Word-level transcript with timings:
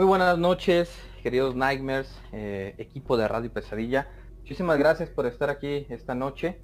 Muy 0.00 0.06
buenas 0.06 0.38
noches, 0.38 0.98
queridos 1.22 1.54
Nightmares, 1.54 2.18
eh, 2.32 2.74
equipo 2.78 3.18
de 3.18 3.28
Radio 3.28 3.52
Pesadilla. 3.52 4.08
Muchísimas 4.38 4.78
gracias 4.78 5.10
por 5.10 5.26
estar 5.26 5.50
aquí 5.50 5.84
esta 5.90 6.14
noche. 6.14 6.58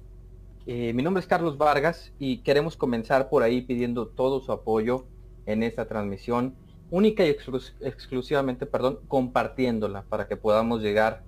Eh, 0.65 0.91
mi 0.93 1.03
nombre 1.03 1.21
es 1.21 1.27
Carlos 1.27 1.55
Vargas 1.55 2.11
y 2.17 2.39
queremos 2.39 2.75
comenzar 2.75 3.29
por 3.29 3.43
ahí 3.43 3.61
pidiendo 3.61 4.07
todo 4.07 4.41
su 4.41 4.51
apoyo 4.51 5.05
en 5.45 5.61
esta 5.61 5.87
transmisión, 5.87 6.55
única 6.89 7.23
y 7.27 7.35
exclusivamente, 7.81 8.65
perdón, 8.65 9.01
compartiéndola 9.07 10.01
para 10.09 10.27
que 10.27 10.35
podamos 10.35 10.81
llegar 10.81 11.21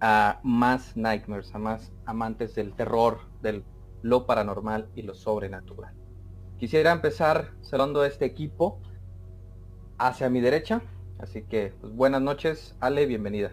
a 0.00 0.40
más 0.42 0.96
Nightmares, 0.96 1.54
a 1.54 1.60
más 1.60 1.92
amantes 2.06 2.56
del 2.56 2.72
terror, 2.72 3.20
del 3.40 3.62
lo 4.02 4.26
paranormal 4.26 4.88
y 4.96 5.02
lo 5.02 5.14
sobrenatural. 5.14 5.94
Quisiera 6.58 6.90
empezar 6.90 7.52
a 7.72 8.06
este 8.08 8.24
equipo 8.24 8.80
hacia 9.96 10.28
mi 10.28 10.40
derecha, 10.40 10.82
así 11.18 11.42
que 11.42 11.72
pues, 11.80 11.94
buenas 11.94 12.22
noches, 12.22 12.74
Ale, 12.80 13.06
bienvenida. 13.06 13.52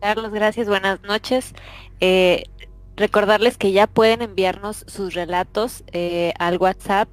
Carlos, 0.00 0.32
gracias, 0.32 0.68
buenas 0.68 1.02
noches. 1.02 1.54
Eh, 2.00 2.44
Recordarles 2.96 3.58
que 3.58 3.72
ya 3.72 3.88
pueden 3.88 4.22
enviarnos 4.22 4.84
sus 4.86 5.14
relatos 5.14 5.82
eh, 5.92 6.32
al 6.38 6.58
WhatsApp. 6.58 7.08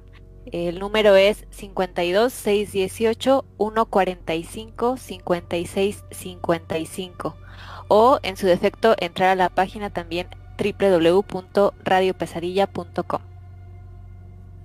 El 0.46 0.78
número 0.78 1.16
es 1.16 1.44
52 1.50 2.32
618 2.32 3.44
145 3.58 4.96
56 4.96 6.04
55 6.10 7.36
o 7.88 8.20
en 8.22 8.36
su 8.36 8.46
defecto 8.46 8.94
entrar 8.98 9.30
a 9.30 9.34
la 9.34 9.48
página 9.48 9.90
también 9.90 10.28
www.radiopesadilla.com. 10.58 13.31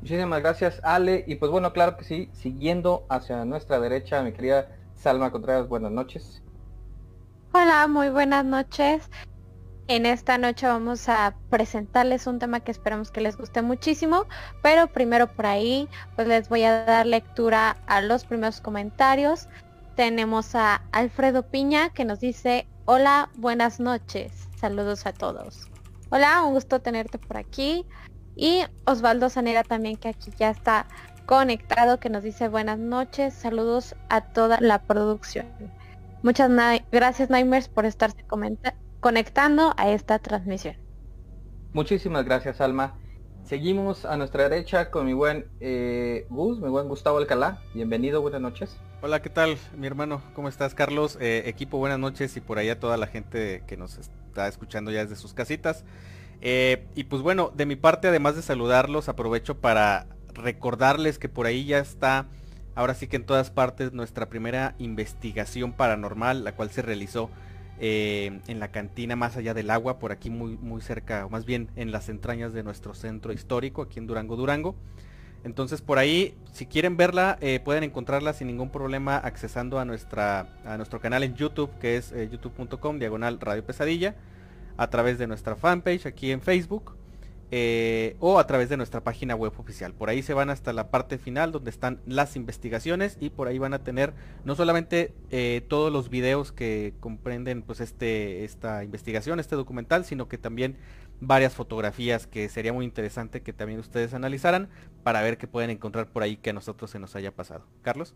Muchísimas 0.08 0.39
gracias 0.39 0.80
Ale 0.86 1.25
y 1.27 1.36
pues 1.36 1.52
bueno, 1.52 1.73
claro 1.73 1.97
que 1.97 2.05
sí, 2.05 2.30
siguiendo 2.31 3.05
hacia 3.09 3.44
nuestra 3.44 3.77
derecha, 3.81 4.23
mi 4.23 4.31
querida 4.31 4.69
Salma 4.95 5.31
Contreras, 5.31 5.67
buenas 5.67 5.91
noches. 5.91 6.41
Hola, 7.52 7.88
muy 7.88 8.08
buenas 8.08 8.45
noches. 8.45 9.09
En 9.89 10.05
esta 10.05 10.38
noche 10.38 10.66
vamos 10.66 11.09
a 11.09 11.36
presentarles 11.49 12.25
un 12.25 12.39
tema 12.39 12.61
que 12.61 12.72
esperamos 12.72 13.11
que 13.11 13.19
les 13.19 13.36
guste 13.36 13.61
muchísimo, 13.61 14.27
pero 14.64 14.88
primero 14.88 15.27
por 15.27 15.45
ahí 15.45 15.89
pues 16.16 16.25
les 16.25 16.47
voy 16.47 16.64
a 16.64 16.86
dar 16.86 17.05
lectura 17.05 17.75
a 17.86 17.99
los 17.99 18.23
primeros 18.23 18.61
comentarios. 18.61 19.49
Tenemos 19.97 20.55
a 20.55 20.83
Alfredo 20.94 21.44
Piña 21.44 21.89
que 21.89 22.05
nos 22.05 22.21
dice, 22.21 22.66
hola, 22.86 23.30
buenas 23.36 23.81
noches, 23.81 24.31
saludos 24.55 25.05
a 25.05 25.11
todos. 25.11 25.67
Hola, 26.11 26.44
un 26.44 26.53
gusto 26.53 26.80
tenerte 26.80 27.17
por 27.17 27.36
aquí. 27.36 27.86
Y 28.38 28.61
Osvaldo 28.85 29.30
Sanera 29.30 29.63
también 29.63 29.97
que 29.97 30.09
aquí 30.09 30.31
ya 30.38 30.52
está 30.52 30.85
conectado, 31.25 31.99
que 31.99 32.09
nos 32.09 32.21
dice 32.21 32.47
buenas 32.47 32.77
noches, 32.77 33.33
saludos 33.33 33.95
a 34.09 34.21
toda 34.21 34.59
la 34.61 34.83
producción. 34.83 35.47
Muchas 36.21 36.52
gracias 36.91 37.31
Nightmares 37.31 37.67
por 37.67 37.85
estarse 37.85 38.23
conectando 38.99 39.73
a 39.75 39.89
esta 39.89 40.19
transmisión. 40.19 40.75
Muchísimas 41.73 42.25
gracias, 42.25 42.61
Alma. 42.61 42.93
Seguimos 43.43 44.05
a 44.05 44.17
nuestra 44.17 44.47
derecha 44.49 44.91
con 44.91 45.08
mi 45.08 45.13
buen 45.13 45.47
eh, 45.59 46.27
Gus, 46.30 46.59
mi 46.59 46.69
buen 46.69 46.88
Gustavo 46.89 47.17
Alcalá. 47.17 47.61
Bienvenido, 47.73 48.21
buenas 48.21 48.41
noches. 48.41 48.77
Hola, 49.02 49.21
¿qué 49.21 49.30
tal, 49.30 49.58
mi 49.75 49.88
hermano? 49.88 50.21
¿Cómo 50.35 50.47
estás, 50.47 50.75
Carlos? 50.75 51.17
Eh, 51.19 51.43
equipo, 51.47 51.77
buenas 51.77 51.97
noches 51.97 52.38
y 52.38 52.41
por 52.41 52.59
allá 52.59 52.80
toda 52.80 52.97
la 52.97 53.08
gente 53.08 53.63
que 53.65 53.77
nos 53.77 53.97
está 53.97 54.47
escuchando 54.47 54.91
ya 54.91 55.02
desde 55.02 55.15
sus 55.15 55.33
casitas. 55.33 55.85
Eh, 56.41 56.85
y 56.95 57.05
pues 57.05 57.21
bueno, 57.21 57.52
de 57.55 57.66
mi 57.66 57.75
parte, 57.75 58.07
además 58.07 58.35
de 58.35 58.41
saludarlos, 58.41 59.09
aprovecho 59.09 59.59
para 59.59 60.07
recordarles 60.33 61.17
que 61.17 61.30
por 61.30 61.45
ahí 61.45 61.65
ya 61.65 61.80
está, 61.80 62.27
ahora 62.75 62.93
sí 62.93 63.08
que 63.08 63.15
en 63.15 63.25
todas 63.25 63.49
partes, 63.49 63.93
nuestra 63.93 64.30
primera 64.30 64.76
investigación 64.77 65.73
paranormal, 65.73 66.43
la 66.43 66.53
cual 66.53 66.70
se 66.70 66.81
realizó 66.81 67.30
eh, 67.80 68.39
en 68.47 68.59
la 68.59 68.70
cantina 68.70 69.15
más 69.15 69.36
allá 69.36 69.53
del 69.53 69.71
agua, 69.71 69.99
por 69.99 70.11
aquí 70.11 70.30
muy, 70.30 70.58
muy 70.58 70.81
cerca, 70.81 71.26
o 71.26 71.30
más 71.30 71.45
bien 71.45 71.70
en 71.76 71.92
las 71.92 72.09
entrañas 72.09 72.53
de 72.53 72.64
nuestro 72.64 72.93
centro 72.93 73.33
histórico, 73.33 73.81
aquí 73.81 73.99
en 73.99 74.08
Durango, 74.08 74.36
Durango. 74.36 74.76
Entonces 75.43 75.81
por 75.81 75.97
ahí, 75.97 76.36
si 76.52 76.65
quieren 76.65 76.97
verla, 76.97 77.37
eh, 77.42 77.59
pueden 77.64 77.83
encontrarla 77.83 78.33
sin 78.33 78.47
ningún 78.47 78.70
problema 78.70 79.17
accesando 79.17 79.80
a, 79.80 79.86
nuestra, 79.86 80.49
a 80.65 80.77
nuestro 80.77 80.99
canal 80.99 81.23
en 81.23 81.36
YouTube, 81.36 81.71
que 81.80 81.97
es 81.97 82.14
youtube.com, 82.31 82.99
diagonal 82.99 83.39
Radio 83.39 83.64
Pesadilla, 83.64 84.15
a 84.77 84.89
través 84.89 85.17
de 85.17 85.27
nuestra 85.27 85.55
fanpage 85.55 86.05
aquí 86.05 86.32
en 86.32 86.42
Facebook. 86.42 86.95
Eh, 87.49 88.17
o 88.20 88.39
a 88.39 88.45
través 88.45 88.67
de 88.67 88.76
nuestra 88.76 89.05
página 89.05 89.33
web 89.33 89.54
oficial. 89.58 89.93
Por 89.93 90.10
ahí 90.10 90.21
se 90.21 90.33
van 90.33 90.49
hasta 90.49 90.73
la 90.73 90.92
parte 90.92 91.17
final 91.17 91.54
donde 91.54 91.70
están 91.70 92.02
las 92.05 92.36
investigaciones 92.36 93.15
y 93.21 93.30
por 93.30 93.48
ahí 93.48 93.58
van 93.58 93.73
a 93.73 93.80
tener 93.80 94.14
no 94.43 94.54
solamente 94.55 95.14
eh, 95.32 95.64
todos 95.70 95.89
los 95.89 96.10
videos 96.10 96.52
que 96.52 96.93
comprenden 96.99 97.61
pues 97.61 97.80
este 97.80 98.43
esta 98.43 98.83
investigación, 98.83 99.39
este 99.39 99.55
documental, 99.55 100.04
sino 100.04 100.27
que 100.27 100.38
también 100.38 100.76
varias 101.21 101.54
fotografías 101.54 102.27
que 102.27 102.49
sería 102.49 102.73
muy 102.73 102.83
interesante 102.83 103.42
que 103.42 103.54
también 103.54 103.80
ustedes 103.80 104.14
analizaran 104.14 104.67
para 105.04 105.21
ver 105.21 105.38
qué 105.38 105.48
pueden 105.48 105.70
encontrar 105.70 106.08
por 106.08 106.23
ahí 106.23 106.36
que 106.36 106.49
a 106.49 106.54
nosotros 106.54 106.92
se 106.92 106.99
nos 106.99 107.15
haya 107.15 107.32
pasado. 107.32 107.64
Carlos. 107.82 108.14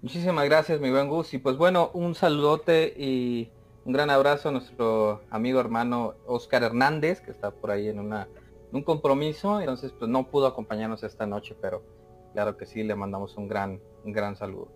Muchísimas 0.00 0.44
gracias, 0.44 0.80
mi 0.80 0.90
buen 0.90 1.08
Gus. 1.08 1.34
Y 1.34 1.38
pues 1.38 1.56
bueno, 1.56 1.90
un 1.92 2.14
saludote 2.14 2.94
y 2.96 3.50
un 3.84 3.92
gran 3.92 4.10
abrazo 4.10 4.50
a 4.50 4.52
nuestro 4.52 5.22
amigo 5.30 5.58
hermano 5.60 6.14
Oscar 6.26 6.62
Hernández, 6.62 7.20
que 7.20 7.30
está 7.30 7.50
por 7.50 7.70
ahí 7.70 7.88
en 7.88 7.98
un 7.98 8.82
compromiso, 8.82 9.60
entonces 9.60 9.92
pues 9.92 10.10
no 10.10 10.28
pudo 10.28 10.46
acompañarnos 10.46 11.02
esta 11.02 11.26
noche, 11.26 11.56
pero 11.60 11.82
claro 12.32 12.56
que 12.56 12.66
sí, 12.66 12.82
le 12.82 12.94
mandamos 12.94 13.36
un 13.36 13.48
gran, 13.48 13.80
un 14.04 14.12
gran 14.12 14.36
saludo. 14.36 14.70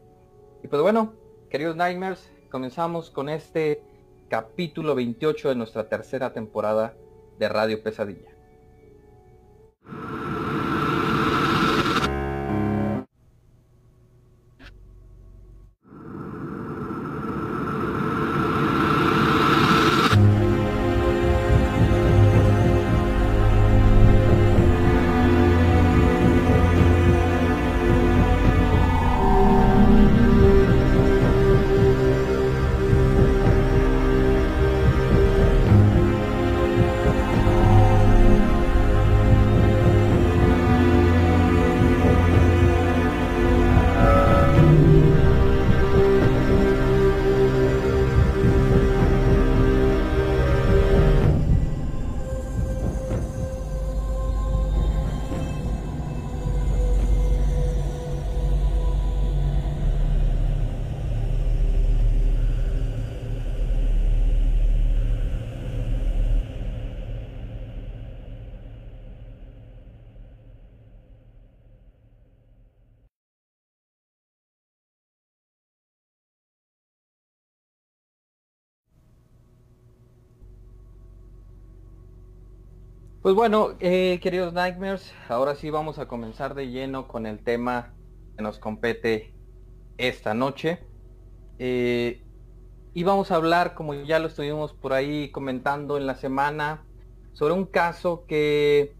Y 0.62 0.68
pues 0.68 0.80
bueno, 0.80 1.12
queridos 1.50 1.76
Nightmares, 1.76 2.30
comenzamos 2.50 3.10
con 3.10 3.28
este 3.28 3.82
capítulo 4.28 4.94
28 4.94 5.50
de 5.50 5.54
nuestra 5.54 5.88
tercera 5.88 6.32
temporada 6.32 6.96
de 7.38 7.48
Radio 7.48 7.82
Pesadilla. 7.82 8.33
Pues 83.24 83.34
bueno, 83.34 83.70
eh, 83.80 84.20
queridos 84.22 84.52
Nightmares, 84.52 85.14
ahora 85.30 85.54
sí 85.54 85.70
vamos 85.70 85.98
a 85.98 86.06
comenzar 86.06 86.54
de 86.54 86.68
lleno 86.68 87.08
con 87.08 87.24
el 87.24 87.42
tema 87.42 87.94
que 88.36 88.42
nos 88.42 88.58
compete 88.58 89.32
esta 89.96 90.34
noche. 90.34 90.80
Eh, 91.58 92.22
y 92.92 93.02
vamos 93.02 93.30
a 93.30 93.36
hablar, 93.36 93.72
como 93.72 93.94
ya 93.94 94.18
lo 94.18 94.26
estuvimos 94.26 94.74
por 94.74 94.92
ahí 94.92 95.30
comentando 95.30 95.96
en 95.96 96.06
la 96.06 96.16
semana, 96.16 96.84
sobre 97.32 97.54
un 97.54 97.64
caso 97.64 98.26
que, 98.28 98.94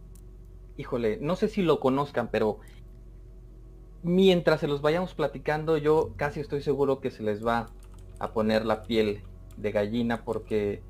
híjole, 0.78 1.18
no 1.20 1.36
sé 1.36 1.48
si 1.48 1.60
lo 1.60 1.78
conozcan, 1.78 2.30
pero 2.32 2.60
mientras 4.02 4.60
se 4.60 4.68
los 4.68 4.80
vayamos 4.80 5.12
platicando, 5.12 5.76
yo 5.76 6.14
casi 6.16 6.40
estoy 6.40 6.62
seguro 6.62 6.98
que 6.98 7.10
se 7.10 7.22
les 7.22 7.46
va 7.46 7.66
a 8.20 8.32
poner 8.32 8.64
la 8.64 8.84
piel 8.84 9.20
de 9.58 9.70
gallina 9.70 10.24
porque 10.24 10.82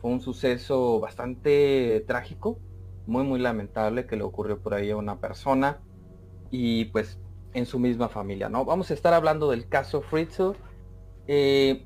fue 0.00 0.10
un 0.10 0.20
suceso 0.20 0.98
bastante 0.98 2.04
trágico 2.08 2.58
muy 3.06 3.24
muy 3.24 3.40
lamentable 3.40 4.06
que 4.06 4.16
le 4.16 4.22
ocurrió 4.22 4.60
por 4.60 4.74
ahí 4.74 4.90
a 4.90 4.96
una 4.96 5.18
persona 5.18 5.80
y 6.50 6.86
pues 6.86 7.18
en 7.54 7.66
su 7.66 7.78
misma 7.78 8.08
familia, 8.08 8.48
¿no? 8.48 8.64
Vamos 8.64 8.90
a 8.90 8.94
estar 8.94 9.12
hablando 9.14 9.50
del 9.50 9.68
caso 9.68 10.02
Fritzl. 10.02 10.52
Eh, 11.26 11.84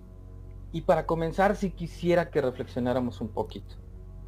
y 0.72 0.82
para 0.82 1.06
comenzar, 1.06 1.56
si 1.56 1.70
quisiera 1.70 2.30
que 2.30 2.40
reflexionáramos 2.40 3.20
un 3.20 3.28
poquito. 3.28 3.76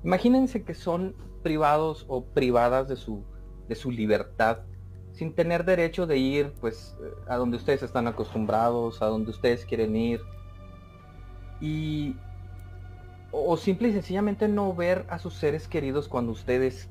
Imagínense 0.05 0.65
que 0.65 0.75
son 0.75 1.15
privados 1.43 2.07
o 2.09 2.25
privadas 2.25 2.89
de 2.89 2.97
su, 2.97 3.25
de 3.69 3.75
su 3.75 3.91
libertad, 3.91 4.61
sin 5.13 5.35
tener 5.35 5.65
derecho 5.65 6.07
de 6.07 6.19
ir 6.19 6.53
pues 6.61 6.97
a 7.29 7.37
donde 7.37 7.57
ustedes 7.57 7.83
están 7.83 8.07
acostumbrados, 8.07 9.03
a 9.03 9.07
donde 9.07 9.31
ustedes 9.31 9.65
quieren 9.65 9.97
ir. 9.97 10.21
Y 11.61 12.17
o 13.31 13.57
simple 13.57 13.89
y 13.89 13.93
sencillamente 13.93 14.49
no 14.49 14.75
ver 14.75 15.07
a 15.11 15.19
sus 15.19 15.35
seres 15.35 15.69
queridos 15.69 16.09
cuando 16.09 16.33
ustedes 16.33 16.89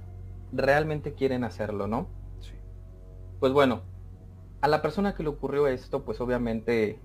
realmente 0.52 1.14
quieren 1.14 1.44
hacerlo, 1.44 1.88
¿no? 1.88 2.08
Sí. 2.40 2.54
Pues 3.40 3.54
bueno, 3.54 3.82
a 4.62 4.68
la 4.68 4.82
persona 4.82 5.16
que 5.16 5.24
le 5.24 5.30
ocurrió 5.30 5.68
esto, 5.68 6.04
pues 6.04 6.22
obviamente 6.22 7.00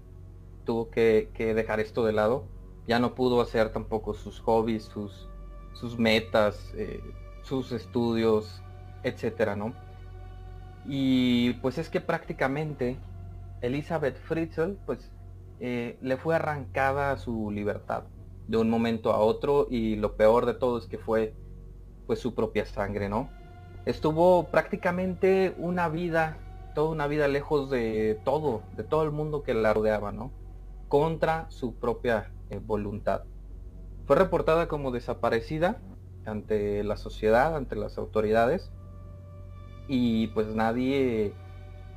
tuvo 0.64 0.90
que, 0.90 1.31
dejar 1.34 1.81
esto 1.81 2.05
de 2.05 2.12
lado. 2.12 2.46
Ya 2.87 2.99
no 2.99 3.14
pudo 3.14 3.40
hacer 3.40 3.70
tampoco 3.73 4.12
sus 4.14 4.40
hobbies, 4.40 4.84
sus, 4.84 5.29
sus 5.73 5.99
metas, 5.99 6.73
eh, 6.76 7.00
sus 7.43 7.73
estudios, 7.73 8.62
etcétera, 9.02 9.56
¿no? 9.56 9.73
Y 10.84 11.55
pues 11.55 11.79
es 11.79 11.88
que 11.88 12.00
prácticamente 12.00 12.99
Elizabeth 13.61 14.17
Fritzl, 14.17 14.73
pues 14.84 15.12
eh, 15.61 15.96
le 16.02 16.17
fue 16.17 16.34
arrancada 16.34 17.17
su 17.17 17.50
libertad 17.50 18.05
de 18.49 18.56
un 18.56 18.71
momento 18.71 19.12
a 19.12 19.19
otro 19.19 19.67
y 19.71 19.97
lo 19.97 20.17
peor 20.17 20.47
de 20.47 20.55
todo 20.55 20.79
es 20.79 20.87
que 20.87 20.99
fue 20.99 21.35
pues 22.06 22.19
su 22.19 22.35
propia 22.35 22.67
sangre, 22.67 23.09
¿no? 23.09 23.31
Estuvo 23.87 24.44
prácticamente 24.49 25.55
una 25.59 25.89
vida, 25.89 26.39
toda 26.75 26.91
una 26.91 27.06
vida 27.06 27.29
lejos 27.29 27.71
de 27.71 28.21
todo, 28.25 28.62
de 28.77 28.85
todo 28.85 29.03
el 29.03 29.11
mundo 29.11 29.43
que 29.43 29.55
la 29.55 29.73
rodeaba, 29.75 30.12
¿no? 30.12 30.31
contra 30.93 31.47
su 31.49 31.75
propia 31.77 32.31
eh, 32.50 32.61
voluntad. 32.62 33.23
Fue 34.05 34.15
reportada 34.15 34.69
como 34.69 34.91
desaparecida 34.91 35.81
ante 36.27 36.85
la 36.85 36.99
sociedad, 36.99 37.56
ante 37.56 37.77
las 37.77 37.97
autoridades, 37.97 38.71
y 39.89 40.27
pues 40.35 40.49
nadie, 40.49 41.33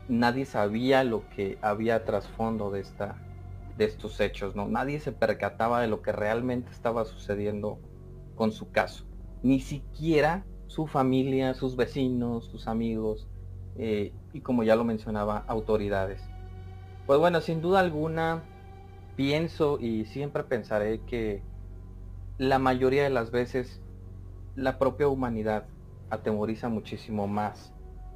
nadie 0.08 0.46
sabía 0.46 1.04
lo 1.04 1.28
que 1.28 1.58
había 1.62 2.06
trasfondo 2.06 2.72
de 2.72 2.80
esta, 2.80 3.18
de 3.78 3.86
estos 3.86 4.20
hechos, 4.20 4.56
¿no? 4.56 4.68
Nadie 4.68 5.00
se 5.00 5.12
percataba 5.12 5.82
de 5.82 5.88
lo 5.88 6.02
que 6.02 6.12
realmente 6.12 6.72
estaba 6.72 7.06
sucediendo 7.06 7.80
con 8.36 8.52
su 8.52 8.72
caso. 8.72 9.06
Ni 9.44 9.60
siquiera 9.60 10.46
su 10.68 10.88
familia, 10.88 11.54
sus 11.54 11.76
vecinos, 11.76 12.46
sus 12.46 12.68
amigos, 12.68 13.28
eh, 13.78 14.14
y 14.34 14.42
como 14.42 14.64
ya 14.64 14.76
lo 14.76 14.84
mencionaba, 14.84 15.46
autoridades. 15.48 16.22
Pues 17.06 17.20
bueno, 17.20 17.42
sin 17.42 17.62
duda 17.62 17.80
alguna, 17.80 18.44
pienso 19.16 19.78
y 19.80 20.06
siempre 20.06 20.44
pensaré 20.44 21.02
que 21.02 21.44
la 22.38 22.60
mayoría 22.60 23.04
de 23.04 23.10
las 23.10 23.32
veces 23.32 23.82
la 24.56 24.78
propia 24.80 25.08
humanidad 25.08 25.68
atemoriza 26.10 26.70
muchísimo 26.70 27.28
más 27.28 27.74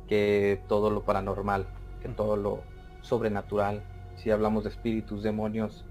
que 0.08 0.64
todo 0.68 0.90
lo 0.90 1.04
paranormal, 1.04 1.68
que 2.02 2.10
todo 2.10 2.36
lo 2.36 2.66
sobrenatural. 3.02 3.84
Si 4.21 4.31
hablamos 4.31 4.63
de 4.63 4.69
espíritus, 4.69 5.24
demonios, 5.24 5.86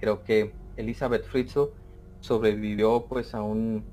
creo 0.00 0.24
que 0.24 0.52
Elizabeth 0.76 1.24
Fritzl 1.24 1.70
sobrevivió 2.20 3.06
pues 3.08 3.34
a 3.34 3.42
un 3.42 3.84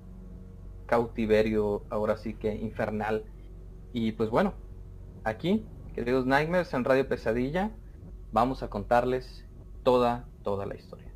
cautiverio 0.86 1.84
ahora 1.90 2.18
sí 2.18 2.34
que 2.34 2.54
infernal. 2.56 3.24
Y 3.94 4.12
pues 4.14 4.30
bueno, 4.30 4.54
aquí, 5.24 5.66
queridos 5.94 6.26
Nightmares 6.26 6.74
en 6.74 6.84
Radio 6.84 7.08
Pesadilla, 7.08 7.72
vamos 8.32 8.64
a 8.64 8.70
contarles 8.70 9.46
toda 9.84 10.28
toda 10.44 10.66
la 10.66 10.76
historia. 10.76 11.12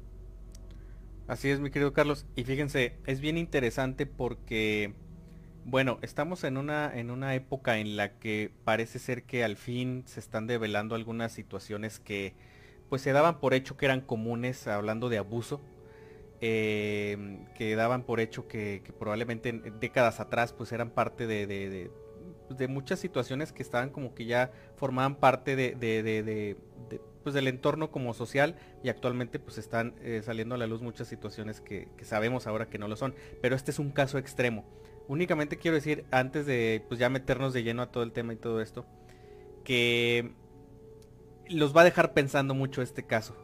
Así 1.27 1.49
es, 1.49 1.59
mi 1.59 1.69
querido 1.69 1.93
Carlos. 1.93 2.25
Y 2.35 2.43
fíjense, 2.43 2.97
es 3.05 3.21
bien 3.21 3.37
interesante 3.37 4.07
porque, 4.07 4.95
bueno, 5.63 5.99
estamos 6.01 6.43
en 6.43 6.57
una, 6.57 6.91
en 6.93 7.11
una 7.11 7.35
época 7.35 7.77
en 7.77 7.95
la 7.95 8.17
que 8.17 8.51
parece 8.63 8.97
ser 8.97 9.23
que 9.23 9.43
al 9.43 9.55
fin 9.55 10.03
se 10.07 10.19
están 10.19 10.47
develando 10.47 10.95
algunas 10.95 11.31
situaciones 11.31 11.99
que 11.99 12.33
pues 12.89 13.01
se 13.01 13.11
daban 13.11 13.39
por 13.39 13.53
hecho 13.53 13.77
que 13.77 13.85
eran 13.85 14.01
comunes, 14.01 14.67
hablando 14.67 15.09
de 15.09 15.17
abuso, 15.19 15.61
em, 16.41 17.45
que 17.53 17.75
daban 17.75 18.03
por 18.03 18.19
hecho 18.19 18.47
que, 18.47 18.81
probablemente 18.97 19.49
en 19.49 19.79
décadas 19.79 20.19
atrás 20.19 20.53
pues 20.53 20.71
eran 20.71 20.89
parte 20.89 21.27
de, 21.27 21.45
de, 21.47 21.91
de, 22.49 22.67
muchas 22.67 22.99
situaciones 22.99 23.51
que 23.51 23.61
estaban 23.61 23.89
como 23.89 24.15
que 24.15 24.25
ya 24.25 24.51
formaban 24.75 25.15
parte 25.15 25.55
de, 25.55 26.57
pues 27.23 27.35
del 27.35 27.47
entorno 27.47 27.91
como 27.91 28.13
social 28.13 28.55
y 28.83 28.89
actualmente 28.89 29.37
pues 29.37 29.57
están 29.57 29.95
eh, 30.01 30.21
saliendo 30.23 30.55
a 30.55 30.57
la 30.57 30.65
luz 30.65 30.81
muchas 30.81 31.07
situaciones 31.07 31.61
que, 31.61 31.87
sabemos 32.01 32.47
ahora 32.47 32.69
que 32.69 32.79
no 32.79 32.87
lo 32.87 32.95
son. 32.95 33.13
Pero 33.41 33.55
este 33.55 33.71
es 33.71 33.79
un 33.79 33.91
caso 33.91 34.17
extremo. 34.17 34.65
Únicamente 35.07 35.57
quiero 35.57 35.75
decir 35.75 36.05
antes 36.11 36.45
de 36.45 36.83
pues 36.87 36.99
ya 36.99 37.09
meternos 37.09 37.53
de 37.53 37.63
lleno 37.63 37.81
a 37.81 37.91
todo 37.91 38.03
el 38.03 38.11
tema 38.11 38.33
y 38.33 38.37
todo 38.37 38.61
esto 38.61 38.85
que 39.63 40.31
los 41.49 41.75
va 41.75 41.81
a 41.81 41.85
dejar 41.85 42.13
pensando 42.13 42.53
mucho 42.53 42.81
este 42.81 43.03
caso 43.03 43.35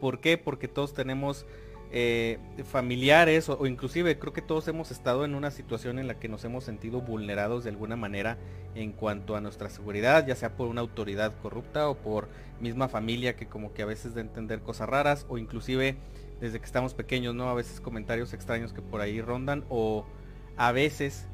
¿por 0.00 0.20
qué? 0.20 0.38
porque 0.38 0.68
todos 0.68 0.94
tenemos 0.94 1.46
eh, 1.92 2.38
familiares 2.64 3.48
o, 3.48 3.64
inclusive 3.66 4.18
creo 4.18 4.32
que 4.32 4.42
todos 4.42 4.66
hemos 4.66 4.90
estado 4.90 5.24
en 5.24 5.34
una 5.34 5.50
situación 5.50 5.98
en 5.98 6.08
la 6.08 6.18
que 6.18 6.28
nos 6.28 6.44
hemos 6.44 6.64
sentido 6.64 7.00
vulnerados 7.00 7.64
de 7.64 7.70
alguna 7.70 7.96
manera 7.96 8.38
en 8.74 8.92
cuanto 8.92 9.36
a 9.36 9.40
nuestra 9.40 9.70
seguridad, 9.70 10.26
ya 10.26 10.34
sea 10.34 10.56
por 10.56 10.66
una 10.66 10.80
autoridad 10.80 11.32
corrupta 11.40 11.88
o 11.88 11.94
por 11.94 12.28
misma 12.60 12.88
familia 12.88 13.36
que 13.36 13.46
como 13.46 13.72
que 13.72 13.82
a 13.82 13.86
veces 13.86 14.14
de 14.14 14.20
entender 14.20 14.60
cosas 14.60 14.88
raras 14.88 15.26
o 15.28 15.38
inclusive 15.38 15.96
desde 16.40 16.58
que 16.58 16.66
estamos 16.66 16.92
pequeños, 16.92 17.34
¿no? 17.34 17.48
A 17.48 17.54
veces 17.54 17.80
comentarios 17.80 18.34
extraños 18.34 18.72
que 18.72 18.82
por 18.82 19.00
ahí 19.00 19.20
rondan 19.20 19.64
o 19.68 20.04
a 20.56 20.72
veces 20.72 21.28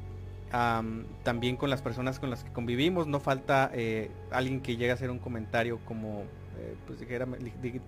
también 1.23 1.57
con 1.57 1.71
las 1.71 1.81
personas 1.81 2.19
con 2.19 2.29
las 2.29 2.43
que 2.43 2.51
convivimos, 2.51 3.07
no 3.07 3.19
falta 3.19 3.71
eh, 3.73 4.11
alguien 4.29 4.61
que 4.61 4.77
llegue 4.77 4.91
a 4.91 4.93
hacer 4.93 5.09
un 5.09 5.17
comentario 5.17 5.79
como 5.85 6.25
eh, 6.59 6.75
pues 6.85 6.99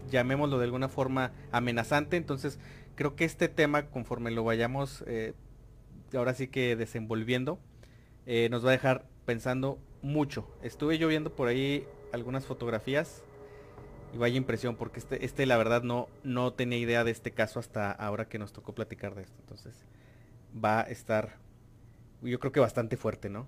llamémoslo 0.09 0.57
de 0.57 0.65
alguna 0.65 0.89
forma 0.89 1.31
amenazante. 1.51 2.17
Entonces 2.17 2.59
creo 2.95 3.15
que 3.15 3.23
este 3.23 3.49
tema, 3.49 3.87
conforme 3.87 4.31
lo 4.31 4.43
vayamos 4.43 5.03
eh, 5.05 5.33
ahora 6.15 6.33
sí 6.33 6.47
que 6.47 6.75
desenvolviendo, 6.75 7.59
nos 8.49 8.65
va 8.65 8.69
a 8.69 8.71
dejar 8.71 9.05
pensando 9.25 9.77
mucho. 10.01 10.47
Estuve 10.63 10.97
yo 10.97 11.07
viendo 11.07 11.35
por 11.35 11.47
ahí 11.47 11.85
algunas 12.13 12.45
fotografías 12.45 13.23
y 14.11 14.17
vaya 14.17 14.37
impresión, 14.37 14.75
porque 14.75 14.99
este, 14.99 15.23
este 15.23 15.45
la 15.45 15.57
verdad 15.57 15.83
no, 15.83 16.07
no 16.23 16.53
tenía 16.53 16.79
idea 16.79 17.03
de 17.03 17.11
este 17.11 17.31
caso 17.31 17.59
hasta 17.59 17.91
ahora 17.91 18.27
que 18.27 18.39
nos 18.39 18.53
tocó 18.53 18.73
platicar 18.73 19.13
de 19.13 19.23
esto. 19.23 19.37
Entonces 19.41 19.75
va 20.63 20.79
a 20.79 20.83
estar, 20.83 21.37
yo 22.21 22.39
creo 22.39 22.51
que 22.51 22.59
bastante 22.59 22.97
fuerte, 22.97 23.29
¿no? 23.29 23.47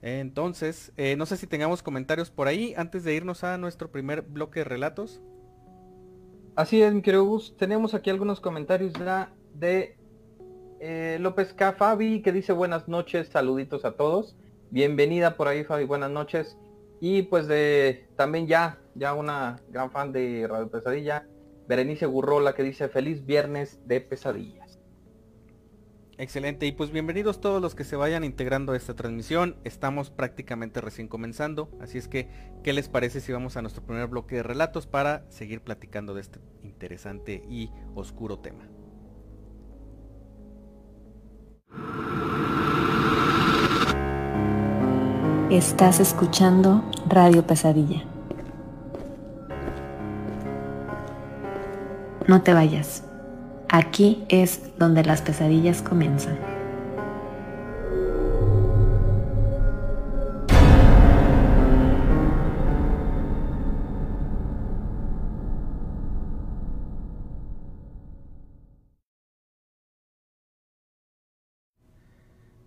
Entonces, 0.00 0.92
eh, 0.96 1.16
no 1.16 1.26
sé 1.26 1.36
si 1.36 1.46
tengamos 1.46 1.82
comentarios 1.82 2.30
por 2.30 2.46
ahí 2.46 2.74
antes 2.76 3.02
de 3.04 3.14
irnos 3.14 3.42
a 3.42 3.58
nuestro 3.58 3.90
primer 3.90 4.22
bloque 4.22 4.60
de 4.60 4.64
relatos. 4.64 5.20
Así 6.54 6.82
es, 6.82 6.92
mi 6.92 7.02
querido 7.02 7.24
Gus. 7.24 7.56
Tenemos 7.56 7.94
aquí 7.94 8.10
algunos 8.10 8.40
comentarios 8.40 8.92
de 9.54 9.96
eh, 10.80 11.18
López 11.20 11.52
K. 11.52 11.72
Fabi 11.72 12.22
que 12.22 12.32
dice 12.32 12.52
buenas 12.52 12.88
noches, 12.88 13.28
saluditos 13.28 13.84
a 13.84 13.92
todos. 13.92 14.36
Bienvenida 14.70 15.36
por 15.36 15.48
ahí 15.48 15.64
Fabi, 15.64 15.84
buenas 15.84 16.10
noches. 16.10 16.56
Y 17.00 17.22
pues 17.22 17.46
de 17.46 18.08
también 18.16 18.46
ya, 18.46 18.78
ya 18.94 19.14
una 19.14 19.60
gran 19.68 19.90
fan 19.90 20.12
de 20.12 20.46
Radio 20.48 20.68
Pesadilla, 20.68 21.26
Berenice 21.68 22.06
Gurrola 22.06 22.54
que 22.54 22.62
dice 22.62 22.88
feliz 22.88 23.24
viernes 23.24 23.80
de 23.86 24.00
pesadilla. 24.00 24.57
Excelente, 26.20 26.66
y 26.66 26.72
pues 26.72 26.90
bienvenidos 26.90 27.40
todos 27.40 27.62
los 27.62 27.76
que 27.76 27.84
se 27.84 27.94
vayan 27.94 28.24
integrando 28.24 28.72
a 28.72 28.76
esta 28.76 28.96
transmisión. 28.96 29.54
Estamos 29.62 30.10
prácticamente 30.10 30.80
recién 30.80 31.06
comenzando, 31.06 31.70
así 31.80 31.96
es 31.96 32.08
que, 32.08 32.28
¿qué 32.64 32.72
les 32.72 32.88
parece 32.88 33.20
si 33.20 33.30
vamos 33.30 33.56
a 33.56 33.62
nuestro 33.62 33.84
primer 33.84 34.08
bloque 34.08 34.34
de 34.34 34.42
relatos 34.42 34.88
para 34.88 35.24
seguir 35.30 35.60
platicando 35.60 36.14
de 36.14 36.22
este 36.22 36.40
interesante 36.64 37.44
y 37.48 37.70
oscuro 37.94 38.40
tema? 38.40 38.64
Estás 45.50 46.00
escuchando 46.00 46.82
Radio 47.06 47.46
Pesadilla. 47.46 48.02
No 52.26 52.42
te 52.42 52.52
vayas. 52.52 53.07
Aquí 53.70 54.24
es 54.30 54.62
donde 54.78 55.04
las 55.04 55.20
pesadillas 55.20 55.82
comienzan. 55.82 56.38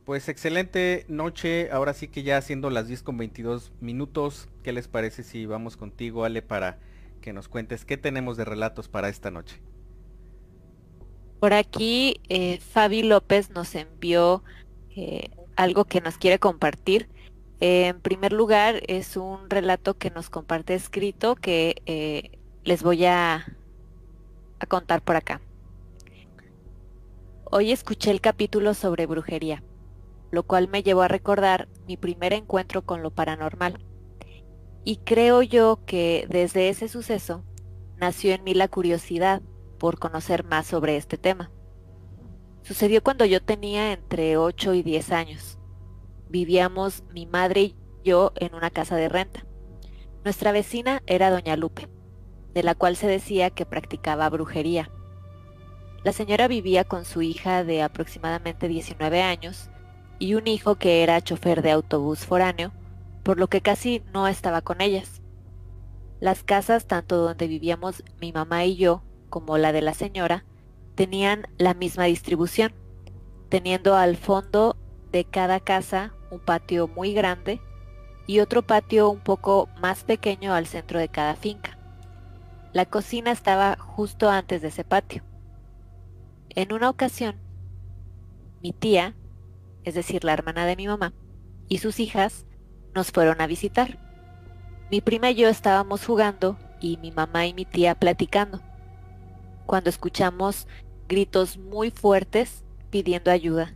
Pues 0.05 0.27
excelente 0.29 1.05
noche, 1.07 1.71
ahora 1.71 1.93
sí 1.93 2.09
que 2.09 2.21
ya 2.21 2.41
siendo 2.41 2.69
las 2.69 2.87
10 2.87 3.01
con 3.01 3.17
22 3.17 3.71
minutos, 3.79 4.49
¿qué 4.61 4.71
les 4.73 4.87
parece 4.87 5.23
si 5.23 5.45
vamos 5.45 5.77
contigo 5.77 6.25
Ale 6.25 6.41
para 6.41 6.79
que 7.21 7.33
nos 7.33 7.47
cuentes 7.47 7.85
qué 7.85 7.97
tenemos 7.97 8.35
de 8.37 8.45
relatos 8.45 8.87
para 8.89 9.09
esta 9.09 9.31
noche? 9.31 9.70
Por 11.41 11.53
aquí 11.53 12.21
eh, 12.29 12.59
Fabi 12.59 13.01
López 13.01 13.49
nos 13.49 13.75
envió 13.75 14.43
eh, 14.95 15.31
algo 15.57 15.85
que 15.85 15.99
nos 15.99 16.17
quiere 16.17 16.39
compartir. 16.39 17.09
en 17.59 17.99
primer 17.99 18.31
lugar, 18.31 18.81
es 18.87 19.17
un 19.17 19.49
relato 19.49 19.97
que 19.97 20.11
nos 20.11 20.29
comparte 20.29 20.75
escrito 20.75 21.35
que 21.35 21.81
eh, 21.85 22.39
les 22.63 22.83
voy 22.83 23.05
a, 23.05 23.57
a 24.59 24.65
contar 24.67 25.01
por 25.01 25.15
acá. 25.17 25.41
Hoy 27.43 27.71
escuché 27.71 28.11
el 28.11 28.21
capítulo 28.21 28.73
sobre 28.73 29.05
brujería 29.05 29.63
lo 30.31 30.43
cual 30.43 30.69
me 30.69 30.81
llevó 30.81 31.01
a 31.01 31.07
recordar 31.09 31.67
mi 31.87 31.97
primer 31.97 32.33
encuentro 32.33 32.83
con 32.83 33.03
lo 33.03 33.11
paranormal. 33.11 33.83
Y 34.83 34.97
creo 34.97 35.41
yo 35.41 35.79
que 35.85 36.25
desde 36.29 36.69
ese 36.69 36.87
suceso 36.87 37.43
nació 37.97 38.33
en 38.33 38.43
mí 38.43 38.53
la 38.53 38.67
curiosidad 38.67 39.41
por 39.81 39.97
conocer 39.97 40.43
más 40.43 40.67
sobre 40.67 40.95
este 40.95 41.17
tema. 41.17 41.49
Sucedió 42.61 43.01
cuando 43.01 43.25
yo 43.25 43.41
tenía 43.41 43.93
entre 43.93 44.37
8 44.37 44.75
y 44.75 44.83
10 44.83 45.11
años. 45.11 45.57
Vivíamos 46.29 47.01
mi 47.11 47.25
madre 47.25 47.61
y 47.61 47.75
yo 48.03 48.31
en 48.35 48.53
una 48.53 48.69
casa 48.69 48.95
de 48.95 49.09
renta. 49.09 49.43
Nuestra 50.23 50.51
vecina 50.51 51.01
era 51.07 51.31
doña 51.31 51.55
Lupe, 51.55 51.89
de 52.53 52.61
la 52.61 52.75
cual 52.75 52.95
se 52.95 53.07
decía 53.07 53.49
que 53.49 53.65
practicaba 53.65 54.29
brujería. 54.29 54.91
La 56.03 56.11
señora 56.11 56.47
vivía 56.47 56.83
con 56.83 57.03
su 57.03 57.23
hija 57.23 57.63
de 57.63 57.81
aproximadamente 57.81 58.67
19 58.67 59.23
años 59.23 59.71
y 60.19 60.35
un 60.35 60.45
hijo 60.45 60.75
que 60.75 61.01
era 61.01 61.21
chofer 61.21 61.63
de 61.63 61.71
autobús 61.71 62.19
foráneo, 62.19 62.71
por 63.23 63.39
lo 63.39 63.47
que 63.47 63.61
casi 63.61 64.03
no 64.13 64.27
estaba 64.27 64.61
con 64.61 64.79
ellas. 64.79 65.23
Las 66.19 66.43
casas, 66.43 66.85
tanto 66.85 67.17
donde 67.17 67.47
vivíamos 67.47 68.03
mi 68.19 68.31
mamá 68.31 68.63
y 68.65 68.75
yo, 68.75 69.01
como 69.31 69.57
la 69.57 69.71
de 69.71 69.81
la 69.81 69.95
señora, 69.95 70.45
tenían 70.93 71.47
la 71.57 71.73
misma 71.73 72.03
distribución, 72.03 72.73
teniendo 73.49 73.95
al 73.95 74.17
fondo 74.17 74.77
de 75.11 75.25
cada 75.25 75.59
casa 75.59 76.13
un 76.29 76.39
patio 76.39 76.87
muy 76.87 77.13
grande 77.13 77.59
y 78.27 78.39
otro 78.39 78.61
patio 78.61 79.09
un 79.09 79.19
poco 79.19 79.67
más 79.81 80.03
pequeño 80.03 80.53
al 80.53 80.67
centro 80.67 80.99
de 80.99 81.09
cada 81.09 81.35
finca. 81.35 81.79
La 82.73 82.85
cocina 82.85 83.31
estaba 83.31 83.75
justo 83.77 84.29
antes 84.29 84.61
de 84.61 84.67
ese 84.67 84.83
patio. 84.83 85.23
En 86.49 86.71
una 86.71 86.89
ocasión, 86.89 87.37
mi 88.61 88.73
tía, 88.73 89.15
es 89.83 89.95
decir, 89.95 90.23
la 90.23 90.33
hermana 90.33 90.65
de 90.65 90.75
mi 90.75 90.87
mamá, 90.87 91.13
y 91.67 91.79
sus 91.79 91.99
hijas 91.99 92.45
nos 92.93 93.11
fueron 93.11 93.41
a 93.41 93.47
visitar. 93.47 93.97
Mi 94.91 95.01
prima 95.01 95.31
y 95.31 95.35
yo 95.35 95.49
estábamos 95.49 96.05
jugando 96.05 96.57
y 96.79 96.97
mi 96.97 97.11
mamá 97.11 97.45
y 97.45 97.53
mi 97.53 97.65
tía 97.65 97.95
platicando, 97.95 98.61
cuando 99.71 99.89
escuchamos 99.89 100.67
gritos 101.07 101.57
muy 101.57 101.91
fuertes 101.91 102.65
pidiendo 102.89 103.31
ayuda. 103.31 103.73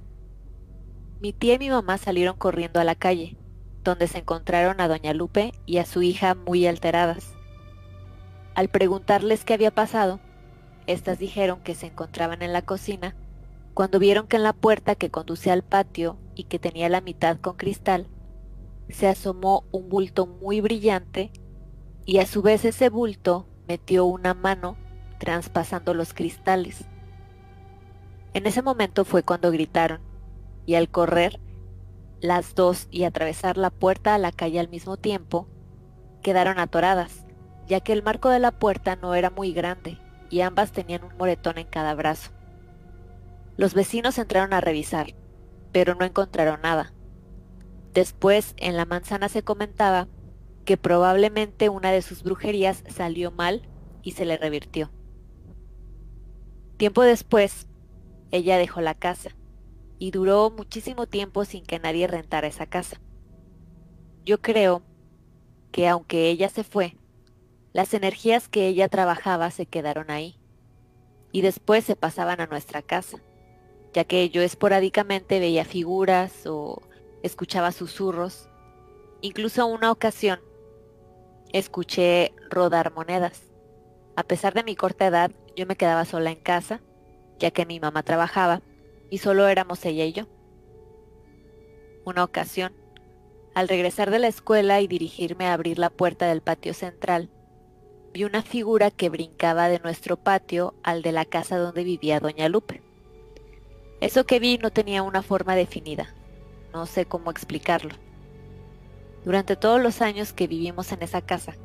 Mi 1.22 1.32
tía 1.32 1.54
y 1.54 1.60
mi 1.60 1.70
mamá 1.70 1.98
salieron 1.98 2.36
corriendo 2.36 2.82
a 2.82 2.84
la 2.84 2.96
calle, 2.96 3.38
donde 3.82 4.10
se 4.10 4.18
encontraron 4.18 4.82
a 4.82 4.90
doña 4.90 5.14
Lupe 5.14 5.54
y 5.66 5.78
a 5.78 5.86
su 5.86 6.02
hija 6.02 6.36
muy 6.36 6.68
alteradas. 6.68 7.34
Al 8.56 8.68
preguntarles 8.68 9.46
qué 9.46 9.54
había 9.54 9.72
pasado, 9.72 10.20
estas 10.86 11.18
dijeron 11.18 11.62
que 11.62 11.76
se 11.76 11.88
encontraban 11.88 12.42
en 12.42 12.52
la 12.52 12.64
cocina 12.64 13.16
cuando 13.74 13.98
vieron 13.98 14.28
que 14.28 14.36
en 14.36 14.44
la 14.44 14.52
puerta 14.52 14.96
que 14.96 15.12
conducía 15.12 15.54
al 15.54 15.64
patio 15.64 16.18
y 16.36 16.44
que 16.44 16.60
tenía 16.60 16.90
la 16.90 17.00
mitad 17.00 17.40
con 17.40 17.56
cristal, 17.56 18.10
se 18.90 19.08
asomó 19.08 19.64
un 19.72 19.88
bulto 19.88 20.28
muy 20.28 20.60
brillante 20.60 21.32
y 22.06 22.18
a 22.18 22.26
su 22.26 22.42
vez 22.42 22.66
ese 22.66 22.90
bulto 22.90 23.48
metió 23.66 24.04
una 24.04 24.34
mano 24.34 24.76
traspasando 25.18 25.94
los 25.94 26.14
cristales. 26.14 26.86
En 28.34 28.46
ese 28.46 28.62
momento 28.62 29.06
fue 29.06 29.24
cuando 29.24 29.52
gritaron 29.52 30.02
y 30.66 30.76
al 30.76 30.90
correr 30.90 31.40
las 32.22 32.56
dos 32.56 32.88
y 32.92 33.04
atravesar 33.04 33.58
la 33.58 33.70
puerta 33.70 34.16
a 34.16 34.18
la 34.18 34.32
calle 34.32 34.60
al 34.60 34.70
mismo 34.70 34.98
tiempo, 34.98 35.48
quedaron 36.22 36.60
atoradas, 36.60 37.26
ya 37.68 37.80
que 37.80 37.94
el 37.94 38.04
marco 38.04 38.30
de 38.30 38.40
la 38.40 38.52
puerta 38.52 38.96
no 38.96 39.16
era 39.16 39.30
muy 39.30 39.54
grande 39.54 40.00
y 40.30 40.42
ambas 40.42 40.72
tenían 40.72 41.04
un 41.04 41.16
moretón 41.18 41.58
en 41.58 41.68
cada 41.68 41.94
brazo. 41.94 42.32
Los 43.58 43.74
vecinos 43.74 44.18
entraron 44.18 44.54
a 44.54 44.62
revisar, 44.62 45.14
pero 45.72 45.96
no 45.96 46.04
encontraron 46.04 46.62
nada. 46.62 46.94
Después, 47.94 48.54
en 48.58 48.76
la 48.76 48.86
manzana 48.86 49.30
se 49.30 49.44
comentaba 49.44 50.08
que 50.66 50.78
probablemente 50.78 51.70
una 51.70 51.92
de 51.92 52.02
sus 52.02 52.24
brujerías 52.24 52.84
salió 52.90 53.32
mal 53.32 53.70
y 54.02 54.12
se 54.12 54.26
le 54.26 54.38
revirtió. 54.38 54.92
Tiempo 56.78 57.04
después, 57.04 57.68
ella 58.32 58.58
dejó 58.58 58.82
la 58.82 58.96
casa 58.96 59.30
y 60.00 60.12
duró 60.12 60.52
muchísimo 60.52 61.08
tiempo 61.08 61.46
sin 61.46 61.66
que 61.66 61.80
nadie 61.80 62.08
rentara 62.08 62.48
esa 62.48 62.66
casa. 62.66 63.00
Yo 64.24 64.42
creo 64.42 64.82
que 65.72 65.88
aunque 65.88 66.30
ella 66.30 66.50
se 66.50 66.64
fue, 66.64 66.98
las 67.74 67.94
energías 67.94 68.48
que 68.48 68.68
ella 68.68 68.90
trabajaba 68.90 69.52
se 69.52 69.66
quedaron 69.66 70.12
ahí 70.12 70.38
y 71.32 71.42
después 71.42 71.84
se 71.84 71.96
pasaban 71.96 72.42
a 72.42 72.48
nuestra 72.48 72.82
casa 72.82 73.20
ya 73.96 74.04
que 74.04 74.30
yo 74.30 74.42
esporádicamente 74.42 75.40
veía 75.40 75.64
figuras 75.64 76.46
o 76.46 76.82
escuchaba 77.24 77.72
susurros. 77.72 78.50
Incluso 79.22 79.66
una 79.68 79.90
ocasión 79.90 80.42
escuché 81.54 82.34
rodar 82.50 82.94
monedas. 82.94 83.45
A 84.16 84.24
pesar 84.24 84.54
de 84.54 84.64
mi 84.64 84.76
corta 84.76 85.08
edad, 85.08 85.32
yo 85.56 85.66
me 85.66 85.76
quedaba 85.76 86.06
sola 86.06 86.32
en 86.32 86.40
casa, 86.40 86.82
ya 87.38 87.52
que 87.52 87.66
mi 87.66 87.80
mamá 87.80 88.04
trabajaba 88.04 88.62
y 89.10 89.18
solo 89.18 89.48
éramos 89.48 89.84
ella 89.86 90.06
y 90.06 90.14
yo. 90.14 90.28
Una 92.06 92.24
ocasión, 92.24 92.74
al 93.54 93.68
regresar 93.68 94.12
de 94.12 94.20
la 94.20 94.28
escuela 94.28 94.80
y 94.82 94.88
dirigirme 94.88 95.48
a 95.48 95.54
abrir 95.54 95.80
la 95.80 95.90
puerta 95.90 96.28
del 96.28 96.42
patio 96.42 96.74
central, 96.74 97.30
vi 98.14 98.24
una 98.24 98.42
figura 98.42 98.92
que 98.92 99.10
brincaba 99.10 99.68
de 99.68 99.80
nuestro 99.80 100.16
patio 100.16 100.76
al 100.84 101.02
de 101.02 101.12
la 101.12 101.26
casa 101.26 101.58
donde 101.58 101.84
vivía 101.84 102.20
doña 102.20 102.48
Lupe. 102.48 102.82
Eso 104.00 104.26
que 104.26 104.40
vi 104.40 104.58
no 104.58 104.72
tenía 104.72 105.04
una 105.04 105.24
forma 105.24 105.56
definida. 105.56 106.14
No 106.74 106.86
sé 106.86 107.06
cómo 107.06 107.32
explicarlo. 107.32 107.96
Durante 109.26 109.56
todos 109.56 109.82
los 109.82 110.02
años 110.02 110.32
que 110.32 110.48
vivimos 110.48 110.92
en 110.92 111.02
esa 111.02 111.22
casa, 111.22 111.56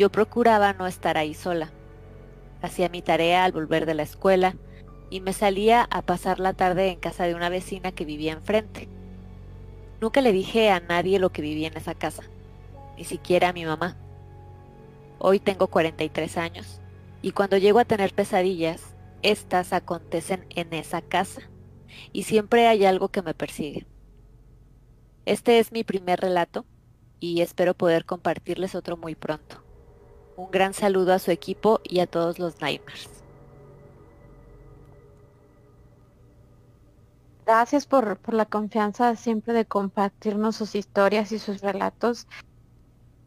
yo 0.00 0.10
procuraba 0.10 0.72
no 0.72 0.86
estar 0.86 1.18
ahí 1.18 1.34
sola. 1.34 1.70
Hacía 2.62 2.88
mi 2.88 3.02
tarea 3.02 3.44
al 3.44 3.52
volver 3.52 3.84
de 3.84 3.92
la 3.92 4.02
escuela 4.02 4.56
y 5.10 5.20
me 5.20 5.34
salía 5.34 5.86
a 5.90 6.00
pasar 6.00 6.40
la 6.40 6.54
tarde 6.54 6.88
en 6.88 6.98
casa 6.98 7.24
de 7.24 7.34
una 7.34 7.50
vecina 7.50 7.92
que 7.92 8.06
vivía 8.06 8.32
enfrente. 8.32 8.88
Nunca 10.00 10.22
le 10.22 10.32
dije 10.32 10.70
a 10.70 10.80
nadie 10.80 11.18
lo 11.18 11.32
que 11.32 11.42
vivía 11.42 11.68
en 11.68 11.76
esa 11.76 11.94
casa, 11.94 12.22
ni 12.96 13.04
siquiera 13.04 13.50
a 13.50 13.52
mi 13.52 13.66
mamá. 13.66 13.94
Hoy 15.18 15.38
tengo 15.38 15.66
43 15.66 16.38
años 16.38 16.80
y 17.20 17.32
cuando 17.32 17.58
llego 17.58 17.78
a 17.78 17.84
tener 17.84 18.14
pesadillas, 18.14 18.94
estas 19.20 19.74
acontecen 19.74 20.46
en 20.48 20.72
esa 20.72 21.02
casa 21.02 21.42
y 22.10 22.22
siempre 22.22 22.68
hay 22.68 22.86
algo 22.86 23.10
que 23.10 23.20
me 23.20 23.34
persigue. 23.34 23.86
Este 25.26 25.58
es 25.58 25.72
mi 25.72 25.84
primer 25.84 26.20
relato 26.20 26.64
y 27.20 27.42
espero 27.42 27.74
poder 27.74 28.06
compartirles 28.06 28.74
otro 28.74 28.96
muy 28.96 29.14
pronto. 29.14 29.62
Un 30.40 30.50
gran 30.50 30.72
saludo 30.72 31.12
a 31.12 31.18
su 31.18 31.30
equipo 31.30 31.80
y 31.84 32.00
a 32.00 32.06
todos 32.06 32.38
los 32.38 32.62
Nightmares. 32.62 33.10
Gracias 37.44 37.84
por, 37.86 38.18
la 38.32 38.46
confianza 38.46 39.16
siempre 39.16 39.52
de 39.52 39.66
compartirnos 39.66 40.56
sus 40.56 40.74
historias 40.74 41.30
y 41.32 41.38
sus 41.38 41.60
relatos. 41.60 42.26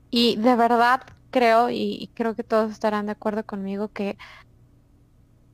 Y 0.09 0.37
de 0.37 0.55
verdad 0.55 1.01
creo, 1.29 1.69
y 1.69 2.09
creo 2.15 2.33
que 2.33 2.43
todos 2.43 2.71
estarán 2.71 3.05
de 3.05 3.11
acuerdo 3.11 3.45
conmigo, 3.45 3.89
que 3.89 4.17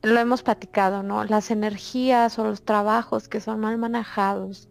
lo 0.00 0.18
hemos 0.18 0.42
platicado, 0.42 1.02
¿no? 1.02 1.24
Las 1.24 1.50
energías 1.50 2.38
o 2.38 2.44
los 2.44 2.64
trabajos 2.64 3.28
que 3.28 3.42
son 3.42 3.60
mal 3.60 3.76
manejados, 3.76 4.70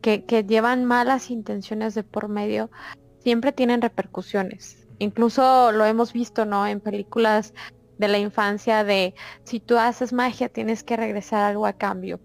que 0.00 0.46
llevan 0.48 0.86
malas 0.86 1.30
intenciones 1.30 1.94
de 1.94 2.02
por 2.02 2.28
medio, 2.28 2.70
siempre 3.18 3.52
tienen 3.52 3.82
repercusiones. 3.82 4.87
Incluso 4.98 5.72
lo 5.72 5.84
hemos 5.84 6.12
visto, 6.12 6.44
¿no? 6.44 6.66
En 6.66 6.80
películas 6.80 7.54
de 7.98 8.08
la 8.08 8.18
infancia 8.18 8.84
de 8.84 9.14
si 9.44 9.60
tú 9.60 9.76
haces 9.76 10.12
magia 10.12 10.48
tienes 10.48 10.82
que 10.84 10.96
regresar 10.96 11.42
algo 11.42 11.66
a 11.66 11.72
cambio. 11.72 12.20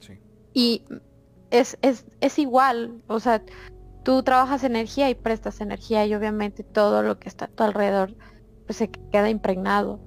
Sí. 0.00 0.18
Y 0.52 0.84
es, 1.50 1.78
es, 1.82 2.06
es 2.20 2.38
igual, 2.38 3.02
o 3.06 3.20
sea, 3.20 3.42
tú 4.02 4.22
trabajas 4.22 4.64
energía 4.64 5.10
y 5.10 5.14
prestas 5.14 5.60
energía 5.60 6.04
y 6.06 6.14
obviamente 6.14 6.64
todo 6.64 7.02
lo 7.02 7.18
que 7.18 7.28
está 7.28 7.44
a 7.46 7.48
tu 7.48 7.62
alrededor 7.62 8.14
pues 8.66 8.76
se 8.78 8.88
queda 8.88 9.30
impregnado. 9.30 10.00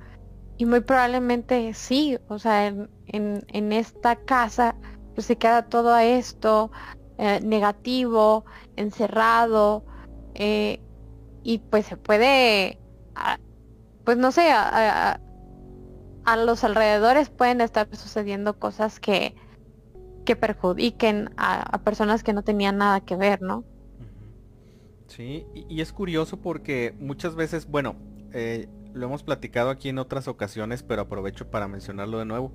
Y 0.57 0.65
muy 0.65 0.81
probablemente 0.81 1.73
sí, 1.73 2.17
o 2.27 2.39
sea, 2.39 2.67
en, 2.67 2.89
en, 3.07 3.71
esta 3.73 4.15
casa 4.15 4.75
pues 5.13 5.27
se 5.27 5.37
queda 5.37 5.67
todo 5.67 5.97
esto 5.97 6.71
eh, 7.17 7.39
negativo, 7.43 8.45
encerrado, 8.75 9.85
eh, 10.33 10.81
y 11.45 11.59
pues 11.59 11.85
se 11.85 11.95
puede, 11.95 12.79
ah, 13.13 13.37
pues 14.03 14.17
no 14.17 14.31
sé, 14.31 14.49
a, 14.49 15.21
los 16.43 16.63
alrededores 16.63 17.29
pueden 17.29 17.61
estar 17.61 17.87
sucediendo 17.95 18.57
cosas 18.57 18.99
que, 18.99 19.35
que 20.25 20.35
perjudiquen 20.35 21.29
a, 21.37 21.77
personas 21.83 22.23
que 22.23 22.33
no 22.33 22.41
tenían 22.41 22.79
nada 22.79 22.99
que 23.01 23.15
ver, 23.15 23.43
¿no? 23.43 23.63
Sí, 25.05 25.45
y, 25.53 25.81
es 25.81 25.93
curioso 25.93 26.37
porque 26.37 26.95
muchas 26.99 27.35
veces, 27.35 27.69
bueno, 27.69 27.95
eh, 28.33 28.67
lo 28.95 29.05
hemos 29.05 29.21
platicado 29.21 29.69
aquí 29.69 29.89
en 29.89 29.99
otras 29.99 30.27
ocasiones, 30.27 30.81
pero 30.81 31.03
aprovecho 31.03 31.51
para 31.51 31.67
mencionarlo 31.67 32.17
de 32.17 32.25
nuevo. 32.25 32.53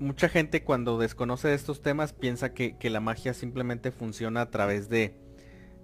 mucha 0.00 0.28
gente 0.28 0.64
cuando 0.64 0.98
desconoce 0.98 1.46
de 1.46 1.54
estos 1.54 1.82
temas 1.82 2.12
piensa 2.12 2.52
que, 2.52 2.76
la 2.90 2.98
magia 2.98 3.32
simplemente 3.32 3.92
funciona 3.92 4.40
a 4.40 4.50
través 4.50 4.88
de 4.88 5.14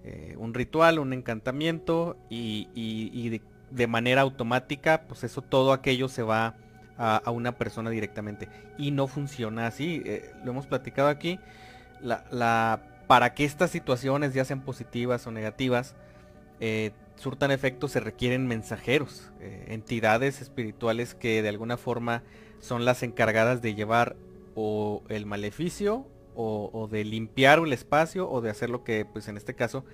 eh, 0.09 0.37
un 0.39 0.55
ritual, 0.55 1.01
un 1.01 1.13
encantamiento 1.13 2.17
y, 2.31 3.41
de, 3.73 3.87
manera 3.89 4.21
automática, 4.21 5.03
pues 5.09 5.25
eso 5.25 5.43
todo 5.43 5.73
aquello 5.73 6.09
se 6.09 6.23
va 6.23 6.55
a, 6.97 7.29
una 7.33 7.59
persona 7.59 7.91
directamente. 7.91 8.49
Y 8.79 8.93
no 8.93 9.09
funciona 9.09 9.67
así, 9.67 10.03
eh, 10.07 10.31
lo 10.45 10.53
hemos 10.53 10.69
platicado 10.69 11.09
aquí. 11.09 11.41
La, 12.01 12.81
para 13.09 13.35
que 13.35 13.45
estas 13.45 13.71
situaciones, 13.71 14.33
ya 14.33 14.45
sean 14.45 14.61
positivas 14.61 15.27
o 15.27 15.33
negativas, 15.33 15.97
eh, 16.61 16.93
surtan 17.17 17.51
efectos 17.51 17.91
se 17.91 17.99
requieren 17.99 18.47
mensajeros, 18.47 19.33
entidades 19.41 20.41
espirituales 20.41 21.17
que 21.17 21.43
de 21.43 21.49
alguna 21.49 21.79
forma 21.79 22.23
son 22.61 22.85
las 22.85 23.03
encargadas 23.03 23.61
de 23.61 23.75
llevar 23.75 24.15
o 24.55 25.03
el 25.09 25.27
maleficio 25.27 26.07
o, 26.37 26.89
de 26.91 27.05
limpiar 27.05 27.59
el 27.59 27.73
espacio 27.73 28.31
o 28.31 28.41
de 28.41 28.51
hacer 28.51 28.71
lo 28.71 28.85
que 28.85 29.05
pues 29.05 29.29
en 29.29 29.37
este 29.37 29.55
caso 29.55 29.85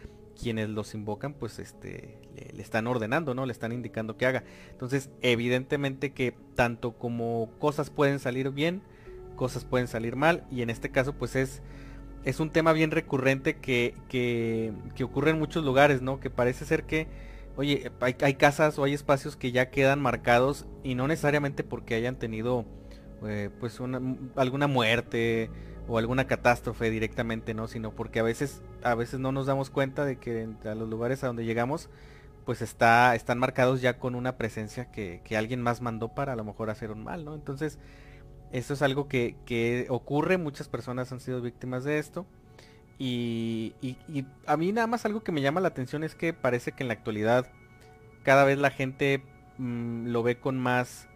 quienes 0.41 0.69
los 0.69 0.95
invocan 0.95 1.35
pues 1.35 1.59
este 1.59 2.19
le, 2.35 2.63
están 2.63 2.87
ordenando, 2.87 3.35
¿no? 3.35 3.47
Le 3.47 3.53
están 3.53 3.73
indicando 3.73 4.17
que 4.17 4.27
haga. 4.27 4.45
Entonces 4.71 5.11
evidentemente 5.21 6.13
que 6.13 6.35
tanto 6.55 6.93
como 6.93 7.51
cosas 7.59 7.91
pueden 7.91 8.19
salir 8.19 8.51
bien, 8.51 8.83
cosas 9.37 9.65
pueden 9.65 9.89
salir 9.89 10.17
mal 10.17 10.45
y 10.51 10.63
en 10.63 10.71
este 10.71 10.91
caso 10.91 11.13
pues 11.13 11.37
es 11.37 11.63
es 12.25 12.41
un 12.41 12.51
tema 12.51 12.73
bien 12.73 12.91
recurrente 12.91 13.57
que, 13.57 13.95
que, 14.09 14.73
ocurre 15.03 15.31
en 15.31 15.39
muchos 15.39 15.65
lugares, 15.65 16.03
¿no? 16.03 16.21
Que 16.21 16.31
parece 16.31 16.65
ser 16.65 16.85
que, 16.85 17.09
oye, 17.57 17.91
hay, 18.01 18.35
casas 18.35 18.79
o 18.79 18.85
hay 18.85 18.95
espacios 18.95 19.37
que 19.37 19.53
ya 19.53 19.71
quedan 19.71 20.01
marcados 20.01 20.67
y 20.85 20.95
no 20.95 21.09
necesariamente 21.09 21.65
porque 21.65 21.95
hayan 21.95 22.17
tenido, 22.17 22.65
eh, 23.27 23.51
pues, 23.59 23.81
una, 23.81 24.01
alguna 24.37 24.67
muerte 24.67 25.51
o 25.89 25.99
alguna 25.99 26.27
catástrofe 26.27 26.91
directamente, 26.91 27.55
¿no? 27.55 27.69
Sino 27.69 27.93
porque 27.93 28.21
a 28.21 28.23
veces, 28.23 28.63
a 28.83 28.95
veces 28.95 29.21
no 29.21 29.33
nos 29.33 29.47
damos 29.47 29.71
cuenta 29.71 30.05
de 30.05 30.17
que 30.17 30.49
a 30.65 30.75
los 30.75 30.89
lugares 30.89 31.25
a 31.25 31.27
donde 31.27 31.45
llegamos, 31.45 31.91
pues 32.45 32.63
está, 32.63 33.15
están 33.15 33.39
marcados 33.39 33.81
ya 33.81 33.99
con 33.99 34.15
una 34.15 34.37
presencia 34.37 34.91
que, 34.91 35.21
que 35.25 35.37
alguien 35.37 35.63
más 35.63 35.81
mandó 35.81 36.09
para 36.09 36.33
a 36.33 36.37
lo 36.37 36.45
mejor 36.45 36.71
hacer 36.71 36.91
un 36.91 37.05
mal, 37.05 37.25
¿no? 37.25 37.35
Entonces, 37.35 37.79
esto 38.53 38.75
es 38.75 38.83
algo 38.83 39.09
que, 39.09 39.87
ocurre, 39.89 40.37
muchas 40.37 40.69
personas 40.69 41.11
han 41.11 41.21
sido 41.21 41.41
víctimas 41.41 41.85
de 41.85 41.99
esto. 41.99 42.27
Y, 42.99 43.75
a 44.47 44.57
mí 44.57 44.71
nada 44.73 44.87
más 44.87 45.05
algo 45.07 45.25
que 45.25 45.33
me 45.33 45.41
llama 45.41 45.61
la 45.61 45.69
atención 45.69 46.05
es 46.05 46.15
que 46.15 46.33
parece 46.33 46.73
que 46.73 46.85
en 46.85 46.89
la 46.89 46.95
actualidad 46.95 47.51
cada 48.23 48.45
vez 48.45 48.59
la 48.59 48.71
gente 48.71 49.25
mm, 49.59 50.09
lo 50.09 50.23
ve 50.23 50.39
con 50.39 50.59
más, 50.59 51.09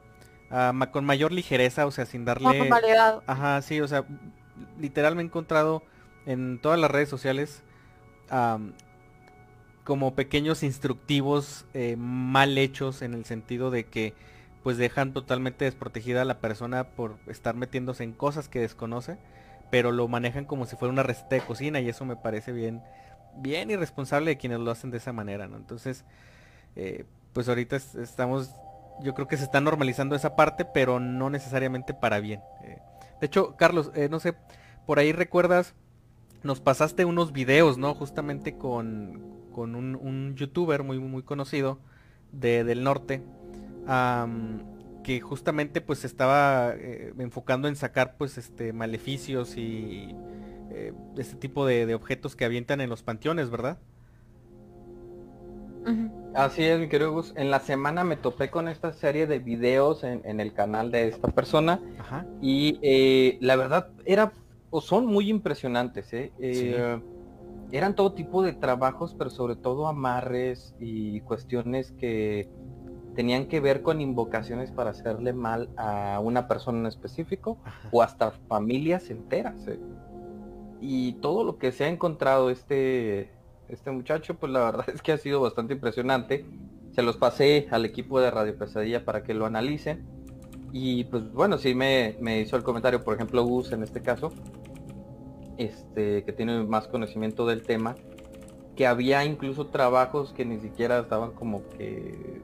ah, 0.50 0.72
con 0.90 1.04
mayor 1.04 1.30
ligereza, 1.30 1.86
o 1.86 1.90
sea, 1.90 2.06
sin 2.06 2.24
darle... 2.24 2.48
Ajá, 3.26 3.62
sí, 3.62 3.80
o 3.80 3.86
sea, 3.86 4.04
literal 4.78 5.14
me 5.14 5.22
he 5.22 5.24
encontrado 5.24 5.82
en 6.26 6.58
todas 6.60 6.78
las 6.78 6.90
redes 6.90 7.08
sociales 7.08 7.62
como 9.86 10.16
pequeños 10.16 10.64
instructivos 10.64 11.64
eh, 11.72 11.94
mal 11.96 12.58
hechos 12.58 13.02
en 13.02 13.14
el 13.14 13.24
sentido 13.24 13.70
de 13.70 13.84
que 13.84 14.14
pues 14.64 14.78
dejan 14.78 15.12
totalmente 15.12 15.64
desprotegida 15.64 16.22
a 16.22 16.24
la 16.24 16.40
persona 16.40 16.88
por 16.88 17.18
estar 17.28 17.54
metiéndose 17.54 18.02
en 18.02 18.12
cosas 18.12 18.48
que 18.48 18.58
desconoce, 18.58 19.16
pero 19.70 19.92
lo 19.92 20.08
manejan 20.08 20.44
como 20.44 20.66
si 20.66 20.74
fuera 20.74 20.92
una 20.92 21.04
receta 21.04 21.36
de 21.36 21.40
cocina 21.40 21.78
y 21.78 21.88
eso 21.88 22.04
me 22.04 22.16
parece 22.16 22.50
bien, 22.50 22.82
bien 23.36 23.70
irresponsable 23.70 24.32
de 24.32 24.38
quienes 24.38 24.58
lo 24.58 24.72
hacen 24.72 24.90
de 24.90 24.96
esa 24.96 25.12
manera, 25.12 25.46
¿no? 25.46 25.56
Entonces, 25.56 26.04
eh, 26.74 27.04
pues 27.32 27.48
ahorita 27.48 27.76
estamos, 27.76 28.50
yo 29.02 29.14
creo 29.14 29.28
que 29.28 29.36
se 29.36 29.44
está 29.44 29.60
normalizando 29.60 30.16
esa 30.16 30.34
parte, 30.34 30.64
pero 30.64 30.98
no 30.98 31.30
necesariamente 31.30 31.94
para 31.94 32.18
bien. 32.18 32.40
Eh. 32.64 32.80
De 33.20 33.26
hecho, 33.26 33.56
Carlos, 33.56 33.90
eh, 33.94 34.08
no 34.10 34.20
sé, 34.20 34.34
por 34.86 34.98
ahí 34.98 35.12
recuerdas, 35.12 35.74
nos 36.42 36.60
pasaste 36.60 37.04
unos 37.04 37.32
videos, 37.32 37.78
¿no? 37.78 37.94
Justamente 37.94 38.56
con, 38.56 39.36
con 39.52 39.74
un, 39.74 40.34
youtuber 40.36 40.82
muy, 40.82 40.98
muy 40.98 41.22
conocido 41.22 41.78
de, 42.32 42.62
del 42.64 42.84
norte, 42.84 43.22
que 45.06 45.20
justamente 45.20 45.80
pues 45.80 46.04
estaba 46.04 46.74
eh, 46.74 47.14
enfocando 47.18 47.68
en 47.68 47.76
sacar 47.76 48.16
pues 48.18 48.38
este 48.38 48.72
maleficios 48.72 49.56
y 49.56 50.16
eh, 50.70 50.92
este 51.16 51.36
tipo 51.36 51.64
de, 51.64 51.94
objetos 51.94 52.34
que 52.34 52.44
avientan 52.44 52.80
en 52.80 52.90
los 52.90 53.02
panteones, 53.02 53.48
¿verdad? 53.48 53.78
Así 56.34 56.64
es, 56.64 56.78
mi 56.78 56.88
querido 56.88 57.12
Gus. 57.12 57.32
En 57.36 57.50
la 57.50 57.60
semana 57.60 58.04
me 58.04 58.16
topé 58.16 58.50
con 58.50 58.68
esta 58.68 58.92
serie 58.92 59.26
de 59.26 59.38
videos 59.38 60.04
en, 60.04 60.40
el 60.40 60.52
canal 60.52 60.90
de 60.90 61.08
esta 61.08 61.28
persona 61.28 61.80
y 62.42 62.78
eh, 62.82 63.38
la 63.40 63.56
verdad 63.56 63.88
era 64.04 64.32
o 64.70 64.80
son 64.80 65.06
muy 65.06 65.30
impresionantes. 65.30 66.12
Eran 67.72 67.94
todo 67.96 68.12
tipo 68.12 68.42
de 68.42 68.52
trabajos, 68.52 69.14
pero 69.16 69.30
sobre 69.30 69.56
todo 69.56 69.86
amarres 69.86 70.74
y 70.78 71.20
cuestiones 71.20 71.92
que 71.92 72.48
tenían 73.16 73.46
que 73.46 73.60
ver 73.60 73.82
con 73.82 74.00
invocaciones 74.00 74.70
para 74.70 74.90
hacerle 74.90 75.32
mal 75.32 75.70
a 75.76 76.20
una 76.22 76.46
persona 76.46 76.80
en 76.80 76.86
específico 76.86 77.58
o 77.90 78.02
hasta 78.02 78.30
familias 78.30 79.10
enteras. 79.10 79.66
¿eh? 79.66 79.80
Y 80.80 81.14
todo 81.14 81.42
lo 81.42 81.58
que 81.58 81.72
se 81.72 81.84
ha 81.84 81.88
encontrado 81.88 82.50
este, 82.50 83.30
este 83.68 83.90
muchacho, 83.90 84.34
pues 84.34 84.52
la 84.52 84.60
verdad 84.60 84.86
es 84.94 85.02
que 85.02 85.12
ha 85.12 85.18
sido 85.18 85.40
bastante 85.40 85.74
impresionante. 85.74 86.44
Se 86.92 87.02
los 87.02 87.16
pasé 87.16 87.68
al 87.70 87.84
equipo 87.84 88.20
de 88.20 88.30
Radio 88.30 88.56
Pesadilla 88.56 89.04
para 89.04 89.22
que 89.22 89.34
lo 89.34 89.46
analicen. 89.46 90.06
Y 90.72 91.04
pues 91.04 91.30
bueno, 91.32 91.58
sí 91.58 91.74
me, 91.74 92.16
me 92.20 92.40
hizo 92.40 92.56
el 92.56 92.62
comentario, 92.62 93.02
por 93.02 93.14
ejemplo, 93.14 93.44
Gus 93.44 93.72
en 93.72 93.82
este 93.82 94.02
caso, 94.02 94.32
este, 95.58 96.24
que 96.24 96.32
tiene 96.32 96.64
más 96.64 96.88
conocimiento 96.88 97.46
del 97.46 97.62
tema, 97.62 97.94
que 98.74 98.86
había 98.86 99.24
incluso 99.24 99.68
trabajos 99.68 100.32
que 100.32 100.44
ni 100.44 100.58
siquiera 100.58 100.98
estaban 101.00 101.32
como 101.32 101.66
que 101.68 102.42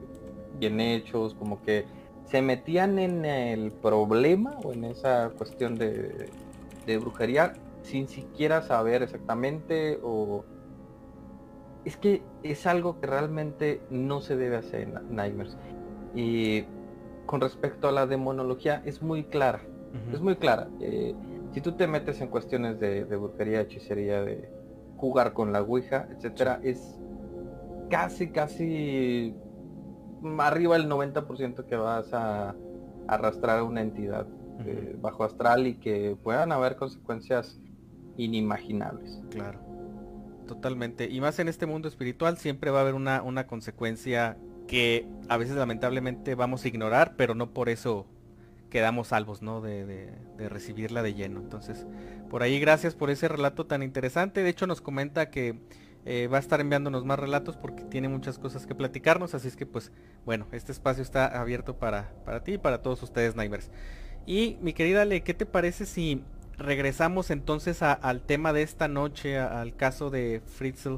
bien 0.57 0.79
hechos, 0.79 1.35
como 1.35 1.61
que 1.61 1.85
se 2.25 2.41
metían 2.41 2.97
en 2.99 3.25
el 3.25 3.71
problema 3.71 4.57
o 4.63 4.73
en 4.73 4.85
esa 4.85 5.29
cuestión 5.37 5.75
de, 5.75 6.29
brujería 6.99 7.53
sin 7.83 8.07
siquiera 8.07 8.61
saber 8.61 9.03
exactamente 9.03 9.99
o 10.01 10.43
es 11.85 11.97
que 11.97 12.21
es 12.43 12.65
algo 12.65 12.99
que 12.99 13.07
realmente 13.07 13.81
no 13.89 14.21
se 14.21 14.35
debe 14.35 14.57
hacer 14.57 14.81
en 14.81 15.15
Nightmares. 15.15 15.57
Y 16.15 16.63
con 17.25 17.41
respecto 17.41 17.87
a 17.87 17.91
la 17.91 18.05
demonología 18.05 18.81
es 18.85 19.01
muy 19.01 19.23
clara, 19.23 19.61
es 20.11 20.21
muy 20.21 20.35
clara. 20.35 20.69
Eh, 20.79 21.13
si 21.51 21.61
tú 21.61 21.73
te 21.73 21.87
metes 21.87 22.19
en 22.21 22.29
cuestiones 22.29 22.79
de, 22.79 23.03
brujería, 23.03 23.61
hechicería, 23.61 24.23
de 24.23 24.49
jugar 24.97 25.33
con 25.33 25.51
la 25.53 25.61
Ouija, 25.61 26.07
etcétera, 26.11 26.59
es 26.63 26.99
casi, 27.89 28.29
casi 28.29 29.35
arriba 30.39 30.75
el 30.75 30.89
90% 30.89 31.65
que 31.65 31.75
vas 31.75 32.13
a 32.13 32.55
arrastrar 33.07 33.59
a 33.59 33.63
una 33.63 33.81
entidad 33.81 34.25
eh, 34.65 34.95
bajo 34.99 35.23
astral 35.23 35.67
y 35.67 35.75
que 35.75 36.17
puedan 36.23 36.51
haber 36.51 36.75
consecuencias 36.75 37.59
inimaginables. 38.17 39.21
Claro, 39.29 39.59
totalmente. 40.45 41.09
Y 41.09 41.21
más 41.21 41.39
en 41.39 41.47
este 41.47 41.65
mundo 41.65 41.87
espiritual 41.87 42.37
siempre 42.37 42.71
va 42.71 42.79
a 42.79 42.81
haber 42.81 42.93
una, 42.93 43.21
una 43.21 43.47
consecuencia 43.47 44.37
que 44.67 45.07
a 45.29 45.37
veces 45.37 45.55
lamentablemente 45.55 46.35
vamos 46.35 46.65
a 46.65 46.67
ignorar, 46.67 47.15
pero 47.17 47.35
no 47.35 47.51
por 47.51 47.69
eso 47.69 48.05
quedamos 48.69 49.09
salvos, 49.09 49.41
¿no? 49.41 49.61
De, 49.61 49.85
de, 49.85 50.49
recibirla 50.49 51.03
de 51.03 51.13
lleno. 51.13 51.39
Entonces, 51.39 51.85
por 52.29 52.43
ahí 52.43 52.59
gracias 52.59 52.95
por 52.95 53.09
ese 53.09 53.27
relato 53.27 53.65
tan 53.65 53.83
interesante. 53.83 54.43
De 54.43 54.49
hecho, 54.49 54.67
nos 54.67 54.81
comenta 54.81 55.29
que 55.29 55.59
eh, 56.05 56.27
va 56.27 56.37
a 56.37 56.39
estar 56.39 56.59
enviándonos 56.59 57.05
más 57.05 57.17
relatos 57.17 57.55
porque 57.55 57.83
tiene 57.83 58.09
muchas 58.09 58.39
cosas 58.39 58.65
que 58.65 58.75
platicarnos. 58.75 59.35
Así 59.35 59.47
es 59.47 59.55
que 59.55 59.65
pues 59.65 59.91
bueno, 60.25 60.47
este 60.51 60.71
espacio 60.71 61.03
está 61.03 61.27
abierto 61.39 61.77
para, 61.77 62.11
para 62.25 62.43
ti 62.43 62.53
y 62.53 62.57
para 62.57 62.81
todos 62.81 63.03
ustedes, 63.03 63.35
Nightmares. 63.35 63.71
Y 64.25 64.57
mi 64.61 64.73
querida 64.73 65.05
Le, 65.05 65.21
¿qué 65.21 65.33
te 65.33 65.45
parece 65.45 65.85
si 65.85 66.23
regresamos 66.57 67.31
entonces 67.31 67.81
al 67.81 68.25
tema 68.25 68.53
de 68.53 68.61
esta 68.61 68.87
noche, 68.87 69.37
al 69.37 69.75
caso 69.75 70.09
de 70.09 70.41
Fritzl? 70.45 70.97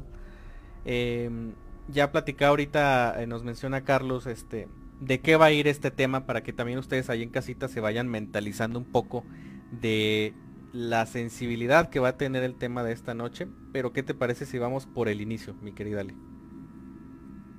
Em, 0.84 1.54
ya 1.88 2.12
platicado 2.12 2.50
ahorita, 2.50 3.22
eh, 3.22 3.26
nos 3.26 3.44
menciona 3.44 3.84
Carlos, 3.84 4.26
este, 4.26 4.68
de 5.00 5.20
qué 5.20 5.36
va 5.36 5.46
a 5.46 5.52
ir 5.52 5.68
este 5.68 5.90
tema 5.90 6.26
para 6.26 6.42
que 6.42 6.52
también 6.52 6.78
ustedes 6.78 7.10
ahí 7.10 7.22
en 7.22 7.30
casita 7.30 7.68
se 7.68 7.80
vayan 7.80 8.08
mentalizando 8.08 8.78
un 8.78 8.84
poco 8.84 9.24
de 9.70 10.34
la 10.72 11.06
sensibilidad 11.06 11.90
que 11.90 12.00
va 12.00 12.08
a 12.08 12.16
tener 12.16 12.42
el 12.42 12.54
tema 12.54 12.82
de 12.82 12.92
esta 12.92 13.14
noche, 13.14 13.48
pero 13.72 13.92
¿qué 13.92 14.02
te 14.02 14.14
parece 14.14 14.46
si 14.46 14.58
vamos 14.58 14.86
por 14.86 15.08
el 15.08 15.20
inicio, 15.20 15.54
mi 15.62 15.72
querida 15.72 16.00
Ale? 16.00 16.14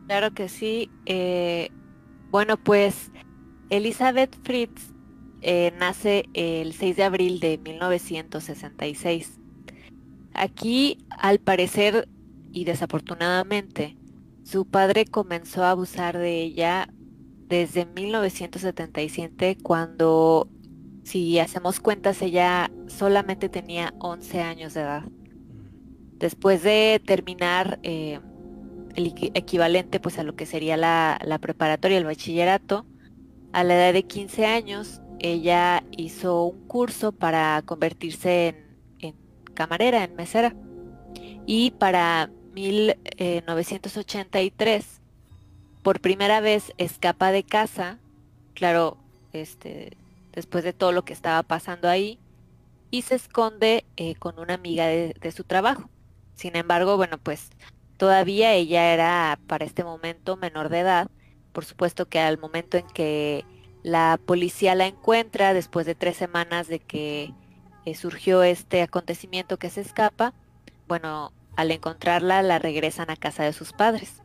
Claro 0.07 0.33
que 0.33 0.47
sí. 0.49 0.89
Eh, 1.05 1.69
bueno, 2.29 2.57
pues 2.57 3.12
Elizabeth 3.69 4.36
Fritz 4.43 4.93
eh, 5.41 5.73
nace 5.78 6.26
el 6.34 6.73
6 6.73 6.95
de 6.95 7.04
abril 7.04 7.39
de 7.39 7.58
1966. 7.58 9.39
Aquí, 10.34 11.00
al 11.10 11.39
parecer 11.39 12.08
y 12.52 12.65
desafortunadamente, 12.65 13.97
su 14.43 14.65
padre 14.65 15.06
comenzó 15.06 15.63
a 15.63 15.71
abusar 15.71 16.17
de 16.17 16.41
ella 16.41 16.88
desde 17.47 17.86
1977 17.86 19.58
cuando, 19.62 20.47
si 21.04 21.39
hacemos 21.39 21.80
cuentas, 21.80 22.21
ella 22.21 22.71
solamente 22.88 23.50
tenía 23.50 23.93
11 24.00 24.41
años 24.41 24.73
de 24.73 24.82
edad. 24.82 25.04
Después 26.13 26.63
de 26.63 27.02
terminar 27.06 27.80
eh, 27.84 28.19
el 28.95 29.13
equivalente 29.34 30.00
pues 30.00 30.17
a 30.17 30.23
lo 30.23 30.36
que 30.36 30.45
sería 30.45 30.78
la, 30.78 31.19
la 31.23 31.39
preparatoria, 31.39 31.97
el 31.97 32.06
bachillerato, 32.06 32.86
a 33.54 33.63
la 33.63 33.76
edad 33.76 33.93
de 33.93 34.04
15 34.04 34.45
años, 34.45 35.02
ella 35.19 35.84
hizo 35.91 36.43
un 36.43 36.67
curso 36.67 37.12
para 37.12 37.62
convertirse 37.63 38.49
en, 38.49 38.77
en 38.99 39.15
camarera, 39.53 40.03
en 40.03 40.15
mesera. 40.15 40.56
Y 41.45 41.71
para 41.71 42.30
1983, 42.53 45.01
por 45.82 45.99
primera 46.01 46.41
vez 46.41 46.73
escapa 46.77 47.32
de 47.32 47.43
casa, 47.43 47.97
claro, 48.53 48.97
este, 49.34 49.97
después 50.34 50.63
de 50.63 50.73
todo 50.73 50.91
lo 50.91 51.06
que 51.06 51.13
estaba 51.13 51.41
pasando 51.43 51.89
ahí, 51.89 52.19
y 52.91 53.01
se 53.03 53.15
esconde 53.15 53.86
eh, 53.97 54.15
con 54.15 54.39
una 54.39 54.56
amiga 54.56 54.88
de, 54.88 55.15
de, 55.19 55.32
su 55.32 55.43
trabajo. 55.43 55.89
Sin 56.36 56.56
embargo, 56.56 56.97
bueno, 56.97 57.17
pues 57.17 57.49
todavía 57.97 58.53
ella 58.53 58.93
era 58.93 59.39
para 59.47 59.65
este 59.65 59.84
momento 59.84 60.38
menor 60.38 60.69
de 60.69 60.80
edad. 60.80 61.10
Por 61.51 61.65
supuesto 61.65 62.08
que 62.08 62.19
al 62.19 62.38
momento 62.38 62.77
en 62.77 62.88
que 62.88 63.45
la 63.88 64.19
policía 64.26 64.76
la 64.76 64.86
encuentra, 64.86 65.54
después 65.54 65.86
de 65.86 65.95
tres 65.95 66.17
semanas 66.17 66.67
de 66.67 66.80
que 66.80 67.34
eh, 67.86 67.95
surgió 67.95 68.43
este 68.43 68.82
acontecimiento 68.82 69.58
que 69.58 69.69
se 69.69 69.80
escapa, 69.80 70.34
bueno, 70.89 71.32
al 71.56 71.71
encontrarla 71.71 72.41
la 72.41 72.60
regresan 72.60 73.10
a 73.10 73.15
casa 73.15 73.43
de 73.45 73.54
sus 73.54 73.71
padres. 73.71 74.21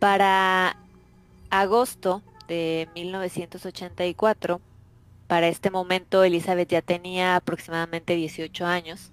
Para 0.00 0.76
agosto 1.50 2.24
de 2.48 2.88
1984, 2.96 4.60
para 5.28 5.46
este 5.46 5.70
momento 5.70 6.24
Elizabeth 6.24 6.68
ya 6.68 6.82
tenía 6.82 7.36
aproximadamente 7.36 8.16
18 8.16 8.66
años. 8.66 9.12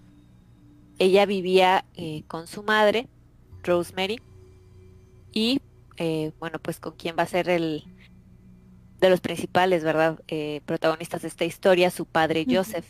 Ella 0.98 1.28
vivía 1.28 1.86
eh, 1.94 2.24
con 2.28 2.48
su 2.48 2.64
madre, 2.64 3.08
Rosemary, 3.62 4.20
y 5.34 5.62
eh, 5.98 6.32
bueno, 6.40 6.58
pues 6.58 6.80
con 6.80 6.94
quien 6.94 7.16
va 7.16 7.24
a 7.24 7.28
ser 7.28 7.48
el 7.48 7.84
de 9.00 9.10
los 9.10 9.22
principales, 9.22 9.84
¿verdad? 9.84 10.20
Eh, 10.28 10.62
protagonistas 10.66 11.22
de 11.22 11.28
esta 11.28 11.46
historia, 11.46 11.92
su 11.92 12.06
padre 12.06 12.46
Joseph. 12.50 12.86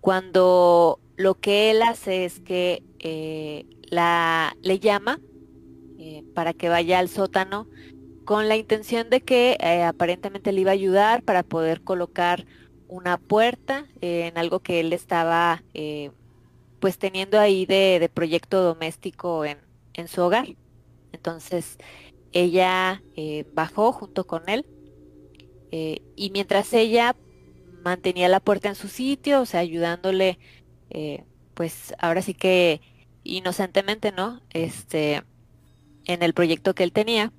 Cuando 0.00 1.00
lo 1.16 1.34
que 1.36 1.70
él 1.70 1.82
hace 1.82 2.24
es 2.24 2.40
que 2.40 2.82
eh, 2.98 3.66
la, 3.88 4.56
le 4.62 4.78
llama 4.80 5.20
eh, 5.98 6.24
para 6.34 6.52
que 6.52 6.68
vaya 6.68 6.98
al 6.98 7.08
sótano 7.08 7.68
con 8.24 8.48
la 8.48 8.56
intención 8.56 9.10
de 9.10 9.20
que 9.20 9.58
aparentemente 9.86 10.50
le 10.52 10.62
iba 10.62 10.70
a 10.70 10.74
ayudar 10.74 11.22
para 11.22 11.42
poder 11.42 11.82
colocar 11.82 12.46
una 12.88 13.18
puerta 13.18 13.86
en 14.00 14.38
algo 14.38 14.60
que 14.60 14.80
él 14.80 14.94
estaba 14.94 15.62
pues 16.80 16.98
teniendo 16.98 17.38
ahí 17.38 17.66
de, 17.66 17.98
de 18.00 18.08
proyecto 18.08 18.62
doméstico 18.62 19.44
en, 19.44 19.58
en, 19.92 20.08
su 20.08 20.22
hogar. 20.22 20.48
Entonces 21.12 21.78
ella 22.34 23.02
bajó 23.54 23.92
junto 23.92 24.26
con 24.26 24.48
él 24.48 24.66
y 25.70 26.30
mientras 26.30 26.72
ella 26.72 27.16
mantenía 27.84 28.28
la 28.28 28.40
puerta 28.40 28.68
en 28.68 28.74
su 28.74 28.88
sitio, 28.88 29.42
o 29.42 29.46
sea, 29.46 29.60
ayudándole 29.60 30.38
eh, 30.90 31.24
pues 31.54 31.94
ahora 31.98 32.22
sí 32.22 32.34
que 32.34 32.80
inocentemente, 33.22 34.12
¿no? 34.12 34.40
Este, 34.50 35.22
en 36.06 36.22
el 36.22 36.34
proyecto 36.34 36.74
que 36.74 36.82
él 36.82 36.92
tenía, 36.92 37.32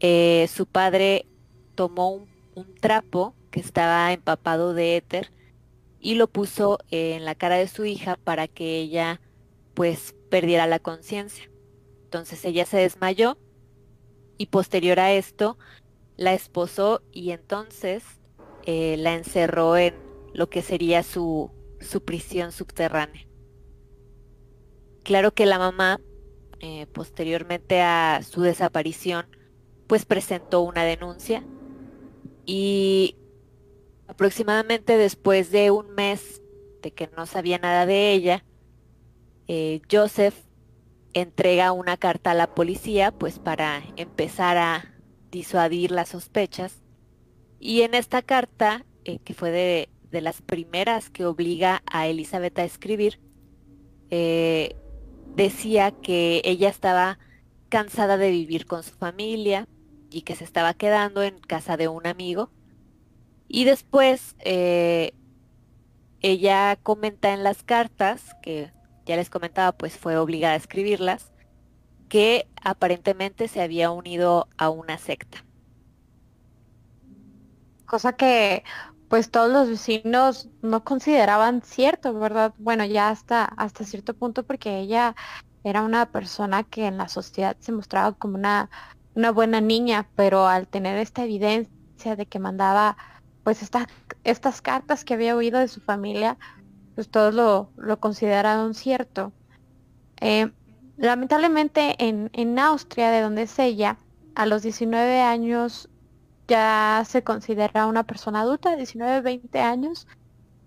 eh, 0.00 0.48
su 0.52 0.66
padre 0.66 1.26
tomó 1.74 2.10
un, 2.10 2.28
un, 2.54 2.74
trapo 2.74 3.34
que 3.50 3.60
estaba 3.60 4.12
empapado 4.12 4.74
de 4.74 4.96
éter 4.96 5.32
y 6.00 6.14
lo 6.14 6.26
puso 6.28 6.78
en 6.90 7.24
la 7.24 7.34
cara 7.34 7.56
de 7.56 7.68
su 7.68 7.84
hija 7.84 8.16
para 8.16 8.48
que 8.48 8.78
ella 8.78 9.20
pues 9.74 10.14
perdiera 10.30 10.66
la 10.66 10.78
conciencia. 10.78 11.50
Entonces 12.04 12.44
ella 12.44 12.66
se 12.66 12.78
desmayó 12.78 13.38
y 14.38 14.46
posterior 14.46 15.00
a 15.00 15.12
esto 15.12 15.58
la 16.16 16.32
esposó 16.32 17.02
y 17.12 17.30
entonces 17.30 18.04
eh, 18.66 18.96
la 18.98 19.14
encerró 19.14 19.76
en 19.76 19.94
lo 20.32 20.48
que 20.48 20.62
sería 20.62 21.02
su, 21.02 21.50
su 21.80 22.04
prisión 22.04 22.52
subterránea. 22.52 23.26
Claro 25.02 25.34
que 25.34 25.46
la 25.46 25.58
mamá, 25.58 26.00
eh, 26.60 26.86
posteriormente 26.86 27.82
a 27.82 28.22
su 28.22 28.40
desaparición, 28.42 29.26
pues 29.86 30.06
presentó 30.06 30.62
una 30.62 30.84
denuncia 30.84 31.44
y 32.46 33.16
aproximadamente 34.06 34.96
después 34.96 35.50
de 35.50 35.70
un 35.70 35.90
mes 35.94 36.42
de 36.82 36.92
que 36.92 37.08
no 37.16 37.26
sabía 37.26 37.58
nada 37.58 37.86
de 37.86 38.12
ella, 38.12 38.44
eh, 39.46 39.82
Joseph 39.90 40.34
entrega 41.14 41.72
una 41.72 41.96
carta 41.96 42.32
a 42.32 42.34
la 42.34 42.54
policía 42.54 43.12
pues 43.12 43.38
para 43.38 43.82
empezar 43.96 44.56
a 44.58 44.94
disuadir 45.30 45.90
las 45.90 46.10
sospechas 46.10 46.84
y 47.64 47.80
en 47.80 47.94
esta 47.94 48.20
carta, 48.20 48.84
eh, 49.06 49.20
que 49.20 49.32
fue 49.32 49.50
de, 49.50 49.88
de 50.10 50.20
las 50.20 50.42
primeras 50.42 51.08
que 51.08 51.24
obliga 51.24 51.82
a 51.90 52.06
Elizabeth 52.06 52.58
a 52.58 52.64
escribir, 52.64 53.20
eh, 54.10 54.76
decía 55.34 55.90
que 55.90 56.42
ella 56.44 56.68
estaba 56.68 57.18
cansada 57.70 58.18
de 58.18 58.30
vivir 58.30 58.66
con 58.66 58.82
su 58.82 58.94
familia 58.94 59.66
y 60.10 60.22
que 60.22 60.36
se 60.36 60.44
estaba 60.44 60.74
quedando 60.74 61.22
en 61.22 61.38
casa 61.38 61.78
de 61.78 61.88
un 61.88 62.06
amigo. 62.06 62.50
Y 63.48 63.64
después 63.64 64.36
eh, 64.40 65.14
ella 66.20 66.76
comenta 66.82 67.32
en 67.32 67.42
las 67.42 67.62
cartas, 67.62 68.36
que 68.42 68.73
ya 69.06 69.16
les 69.16 69.30
comentaba, 69.30 69.72
pues 69.72 69.96
fue 69.96 70.16
obligada 70.16 70.54
a 70.54 70.58
escribirlas, 70.58 71.32
que 72.08 72.48
aparentemente 72.62 73.48
se 73.48 73.62
había 73.62 73.90
unido 73.90 74.48
a 74.56 74.70
una 74.70 74.98
secta. 74.98 75.44
Cosa 77.86 78.14
que 78.14 78.64
pues 79.08 79.30
todos 79.30 79.50
los 79.50 79.68
vecinos 79.68 80.48
no 80.62 80.82
consideraban 80.84 81.62
cierto, 81.62 82.12
¿verdad? 82.14 82.54
Bueno, 82.58 82.84
ya 82.84 83.10
hasta, 83.10 83.44
hasta 83.44 83.84
cierto 83.84 84.14
punto 84.14 84.42
porque 84.42 84.80
ella 84.80 85.14
era 85.62 85.82
una 85.82 86.10
persona 86.10 86.64
que 86.64 86.86
en 86.86 86.96
la 86.96 87.08
sociedad 87.08 87.56
se 87.60 87.72
mostraba 87.72 88.12
como 88.12 88.36
una, 88.36 88.70
una 89.14 89.30
buena 89.30 89.60
niña, 89.60 90.08
pero 90.16 90.46
al 90.46 90.66
tener 90.66 90.98
esta 90.98 91.24
evidencia 91.24 92.16
de 92.16 92.26
que 92.26 92.38
mandaba 92.38 92.96
pues 93.44 93.62
estas 93.62 93.86
estas 94.24 94.62
cartas 94.62 95.04
que 95.04 95.14
había 95.14 95.36
oído 95.36 95.60
de 95.60 95.68
su 95.68 95.80
familia, 95.80 96.38
pues 96.94 97.08
todos 97.08 97.34
lo, 97.34 97.70
lo 97.76 97.98
consideraron 98.00 98.74
cierto. 98.74 99.32
Eh, 100.20 100.52
lamentablemente 100.96 101.96
en, 101.98 102.30
en 102.32 102.58
Austria, 102.58 103.10
de 103.10 103.20
donde 103.20 103.42
es 103.42 103.58
ella, 103.58 103.98
a 104.34 104.46
los 104.46 104.62
19 104.62 105.20
años 105.20 105.88
ya 106.48 107.02
se 107.06 107.22
considera 107.22 107.86
una 107.86 108.04
persona 108.04 108.40
adulta 108.40 108.70
de 108.70 108.76
19, 108.76 109.20
20 109.20 109.60
años 109.60 110.06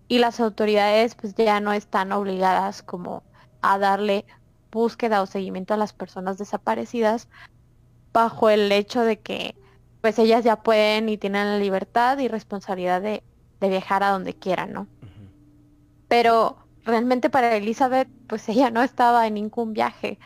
y 0.07 0.19
las 0.19 0.39
autoridades 0.39 1.15
pues 1.15 1.35
ya 1.35 1.59
no 1.59 1.73
están 1.73 2.11
obligadas 2.11 2.81
como 2.81 3.23
a 3.61 3.77
darle 3.77 4.25
búsqueda 4.71 5.21
o 5.21 5.25
seguimiento 5.25 5.73
a 5.73 5.77
las 5.77 5.93
personas 5.93 6.37
desaparecidas 6.37 7.27
bajo 8.13 8.49
el 8.49 8.71
hecho 8.71 9.01
de 9.01 9.19
que 9.19 9.55
pues 10.01 10.17
ellas 10.19 10.43
ya 10.43 10.63
pueden 10.63 11.09
y 11.09 11.17
tienen 11.17 11.47
la 11.47 11.59
libertad 11.59 12.17
y 12.19 12.27
responsabilidad 12.27 13.01
de, 13.01 13.23
de 13.59 13.69
viajar 13.69 14.03
a 14.03 14.11
donde 14.11 14.33
quieran, 14.33 14.71
¿no? 14.73 14.87
Pero 16.07 16.57
realmente 16.83 17.29
para 17.29 17.55
Elizabeth 17.55 18.07
pues 18.27 18.47
ella 18.49 18.71
no 18.71 18.81
estaba 18.81 19.27
en 19.27 19.35
ningún 19.35 19.73
viaje. 19.73 20.19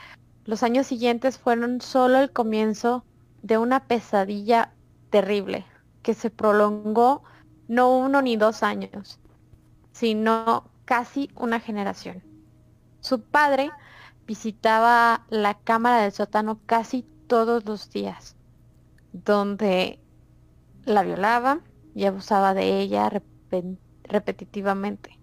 Los 0.45 0.63
años 0.63 0.87
siguientes 0.87 1.37
fueron 1.37 1.81
solo 1.81 2.19
el 2.19 2.31
comienzo 2.31 3.05
de 3.41 3.57
una 3.57 3.87
pesadilla 3.87 4.73
terrible 5.09 5.65
que 6.01 6.13
se 6.13 6.29
prolongó 6.29 7.23
no 7.67 7.97
uno 7.97 8.21
ni 8.21 8.37
dos 8.37 8.63
años, 8.63 9.19
sino 9.91 10.69
casi 10.85 11.29
una 11.35 11.59
generación. 11.59 12.23
Su 13.01 13.21
padre 13.21 13.71
visitaba 14.27 15.25
la 15.29 15.55
cámara 15.55 16.01
del 16.01 16.11
sótano 16.11 16.59
casi 16.65 17.05
todos 17.27 17.65
los 17.65 17.89
días, 17.91 18.35
donde 19.13 19.99
la 20.85 21.03
violaba 21.03 21.61
y 21.95 22.05
abusaba 22.05 22.53
de 22.53 22.81
ella 22.81 23.11
repetitivamente 24.03 25.20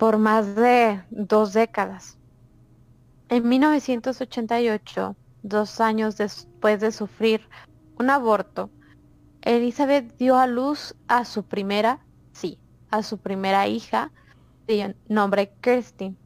por 0.00 0.16
más 0.16 0.54
de 0.54 1.02
dos 1.10 1.52
décadas. 1.52 2.16
En 3.28 3.46
1988, 3.46 5.14
dos 5.42 5.78
años 5.78 6.16
después 6.16 6.80
de 6.80 6.90
sufrir 6.90 7.46
un 7.98 8.08
aborto, 8.08 8.70
Elizabeth 9.42 10.16
dio 10.16 10.38
a 10.38 10.46
luz 10.46 10.96
a 11.06 11.26
su 11.26 11.42
primera, 11.42 12.00
sí, 12.32 12.58
a 12.90 13.02
su 13.02 13.18
primera 13.18 13.68
hija, 13.68 14.10
de 14.66 14.96
nombre 15.06 15.52
Kirstin. 15.60 16.16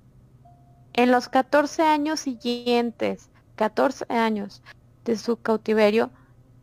En 0.93 1.11
los 1.11 1.29
14 1.29 1.83
años 1.83 2.21
siguientes, 2.21 3.29
14 3.57 4.07
años 4.09 4.63
de 5.05 5.17
su 5.17 5.37
cautiverio, 5.39 6.13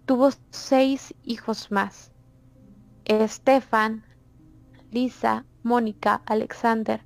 tuvo 0.05 0.29
seis 0.51 1.13
hijos 1.25 1.71
más. 1.71 2.13
Estefan, 3.03 4.05
Lisa, 4.91 5.43
Mónica, 5.63 6.21
Alexander, 6.25 7.01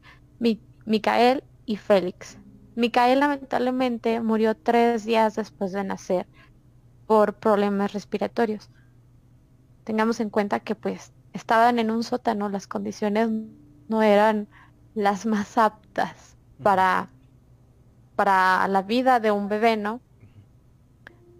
Micael 0.85 1.43
y 1.65 1.77
Félix. 1.77 2.37
Micael 2.75 3.19
lamentablemente 3.19 4.21
murió 4.21 4.55
tres 4.55 5.05
días 5.05 5.35
después 5.35 5.71
de 5.71 5.83
nacer 5.83 6.27
por 7.07 7.35
problemas 7.35 7.93
respiratorios. 7.93 8.69
Tengamos 9.83 10.19
en 10.19 10.29
cuenta 10.29 10.59
que 10.59 10.75
pues 10.75 11.13
estaban 11.33 11.79
en 11.79 11.91
un 11.91 12.03
sótano, 12.03 12.49
las 12.49 12.67
condiciones 12.67 13.29
no 13.87 14.01
eran 14.01 14.47
las 14.93 15.25
más 15.25 15.57
aptas 15.57 16.37
para, 16.63 17.09
para 18.15 18.67
la 18.67 18.81
vida 18.81 19.19
de 19.19 19.31
un 19.31 19.49
bebé, 19.49 19.77
¿no? 19.77 20.01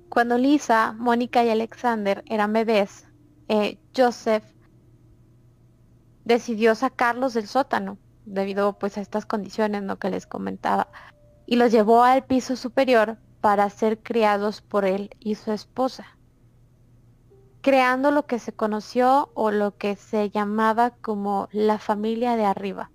Cuando 0.10 0.38
Lisa, 0.38 0.94
Mónica 0.98 1.44
y 1.44 1.50
Alexander 1.50 2.24
eran 2.28 2.54
bebés, 2.54 3.08
eh, 3.48 3.78
Joseph 3.96 4.44
decidió 6.26 6.76
sacarlos 6.76 7.34
del 7.34 7.48
sótano 7.48 7.98
debido 8.26 8.74
pues 8.74 8.98
a 8.98 9.02
estas 9.02 9.26
condiciones 9.26 9.84
¿no? 9.84 9.98
que 9.98 10.10
les 10.10 10.26
comentaba 10.26 10.88
y 11.46 11.56
los 11.56 11.72
llevó 11.72 12.04
al 12.04 12.26
piso 12.26 12.56
superior 12.56 13.18
para 13.40 13.70
ser 13.70 14.00
criados 14.00 14.62
por 14.62 14.86
él 14.86 15.12
y 15.20 15.36
su 15.36 15.52
esposa, 15.52 16.18
creando 17.62 18.10
lo 18.10 18.26
que 18.26 18.40
se 18.40 18.52
conoció 18.52 19.30
o 19.36 19.52
lo 19.52 19.78
que 19.78 19.96
se 19.96 20.32
llamaba 20.32 20.90
como 20.90 21.48
la 21.52 21.78
familia 21.78 22.36
de 22.36 22.46
arriba. 22.46 22.90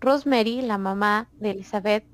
Rosemary, 0.00 0.62
la 0.62 0.78
mamá 0.78 1.28
de 1.32 1.50
Elizabeth, 1.50 2.06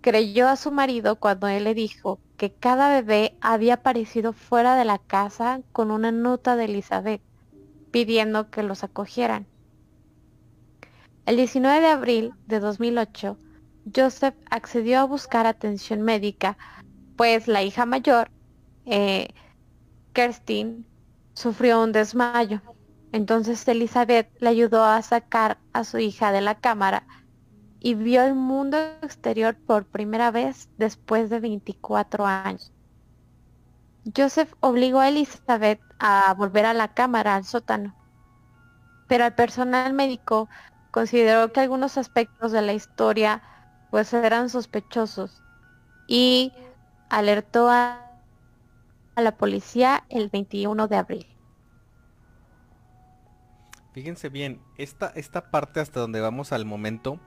creyó 0.00 0.48
a 0.48 0.56
su 0.56 0.72
marido 0.72 1.16
cuando 1.16 1.46
él 1.46 1.64
le 1.64 1.74
dijo 1.74 2.18
que 2.36 2.52
cada 2.52 2.88
bebé 2.88 3.36
había 3.40 3.74
aparecido 3.74 4.32
fuera 4.32 4.74
de 4.74 4.86
la 4.86 4.98
casa 4.98 5.60
con 5.70 5.92
una 5.92 6.10
nota 6.10 6.56
de 6.56 6.64
Elizabeth 6.64 7.22
pidiendo 7.90 8.50
que 8.50 8.62
los 8.62 8.84
acogieran. 8.84 9.46
El 11.26 11.36
19 11.36 11.80
de 11.80 11.86
abril 11.86 12.32
de 12.46 12.60
2008, 12.60 13.36
Joseph 13.94 14.34
accedió 14.50 15.00
a 15.00 15.04
buscar 15.04 15.46
atención 15.46 16.02
médica, 16.02 16.56
pues 17.16 17.48
la 17.48 17.62
hija 17.62 17.86
mayor, 17.86 18.30
eh, 18.86 19.28
Kerstin, 20.12 20.86
sufrió 21.34 21.82
un 21.82 21.92
desmayo. 21.92 22.60
Entonces 23.12 23.66
Elizabeth 23.68 24.30
le 24.40 24.48
ayudó 24.48 24.84
a 24.84 25.02
sacar 25.02 25.58
a 25.72 25.84
su 25.84 25.98
hija 25.98 26.32
de 26.32 26.40
la 26.40 26.56
cámara 26.60 27.06
y 27.80 27.94
vio 27.94 28.22
el 28.22 28.34
mundo 28.34 28.76
exterior 29.02 29.56
por 29.56 29.86
primera 29.86 30.30
vez 30.30 30.68
después 30.76 31.30
de 31.30 31.40
24 31.40 32.26
años. 32.26 32.72
Joseph 34.16 34.52
obligó 34.60 35.00
a 35.00 35.08
Elizabeth 35.08 35.80
a 35.98 36.34
volver 36.34 36.66
a 36.66 36.74
la 36.74 36.88
cámara, 36.88 37.36
al 37.36 37.44
sótano, 37.44 37.94
pero 39.08 39.26
el 39.26 39.34
personal 39.34 39.92
médico 39.92 40.48
consideró 40.90 41.52
que 41.52 41.60
algunos 41.60 41.98
aspectos 41.98 42.52
de 42.52 42.62
la 42.62 42.72
historia 42.72 43.42
pues 43.90 44.12
eran 44.14 44.48
sospechosos 44.48 45.42
y 46.06 46.52
alertó 47.08 47.68
a, 47.68 48.06
la 49.16 49.36
policía 49.36 50.04
el 50.08 50.30
21 50.30 50.88
de 50.88 50.96
abril. 50.96 51.26
Fíjense 53.92 54.30
bien, 54.30 54.62
esta, 54.78 55.08
esta 55.14 55.50
parte 55.50 55.80
hasta 55.80 56.00
donde 56.00 56.20
vamos 56.20 56.52
al 56.52 56.64
momento, 56.64 57.20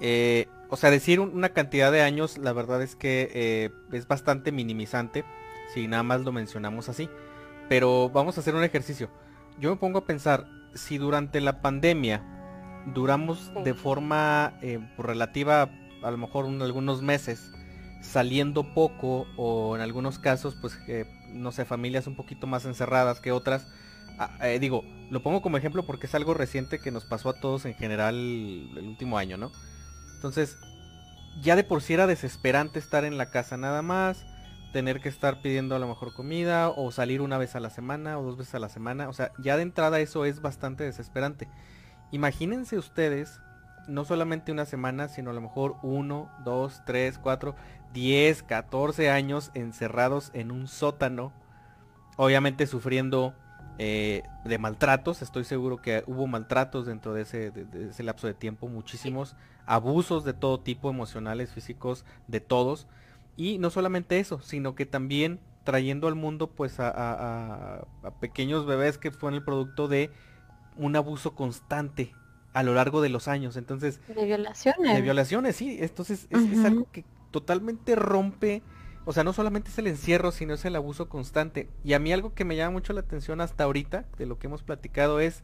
eh, 0.00 0.48
o 0.70 0.76
sea, 0.76 0.90
decir 0.90 1.20
una 1.20 1.50
cantidad 1.50 1.92
de 1.92 2.00
años, 2.00 2.38
la 2.38 2.54
verdad 2.54 2.80
es 2.80 2.96
que 2.96 3.30
eh, 3.34 3.70
es 3.92 4.08
bastante 4.08 4.52
minimizante, 4.52 5.24
si 5.72 5.88
nada 5.88 6.02
más 6.02 6.22
lo 6.22 6.32
mencionamos 6.32 6.88
así. 6.88 7.08
Pero 7.68 8.10
vamos 8.10 8.36
a 8.36 8.40
hacer 8.40 8.54
un 8.54 8.64
ejercicio. 8.64 9.08
Yo 9.58 9.70
me 9.70 9.76
pongo 9.76 10.00
a 10.00 10.04
pensar, 10.04 10.46
si 10.74 10.98
durante 10.98 11.40
la 11.40 11.60
pandemia 11.62 12.22
duramos 12.94 13.50
de 13.64 13.74
forma 13.74 14.54
eh, 14.62 14.80
relativa, 14.98 15.70
a 16.02 16.10
lo 16.10 16.18
mejor 16.18 16.46
algunos 16.46 17.02
meses, 17.02 17.52
saliendo 18.02 18.74
poco 18.74 19.26
o 19.36 19.76
en 19.76 19.82
algunos 19.82 20.18
casos, 20.18 20.56
pues, 20.60 20.76
no 21.28 21.52
sé, 21.52 21.64
familias 21.64 22.06
un 22.06 22.16
poquito 22.16 22.46
más 22.46 22.64
encerradas 22.64 23.20
que 23.20 23.32
otras. 23.32 23.68
Ah, 24.18 24.30
eh, 24.42 24.58
digo, 24.58 24.84
lo 25.10 25.22
pongo 25.22 25.40
como 25.40 25.56
ejemplo 25.56 25.86
porque 25.86 26.06
es 26.06 26.14
algo 26.14 26.34
reciente 26.34 26.78
que 26.78 26.90
nos 26.90 27.04
pasó 27.04 27.30
a 27.30 27.40
todos 27.40 27.64
en 27.64 27.74
general 27.74 28.14
el 28.14 28.86
último 28.88 29.18
año, 29.18 29.36
¿no? 29.36 29.52
Entonces, 30.16 30.58
ya 31.40 31.56
de 31.56 31.64
por 31.64 31.80
sí 31.82 31.94
era 31.94 32.06
desesperante 32.06 32.78
estar 32.78 33.04
en 33.04 33.16
la 33.16 33.30
casa 33.30 33.56
nada 33.56 33.82
más 33.82 34.26
tener 34.72 35.00
que 35.00 35.08
estar 35.08 35.40
pidiendo 35.42 35.76
a 35.76 35.78
lo 35.78 35.86
mejor 35.86 36.14
comida 36.14 36.70
o 36.70 36.90
salir 36.90 37.20
una 37.20 37.38
vez 37.38 37.54
a 37.54 37.60
la 37.60 37.70
semana 37.70 38.18
o 38.18 38.22
dos 38.22 38.36
veces 38.36 38.54
a 38.54 38.58
la 38.58 38.68
semana. 38.68 39.08
O 39.08 39.12
sea, 39.12 39.32
ya 39.38 39.56
de 39.56 39.62
entrada 39.62 40.00
eso 40.00 40.24
es 40.24 40.40
bastante 40.40 40.84
desesperante. 40.84 41.48
Imagínense 42.10 42.78
ustedes, 42.78 43.40
no 43.86 44.04
solamente 44.04 44.52
una 44.52 44.64
semana, 44.64 45.08
sino 45.08 45.30
a 45.30 45.34
lo 45.34 45.40
mejor 45.40 45.76
uno, 45.82 46.30
dos, 46.44 46.82
tres, 46.84 47.18
cuatro, 47.18 47.54
diez, 47.92 48.42
catorce 48.42 49.10
años 49.10 49.50
encerrados 49.54 50.30
en 50.34 50.50
un 50.50 50.66
sótano. 50.66 51.32
Obviamente 52.16 52.66
sufriendo 52.66 53.34
eh, 53.78 54.22
de 54.44 54.58
maltratos. 54.58 55.22
Estoy 55.22 55.44
seguro 55.44 55.78
que 55.78 56.04
hubo 56.06 56.26
maltratos 56.26 56.86
dentro 56.86 57.14
de 57.14 57.22
ese, 57.22 57.50
de 57.50 57.88
ese 57.88 58.02
lapso 58.02 58.26
de 58.26 58.34
tiempo. 58.34 58.68
Muchísimos 58.68 59.36
abusos 59.66 60.24
de 60.24 60.32
todo 60.32 60.60
tipo, 60.60 60.90
emocionales, 60.90 61.52
físicos, 61.52 62.04
de 62.26 62.40
todos. 62.40 62.86
Y 63.36 63.58
no 63.58 63.70
solamente 63.70 64.18
eso, 64.18 64.40
sino 64.40 64.74
que 64.74 64.86
también 64.86 65.40
trayendo 65.64 66.08
al 66.08 66.14
mundo 66.14 66.50
pues 66.50 66.76
a, 66.78 67.86
pequeños 68.20 68.66
bebés 68.66 68.98
que 68.98 69.10
fueron 69.10 69.36
el 69.36 69.44
producto 69.44 69.88
de 69.88 70.10
un 70.76 70.96
abuso 70.96 71.34
constante 71.34 72.14
a 72.52 72.62
lo 72.62 72.74
largo 72.74 73.00
de 73.00 73.08
los 73.08 73.28
años. 73.28 73.56
Entonces... 73.56 74.00
De 74.08 74.24
violaciones. 74.24 74.94
De 74.94 75.02
violaciones, 75.02 75.56
sí. 75.56 75.78
Entonces 75.80 76.26
es, 76.30 76.64
algo 76.64 76.90
que 76.90 77.04
totalmente 77.30 77.96
rompe, 77.96 78.62
o 79.04 79.12
sea, 79.12 79.24
no 79.24 79.32
solamente 79.32 79.70
es 79.70 79.78
el 79.78 79.86
encierro, 79.86 80.32
sino 80.32 80.54
es 80.54 80.64
el 80.64 80.76
abuso 80.76 81.08
constante. 81.08 81.68
Y 81.84 81.94
a 81.94 81.98
mí 81.98 82.12
algo 82.12 82.34
que 82.34 82.44
me 82.44 82.56
llama 82.56 82.72
mucho 82.72 82.92
la 82.92 83.00
atención 83.00 83.40
hasta 83.40 83.64
ahorita, 83.64 84.04
de 84.18 84.26
lo 84.26 84.38
que 84.38 84.48
hemos 84.48 84.62
platicado, 84.62 85.20
es, 85.20 85.42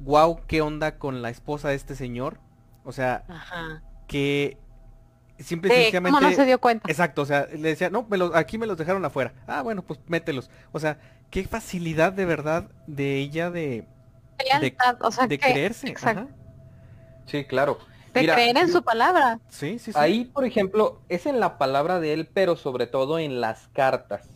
wow, 0.00 0.40
qué 0.46 0.62
onda 0.62 0.98
con 0.98 1.22
la 1.22 1.30
esposa 1.30 1.68
de 1.68 1.76
este 1.76 1.94
señor. 1.94 2.40
O 2.84 2.92
sea, 2.92 3.24
que 4.08 4.58
Simple 5.38 5.92
no 6.00 6.32
se 6.32 6.44
dio 6.46 6.60
cuenta? 6.60 6.90
Exacto, 6.90 7.22
o 7.22 7.26
sea, 7.26 7.46
le 7.52 7.68
decía, 7.68 7.90
no, 7.90 8.06
aquí 8.34 8.58
me 8.58 8.66
los 8.66 8.78
dejaron 8.78 9.04
afuera. 9.04 9.34
Ah, 9.46 9.62
bueno, 9.62 9.82
pues 9.82 10.00
mételos. 10.06 10.50
O 10.72 10.80
sea, 10.80 10.98
qué 11.30 11.44
facilidad 11.44 12.12
de 12.12 12.24
verdad 12.24 12.70
de 12.86 13.18
ella 13.18 13.50
de... 13.50 13.86
De, 14.60 15.38
creerse. 15.38 15.94
Sí, 17.26 17.44
claro. 17.44 17.78
De 18.12 18.26
creer 18.26 18.56
en 18.56 18.68
su 18.70 18.82
palabra. 18.82 19.40
Sí, 19.48 19.78
sí, 19.78 19.92
sí. 19.92 19.98
Ahí, 19.98 20.24
por 20.24 20.44
ejemplo, 20.44 21.00
es 21.08 21.26
en 21.26 21.40
la 21.40 21.58
palabra 21.58 22.00
de 22.00 22.12
él, 22.12 22.28
pero 22.32 22.56
sobre 22.56 22.86
todo 22.86 23.18
en 23.18 23.40
las 23.40 23.68
cartas. 23.68 24.28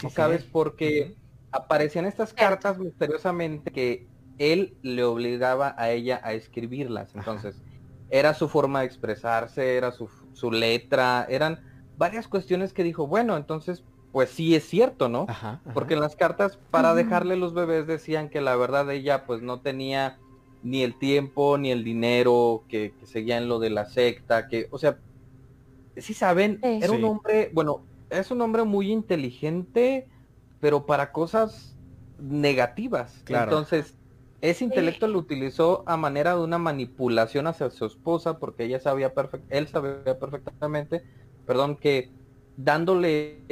Si 0.00 0.10
sabes, 0.10 0.44
porque 0.44 1.16
aparecían 1.50 2.04
estas 2.04 2.32
cartas 2.32 2.78
misteriosamente 2.78 3.70
que 3.70 4.06
él 4.38 4.76
le 4.82 5.04
obligaba 5.04 5.74
a 5.78 5.90
ella 5.90 6.20
a 6.22 6.34
escribirlas. 6.34 7.14
Entonces, 7.14 7.62
era 8.10 8.34
su 8.34 8.48
forma 8.48 8.80
de 8.80 8.86
expresarse, 8.86 9.76
era 9.76 9.90
su, 9.90 10.08
su 10.36 10.50
letra, 10.50 11.26
eran 11.30 11.60
varias 11.96 12.28
cuestiones 12.28 12.74
que 12.74 12.84
dijo, 12.84 13.06
bueno, 13.06 13.38
entonces, 13.38 13.82
pues 14.12 14.28
sí 14.28 14.54
es 14.54 14.64
cierto, 14.68 15.08
¿no? 15.08 15.26
Porque 15.72 15.94
en 15.94 16.00
las 16.00 16.14
cartas 16.14 16.58
para 16.70 16.94
dejarle 16.94 17.36
los 17.36 17.54
bebés 17.54 17.86
decían 17.86 18.28
que 18.28 18.42
la 18.42 18.54
verdad 18.54 18.90
ella 18.90 19.24
pues 19.24 19.40
no 19.40 19.60
tenía 19.60 20.18
ni 20.62 20.82
el 20.82 20.98
tiempo 20.98 21.56
ni 21.56 21.70
el 21.70 21.84
dinero, 21.84 22.64
que, 22.68 22.92
seguía 23.04 23.38
en 23.38 23.48
lo 23.48 23.58
de 23.58 23.70
la 23.70 23.86
secta, 23.86 24.46
que, 24.46 24.68
o 24.70 24.78
sea, 24.78 24.98
sí 25.96 26.12
saben, 26.12 26.60
era 26.62 26.92
un 26.92 27.04
hombre, 27.04 27.50
bueno, 27.54 27.80
es 28.10 28.30
un 28.30 28.42
hombre 28.42 28.64
muy 28.64 28.92
inteligente, 28.92 30.06
pero 30.60 30.84
para 30.84 31.12
cosas 31.12 31.74
negativas. 32.20 33.22
Claro. 33.24 33.52
Entonces, 33.52 33.95
ese 34.40 34.64
intelecto 34.64 35.06
lo 35.08 35.18
utilizó 35.18 35.82
a 35.86 35.96
manera 35.96 36.34
de 36.34 36.42
una 36.42 36.58
manipulación 36.58 37.46
hacia 37.46 37.70
su 37.70 37.86
esposa 37.86 38.38
porque 38.38 38.64
ella 38.64 38.80
sabía 38.80 39.12
él 39.50 39.68
sabía 39.68 40.18
perfectamente, 40.18 41.02
perdón, 41.46 41.76
que 41.76 42.10
dándole 42.56 43.42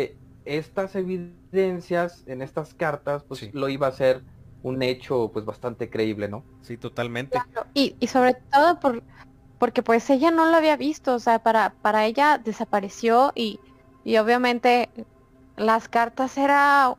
estas 0.44 0.94
evidencias 0.94 2.24
en 2.26 2.42
estas 2.42 2.74
cartas, 2.74 3.24
pues 3.24 3.52
lo 3.54 3.68
iba 3.68 3.86
a 3.86 3.90
hacer 3.90 4.22
un 4.62 4.82
hecho 4.82 5.30
pues 5.32 5.44
bastante 5.44 5.90
creíble, 5.90 6.28
¿no? 6.28 6.42
Sí, 6.62 6.76
totalmente. 6.76 7.38
Y, 7.74 7.96
y 8.00 8.06
sobre 8.06 8.34
todo 8.52 8.80
por, 8.80 9.02
porque 9.58 9.82
pues 9.82 10.08
ella 10.10 10.30
no 10.30 10.46
lo 10.46 10.56
había 10.56 10.76
visto, 10.76 11.14
o 11.14 11.18
sea, 11.18 11.38
para, 11.38 11.74
para 11.82 12.06
ella 12.06 12.38
desapareció 12.38 13.32
y, 13.34 13.60
y 14.04 14.16
obviamente 14.16 14.90
las 15.56 15.88
cartas 15.88 16.36
era 16.38 16.96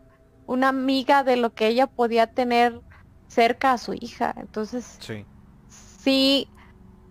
una 0.48 0.70
amiga 0.70 1.24
de 1.24 1.38
lo 1.38 1.54
que 1.54 1.68
ella 1.68 1.88
podía 1.88 2.28
tener 2.28 2.82
cerca 3.28 3.74
a 3.74 3.78
su 3.78 3.94
hija. 3.94 4.34
Entonces, 4.38 4.98
Sí. 5.00 5.26
sí, 5.70 6.48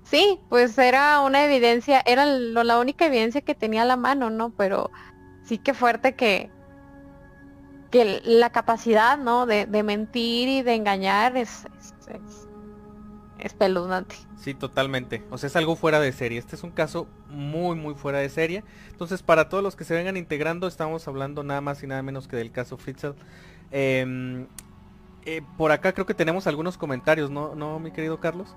sí, 0.05 0.41
pues 0.49 0.77
era 0.79 1.21
una 1.21 1.45
evidencia, 1.45 2.03
era 2.07 2.27
lo- 2.27 2.65
la 2.65 2.79
única 2.79 3.07
evidencia 3.07 3.41
que 3.41 3.55
tenía 3.55 3.83
a 3.83 3.87
la 3.87 3.97
mano, 3.97 4.31
¿no? 4.31 4.51
Pero 4.57 4.91
sí 5.45 5.59
que 5.59 5.75
fuerte 5.75 6.15
que, 6.15 6.51
que 7.91 8.21
la 8.25 8.51
capacidad, 8.51 9.19
¿no? 9.19 9.47
De, 9.47 9.67
de 9.67 9.83
mentir 9.83 10.49
y 10.49 10.63
de 10.63 10.75
engañar 10.75 11.37
es, 11.37 11.65
es, 11.79 11.95
es- 12.09 12.49
espeluznante. 13.39 14.17
Sí, 14.39 14.55
totalmente. 14.55 15.23
O 15.31 15.39
sea, 15.39 15.47
es 15.49 15.57
algo 15.57 15.77
fuera 15.77 16.01
de 16.01 16.13
serie. 16.13 16.39
Este 16.39 16.57
es 16.57 16.63
un 16.63 16.71
caso 16.71 17.07
muy, 17.31 17.77
muy 17.77 17.95
fuera 17.95 18.19
de 18.19 18.29
serie. 18.29 18.63
Entonces, 18.91 19.23
para 19.23 19.49
todos 19.49 19.63
los 19.63 19.75
que 19.77 19.85
se 19.85 19.95
vengan 19.95 20.17
integrando, 20.17 20.67
estamos 20.67 21.07
hablando 21.09 21.43
nada 21.43 21.61
más 21.61 21.83
y 21.83 21.87
nada 21.87 22.03
menos 22.03 22.29
que 22.29 22.37
del 22.37 22.51
caso 22.53 22.77
Fritzel. 22.77 23.15
Em, 23.71 24.47
eh, 25.27 25.43
por 25.57 25.73
acá 25.73 25.93
creo 25.93 26.07
que 26.07 26.15
tenemos 26.15 26.47
algunos 26.47 26.79
comentarios, 26.79 27.31
¿no, 27.31 27.55
no 27.55 27.79
mi 27.79 27.91
querido 27.91 28.21
Carlos? 28.21 28.55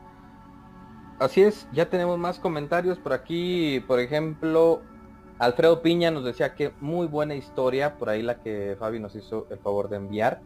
Así 1.19 1.41
es, 1.41 1.67
ya 1.71 1.89
tenemos 1.89 2.19
más 2.19 2.39
comentarios 2.39 2.99
por 2.99 3.13
aquí, 3.13 3.83
por 3.87 3.99
ejemplo, 3.99 4.81
Alfredo 5.39 5.83
Piña 5.83 6.09
nos 6.09 6.23
decía 6.23 6.55
que 6.55 6.73
muy 6.79 7.05
buena 7.05 7.35
historia, 7.35 7.97
por 7.97 8.09
ahí 8.09 8.23
la 8.23 8.41
que 8.41 8.75
Fabi 8.79 8.99
nos 8.99 9.15
hizo 9.15 9.45
el 9.51 9.59
favor 9.59 9.87
de 9.87 9.97
enviar. 9.97 10.41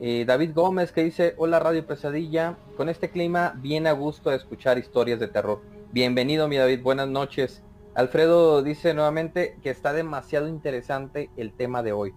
Eh, 0.00 0.24
David 0.24 0.52
Gómez 0.54 0.92
que 0.92 1.02
dice, 1.02 1.34
hola 1.36 1.58
Radio 1.58 1.84
Pesadilla, 1.84 2.56
con 2.76 2.88
este 2.88 3.10
clima 3.10 3.54
bien 3.56 3.88
a 3.88 3.92
gusto 3.92 4.30
de 4.30 4.36
escuchar 4.36 4.78
historias 4.78 5.18
de 5.18 5.26
terror. 5.26 5.62
Bienvenido 5.90 6.46
mi 6.46 6.56
David, 6.56 6.80
buenas 6.80 7.08
noches. 7.08 7.64
Alfredo 7.96 8.62
dice 8.62 8.94
nuevamente 8.94 9.58
que 9.62 9.70
está 9.70 9.92
demasiado 9.92 10.46
interesante 10.46 11.28
el 11.36 11.52
tema 11.52 11.82
de 11.82 11.92
hoy. 11.92 12.14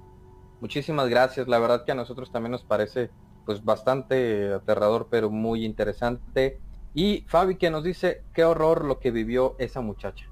Muchísimas 0.61 1.09
gracias, 1.09 1.47
la 1.47 1.57
verdad 1.57 1.83
que 1.83 1.93
a 1.93 1.95
nosotros 1.95 2.31
también 2.31 2.51
nos 2.51 2.63
parece 2.63 3.09
pues 3.49 3.65
bastante 3.65 4.53
aterrador 4.53 5.07
pero 5.09 5.31
muy 5.31 5.65
interesante. 5.65 6.59
Y 6.93 7.25
Fabi 7.25 7.55
que 7.55 7.71
nos 7.71 7.83
dice, 7.83 8.21
qué 8.35 8.43
horror 8.43 8.85
lo 8.85 8.99
que 8.99 9.09
vivió 9.09 9.55
esa 9.57 9.81
muchacha. 9.81 10.27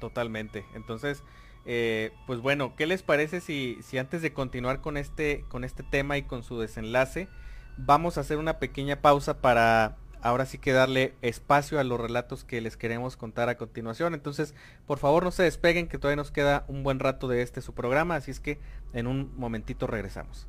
Totalmente. 0.00 0.64
Entonces, 0.74 1.22
eh, 1.66 2.10
pues 2.26 2.40
bueno, 2.40 2.74
¿qué 2.74 2.86
les 2.86 3.02
parece 3.02 3.42
si, 3.42 3.76
si 3.82 3.98
antes 3.98 4.22
de 4.22 4.32
continuar 4.32 4.80
con 4.80 4.96
este, 4.96 5.44
con 5.50 5.62
este 5.62 5.82
tema 5.82 6.16
y 6.16 6.22
con 6.22 6.42
su 6.42 6.58
desenlace, 6.58 7.28
vamos 7.76 8.16
a 8.16 8.22
hacer 8.22 8.38
una 8.38 8.58
pequeña 8.58 9.02
pausa 9.02 9.42
para 9.42 9.98
ahora 10.22 10.46
sí 10.46 10.56
que 10.56 10.72
darle 10.72 11.12
espacio 11.20 11.80
a 11.80 11.84
los 11.84 12.00
relatos 12.00 12.44
que 12.44 12.62
les 12.62 12.78
queremos 12.78 13.18
contar 13.18 13.50
a 13.50 13.58
continuación. 13.58 14.14
Entonces, 14.14 14.54
por 14.86 14.98
favor 14.98 15.22
no 15.22 15.32
se 15.32 15.42
despeguen 15.42 15.86
que 15.86 15.98
todavía 15.98 16.16
nos 16.16 16.30
queda 16.30 16.64
un 16.66 16.82
buen 16.82 16.98
rato 16.98 17.28
de 17.28 17.42
este 17.42 17.60
su 17.60 17.74
programa, 17.74 18.16
así 18.16 18.30
es 18.30 18.40
que 18.40 18.58
en 18.94 19.06
un 19.06 19.36
momentito 19.36 19.86
regresamos. 19.86 20.48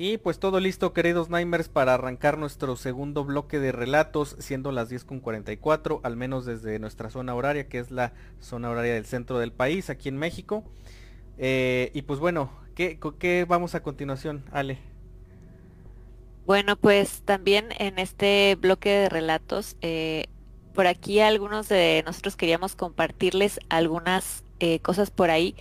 Y 0.00 0.18
pues 0.18 0.38
todo 0.38 0.60
listo, 0.60 0.92
queridos 0.92 1.28
Nightmares, 1.28 1.68
para 1.68 1.94
arrancar 1.94 2.38
nuestro 2.38 2.76
segundo 2.76 3.24
bloque 3.24 3.58
de 3.58 3.72
relatos, 3.72 4.36
siendo 4.38 4.70
las 4.70 4.92
10.44, 4.92 5.98
al 6.04 6.16
menos 6.16 6.46
desde 6.46 6.78
nuestra 6.78 7.10
zona 7.10 7.34
horaria, 7.34 7.68
que 7.68 7.80
es 7.80 7.90
la 7.90 8.12
zona 8.38 8.70
horaria 8.70 8.94
del 8.94 9.06
centro 9.06 9.40
del 9.40 9.50
país, 9.50 9.90
aquí 9.90 10.08
en 10.08 10.16
México. 10.16 10.62
Eh, 11.36 11.90
y 11.94 12.02
pues 12.02 12.20
bueno, 12.20 12.52
¿qué, 12.76 13.00
¿qué 13.18 13.44
vamos 13.44 13.74
a 13.74 13.82
continuación, 13.82 14.44
Ale? 14.52 14.78
Bueno, 16.46 16.76
pues 16.76 17.22
también 17.24 17.66
en 17.80 17.98
este 17.98 18.54
bloque 18.54 18.90
de 18.90 19.08
relatos, 19.08 19.76
eh, 19.80 20.26
por 20.74 20.86
aquí 20.86 21.18
algunos 21.18 21.68
de 21.68 22.04
nosotros 22.06 22.36
queríamos 22.36 22.76
compartirles 22.76 23.58
algunas 23.68 24.44
eh, 24.60 24.78
cosas 24.78 25.10
por 25.10 25.30
ahí. 25.30 25.56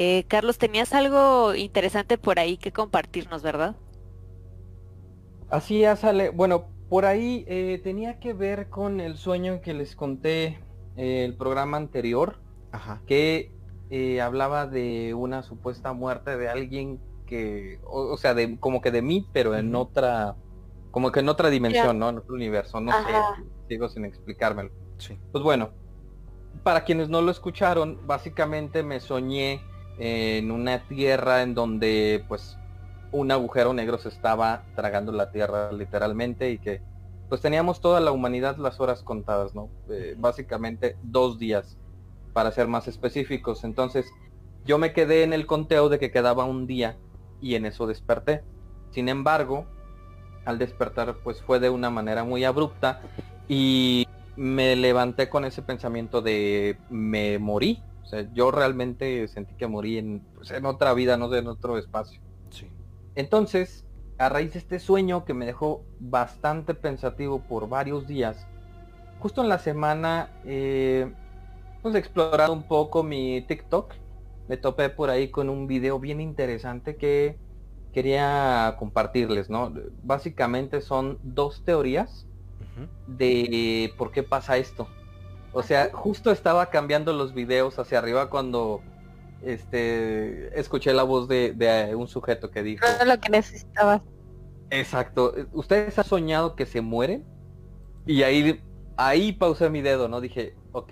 Eh, 0.00 0.26
Carlos, 0.28 0.58
tenías 0.58 0.92
algo 0.92 1.56
interesante 1.56 2.18
por 2.18 2.38
ahí 2.38 2.56
que 2.56 2.70
compartirnos, 2.70 3.42
¿verdad? 3.42 3.74
Así 5.50 5.82
es, 5.82 6.04
Ale. 6.04 6.30
Bueno, 6.30 6.66
por 6.88 7.04
ahí 7.04 7.44
eh, 7.48 7.80
tenía 7.82 8.20
que 8.20 8.32
ver 8.32 8.68
con 8.68 9.00
el 9.00 9.16
sueño 9.16 9.60
que 9.60 9.74
les 9.74 9.96
conté 9.96 10.60
eh, 10.96 11.24
el 11.24 11.34
programa 11.34 11.78
anterior, 11.78 12.36
Ajá. 12.70 13.02
que 13.08 13.50
eh, 13.90 14.20
hablaba 14.20 14.68
de 14.68 15.14
una 15.14 15.42
supuesta 15.42 15.92
muerte 15.92 16.36
de 16.36 16.48
alguien 16.48 17.00
que, 17.26 17.80
o, 17.84 18.02
o 18.02 18.16
sea, 18.16 18.34
de, 18.34 18.56
como 18.60 18.80
que 18.80 18.92
de 18.92 19.02
mí, 19.02 19.26
pero 19.32 19.56
en 19.56 19.74
otra, 19.74 20.36
como 20.92 21.10
que 21.10 21.18
en 21.18 21.28
otra 21.28 21.50
dimensión, 21.50 21.98
¿no? 21.98 22.10
En 22.10 22.18
otro 22.18 22.36
universo, 22.36 22.80
no 22.80 22.92
Ajá. 22.92 23.34
sé, 23.34 23.42
sigo 23.68 23.88
sin 23.88 24.04
explicármelo. 24.04 24.70
Sí. 24.98 25.18
Pues 25.32 25.42
bueno, 25.42 25.70
para 26.62 26.84
quienes 26.84 27.08
no 27.08 27.20
lo 27.20 27.32
escucharon, 27.32 28.06
básicamente 28.06 28.84
me 28.84 29.00
soñé 29.00 29.60
en 29.98 30.50
una 30.50 30.86
tierra 30.86 31.42
en 31.42 31.54
donde 31.54 32.24
pues 32.28 32.58
un 33.10 33.30
agujero 33.30 33.72
negro 33.72 33.98
se 33.98 34.08
estaba 34.08 34.64
tragando 34.76 35.12
la 35.12 35.30
tierra 35.30 35.72
literalmente 35.72 36.50
y 36.50 36.58
que 36.58 36.80
pues 37.28 37.40
teníamos 37.40 37.80
toda 37.80 38.00
la 38.00 38.12
humanidad 38.12 38.56
las 38.56 38.80
horas 38.80 39.02
contadas, 39.02 39.54
¿no? 39.54 39.68
Eh, 39.90 40.14
básicamente 40.16 40.96
dos 41.02 41.38
días, 41.38 41.76
para 42.32 42.50
ser 42.52 42.68
más 42.68 42.88
específicos. 42.88 43.64
Entonces 43.64 44.06
yo 44.64 44.78
me 44.78 44.92
quedé 44.92 45.24
en 45.24 45.32
el 45.32 45.46
conteo 45.46 45.88
de 45.88 45.98
que 45.98 46.10
quedaba 46.10 46.44
un 46.44 46.66
día 46.66 46.96
y 47.40 47.54
en 47.54 47.66
eso 47.66 47.86
desperté. 47.86 48.42
Sin 48.90 49.08
embargo, 49.08 49.66
al 50.44 50.58
despertar 50.58 51.16
pues 51.22 51.42
fue 51.42 51.60
de 51.60 51.68
una 51.68 51.90
manera 51.90 52.24
muy 52.24 52.44
abrupta 52.44 53.02
y 53.48 54.06
me 54.36 54.76
levanté 54.76 55.28
con 55.28 55.44
ese 55.44 55.62
pensamiento 55.62 56.22
de 56.22 56.78
me 56.88 57.38
morí. 57.38 57.82
O 58.08 58.10
sea, 58.10 58.26
yo 58.32 58.50
realmente 58.50 59.28
sentí 59.28 59.54
que 59.54 59.66
morí 59.66 59.98
en, 59.98 60.20
pues, 60.34 60.50
en 60.50 60.64
otra 60.64 60.94
vida, 60.94 61.18
no 61.18 61.34
en 61.34 61.46
otro 61.46 61.76
espacio. 61.76 62.22
Sí. 62.48 62.66
Entonces, 63.16 63.84
a 64.16 64.30
raíz 64.30 64.54
de 64.54 64.60
este 64.60 64.78
sueño 64.78 65.26
que 65.26 65.34
me 65.34 65.44
dejó 65.44 65.84
bastante 66.00 66.72
pensativo 66.72 67.42
por 67.42 67.68
varios 67.68 68.06
días, 68.06 68.46
justo 69.18 69.42
en 69.42 69.50
la 69.50 69.58
semana, 69.58 70.30
eh, 70.46 71.12
pues 71.82 71.94
explorando 71.96 72.54
un 72.54 72.62
poco 72.62 73.02
mi 73.02 73.42
TikTok, 73.42 73.92
me 74.48 74.56
topé 74.56 74.88
por 74.88 75.10
ahí 75.10 75.28
con 75.28 75.50
un 75.50 75.66
video 75.66 76.00
bien 76.00 76.22
interesante 76.22 76.96
que 76.96 77.36
quería 77.92 78.74
compartirles, 78.78 79.50
¿no? 79.50 79.70
Básicamente 80.02 80.80
son 80.80 81.18
dos 81.22 81.62
teorías 81.62 82.24
de 83.06 83.92
por 83.98 84.12
qué 84.12 84.22
pasa 84.22 84.56
esto. 84.56 84.88
O 85.58 85.62
sea, 85.64 85.90
justo 85.92 86.30
estaba 86.30 86.70
cambiando 86.70 87.12
los 87.12 87.34
videos 87.34 87.80
hacia 87.80 87.98
arriba 87.98 88.30
cuando 88.30 88.80
este 89.42 90.56
escuché 90.56 90.92
la 90.92 91.02
voz 91.02 91.26
de, 91.26 91.52
de 91.52 91.96
un 91.96 92.06
sujeto 92.06 92.52
que 92.52 92.62
dijo 92.62 92.86
Todo 92.86 93.04
lo 93.04 93.18
que 93.18 93.28
necesitabas. 93.28 94.00
Exacto. 94.70 95.34
¿Ustedes 95.52 95.98
han 95.98 96.04
soñado 96.04 96.54
que 96.54 96.64
se 96.64 96.80
mueren? 96.80 97.24
Y 98.06 98.22
ahí, 98.22 98.62
ahí 98.96 99.32
pausé 99.32 99.68
mi 99.68 99.80
dedo, 99.82 100.06
¿no? 100.06 100.20
Dije, 100.20 100.54
ok, 100.70 100.88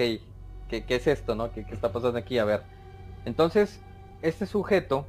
¿qué, 0.68 0.84
qué 0.84 0.96
es 0.96 1.06
esto, 1.06 1.36
no? 1.36 1.52
¿Qué, 1.52 1.64
qué 1.64 1.72
está 1.72 1.92
pasando 1.92 2.18
aquí? 2.18 2.36
A 2.40 2.44
ver. 2.44 2.64
Entonces, 3.24 3.80
este 4.20 4.46
sujeto 4.46 5.06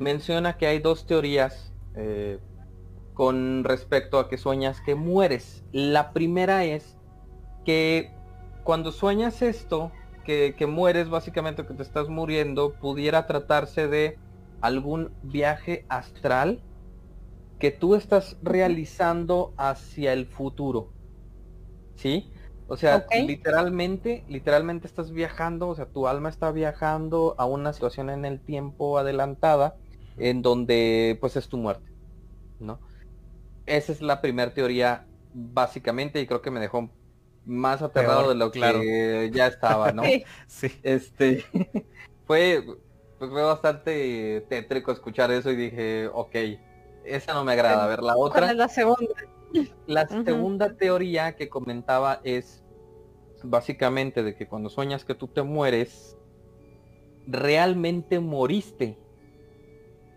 menciona 0.00 0.56
que 0.56 0.66
hay 0.66 0.80
dos 0.80 1.06
teorías 1.06 1.72
eh, 1.94 2.40
con 3.14 3.62
respecto 3.62 4.18
a 4.18 4.28
que 4.28 4.38
sueñas 4.38 4.80
que 4.80 4.96
mueres. 4.96 5.62
La 5.70 6.12
primera 6.12 6.64
es 6.64 6.96
que 7.64 8.20
cuando 8.64 8.92
sueñas 8.92 9.42
esto, 9.42 9.92
que, 10.24 10.54
que 10.56 10.66
mueres 10.66 11.08
básicamente 11.08 11.66
que 11.66 11.74
te 11.74 11.82
estás 11.82 12.08
muriendo, 12.08 12.74
pudiera 12.74 13.26
tratarse 13.26 13.88
de 13.88 14.18
algún 14.60 15.12
viaje 15.22 15.84
astral 15.88 16.62
que 17.58 17.70
tú 17.70 17.94
estás 17.94 18.36
realizando 18.42 19.54
hacia 19.56 20.12
el 20.12 20.26
futuro. 20.26 20.92
¿Sí? 21.94 22.32
O 22.66 22.76
sea, 22.76 23.06
literalmente, 23.26 24.24
literalmente 24.28 24.86
estás 24.86 25.12
viajando, 25.12 25.68
o 25.68 25.74
sea, 25.74 25.86
tu 25.86 26.06
alma 26.06 26.28
está 26.28 26.50
viajando 26.52 27.34
a 27.38 27.44
una 27.44 27.72
situación 27.72 28.08
en 28.08 28.24
el 28.24 28.40
tiempo 28.40 28.98
adelantada, 28.98 29.76
en 30.16 30.42
donde 30.42 31.18
pues 31.20 31.36
es 31.36 31.48
tu 31.48 31.58
muerte, 31.58 31.92
¿no? 32.58 32.80
Esa 33.66 33.92
es 33.92 34.00
la 34.00 34.20
primera 34.20 34.54
teoría 34.54 35.06
básicamente 35.34 36.20
y 36.20 36.26
creo 36.26 36.40
que 36.40 36.50
me 36.50 36.60
dejó 36.60 36.90
más 37.44 37.82
aterrado 37.82 38.28
de 38.28 38.34
lo 38.34 38.50
que 38.50 39.30
ya 39.32 39.46
estaba, 39.46 39.92
¿no? 39.92 40.02
Sí. 40.46 40.70
Este 40.82 41.44
fue, 42.26 42.64
pues, 43.18 43.30
fue 43.30 43.42
bastante 43.42 44.46
tétrico 44.48 44.92
escuchar 44.92 45.30
eso 45.30 45.50
y 45.50 45.56
dije, 45.56 46.08
ok, 46.12 46.36
esa 47.04 47.34
no 47.34 47.44
me 47.44 47.52
agrada. 47.52 47.84
A 47.84 47.88
ver, 47.88 48.02
la 48.02 48.16
otra. 48.16 48.40
¿Cuál 48.40 48.50
es 48.50 48.56
la 48.56 48.68
segunda? 48.68 49.14
La 49.86 50.08
segunda 50.08 50.74
teoría 50.76 51.36
que 51.36 51.48
comentaba 51.48 52.20
es 52.24 52.62
básicamente 53.42 54.22
de 54.22 54.34
que 54.34 54.46
cuando 54.46 54.70
sueñas 54.70 55.04
que 55.04 55.14
tú 55.14 55.28
te 55.28 55.42
mueres, 55.42 56.16
realmente 57.26 58.20
moriste. 58.20 58.98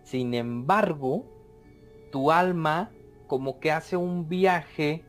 Sin 0.04 0.34
embargo, 0.34 1.26
tu 2.12 2.32
alma 2.32 2.92
como 3.28 3.60
que 3.60 3.72
hace 3.72 3.98
un 3.98 4.30
viaje 4.30 5.04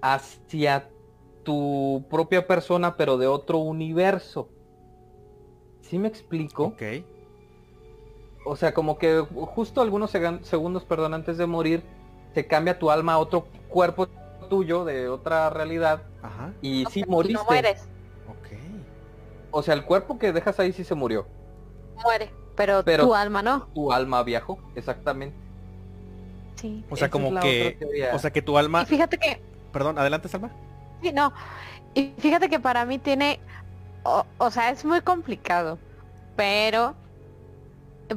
hacia 0.00 0.88
tu 1.48 2.04
propia 2.10 2.46
persona, 2.46 2.94
pero 2.98 3.16
de 3.16 3.26
otro 3.26 3.56
universo. 3.56 4.50
¿Sí 5.80 5.98
me 5.98 6.06
explico? 6.06 6.64
Ok. 6.64 6.82
O 8.44 8.54
sea, 8.54 8.74
como 8.74 8.98
que 8.98 9.20
justo 9.54 9.80
algunos 9.80 10.10
segan- 10.14 10.44
segundos, 10.44 10.84
perdón, 10.84 11.14
antes 11.14 11.38
de 11.38 11.46
morir, 11.46 11.82
se 12.34 12.46
cambia 12.46 12.78
tu 12.78 12.90
alma 12.90 13.14
a 13.14 13.18
otro 13.18 13.46
cuerpo 13.70 14.08
tuyo 14.50 14.84
de 14.84 15.08
otra 15.08 15.48
realidad 15.48 16.02
Ajá. 16.22 16.52
y 16.60 16.84
O 16.84 16.90
sí 16.90 17.00
y 17.00 17.04
moriste. 17.10 17.38
no 17.38 17.44
mueres, 17.46 17.88
Ok. 18.28 18.58
O 19.50 19.62
sea, 19.62 19.72
el 19.72 19.86
cuerpo 19.86 20.18
que 20.18 20.34
dejas 20.34 20.60
ahí 20.60 20.72
sí 20.74 20.84
se 20.84 20.94
murió. 20.94 21.26
muere, 22.04 22.30
pero, 22.56 22.82
Pero- 22.84 23.04
tu 23.06 23.14
alma 23.14 23.42
no. 23.42 23.68
Tu 23.74 23.90
alma 23.90 24.22
viajó, 24.22 24.58
exactamente. 24.76 25.34
Sí. 26.56 26.84
O 26.90 26.96
sea, 26.96 27.06
Esa 27.06 27.10
como 27.12 27.40
que, 27.40 27.68
otra 27.68 27.78
teoría. 27.78 28.10
o 28.14 28.18
sea 28.18 28.30
que 28.30 28.42
tu 28.42 28.58
alma, 28.58 28.82
Y 28.82 28.86
fíjate 28.86 29.16
que, 29.16 29.40
perdón, 29.72 29.98
adelante 29.98 30.28
Salma. 30.28 30.50
Sí, 31.00 31.12
no. 31.12 31.32
Y 31.94 32.16
fíjate 32.20 32.48
que 32.48 32.60
para 32.60 32.84
mí 32.86 32.98
tiene, 32.98 33.44
o, 34.04 34.26
o 34.38 34.52
sea, 34.52 34.70
es 34.70 34.84
muy 34.86 35.02
complicado, 35.02 35.82
pero 36.36 37.00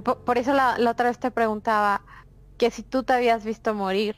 por, 0.04 0.24
por 0.24 0.38
eso 0.38 0.54
la, 0.54 0.78
la 0.78 0.92
otra 0.92 1.10
vez 1.10 1.20
te 1.20 1.32
preguntaba 1.32 2.04
que 2.58 2.72
si 2.72 2.84
tú 2.84 3.04
te 3.04 3.14
habías 3.14 3.46
visto 3.46 3.74
morir 3.74 4.16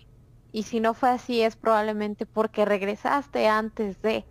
y 0.52 0.64
si 0.64 0.80
no 0.80 0.94
fue 0.94 1.10
así 1.10 1.42
es 1.42 1.56
probablemente 1.58 2.26
porque 2.28 2.66
regresaste 2.66 3.48
antes 3.48 4.00
de. 4.02 4.28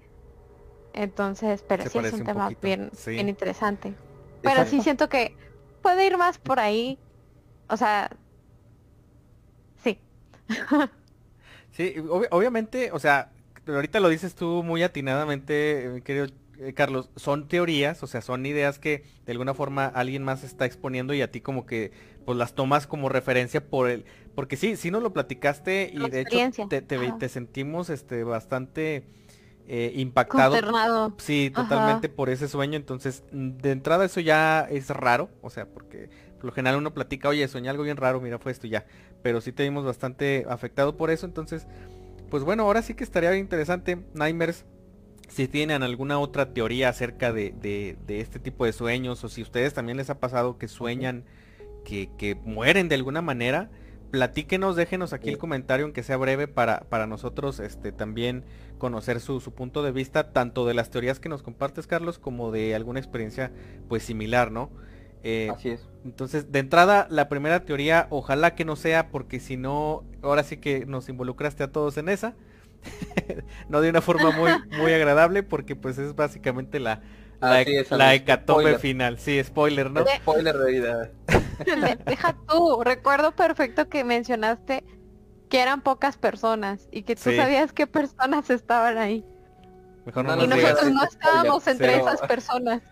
Entonces, 0.92 1.64
pero 1.66 1.86
Se 1.86 1.88
sí 1.88 1.98
es 1.98 2.12
un 2.12 2.22
un 2.22 2.22
tema 2.22 2.30
poquito, 2.30 2.62
bien, 2.62 2.90
sí. 2.92 3.16
bien 3.16 3.28
interesante. 3.28 4.00
Pero 4.42 4.64
Exacto. 4.64 4.66
sí 4.66 4.82
siento 4.82 5.08
que 5.08 5.36
puede 5.82 6.06
ir 6.06 6.18
más 6.18 6.38
por 6.38 6.60
ahí. 6.60 7.02
O 7.68 7.76
sea, 7.78 8.10
sí. 9.82 10.02
Sí, 11.70 11.94
obvi- 11.98 12.28
obviamente, 12.30 12.90
o 12.92 12.98
sea, 12.98 13.32
ahorita 13.66 14.00
lo 14.00 14.08
dices 14.08 14.34
tú 14.34 14.62
muy 14.62 14.82
atinadamente, 14.82 15.96
eh, 15.96 16.02
querido 16.02 16.26
eh, 16.58 16.74
Carlos, 16.74 17.10
son 17.16 17.48
teorías, 17.48 18.02
o 18.02 18.06
sea, 18.06 18.20
son 18.20 18.44
ideas 18.46 18.78
que 18.78 19.04
de 19.26 19.32
alguna 19.32 19.54
forma 19.54 19.86
alguien 19.86 20.22
más 20.22 20.44
está 20.44 20.66
exponiendo 20.66 21.14
y 21.14 21.22
a 21.22 21.30
ti 21.30 21.40
como 21.40 21.66
que 21.66 21.92
pues 22.24 22.38
las 22.38 22.54
tomas 22.54 22.86
como 22.86 23.08
referencia 23.08 23.66
por 23.66 23.90
el, 23.90 24.04
porque 24.34 24.56
sí, 24.56 24.76
sí 24.76 24.90
nos 24.90 25.02
lo 25.02 25.12
platicaste 25.12 25.90
y 25.92 26.08
de 26.08 26.20
hecho 26.20 26.68
te, 26.68 26.82
te, 26.82 27.28
sentimos 27.28 27.90
este 27.90 28.22
bastante 28.22 29.04
eh, 29.66 29.92
impactado. 29.96 30.52
Consternado. 30.52 31.14
Sí, 31.18 31.50
Ajá. 31.54 31.62
totalmente 31.62 32.08
por 32.08 32.30
ese 32.30 32.48
sueño. 32.48 32.76
Entonces, 32.76 33.24
mm, 33.32 33.50
de 33.58 33.70
entrada 33.70 34.04
eso 34.04 34.20
ya 34.20 34.66
es 34.70 34.88
raro. 34.90 35.30
O 35.40 35.50
sea, 35.50 35.66
porque 35.66 36.10
por 36.36 36.46
lo 36.46 36.52
general 36.52 36.78
uno 36.78 36.92
platica, 36.94 37.28
oye, 37.28 37.46
soñé 37.48 37.70
algo 37.70 37.82
bien 37.82 37.96
raro, 37.96 38.20
mira, 38.20 38.38
fue 38.38 38.52
esto 38.52 38.66
y 38.66 38.70
ya. 38.70 38.86
Pero 39.22 39.40
sí 39.40 39.52
te 39.52 39.62
vimos 39.62 39.84
bastante 39.84 40.44
afectado 40.48 40.96
por 40.96 41.10
eso. 41.10 41.26
Entonces, 41.26 41.66
pues 42.32 42.44
bueno, 42.44 42.62
ahora 42.62 42.80
sí 42.80 42.94
que 42.94 43.04
estaría 43.04 43.28
bien 43.30 43.42
interesante, 43.42 43.98
Nightmares, 44.14 44.64
si 45.28 45.48
tienen 45.48 45.82
alguna 45.82 46.18
otra 46.18 46.54
teoría 46.54 46.88
acerca 46.88 47.30
de, 47.30 47.50
de- 47.60 47.98
de 48.06 48.20
este 48.22 48.38
tipo 48.38 48.64
de 48.64 48.72
sueños 48.72 49.22
o 49.22 49.28
si 49.28 49.42
ustedes 49.42 49.74
también 49.74 49.98
les 49.98 50.08
ha 50.08 50.18
pasado 50.18 50.56
que 50.56 50.66
sueñan 50.66 51.24
que, 51.84 52.08
que 52.16 52.34
mueren 52.34 52.88
de 52.88 52.94
alguna 52.94 53.20
manera, 53.20 53.68
platíquenos, 54.12 54.76
déjenos 54.76 55.12
aquí 55.12 55.28
el 55.28 55.36
comentario, 55.36 55.84
aunque 55.84 56.02
sea 56.02 56.16
breve, 56.16 56.48
para, 56.48 56.80
para 56.88 57.06
nosotros 57.06 57.60
este, 57.60 57.92
también 57.92 58.44
conocer 58.78 59.20
su, 59.20 59.38
su 59.40 59.52
punto 59.52 59.82
de 59.82 59.92
vista, 59.92 60.32
tanto 60.32 60.64
de 60.66 60.72
las 60.72 60.88
teorías 60.88 61.20
que 61.20 61.28
nos 61.28 61.42
compartes, 61.42 61.86
Carlos, 61.86 62.18
como 62.18 62.50
de 62.50 62.74
alguna 62.74 62.98
experiencia 62.98 63.52
pues 63.90 64.04
similar, 64.04 64.50
¿no? 64.50 64.70
Eh, 65.22 65.50
Así 65.54 65.70
es. 65.70 65.88
entonces, 66.04 66.50
de 66.52 66.58
entrada, 66.58 67.06
la 67.10 67.28
primera 67.28 67.64
teoría, 67.64 68.06
ojalá 68.10 68.54
que 68.54 68.64
no 68.64 68.76
sea, 68.76 69.10
porque 69.10 69.40
si 69.40 69.56
no, 69.56 70.04
ahora 70.22 70.42
sí 70.44 70.56
que 70.58 70.84
nos 70.86 71.08
involucraste 71.08 71.62
a 71.64 71.72
todos 71.72 71.96
en 71.96 72.08
esa. 72.08 72.34
no 73.68 73.80
de 73.80 73.90
una 73.90 74.00
forma 74.02 74.30
muy, 74.32 74.50
muy 74.76 74.92
agradable, 74.94 75.42
porque 75.42 75.76
pues 75.76 75.98
es 75.98 76.14
básicamente 76.16 76.80
la, 76.80 77.02
la, 77.40 77.60
es, 77.62 77.90
la 77.90 78.14
hecatombe 78.14 78.74
spoiler. 78.74 78.80
final. 78.80 79.18
Sí, 79.18 79.42
spoiler, 79.44 79.90
¿no? 79.90 80.04
De- 80.04 80.16
Spoiler 80.16 80.56
de 80.58 80.70
vida. 80.72 81.10
De- 81.64 81.98
Deja 82.04 82.36
tú, 82.48 82.82
recuerdo 82.84 83.32
perfecto 83.36 83.88
que 83.88 84.04
mencionaste 84.04 84.84
que 85.48 85.60
eran 85.60 85.82
pocas 85.82 86.16
personas 86.18 86.88
y 86.90 87.02
que 87.04 87.16
tú 87.16 87.30
Sí. 87.30 87.36
sabías 87.36 87.72
qué 87.72 87.86
personas 87.86 88.50
estaban 88.50 88.98
ahí. 88.98 89.24
Mejor 90.04 90.24
No 90.24 90.36
Y 90.36 90.48
digas 90.48 90.58
nosotros 90.62 90.92
no 90.92 91.04
estábamos 91.04 91.66
entre 91.68 91.96
esas 91.96 92.20
personas. 92.22 92.82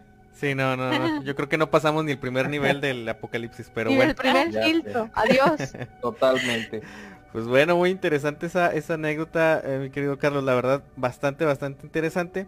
Sí, 0.41 0.55
no, 0.55 0.74
no, 0.76 0.91
no. 0.91 1.22
Yo 1.22 1.36
creo 1.36 1.49
que 1.51 1.59
no 1.59 1.70
pasamos 1.70 2.05
ni 2.05 2.12
el 2.12 2.18
primer 2.18 2.49
nivel 2.49 2.80
del 2.80 3.07
apocalipsis, 3.09 3.70
pero 3.74 3.91
y 3.91 3.97
bueno. 3.97 4.11
el 4.11 4.16
primer 4.16 4.51
Ya 4.51 4.64
filtro. 4.64 5.11
Adiós. 5.12 5.72
Totalmente. 6.01 6.80
Pues 7.32 7.47
bueno, 7.47 7.76
muy 7.76 7.91
interesante 7.91 8.47
esa, 8.47 8.74
esa 8.74 8.95
anécdota, 8.95 9.61
eh, 9.64 9.78
mi 9.78 9.91
querido 9.91 10.18
Carlos, 10.18 10.43
la 10.43 10.55
verdad, 10.55 10.82
bastante, 10.97 11.45
bastante 11.45 11.84
interesante. 11.86 12.47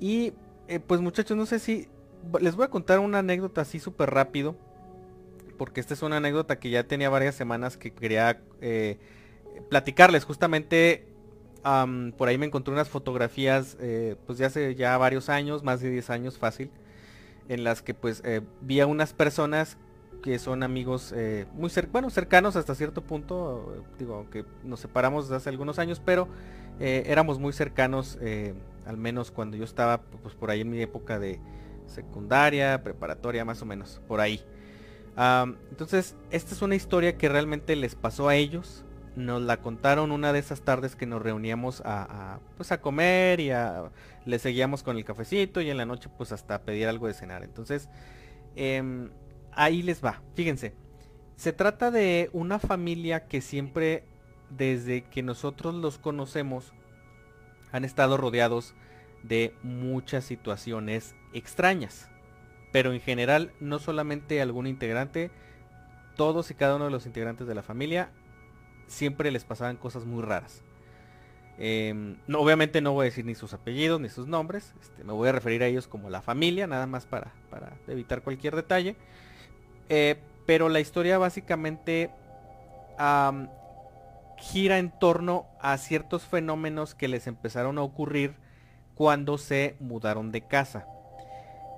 Y 0.00 0.32
eh, 0.66 0.80
pues 0.80 1.00
muchachos, 1.00 1.36
no 1.36 1.46
sé 1.46 1.58
si 1.58 1.88
les 2.40 2.56
voy 2.56 2.64
a 2.64 2.68
contar 2.68 2.98
una 2.98 3.18
anécdota 3.18 3.60
así 3.60 3.78
súper 3.78 4.10
rápido, 4.10 4.56
porque 5.58 5.80
esta 5.80 5.94
es 5.94 6.02
una 6.02 6.16
anécdota 6.16 6.58
que 6.58 6.70
ya 6.70 6.84
tenía 6.84 7.10
varias 7.10 7.34
semanas 7.34 7.76
que 7.76 7.92
quería 7.92 8.40
eh, 8.62 8.98
platicarles. 9.68 10.24
Justamente 10.24 11.06
am, 11.64 12.12
por 12.12 12.28
ahí 12.28 12.38
me 12.38 12.46
encontré 12.46 12.72
unas 12.72 12.88
fotografías, 12.88 13.76
eh, 13.80 14.16
pues 14.26 14.38
ya 14.38 14.46
hace 14.46 14.74
ya 14.74 14.96
varios 14.96 15.28
años, 15.28 15.62
más 15.62 15.80
de 15.80 15.90
10 15.90 16.10
años 16.10 16.38
fácil, 16.38 16.70
en 17.50 17.64
las 17.64 17.82
que 17.82 17.92
pues 17.92 18.22
eh, 18.24 18.40
vi 18.62 18.80
a 18.80 18.86
unas 18.86 19.12
personas 19.12 19.76
que 20.22 20.38
son 20.38 20.62
amigos 20.62 21.12
eh, 21.14 21.46
muy 21.52 21.68
cer- 21.68 21.88
bueno, 21.90 22.08
cercanos 22.10 22.56
hasta 22.56 22.74
cierto 22.74 23.02
punto, 23.02 23.84
digo, 23.98 24.14
aunque 24.14 24.44
nos 24.64 24.80
separamos 24.80 25.26
desde 25.26 25.36
hace 25.36 25.48
algunos 25.50 25.78
años, 25.78 26.00
pero 26.04 26.28
eh, 26.78 27.02
éramos 27.06 27.38
muy 27.38 27.52
cercanos, 27.52 28.18
al 28.86 28.96
menos 28.96 29.30
cuando 29.30 29.56
yo 29.56 29.64
estaba 29.64 30.00
pues 30.22 30.34
por 30.34 30.50
ahí 30.50 30.62
en 30.62 30.70
mi 30.70 30.80
época 30.80 31.18
de 31.18 31.40
secundaria, 31.86 32.82
preparatoria, 32.82 33.44
más 33.44 33.60
o 33.62 33.66
menos, 33.66 34.00
por 34.08 34.20
ahí. 34.20 34.42
Entonces, 35.70 36.16
esta 36.30 36.54
es 36.54 36.62
una 36.62 36.74
historia 36.76 37.18
que 37.18 37.28
realmente 37.28 37.76
les 37.76 37.94
pasó 37.94 38.28
a 38.28 38.36
ellos. 38.36 38.84
Nos 39.16 39.42
la 39.42 39.58
contaron 39.58 40.12
una 40.12 40.32
de 40.32 40.38
esas 40.38 40.62
tardes 40.62 40.94
que 40.94 41.06
nos 41.06 41.20
reuníamos 41.20 41.82
a, 41.84 42.38
pues 42.56 42.70
a 42.72 42.80
comer 42.80 43.40
y 43.40 43.50
a, 43.50 43.90
le 44.24 44.38
seguíamos 44.38 44.82
con 44.82 44.96
el 44.96 45.04
cafecito 45.04 45.60
y 45.60 45.70
en 45.70 45.76
la 45.76 45.84
noche 45.84 46.08
pues 46.16 46.32
hasta 46.32 46.62
pedir 46.62 46.86
algo 46.86 47.06
de 47.06 47.14
cenar. 47.14 47.42
Entonces, 47.42 47.88
em, 48.54 49.10
ahí 49.52 49.82
les 49.82 50.04
va. 50.04 50.22
Fíjense, 50.34 50.74
se 51.36 51.52
trata 51.52 51.90
de 51.90 52.30
una 52.32 52.58
familia 52.58 53.26
que 53.26 53.40
siempre, 53.40 54.04
desde 54.50 55.02
que 55.02 55.22
nosotros 55.22 55.74
los 55.74 55.98
conocemos, 55.98 56.72
han 57.72 57.84
estado 57.84 58.16
rodeados 58.16 58.74
de 59.22 59.54
muchas 59.62 60.24
situaciones 60.24 61.14
extrañas. 61.32 62.10
Pero 62.72 62.92
en 62.92 63.00
general, 63.00 63.52
no 63.58 63.78
solamente 63.78 64.40
algún 64.40 64.66
integrante, 64.66 65.30
todos 66.16 66.50
y 66.50 66.54
cada 66.54 66.76
uno 66.76 66.84
de 66.84 66.90
los 66.90 67.06
integrantes 67.06 67.46
de 67.46 67.54
la 67.54 67.62
familia, 67.62 68.10
siempre 68.90 69.30
les 69.30 69.44
pasaban 69.44 69.76
cosas 69.76 70.04
muy 70.04 70.22
raras. 70.22 70.62
Em, 71.58 72.16
obviamente 72.34 72.80
no 72.80 72.92
voy 72.92 73.04
a 73.04 73.10
decir 73.10 73.24
ni 73.24 73.34
sus 73.34 73.52
apellidos 73.52 74.00
ni 74.00 74.08
sus 74.08 74.26
nombres, 74.26 74.74
este, 74.80 75.04
me 75.04 75.12
voy 75.12 75.28
a 75.28 75.32
referir 75.32 75.62
a 75.62 75.66
ellos 75.66 75.86
como 75.86 76.08
la 76.08 76.22
familia, 76.22 76.66
nada 76.66 76.86
más 76.86 77.04
para, 77.04 77.34
para 77.50 77.76
evitar 77.86 78.22
cualquier 78.22 78.56
detalle. 78.56 78.96
Eh, 79.88 80.16
pero 80.46 80.68
la 80.68 80.80
historia 80.80 81.18
básicamente 81.18 82.10
am, 82.98 83.48
gira 84.38 84.78
en 84.78 84.90
torno 84.98 85.46
a 85.60 85.76
ciertos 85.76 86.24
fenómenos 86.24 86.94
que 86.94 87.08
les 87.08 87.26
empezaron 87.26 87.78
a 87.78 87.82
ocurrir 87.82 88.34
cuando 88.94 89.38
se 89.38 89.76
mudaron 89.80 90.32
de 90.32 90.40
casa. 90.46 90.86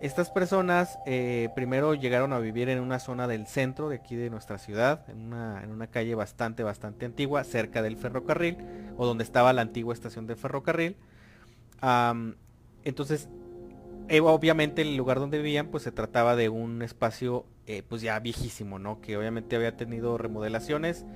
Estas 0.03 0.31
personas 0.31 0.99
eh, 1.07 1.49
primero 1.55 1.95
llegaron 1.95 2.33
a 2.33 2.41
vivir 2.41 2.69
en 2.69 2.81
una 2.81 2.99
zona 2.99 3.29
del 3.29 3.47
centro 3.47 3.89
de 3.89 3.95
aquí 3.95 4.17
de 4.17 4.31
nuestra 4.31 4.59
ciudad, 4.59 5.09
en 5.09 5.33
una, 5.33 5.87
calle 5.93 6.17
bastante, 6.17 6.65
bastante 6.65 7.07
antigua, 7.07 7.45
cerca 7.45 7.83
del 7.83 7.97
ferrocarril, 7.97 8.57
o 8.97 9.07
donde 9.07 9.23
estaba 9.23 9.53
la 9.53 9.63
antigua 9.63 9.95
estación 9.95 10.27
del 10.27 10.37
ferrocarril. 10.37 10.97
Entonces, 12.83 13.29
eh, 14.09 14.19
obviamente 14.19 14.83
el 14.83 14.97
lugar 14.97 15.21
donde 15.21 15.39
vivían, 15.39 15.69
pues 15.69 15.85
se 15.85 15.93
trataba 15.93 16.35
de 16.35 16.49
un 16.49 16.83
espacio 16.83 17.47
eh, 17.69 17.85
pues 17.89 18.03
ya 18.03 18.19
viejísimo, 18.19 18.81
¿no? 18.81 19.01
Que 19.01 19.17
obviamente 19.17 19.55
había 19.55 19.77
tenido 19.77 20.19
remodelaciones. 20.19 21.07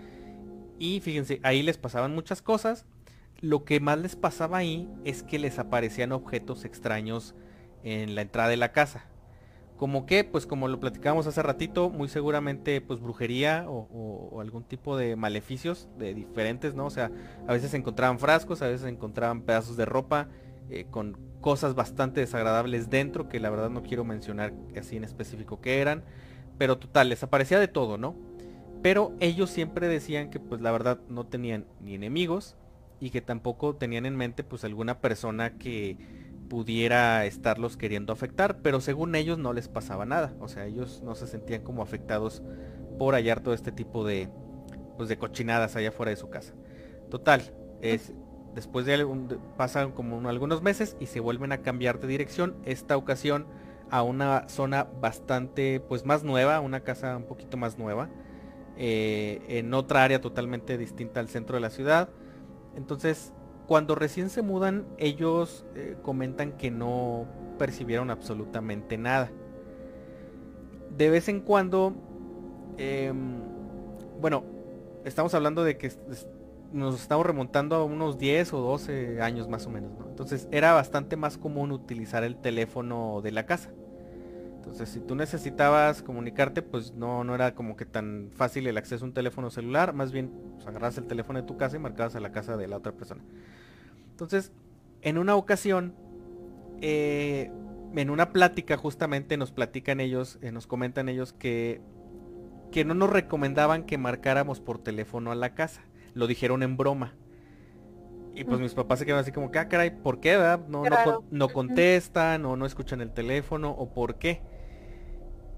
Y 0.79 1.01
fíjense, 1.01 1.41
ahí 1.43 1.65
les 1.65 1.77
pasaban 1.77 2.15
muchas 2.15 2.41
cosas. 2.41 2.85
Lo 3.41 3.65
que 3.65 3.81
más 3.81 3.99
les 3.99 4.15
pasaba 4.15 4.59
ahí 4.59 4.89
es 5.05 5.25
que 5.25 5.41
les 5.41 5.59
aparecían 5.59 6.13
objetos 6.13 6.65
extraños 6.65 7.35
en 7.87 8.17
la 8.17 8.23
entrada 8.23 8.49
de 8.49 8.57
la 8.57 8.73
casa. 8.73 9.05
Como 9.77 10.07
que, 10.07 10.25
pues 10.25 10.45
como 10.45 10.67
lo 10.67 10.81
platicábamos 10.81 11.27
hace 11.29 11.41
ratito, 11.43 11.89
muy 11.89 12.09
seguramente 12.09 12.81
pues 12.81 12.99
brujería 12.99 13.67
o, 13.69 14.41
algún 14.41 14.65
tipo 14.65 14.97
de 14.97 15.15
maleficios 15.15 15.89
de 15.97 16.13
diferentes, 16.13 16.75
¿no? 16.75 16.87
O 16.87 16.91
sea, 16.91 17.13
a 17.47 17.53
veces 17.53 17.75
encontraban 17.75 18.19
frascos, 18.19 18.61
a 18.63 18.69
veces 18.69 18.89
encontraban 18.89 19.43
pedazos 19.43 19.77
de 19.77 19.85
ropa 19.85 20.29
eh, 20.69 20.87
con 20.91 21.17
cosas 21.41 21.75
bastante 21.75 22.21
desagradables 22.21 22.91
dentro, 22.91 23.29
que 23.29 23.39
la 23.39 23.51
verdad 23.51 23.71
no 23.71 23.83
quiero 23.83 24.05
mencionar 24.05 24.53
así 24.77 24.97
en 24.97 25.05
específico 25.05 25.61
qué 25.61 25.81
eran. 25.81 26.03
Pero 26.59 26.79
total, 26.79 27.09
les 27.11 27.23
aparecía 27.23 27.61
de 27.61 27.69
todo, 27.69 27.99
¿no? 27.99 28.17
Pero 28.83 29.13
ellos 29.21 29.51
siempre 29.51 29.87
decían 29.87 30.31
que 30.31 30.41
pues 30.41 30.61
la 30.61 30.73
verdad 30.73 30.99
no 31.09 31.25
tenían 31.25 31.67
ni 31.81 31.95
enemigos 31.95 32.57
y 32.99 33.11
que 33.11 33.21
tampoco 33.21 33.77
tenían 33.77 34.07
en 34.07 34.17
mente 34.17 34.43
pues 34.43 34.65
alguna 34.65 35.01
persona 35.01 35.59
que 35.59 36.16
pudiera 36.49 37.25
estarlos 37.27 37.77
queriendo 37.77 38.13
afectar, 38.13 38.59
pero 38.63 38.81
según 38.81 39.15
ellos 39.15 39.39
no 39.39 39.53
les 39.53 39.69
pasaba 39.69 40.07
nada, 40.07 40.35
o 40.41 40.49
sea, 40.49 40.67
ellos 40.67 41.03
no 41.05 41.15
se 41.15 41.27
sentían 41.27 41.63
como 41.63 41.83
afectados 41.83 42.43
por 42.99 43.15
hallar 43.15 43.41
todo 43.41 43.55
este 43.55 43.73
tipo 43.73 44.05
de 44.05 44.29
pues 44.97 45.09
de 45.09 45.19
cochinadas 45.19 45.77
allá 45.77 45.93
fuera 45.93 46.11
de 46.11 46.17
su 46.17 46.31
casa. 46.31 46.55
Total, 47.11 47.43
es 47.83 48.13
después 48.55 48.87
de 48.87 49.07
pasan 49.57 49.93
como 49.93 50.27
algunos 50.29 50.63
meses 50.63 50.97
y 50.99 51.07
se 51.07 51.21
vuelven 51.21 51.53
a 51.53 51.59
cambiar 51.59 52.01
de 52.01 52.09
dirección, 52.09 52.57
esta 52.65 52.97
ocasión 52.97 53.47
a 53.91 54.03
una 54.03 54.49
zona 54.49 54.89
bastante 55.01 55.81
pues 55.81 56.05
más 56.05 56.25
nueva, 56.25 56.61
una 56.61 56.81
casa 56.81 57.17
un 57.17 57.25
poquito 57.25 57.57
más 57.57 57.79
nueva, 57.79 58.09
eh, 58.79 59.43
en 59.49 59.73
otra 59.75 60.05
área 60.05 60.21
totalmente 60.21 60.79
distinta 60.79 61.21
al 61.21 61.29
centro 61.29 61.57
de 61.57 61.61
la 61.61 61.71
ciudad. 61.71 62.09
Entonces 62.75 63.33
cuando 63.67 63.95
recién 63.95 64.31
se 64.31 64.43
mudan, 64.43 64.85
ellos 64.99 65.65
eh, 65.75 65.97
comentan 66.03 66.53
que 66.53 66.71
no 66.71 67.27
percibieron 67.59 68.11
absolutamente 68.11 68.97
nada. 68.97 69.31
De 70.97 71.11
vez 71.11 71.29
en 71.29 71.41
cuando, 71.41 71.95
em, 72.79 73.41
bueno, 74.21 74.45
estamos 75.05 75.35
hablando 75.35 75.65
de 75.65 75.77
que 75.77 75.93
nos 76.73 77.01
estamos 77.01 77.27
remontando 77.27 77.77
a 77.77 77.85
unos 77.85 78.19
10 78.19 78.53
o 78.53 78.61
12 78.61 79.21
años 79.21 79.49
más 79.49 79.67
o 79.67 79.71
menos, 79.71 79.93
¿no? 79.99 80.09
Entonces 80.09 80.49
era 80.51 80.73
bastante 80.73 81.17
más 81.17 81.39
común 81.39 81.73
utilizar 81.73 82.25
el 82.25 82.37
teléfono 82.37 83.21
de 83.23 83.33
la 83.33 83.47
casa. 83.47 83.73
Entonces 84.67 84.89
si 84.89 84.99
tú 84.99 85.15
necesitabas 85.15 86.03
comunicarte, 86.03 86.61
pues 86.61 86.93
no, 86.93 87.23
no 87.23 87.37
era 87.37 87.55
como 87.55 87.77
que 87.77 87.87
tan 87.87 88.31
fácil 88.35 88.67
el 88.67 88.77
acceso 88.77 89.05
a 89.05 89.09
un 89.09 89.15
teléfono 89.15 89.49
celular, 89.49 89.93
más 89.93 90.11
bien 90.11 90.33
pues, 90.57 90.67
agarras 90.67 90.99
el 90.99 91.07
teléfono 91.07 91.41
de 91.41 91.47
tu 91.47 91.57
casa 91.57 91.77
y 91.77 91.79
marcabas 91.79 92.17
a 92.17 92.21
la 92.21 92.33
casa 92.33 92.57
de 92.57 92.67
la 92.67 92.77
otra 92.77 92.91
persona. 92.91 93.23
Entonces, 94.11 94.51
en 95.03 95.19
una 95.19 95.37
ocasión, 95.37 95.95
eh, 96.81 97.53
en 97.95 98.11
una 98.11 98.33
plática 98.33 98.77
justamente 98.77 99.37
nos 99.37 99.53
platican 99.53 100.01
ellos, 100.01 100.41
eh, 100.43 100.51
nos 100.51 100.67
comentan 100.67 101.09
ellos 101.09 101.33
que, 101.33 101.81
que 102.73 102.85
no 102.85 102.95
nos 102.95 103.11
recomendaban 103.11 103.85
que 103.85 103.99
marcáramos 103.99 104.59
por 104.59 104.79
teléfono 104.83 105.31
a 105.31 105.37
la 105.37 105.55
casa. 105.55 105.83
Lo 106.13 106.27
dijeron 106.27 106.65
en 106.65 106.77
broma. 106.77 107.15
Y 108.35 108.43
pues 108.43 108.59
mis 108.59 108.75
papás 108.75 108.99
se 108.99 109.07
quedan 109.07 109.21
así 109.21 109.31
como 109.31 109.53
que, 109.53 109.61
ah, 109.61 109.69
caray, 109.69 109.91
¿por 110.03 110.19
qué? 110.19 110.37
No, 110.69 110.83
no, 111.31 111.49
contestan 111.51 112.45
o 112.45 112.57
no 112.57 112.67
escuchan 112.67 113.01
el 113.01 113.13
teléfono 113.13 113.71
o 113.71 113.95
por 113.95 114.17
qué. 114.17 114.43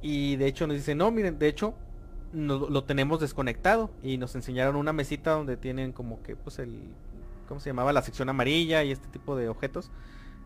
Y 0.03 0.37
de 0.37 0.47
hecho 0.47 0.67
nos 0.67 0.77
dicen, 0.77 0.99
no, 0.99 1.11
miren, 1.11 1.39
de 1.39 1.49
hecho 1.49 1.75
lo 2.33 2.85
tenemos 2.85 3.21
desconectado 3.21 3.91
y 4.03 4.19
nos 4.19 4.35
enseñaron 4.35 4.77
una 4.77 4.93
mesita 4.93 5.31
donde 5.31 5.57
tienen 5.57 5.93
como 5.93 6.23
que 6.23 6.37
pues 6.37 6.59
el 6.59 6.79
¿cómo 7.49 7.59
se 7.59 7.71
llamaba? 7.71 7.93
La 7.93 8.03
sección 8.03 8.29
amarilla 8.29 8.85
y 8.85 8.93
este 8.93 9.09
tipo 9.09 9.35
de 9.35 9.49
objetos. 9.49 9.91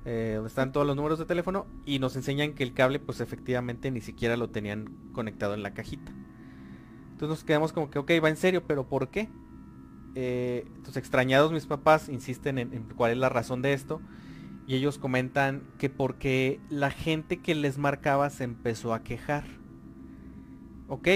Eh, 0.04 0.32
donde 0.34 0.48
están 0.48 0.72
todos 0.72 0.84
los 0.84 0.96
números 0.96 1.20
de 1.20 1.26
teléfono 1.26 1.64
y 1.86 2.00
nos 2.00 2.16
enseñan 2.16 2.54
que 2.54 2.64
el 2.64 2.74
cable 2.74 2.98
pues 2.98 3.20
efectivamente 3.20 3.88
ni 3.92 4.00
siquiera 4.00 4.36
lo 4.36 4.50
tenían 4.50 4.86
conectado 5.12 5.54
en 5.54 5.62
la 5.62 5.74
cajita. 5.74 6.10
Entonces 7.12 7.28
nos 7.28 7.44
quedamos 7.44 7.72
como 7.72 7.88
que, 7.88 8.00
ok, 8.00 8.10
va 8.22 8.28
en 8.28 8.36
serio, 8.36 8.64
pero 8.66 8.88
¿por 8.88 9.10
qué? 9.10 9.28
Eh, 10.16 10.64
entonces 10.66 10.96
extrañados 10.96 11.52
mis 11.52 11.66
papás 11.66 12.08
insisten 12.08 12.58
en, 12.58 12.72
en, 12.74 12.82
cuál 12.82 13.12
es 13.12 13.18
la 13.18 13.28
razón 13.28 13.62
de 13.62 13.74
esto 13.74 14.00
y 14.66 14.76
ellos 14.76 14.98
comentan 14.98 15.62
que 15.78 15.90
porque 15.90 16.60
la 16.70 16.90
gente 16.90 17.40
que 17.40 17.54
les 17.54 17.78
marcaba 17.78 18.30
se 18.30 18.44
empezó 18.44 18.94
a 18.94 19.02
quejar. 19.02 19.44
Ok, 20.88 21.08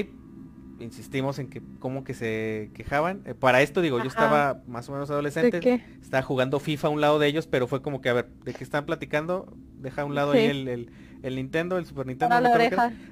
insistimos 0.81 1.39
en 1.39 1.49
que 1.49 1.63
como 1.79 2.05
que 2.05 2.15
se 2.15 2.71
quejaban. 2.75 3.23
Eh, 3.25 3.35
para 3.35 3.63
esto 3.63 3.81
digo, 3.81 3.99
yo 3.99 4.09
estaba 4.09 4.63
más 4.67 4.89
o 4.89 4.93
menos 4.93 5.11
adolescente, 5.11 5.83
estaba 6.01 6.23
jugando 6.23 6.61
FIFA 6.61 6.89
a 6.89 6.91
un 6.91 7.01
lado 7.01 7.19
de 7.19 7.29
ellos, 7.29 7.47
pero 7.47 7.67
fue 7.67 7.83
como 7.83 8.01
que, 8.01 8.09
a 8.09 8.15
ver, 8.15 8.29
¿de 8.45 8.53
qué 8.53 8.65
están 8.65 8.85
platicando? 8.87 9.57
Deja 9.79 10.03
a 10.03 10.05
un 10.05 10.15
lado 10.15 10.33
ahí 10.33 10.47
el, 10.47 10.91
el, 11.23 11.37
Nintendo, 11.37 11.79
el 11.79 11.87
Super 11.87 12.07
Nintendo. 12.07 12.35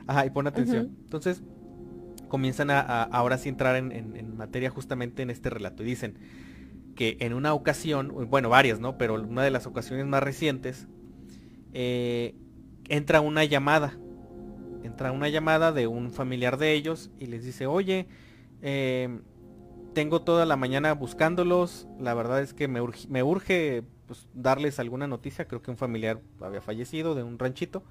Ajá, 0.07 0.27
y 0.27 0.31
pon 0.31 0.47
atención. 0.47 0.97
Entonces, 1.05 1.43
comienzan 2.29 2.71
a, 2.71 2.81
ahora 3.05 3.39
sí 3.39 3.49
entrar 3.49 3.77
en, 3.77 4.37
materia 4.37 4.71
justamente 4.71 5.23
en 5.23 5.31
este 5.31 5.51
relato. 5.51 5.83
Y 5.83 5.87
dicen 5.87 6.19
que 6.95 7.17
en 7.21 7.35
una 7.35 7.55
ocasión, 7.55 8.29
bueno, 8.29 8.49
varias, 8.49 8.81
¿no? 8.81 8.99
Pero 8.99 9.15
una 9.15 9.43
de 9.43 9.51
las 9.51 9.67
ocasiones 9.67 10.07
más 10.07 10.23
recientes, 10.23 10.87
eh, 11.73 12.35
entra 12.89 13.21
una 13.21 13.45
llamada. 13.45 13.99
Entra 14.83 15.13
una 15.13 15.29
llamada 15.29 15.73
de 15.73 15.87
un 15.87 16.11
familiar 16.11 16.59
de 16.59 16.73
ellos 16.73 17.11
y 17.19 17.27
les 17.27 17.45
dice, 17.45 17.67
oye, 17.67 18.07
em, 18.63 19.23
tengo 19.95 20.23
toda 20.23 20.45
la 20.45 20.57
mañana 20.57 20.93
buscándolos, 20.93 21.87
la 21.99 22.15
verdad 22.15 22.43
es 22.43 22.53
que 22.53 22.69
me 22.69 22.81
urge, 23.23 23.83
pues, 24.07 24.29
darles 24.35 24.79
alguna 24.79 25.07
noticia, 25.07 25.47
creo 25.47 25.63
que 25.63 25.71
un 25.71 25.77
familiar 25.77 26.21
había 26.41 26.61
fallecido 26.61 27.15
de 27.15 27.23
un 27.23 27.39
ranchito, 27.39 27.83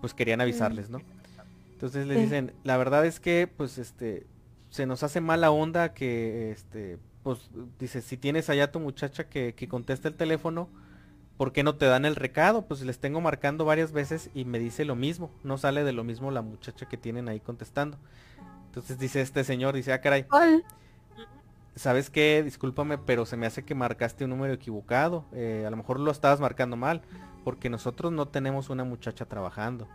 pues 0.00 0.14
querían 0.14 0.40
avisarles, 0.40 0.90
¿no? 0.90 1.00
Entonces 1.72 2.06
les 2.06 2.18
dicen, 2.20 2.54
la 2.64 2.78
verdad 2.78 3.04
es 3.04 3.20
que 3.20 3.46
pues 3.54 3.76
este 3.76 4.26
se 4.70 4.86
nos 4.86 5.02
hace 5.02 5.20
mala 5.20 5.50
onda 5.50 5.92
que 5.92 6.50
este 6.50 6.98
pues 7.26 7.50
dice, 7.80 8.02
si 8.02 8.16
tienes 8.16 8.48
allá 8.50 8.70
tu 8.70 8.78
muchacha 8.78 9.28
que, 9.28 9.52
que 9.56 9.66
contesta 9.66 10.06
el 10.06 10.14
teléfono, 10.14 10.68
¿por 11.36 11.50
qué 11.50 11.64
no 11.64 11.74
te 11.74 11.86
dan 11.86 12.04
el 12.04 12.14
recado? 12.14 12.68
Pues 12.68 12.82
les 12.82 13.00
tengo 13.00 13.20
marcando 13.20 13.64
varias 13.64 13.90
veces 13.90 14.30
y 14.32 14.44
me 14.44 14.60
dice 14.60 14.84
lo 14.84 14.94
mismo. 14.94 15.32
No 15.42 15.58
sale 15.58 15.82
de 15.82 15.92
lo 15.92 16.04
mismo 16.04 16.30
la 16.30 16.42
muchacha 16.42 16.86
que 16.86 16.96
tienen 16.96 17.28
ahí 17.28 17.40
contestando. 17.40 17.98
Entonces 18.66 19.00
dice 19.00 19.22
este 19.22 19.42
señor, 19.42 19.74
dice, 19.74 19.92
ah, 19.92 20.00
caray. 20.00 20.24
¿Sabes 21.74 22.10
qué? 22.10 22.42
Discúlpame, 22.44 22.96
pero 22.96 23.26
se 23.26 23.36
me 23.36 23.46
hace 23.46 23.64
que 23.64 23.74
marcaste 23.74 24.22
un 24.22 24.30
número 24.30 24.54
equivocado. 24.54 25.24
Eh, 25.32 25.64
a 25.66 25.70
lo 25.70 25.76
mejor 25.76 25.98
lo 25.98 26.12
estabas 26.12 26.38
marcando 26.38 26.76
mal. 26.76 27.02
Porque 27.42 27.70
nosotros 27.70 28.12
no 28.12 28.28
tenemos 28.28 28.70
una 28.70 28.84
muchacha 28.84 29.24
trabajando. 29.24 29.88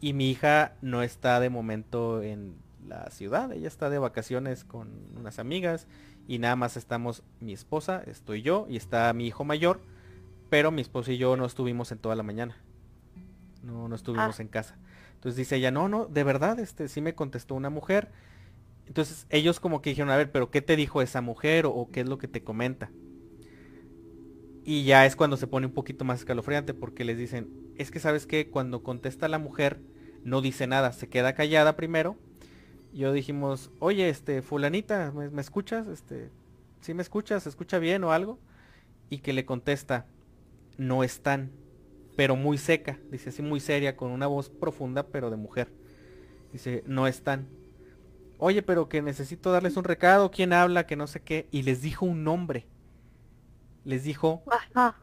Y 0.00 0.14
mi 0.14 0.30
hija 0.30 0.72
no 0.80 1.02
está 1.02 1.38
de 1.38 1.50
momento 1.50 2.22
en 2.22 2.56
la 2.88 3.10
ciudad. 3.10 3.52
Ella 3.52 3.68
está 3.68 3.90
de 3.90 3.98
vacaciones 3.98 4.64
con 4.64 4.88
unas 5.18 5.38
amigas. 5.38 5.86
Y 6.30 6.38
nada 6.38 6.54
más 6.54 6.76
estamos 6.76 7.22
mi 7.40 7.52
esposa, 7.52 8.02
estoy 8.06 8.42
yo 8.42 8.66
y 8.68 8.76
está 8.76 9.12
mi 9.12 9.26
hijo 9.26 9.44
mayor 9.44 9.80
pero 10.50 10.72
mi 10.72 10.82
esposo 10.82 11.12
y 11.12 11.16
yo 11.16 11.36
no 11.36 11.46
estuvimos 11.46 11.92
en 11.92 11.98
toda 11.98 12.16
la 12.16 12.24
mañana. 12.24 12.56
No, 13.62 13.88
no 13.88 13.94
estuvimos 13.94 14.38
ah. 14.38 14.42
en 14.42 14.48
casa. 14.48 14.76
Entonces 15.14 15.36
dice 15.36 15.56
ella, 15.56 15.70
no, 15.70 15.88
no, 15.88 16.06
de 16.06 16.24
verdad, 16.24 16.58
este, 16.58 16.88
sí 16.88 17.00
me 17.00 17.14
contestó 17.14 17.54
una 17.54 17.70
mujer. 17.70 18.10
Entonces 18.86 19.26
ellos 19.30 19.60
como 19.60 19.80
que 19.80 19.90
dijeron, 19.90 20.10
a 20.10 20.16
ver, 20.16 20.32
pero 20.32 20.50
¿qué 20.50 20.60
te 20.60 20.76
dijo 20.76 21.00
esa 21.00 21.20
mujer 21.20 21.66
o, 21.66 21.88
qué 21.92 22.00
es 22.00 22.08
lo 22.08 22.18
que 22.18 22.26
te 22.26 22.42
comenta? 22.42 22.90
Y 24.64 24.84
ya 24.84 25.06
es 25.06 25.16
cuando 25.16 25.36
se 25.36 25.46
pone 25.46 25.66
un 25.66 25.72
poquito 25.72 26.04
más 26.04 26.18
escalofriante 26.18 26.74
porque 26.74 27.04
les 27.04 27.16
dicen, 27.16 27.48
es 27.76 27.90
que 27.90 28.00
sabes 28.00 28.26
que 28.26 28.50
cuando 28.50 28.82
contesta 28.82 29.28
la 29.28 29.38
mujer 29.38 29.80
no 30.24 30.42
dice 30.42 30.66
nada, 30.66 30.92
se 30.92 31.08
queda 31.08 31.34
callada 31.34 31.76
primero. 31.76 32.16
Yo 32.92 33.12
dijimos, 33.12 33.70
oye, 33.78 34.08
este, 34.08 34.42
fulanita, 34.42 35.12
¿me, 35.12 35.30
me 35.30 35.40
escuchas? 35.40 35.86
Este, 35.86 36.30
¿sí 36.80 36.94
me 36.94 37.02
escuchas? 37.02 37.44
¿Se 37.44 37.48
escucha 37.48 37.78
bien 37.78 38.04
o 38.04 38.12
algo? 38.12 38.38
Y 39.10 39.18
que 39.18 39.32
le 39.32 39.44
contesta, 39.44 40.06
no 40.76 41.04
están, 41.04 41.52
pero 42.16 42.36
muy 42.36 42.58
seca, 42.58 42.98
dice 43.10 43.30
así 43.30 43.42
muy 43.42 43.60
seria, 43.60 43.96
con 43.96 44.10
una 44.10 44.26
voz 44.26 44.50
profunda, 44.50 45.06
pero 45.06 45.30
de 45.30 45.36
mujer. 45.36 45.72
Dice, 46.52 46.82
no 46.86 47.06
están. 47.06 47.48
Oye, 48.38 48.62
pero 48.62 48.88
que 48.88 49.02
necesito 49.02 49.52
darles 49.52 49.76
un 49.76 49.84
recado, 49.84 50.30
¿quién 50.30 50.52
habla? 50.52 50.86
Que 50.86 50.96
no 50.96 51.06
sé 51.06 51.20
qué. 51.20 51.46
Y 51.50 51.62
les 51.62 51.82
dijo 51.82 52.06
un 52.06 52.24
nombre. 52.24 52.66
Les 53.84 54.04
dijo, 54.04 54.42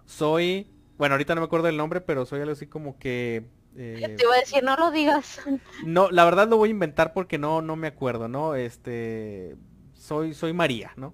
soy, 0.05 0.71
bueno, 0.97 1.13
ahorita 1.13 1.35
no 1.35 1.41
me 1.41 1.45
acuerdo 1.45 1.67
del 1.67 1.77
nombre, 1.77 2.01
pero 2.01 2.25
soy 2.25 2.41
algo 2.41 2.53
así 2.53 2.67
como 2.67 2.97
que... 2.97 3.45
Eh, 3.79 4.15
te 4.17 4.23
iba 4.23 4.33
a 4.33 4.39
decir, 4.39 4.63
no 4.63 4.75
lo 4.75 4.89
digas. 4.89 5.39
No, 5.85 6.09
la 6.09 6.25
verdad 6.25 6.47
lo 6.47 6.57
voy 6.57 6.69
a 6.69 6.71
inventar 6.71 7.13
porque 7.13 7.37
no, 7.37 7.61
no 7.61 7.75
me 7.75 7.87
acuerdo, 7.87 8.27
¿no? 8.27 8.55
Este, 8.55 9.55
soy, 9.93 10.33
soy 10.33 10.51
María, 10.51 10.93
¿no? 10.95 11.13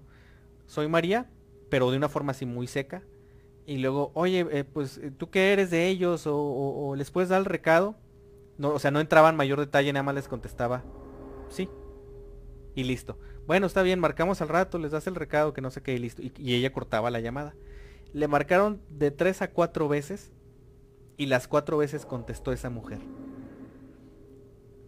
Soy 0.66 0.88
María, 0.88 1.28
pero 1.68 1.90
de 1.90 1.98
una 1.98 2.08
forma 2.08 2.32
así 2.32 2.46
muy 2.46 2.66
seca. 2.66 3.02
Y 3.66 3.78
luego, 3.78 4.12
oye, 4.14 4.46
eh, 4.50 4.64
pues, 4.64 4.96
eh, 4.98 5.10
¿tú 5.10 5.28
qué 5.28 5.52
eres 5.52 5.70
de 5.70 5.88
ellos? 5.88 6.24
O, 6.26 6.94
les 6.96 7.10
puedes 7.10 7.28
dar 7.28 7.38
el 7.38 7.44
recado. 7.44 7.96
No, 8.56 8.70
o 8.70 8.78
sea, 8.78 8.90
no 8.90 9.00
entraba 9.00 9.28
en 9.28 9.36
mayor 9.36 9.60
detalle, 9.60 9.92
nada 9.92 10.02
más 10.02 10.14
les 10.14 10.28
contestaba, 10.28 10.84
sí. 11.48 11.68
Y 12.74 12.84
listo. 12.84 13.18
Bueno, 13.46 13.66
está 13.66 13.82
bien, 13.82 14.00
marcamos 14.00 14.40
al 14.40 14.48
rato, 14.48 14.78
les 14.78 14.92
das 14.92 15.06
el 15.06 15.16
recado, 15.16 15.52
que 15.52 15.60
no 15.60 15.70
sé 15.70 15.82
qué, 15.82 15.94
y 15.94 15.98
listo. 15.98 16.22
Y, 16.22 16.32
y 16.38 16.54
ella 16.54 16.72
cortaba 16.72 17.10
la 17.10 17.20
llamada. 17.20 17.54
Le 18.14 18.26
marcaron 18.26 18.80
de 18.88 19.10
tres 19.10 19.42
a 19.42 19.50
cuatro 19.50 19.88
veces 19.88 20.32
y 21.16 21.26
las 21.26 21.48
cuatro 21.48 21.78
veces 21.78 22.06
contestó 22.06 22.52
esa 22.52 22.70
mujer. 22.70 23.00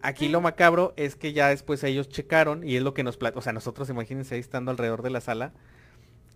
Aquí 0.01 0.29
lo 0.29 0.41
macabro 0.41 0.93
es 0.95 1.15
que 1.15 1.33
ya 1.33 1.49
después 1.49 1.83
ellos 1.83 2.07
checaron 2.09 2.63
y 2.67 2.75
es 2.77 2.83
lo 2.83 2.93
que 2.93 3.03
nos... 3.03 3.17
O 3.35 3.41
sea, 3.41 3.53
nosotros 3.53 3.89
imagínense 3.89 4.35
ahí 4.35 4.41
estando 4.41 4.71
alrededor 4.71 5.01
de 5.01 5.09
la 5.09 5.21
sala. 5.21 5.53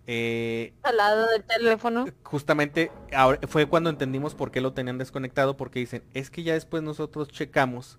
eh, 0.06 0.74
Al 0.82 0.96
lado 0.96 1.26
del 1.28 1.44
teléfono. 1.44 2.14
justamente 2.24 2.90
ahora 3.14 3.40
fue 3.48 3.66
cuando 3.66 3.90
entendimos 3.90 4.34
por 4.34 4.50
qué 4.50 4.60
lo 4.60 4.72
tenían 4.72 4.98
desconectado, 4.98 5.56
porque 5.56 5.80
dicen, 5.80 6.04
es 6.14 6.30
que 6.30 6.42
ya 6.42 6.54
después 6.54 6.82
nosotros 6.82 7.28
checamos 7.28 7.98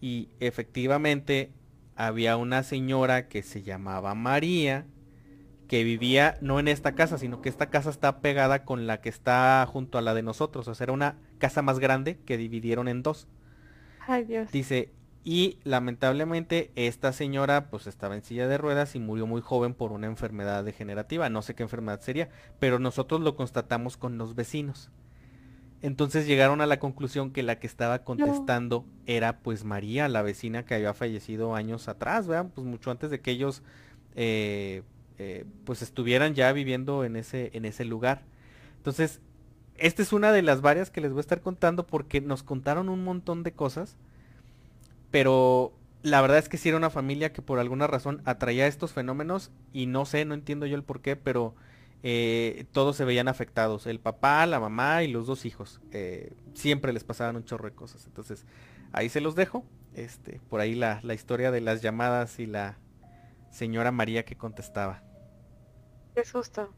y 0.00 0.30
efectivamente 0.40 1.52
había 1.96 2.36
una 2.36 2.62
señora 2.62 3.28
que 3.28 3.42
se 3.42 3.62
llamaba 3.62 4.14
María, 4.14 4.86
que 5.68 5.84
vivía 5.84 6.38
no 6.40 6.60
en 6.60 6.68
esta 6.68 6.94
casa, 6.94 7.18
sino 7.18 7.42
que 7.42 7.48
esta 7.48 7.70
casa 7.70 7.90
está 7.90 8.20
pegada 8.20 8.64
con 8.64 8.86
la 8.86 9.00
que 9.00 9.08
está 9.08 9.66
junto 9.70 9.98
a 9.98 10.02
la 10.02 10.14
de 10.14 10.22
nosotros, 10.22 10.68
o 10.68 10.74
sea, 10.74 10.84
era 10.84 10.92
una 10.92 11.16
casa 11.38 11.62
más 11.62 11.78
grande 11.78 12.18
que 12.24 12.36
dividieron 12.36 12.88
en 12.88 13.02
dos. 13.02 13.26
Ay, 14.06 14.24
Dios. 14.24 14.50
Dice, 14.52 14.92
y 15.24 15.58
lamentablemente 15.64 16.70
esta 16.76 17.12
señora 17.12 17.68
pues 17.68 17.88
estaba 17.88 18.14
en 18.14 18.22
silla 18.22 18.46
de 18.46 18.58
ruedas 18.58 18.94
y 18.94 19.00
murió 19.00 19.26
muy 19.26 19.40
joven 19.40 19.74
por 19.74 19.90
una 19.90 20.06
enfermedad 20.06 20.62
degenerativa. 20.62 21.28
No 21.28 21.42
sé 21.42 21.56
qué 21.56 21.64
enfermedad 21.64 22.00
sería, 22.00 22.28
pero 22.60 22.78
nosotros 22.78 23.20
lo 23.20 23.34
constatamos 23.34 23.96
con 23.96 24.18
los 24.18 24.36
vecinos. 24.36 24.88
Entonces 25.82 26.28
llegaron 26.28 26.60
a 26.60 26.66
la 26.66 26.78
conclusión 26.78 27.32
que 27.32 27.42
la 27.42 27.58
que 27.58 27.66
estaba 27.66 28.04
contestando 28.04 28.86
era 29.04 29.40
pues 29.40 29.64
María, 29.64 30.08
la 30.08 30.22
vecina 30.22 30.64
que 30.64 30.76
había 30.76 30.94
fallecido 30.94 31.56
años 31.56 31.88
atrás, 31.88 32.28
¿verdad? 32.28 32.52
Pues 32.54 32.64
mucho 32.64 32.92
antes 32.92 33.10
de 33.10 33.20
que 33.20 33.32
ellos 33.32 33.64
eh, 34.14 34.84
eh, 35.18 35.44
pues 35.64 35.82
estuvieran 35.82 36.34
ya 36.34 36.52
viviendo 36.52 37.04
en 37.04 37.16
ese, 37.16 37.50
en 37.54 37.64
ese 37.64 37.84
lugar. 37.84 38.22
Entonces, 38.76 39.20
esta 39.78 40.02
es 40.02 40.12
una 40.12 40.32
de 40.32 40.42
las 40.42 40.60
varias 40.60 40.90
que 40.90 41.00
les 41.00 41.12
voy 41.12 41.18
a 41.18 41.20
estar 41.20 41.40
contando 41.40 41.86
porque 41.86 42.20
nos 42.20 42.42
contaron 42.42 42.88
un 42.88 43.04
montón 43.04 43.42
de 43.42 43.52
cosas, 43.52 43.96
pero 45.10 45.72
la 46.02 46.20
verdad 46.20 46.38
es 46.38 46.48
que 46.48 46.56
sí 46.56 46.68
era 46.68 46.78
una 46.78 46.90
familia 46.90 47.32
que 47.32 47.42
por 47.42 47.58
alguna 47.58 47.86
razón 47.86 48.22
atraía 48.24 48.66
estos 48.66 48.92
fenómenos 48.92 49.50
y 49.72 49.86
no 49.86 50.06
sé, 50.06 50.24
no 50.24 50.34
entiendo 50.34 50.66
yo 50.66 50.76
el 50.76 50.84
por 50.84 51.00
qué, 51.00 51.16
pero 51.16 51.54
eh, 52.02 52.66
todos 52.72 52.96
se 52.96 53.04
veían 53.04 53.28
afectados, 53.28 53.86
el 53.86 53.98
papá, 53.98 54.46
la 54.46 54.60
mamá 54.60 55.02
y 55.02 55.08
los 55.08 55.26
dos 55.26 55.44
hijos, 55.44 55.80
eh, 55.92 56.32
siempre 56.54 56.92
les 56.92 57.04
pasaban 57.04 57.36
un 57.36 57.44
chorro 57.44 57.68
de 57.68 57.74
cosas, 57.74 58.06
entonces 58.06 58.44
ahí 58.92 59.08
se 59.08 59.20
los 59.20 59.34
dejo, 59.34 59.64
este, 59.94 60.40
por 60.48 60.60
ahí 60.60 60.74
la, 60.74 61.00
la 61.02 61.14
historia 61.14 61.50
de 61.50 61.60
las 61.60 61.82
llamadas 61.82 62.38
y 62.38 62.46
la 62.46 62.76
señora 63.60 63.90
María 63.98 64.24
que 64.26 64.36
contestaba. 64.44 64.96
Qué 66.14 66.24
susto. 66.24 66.76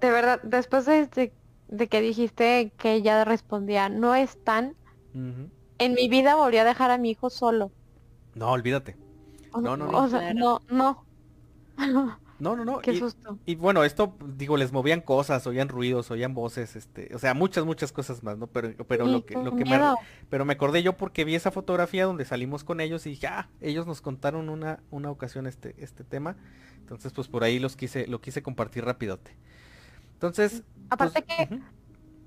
De 0.00 0.10
verdad, 0.10 0.40
después 0.44 0.86
de, 0.86 1.06
de- 1.08 1.34
de 1.68 1.88
que 1.88 2.00
dijiste 2.02 2.74
que 2.78 2.94
ella 2.94 3.24
respondía, 3.24 3.88
no 3.90 4.14
están, 4.14 4.76
Ujú. 5.14 5.50
en 5.78 5.94
mi 5.94 6.08
vida 6.08 6.36
volví 6.36 6.58
a 6.58 6.64
dejar 6.64 6.90
a 6.92 6.98
mi 6.98 7.10
hijo 7.10 7.30
solo. 7.30 7.72
No, 8.34 8.50
olvídate. 8.52 8.96
O, 9.56 9.58
No, 9.60 9.76
no, 9.76 9.86
o 10.00 10.02
no. 10.02 10.08
sea, 10.08 10.32
no, 10.34 10.60
no. 10.68 11.06
No, 12.38 12.54
no, 12.54 12.64
no. 12.64 12.78
Qué 12.78 12.92
y- 12.92 12.98
susto. 12.98 13.38
Y 13.46 13.56
bueno, 13.56 13.82
esto, 13.82 14.16
digo, 14.36 14.56
les 14.56 14.72
movían 14.72 15.00
cosas, 15.00 15.46
oían 15.46 15.68
ruidos, 15.68 16.10
oían 16.10 16.34
voces, 16.34 16.76
este, 16.76 17.14
o 17.14 17.18
sea, 17.18 17.34
muchas, 17.34 17.64
muchas 17.64 17.90
cosas 17.90 18.22
más, 18.22 18.38
¿no? 18.38 18.46
Pero, 18.46 18.74
pero 18.86 19.06
Sí, 19.06 19.12
lo 19.12 19.26
que, 19.26 19.34
lo 19.34 19.56
que 19.56 19.64
me, 19.64 19.80
pero 20.30 20.44
me 20.44 20.52
acordé 20.52 20.82
yo 20.82 20.96
porque 20.96 21.24
vi 21.24 21.34
esa 21.34 21.50
fotografía 21.50 22.04
donde 22.04 22.24
salimos 22.24 22.62
con 22.62 22.80
ellos 22.80 23.06
y 23.06 23.10
dije, 23.10 23.26
ah, 23.26 23.48
ellos 23.60 23.86
nos 23.86 24.00
contaron 24.00 24.48
una, 24.48 24.80
una 24.90 25.10
ocasión 25.10 25.46
este, 25.46 25.74
este 25.78 26.04
tema. 26.04 26.36
Entonces, 26.78 27.12
pues 27.12 27.28
por 27.28 27.42
ahí 27.44 27.58
los 27.58 27.76
quise, 27.76 28.06
lo 28.06 28.20
quise 28.20 28.42
compartir 28.42 28.84
rapidote. 28.84 29.36
Entonces, 30.14 30.62
Aparte 30.90 31.22
pues, 31.22 31.48
que, 31.48 31.60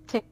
sí. 0.08 0.24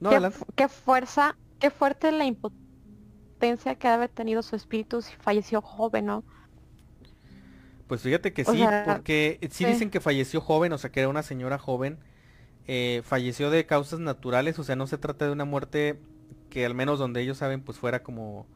No, 0.00 0.10
qué, 0.10 0.30
qué 0.56 0.68
fuerza, 0.68 1.36
qué 1.58 1.70
fuerte 1.70 2.12
la 2.12 2.24
impotencia 2.24 3.74
que 3.76 3.86
ha 3.86 3.90
de 3.90 3.96
haber 3.96 4.08
tenido 4.10 4.42
su 4.42 4.56
espíritu 4.56 5.00
si 5.02 5.14
falleció 5.16 5.60
joven, 5.62 6.06
¿no? 6.06 6.24
Pues 7.90 8.02
fíjate 8.02 8.32
que 8.34 8.44
O 8.44 8.54
sí, 8.54 8.56
sea, 8.56 8.84
porque 8.84 9.40
sí, 9.50 9.66
sí. 9.66 9.66
dicen 9.66 9.90
que 9.90 10.00
falleció 10.00 10.40
joven, 10.40 10.72
o 10.72 10.78
sea, 10.78 10.92
que 10.92 11.00
era 11.00 11.10
una 11.10 11.24
señora 11.24 11.58
joven, 11.58 12.00
eh, 12.66 13.02
falleció 13.04 13.50
de 13.50 13.66
causas 13.66 14.00
naturales, 14.00 14.58
o 14.58 14.64
sea, 14.64 14.76
no 14.76 14.86
se 14.88 14.98
trata 14.98 15.26
de 15.26 15.32
una 15.32 15.44
muerte 15.46 16.02
que 16.50 16.66
al 16.66 16.74
menos 16.74 16.98
donde 17.00 17.22
ellos 17.22 17.38
saben, 17.38 17.62
pues 17.62 17.78
fuera 17.78 18.02
como 18.02 18.48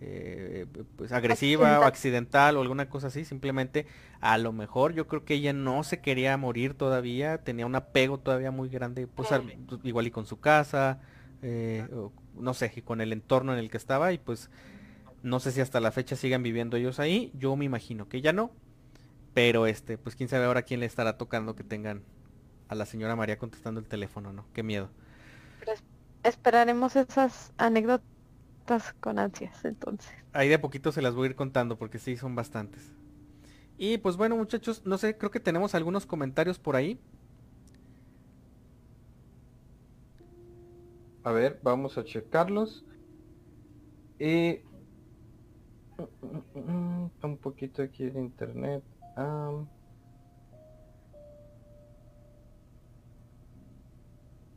eh, 0.00 0.66
pues 0.96 1.12
agresiva 1.12 1.80
o 1.82 1.86
Accidental. 1.86 2.56
o 2.56 2.62
alguna 2.62 2.88
cosa 2.90 3.08
así, 3.08 3.24
simplemente 3.24 3.86
a 4.20 4.38
lo 4.38 4.52
mejor 4.52 4.94
yo 4.94 5.08
creo 5.08 5.24
que 5.24 5.34
ella 5.34 5.52
no 5.54 5.84
se 5.84 6.00
quería 6.00 6.36
morir 6.38 6.74
todavía, 6.74 7.44
tenía 7.44 7.66
un 7.66 7.76
apego 7.76 8.18
todavía 8.20 8.50
muy 8.52 8.68
grande, 8.70 9.06
pues 9.08 9.32
al- 9.32 9.44
pues, 9.68 9.80
igual 9.84 10.06
y 10.08 10.10
con 10.12 10.26
su 10.26 10.40
casa, 10.40 11.00
eh, 11.42 11.88
o 11.94 12.12
no 12.34 12.54
sé, 12.54 12.72
y 12.76 12.82
con 12.82 13.00
el 13.02 13.12
entorno 13.12 13.52
en 13.54 13.58
el 13.60 13.70
que 13.70 13.78
estaba 13.78 14.12
y 14.12 14.18
pues 14.18 14.50
no 15.22 15.40
sé 15.40 15.52
si 15.52 15.60
hasta 15.60 15.80
la 15.80 15.92
fecha 15.92 16.16
sigan 16.16 16.42
viviendo 16.42 16.76
ellos 16.76 17.00
ahí, 17.00 17.30
yo 17.34 17.56
me 17.56 17.64
imagino 17.64 18.08
que 18.08 18.20
ya 18.20 18.32
no, 18.32 18.52
pero 19.38 19.66
este, 19.66 19.98
pues 19.98 20.16
quién 20.16 20.28
sabe 20.28 20.46
ahora 20.46 20.62
quién 20.62 20.80
le 20.80 20.86
estará 20.86 21.16
tocando 21.16 21.54
que 21.54 21.62
tengan 21.62 22.02
a 22.66 22.74
la 22.74 22.86
señora 22.86 23.14
María 23.14 23.38
contestando 23.38 23.78
el 23.78 23.86
teléfono, 23.86 24.32
¿no? 24.32 24.44
Qué 24.52 24.64
miedo. 24.64 24.90
Esperaremos 26.24 26.96
esas 26.96 27.52
anécdotas 27.56 28.94
con 28.98 29.20
ansias, 29.20 29.64
entonces. 29.64 30.12
Ahí 30.32 30.48
de 30.48 30.56
a 30.56 30.60
poquito 30.60 30.90
se 30.90 31.02
las 31.02 31.14
voy 31.14 31.28
a 31.28 31.30
ir 31.30 31.36
contando 31.36 31.78
porque 31.78 32.00
sí 32.00 32.16
son 32.16 32.34
bastantes. 32.34 32.90
Y 33.76 33.98
pues 33.98 34.16
bueno 34.16 34.36
muchachos, 34.36 34.84
no 34.84 34.98
sé, 34.98 35.16
creo 35.16 35.30
que 35.30 35.38
tenemos 35.38 35.76
algunos 35.76 36.04
comentarios 36.04 36.58
por 36.58 36.74
ahí. 36.74 36.98
A 41.22 41.30
ver, 41.30 41.60
vamos 41.62 41.96
a 41.96 42.02
checarlos. 42.02 42.84
Y... 44.18 44.62
Un 47.22 47.38
poquito 47.40 47.84
aquí 47.84 48.02
el 48.02 48.16
internet. 48.16 48.82
Am. 49.18 49.66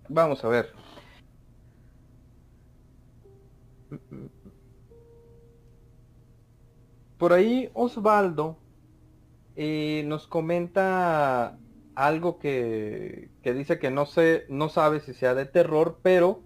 Vamos 0.08 0.44
a 0.46 0.50
ver. 0.50 0.72
Por 7.18 7.34
ahí 7.34 7.72
Osvaldo 7.74 8.58
eh, 9.56 10.04
nos 10.06 10.28
comenta 10.28 11.58
algo 11.96 12.38
que, 12.38 13.30
que 13.42 13.54
dice 13.54 13.80
que 13.80 13.90
no 13.90 14.06
no 14.50 14.70
sabe 14.70 15.00
si 15.00 15.14
sea 15.16 15.34
de 15.34 15.46
terror, 15.46 16.00
pero 16.04 16.42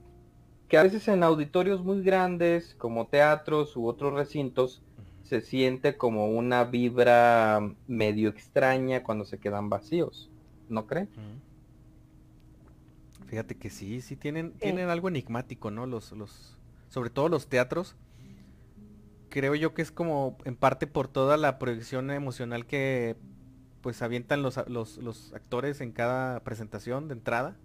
que 0.69 0.77
a 0.77 0.83
veces 0.83 1.07
en 1.09 1.23
auditorios 1.23 1.83
muy 1.83 2.01
grandes, 2.01 2.75
como 2.75 3.07
teatros 3.07 3.75
u 3.75 3.87
otros 3.87 4.13
recintos, 4.13 4.81
se 5.25 5.41
siente 5.41 5.97
como 5.97 6.27
una 6.29 6.65
vibra 6.65 7.61
medio 7.87 8.29
extraña 8.29 9.03
cuando 9.03 9.25
se 9.25 9.39
quedan 9.39 9.69
vacíos. 9.69 10.31
¿No 10.69 10.87
creen? 10.87 11.11
Fíjate 13.27 13.57
que 13.57 13.69
sí, 13.69 14.01
sí 14.01 14.15
tienen, 14.15 14.53
tienen 14.59 14.89
algo 14.89 15.07
enigmático, 15.07 15.71
¿no? 15.71 15.85
Los, 15.85 16.11
los, 16.11 16.57
sobre 16.89 17.09
todo 17.09 17.29
los 17.29 17.49
teatros. 17.49 17.95
Creo 19.29 19.55
yo 19.55 19.73
que 19.73 19.81
es 19.81 19.91
como 19.91 20.37
en 20.45 20.55
parte 20.55 20.87
por 20.87 21.07
toda 21.09 21.35
la 21.37 21.59
proyección 21.59 22.09
emocional 22.11 22.65
que 22.65 23.17
pues 23.81 24.01
avientan 24.01 24.41
los, 24.43 24.57
a- 24.57 24.65
los, 24.69 24.97
los 24.97 25.33
actores 25.33 25.81
en 25.81 25.91
cada 25.91 26.43
presentación 26.43 27.07
de 27.07 27.15
entrada. 27.15 27.57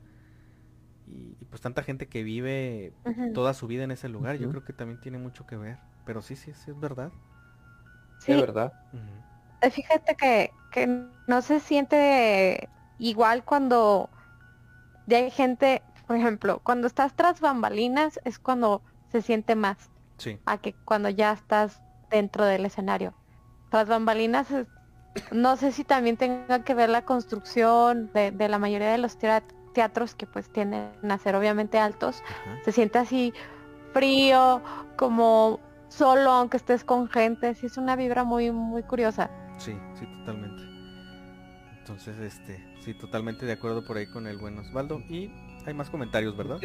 Y, 1.06 1.36
y, 1.40 1.44
pues 1.46 1.60
tanta 1.62 1.82
gente 1.82 2.08
que 2.08 2.22
vive 2.22 2.94
toda 3.32 3.54
su 3.54 3.66
vida 3.66 3.84
en 3.84 3.90
ese 3.90 4.08
lugar, 4.08 4.36
yo 4.36 4.48
creo 4.48 4.64
que 4.64 4.72
también 4.72 4.98
tiene 5.00 5.18
mucho 5.18 5.46
que 5.46 5.56
ver. 5.56 5.78
Pero 6.04 6.22
sí, 6.22 6.36
sí, 6.36 6.52
sí 6.54 6.70
es 6.70 6.78
verdad. 6.80 7.12
Sí, 8.20 8.32
verdad. 8.34 8.72
Eh, 9.62 9.70
fíjate 9.70 10.14
que, 10.16 10.54
que 10.70 10.86
no 11.26 11.42
se 11.42 11.60
siente 11.60 12.70
igual 12.98 13.44
cuando 13.44 14.10
ya 15.06 15.18
hay 15.18 15.30
gente, 15.30 15.82
por 16.06 16.16
ejemplo, 16.16 16.60
cuando 16.64 16.86
estás 16.86 17.14
tras 17.14 17.40
bambalinas 17.40 18.20
es 18.24 18.38
cuando 18.38 18.82
se 19.10 19.22
siente 19.22 19.54
más 19.56 19.90
Sí. 20.18 20.38
a 20.44 20.58
que 20.58 20.74
cuando 20.84 21.08
ya 21.08 21.32
estás 21.32 21.82
dentro 22.10 22.44
del 22.44 22.66
escenario. 22.66 23.14
Tras 23.70 23.88
bambalinas, 23.88 24.50
es- 24.50 24.68
no 25.32 25.56
sé 25.56 25.72
si 25.72 25.84
también 25.84 26.16
tenga 26.16 26.62
que 26.62 26.74
ver 26.74 26.88
la 26.90 27.02
construcción 27.02 28.10
de, 28.14 28.30
de 28.32 28.48
la 28.48 28.58
mayoría 28.58 28.90
de 28.92 28.98
los 28.98 29.16
tea- 29.16 29.44
teatros 29.72 30.14
que 30.14 30.26
pues 30.26 30.50
tienden 30.50 30.92
a 31.10 31.18
ser 31.18 31.34
obviamente 31.36 31.78
altos. 31.78 32.22
Se 32.64 32.72
siente 32.72 32.98
así 32.98 33.34
frío, 33.92 34.62
como 34.96 35.60
solo 35.90 36.30
aunque 36.30 36.56
estés 36.56 36.84
con 36.84 37.08
gente. 37.08 37.54
Sí, 37.54 37.66
es 37.66 37.76
una 37.76 37.96
vibra 37.96 38.24
muy, 38.24 38.50
muy 38.50 38.82
curiosa. 38.82 39.30
Sí, 39.58 39.76
sí, 39.98 40.06
totalmente. 40.20 40.62
Entonces, 41.78 42.18
este, 42.18 42.64
sí, 42.82 42.94
totalmente 42.94 43.44
de 43.44 43.52
acuerdo 43.52 43.84
por 43.84 43.98
ahí 43.98 44.06
con 44.06 44.26
el 44.26 44.38
buen 44.38 44.58
Osvaldo. 44.58 45.00
Y 45.10 45.30
hay 45.66 45.74
más 45.74 45.90
comentarios, 45.90 46.36
¿verdad? 46.36 46.58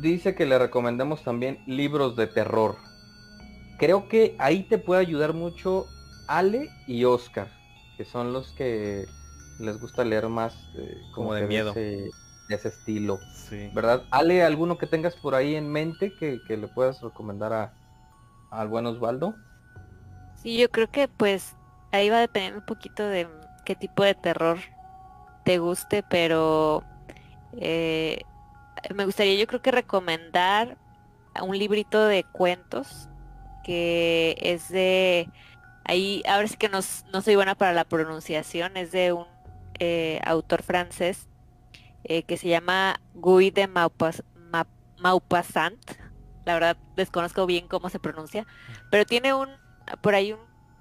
Dice 0.00 0.34
que 0.34 0.44
le 0.44 0.58
recomendemos 0.58 1.24
también 1.24 1.58
libros 1.66 2.16
de 2.16 2.26
terror. 2.26 2.76
Creo 3.78 4.08
que 4.08 4.36
ahí 4.38 4.62
te 4.62 4.78
puede 4.78 5.00
ayudar 5.00 5.32
mucho 5.32 5.86
Ale 6.28 6.68
y 6.86 7.04
Oscar, 7.04 7.48
que 7.96 8.04
son 8.04 8.32
los 8.32 8.52
que 8.52 9.06
les 9.58 9.78
gusta 9.78 10.04
leer 10.04 10.28
más 10.28 10.54
eh, 10.76 11.00
como 11.14 11.34
de 11.34 11.46
miedo. 11.46 11.72
De 11.72 12.10
ese, 12.48 12.68
estilo. 12.68 13.20
Sí. 13.34 13.70
¿Verdad? 13.74 14.04
Ale, 14.10 14.42
¿alguno 14.42 14.78
que 14.78 14.86
tengas 14.86 15.16
por 15.16 15.34
ahí 15.34 15.54
en 15.54 15.70
mente 15.70 16.12
que, 16.14 16.40
le 16.46 16.68
puedas 16.68 17.00
recomendar 17.00 17.52
a, 17.52 17.72
al 18.50 18.68
buen 18.68 18.86
Osvaldo? 18.86 19.34
Sí, 20.36 20.58
yo 20.58 20.70
creo 20.70 20.90
que 20.90 21.08
pues 21.08 21.56
ahí 21.92 22.10
va 22.10 22.18
a 22.18 22.20
depender 22.20 22.56
un 22.56 22.64
poquito 22.64 23.02
de 23.02 23.28
qué 23.64 23.74
tipo 23.74 24.04
de 24.04 24.14
terror 24.14 24.58
te 25.44 25.58
guste, 25.58 26.02
pero 26.02 26.82
eh, 27.52 28.22
me 28.94 29.04
gustaría 29.04 29.34
yo 29.38 29.46
creo 29.46 29.62
que 29.62 29.70
recomendar 29.70 30.76
un 31.42 31.58
librito 31.58 32.04
de 32.06 32.24
cuentos 32.24 33.08
que 33.64 34.36
es 34.40 34.68
de 34.68 35.28
ahí 35.84 36.22
ahora 36.28 36.48
sí 36.48 36.56
que 36.56 36.68
no, 36.68 36.80
no 37.12 37.20
soy 37.20 37.34
buena 37.36 37.54
para 37.54 37.72
la 37.72 37.84
pronunciación 37.84 38.76
es 38.76 38.92
de 38.92 39.12
un 39.12 39.26
eh, 39.78 40.20
autor 40.24 40.62
francés 40.62 41.28
eh, 42.04 42.22
que 42.22 42.36
se 42.36 42.48
llama 42.48 43.00
Guy 43.14 43.50
de 43.50 43.68
Maupassant 44.98 46.05
la 46.46 46.54
verdad 46.54 46.76
desconozco 46.96 47.44
bien 47.44 47.68
cómo 47.68 47.90
se 47.90 47.98
pronuncia 47.98 48.46
pero 48.90 49.04
tiene 49.04 49.34
un 49.34 49.48
por 50.00 50.14
ahí 50.14 50.32
un 50.32 50.40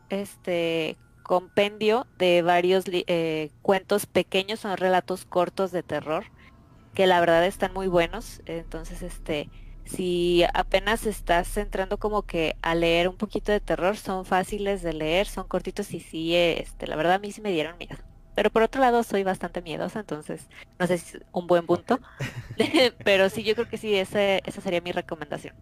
este 0.10 0.98
compendio 1.24 2.08
de 2.18 2.42
varios 2.44 2.86
eh, 2.88 3.52
cuentos 3.62 4.06
pequeños 4.06 4.62
son 4.62 4.78
relatos 4.78 5.26
cortos 5.26 5.72
de 5.72 5.84
terror 5.84 6.26
que 6.96 7.06
la 7.06 7.20
verdad 7.20 7.46
están 7.46 7.74
muy 7.74 7.88
buenos. 7.88 8.42
Entonces, 8.48 9.04
este, 9.04 9.50
si 9.84 10.44
apenas 10.54 11.06
estás 11.06 11.56
entrando 11.58 12.00
como 12.00 12.24
que 12.24 12.56
a 12.64 12.74
leer 12.74 13.08
un 13.08 13.18
poquito 13.18 13.52
de 13.52 13.60
terror, 13.60 13.98
son 13.98 14.26
fáciles 14.26 14.82
de 14.82 14.94
leer, 14.94 15.28
son 15.28 15.48
cortitos 15.48 15.94
y 15.94 16.00
sí, 16.00 16.36
este, 16.36 16.88
la 16.88 16.96
verdad 16.96 17.16
a 17.16 17.20
mí 17.20 17.32
sí 17.32 17.42
me 17.42 17.52
dieron 17.52 17.78
miedo. 17.78 17.98
Pero 18.36 18.50
por 18.50 18.64
otro 18.64 18.82
lado 18.82 19.02
soy 19.04 19.24
bastante 19.24 19.62
miedosa, 19.62 20.02
entonces 20.02 20.48
no 20.78 20.88
sé 20.88 20.98
si 20.98 21.18
es 21.18 21.24
un 21.32 21.48
buen 21.48 21.66
punto. 21.66 22.00
Pero 23.04 23.30
sí, 23.30 23.44
yo 23.44 23.56
creo 23.56 23.70
que 23.70 23.78
sí, 23.78 23.96
ese, 23.96 24.42
esa 24.46 24.62
sería 24.62 24.82
mi 24.82 24.92
recomendación. 24.92 25.56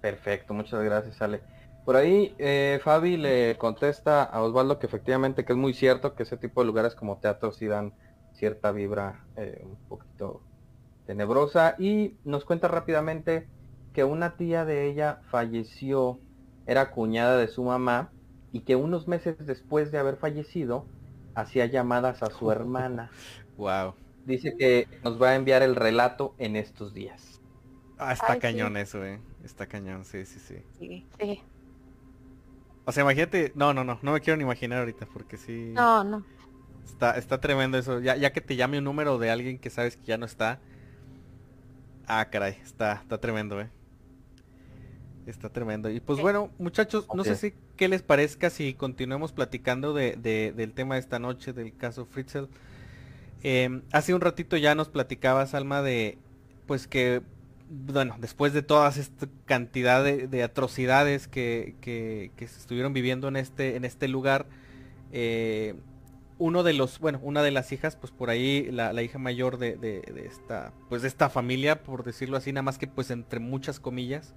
Perfecto, 0.00 0.52
muchas 0.52 0.84
gracias, 0.84 1.20
Ale. 1.22 1.40
Por 1.84 1.96
ahí 1.96 2.34
eh, 2.38 2.80
Fabi 2.82 3.16
le 3.16 3.56
contesta 3.58 4.22
a 4.22 4.42
Osvaldo 4.42 4.78
que 4.78 4.86
efectivamente 4.86 5.44
que 5.44 5.52
es 5.52 5.58
muy 5.58 5.74
cierto 5.74 6.14
que 6.14 6.22
ese 6.22 6.36
tipo 6.36 6.60
de 6.60 6.66
lugares 6.66 6.94
como 6.94 7.18
teatro 7.18 7.52
sí 7.52 7.66
dan 7.66 7.92
cierta 8.32 8.72
vibra 8.72 9.24
eh, 9.36 9.62
un 9.64 9.76
poquito 9.88 10.42
tenebrosa 11.06 11.74
y 11.78 12.16
nos 12.24 12.44
cuenta 12.44 12.68
rápidamente 12.68 13.48
que 13.92 14.04
una 14.04 14.36
tía 14.36 14.64
de 14.64 14.86
ella 14.86 15.20
falleció, 15.30 16.18
era 16.66 16.90
cuñada 16.90 17.36
de 17.36 17.48
su 17.48 17.62
mamá 17.62 18.10
y 18.52 18.60
que 18.60 18.76
unos 18.76 19.06
meses 19.06 19.36
después 19.38 19.92
de 19.92 19.98
haber 19.98 20.16
fallecido 20.16 20.86
hacía 21.34 21.66
llamadas 21.66 22.22
a 22.22 22.30
su 22.30 22.50
hermana. 22.50 23.10
Wow. 23.56 23.94
Dice 24.26 24.56
que 24.56 24.88
nos 25.04 25.22
va 25.22 25.28
a 25.28 25.36
enviar 25.36 25.62
el 25.62 25.76
relato 25.76 26.34
en 26.38 26.56
estos 26.56 26.92
días. 26.92 27.40
Ah, 27.98 28.12
está 28.12 28.36
cañón 28.40 28.76
eso, 28.76 29.04
eh. 29.04 29.20
Está 29.44 29.68
cañón, 29.68 30.04
sí, 30.04 30.26
sí, 30.26 30.40
sí. 30.40 30.56
Sí, 30.80 31.06
sí. 31.20 31.40
O 32.84 32.90
sea, 32.90 33.04
imagínate, 33.04 33.52
no, 33.54 33.72
no, 33.72 33.84
no, 33.84 34.00
no 34.02 34.12
me 34.12 34.20
quiero 34.20 34.36
ni 34.36 34.42
imaginar 34.42 34.80
ahorita 34.80 35.06
porque 35.06 35.36
sí. 35.36 35.70
No, 35.72 36.02
no. 36.02 36.24
Está, 36.84 37.16
está 37.16 37.40
tremendo 37.40 37.78
eso. 37.78 38.00
Ya, 38.00 38.16
ya 38.16 38.32
que 38.32 38.40
te 38.40 38.56
llame 38.56 38.78
un 38.78 38.84
número 38.84 39.18
de 39.18 39.30
alguien 39.30 39.60
que 39.60 39.70
sabes 39.70 39.96
que 39.96 40.06
ya 40.06 40.18
no 40.18 40.26
está 40.26 40.58
Ah, 42.06 42.28
caray, 42.30 42.58
está, 42.62 42.94
está 42.94 43.18
tremendo, 43.18 43.60
eh. 43.60 43.70
Está 45.26 45.48
tremendo. 45.48 45.90
Y 45.90 46.00
pues 46.00 46.20
bueno, 46.20 46.50
muchachos, 46.58 47.06
no 47.14 47.24
sé 47.24 47.36
si 47.36 47.54
qué 47.76 47.88
les 47.88 48.02
parezca 48.02 48.50
si 48.50 48.74
continuemos 48.74 49.32
platicando 49.32 49.94
de, 49.94 50.16
del 50.54 50.72
tema 50.72 50.94
de 50.94 51.00
esta 51.00 51.18
noche, 51.18 51.52
del 51.52 51.74
caso 51.76 52.04
Fritzel. 52.04 52.48
Em, 53.42 53.82
hace 53.92 54.14
un 54.14 54.20
ratito 54.20 54.56
ya 54.56 54.74
nos 54.74 54.88
platicabas, 54.88 55.54
Alma, 55.54 55.82
de 55.82 56.18
pues 56.66 56.86
que, 56.86 57.22
bueno, 57.68 58.16
después 58.18 58.52
de 58.52 58.62
todas 58.62 58.96
esta 58.96 59.28
cantidad 59.44 60.02
de, 60.02 60.42
atrocidades 60.42 61.28
que, 61.28 61.74
que, 61.80 62.30
que, 62.36 62.48
se 62.48 62.58
estuvieron 62.58 62.92
viviendo 62.92 63.28
en 63.28 63.36
este, 63.36 63.76
en 63.76 63.84
este 63.84 64.08
lugar, 64.08 64.46
eh, 65.12 65.74
uno 66.38 66.62
de 66.62 66.72
los, 66.72 66.98
bueno, 66.98 67.20
una 67.22 67.42
de 67.42 67.50
las 67.50 67.70
hijas, 67.72 67.96
pues 67.96 68.12
por 68.12 68.30
ahí, 68.30 68.68
la, 68.70 69.00
hija 69.02 69.18
mayor 69.18 69.58
de, 69.58 69.76
de, 69.76 70.26
esta, 70.26 70.72
pues 70.88 71.02
de 71.02 71.08
esta 71.08 71.30
familia, 71.30 71.82
por 71.82 72.02
decirlo 72.04 72.36
así, 72.36 72.52
nada 72.52 72.62
más 72.62 72.78
que 72.78 72.86
pues 72.86 73.10
entre 73.10 73.40
muchas 73.40 73.78
comillas, 73.78 74.34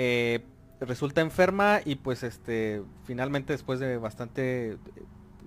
eh, 0.00 0.44
resulta 0.80 1.20
enferma 1.20 1.80
y 1.84 1.96
pues 1.96 2.22
este, 2.22 2.82
finalmente 3.04 3.52
después 3.52 3.80
de 3.80 3.96
bastante 3.98 4.74
eh, 4.74 4.78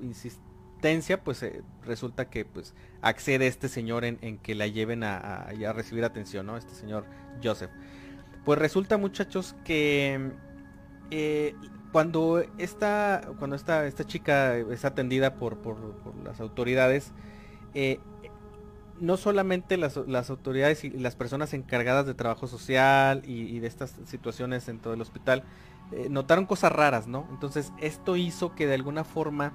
insistencia, 0.04 1.24
pues 1.24 1.42
eh, 1.42 1.64
resulta 1.86 2.30
que 2.30 2.44
pues 2.44 2.74
accede 3.02 3.48
este 3.48 3.70
señor 3.70 4.04
en, 4.04 4.18
en 4.22 4.38
que 4.38 4.54
la 4.54 4.68
lleven 4.68 5.04
a, 5.04 5.18
a, 5.18 5.74
recibir 5.74 6.04
atención, 6.04 6.46
¿no? 6.46 6.58
Este 6.58 6.76
señor 6.76 7.06
Joseph. 7.42 7.72
Pues 8.44 8.60
resulta 8.60 8.98
muchachos 8.98 9.56
que 9.64 10.32
cuando 11.94 12.44
esta, 12.58 13.22
cuando 13.40 13.56
esta, 13.56 13.86
esta 13.86 14.06
chica 14.06 14.58
es 14.58 14.84
atendida 14.84 15.36
por, 15.36 15.60
por, 15.60 15.78
las 16.26 16.42
autoridades, 16.42 17.14
eh, 17.74 18.02
no 19.02 19.18
solamente 19.18 19.78
las, 19.78 19.98
autoridades 19.98 20.84
y 20.84 20.92
las 20.92 21.16
personas 21.16 21.54
encargadas 21.54 22.06
de 22.06 22.14
trabajo 22.14 22.48
social 22.48 23.24
y, 23.26 23.60
de 23.60 23.68
estas 23.68 23.96
situaciones 24.06 24.70
en 24.70 24.80
todo 24.80 24.94
el 24.94 25.02
hospital, 25.02 25.44
eh, 25.92 26.08
notaron 26.10 26.46
cosas 26.46 26.72
raras, 26.72 27.08
¿no? 27.08 27.28
Entonces 27.32 27.74
esto 27.82 28.16
hizo 28.16 28.54
que 28.56 28.68
de 28.68 28.76
alguna 28.76 29.04
forma 29.04 29.54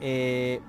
eh, 0.00 0.60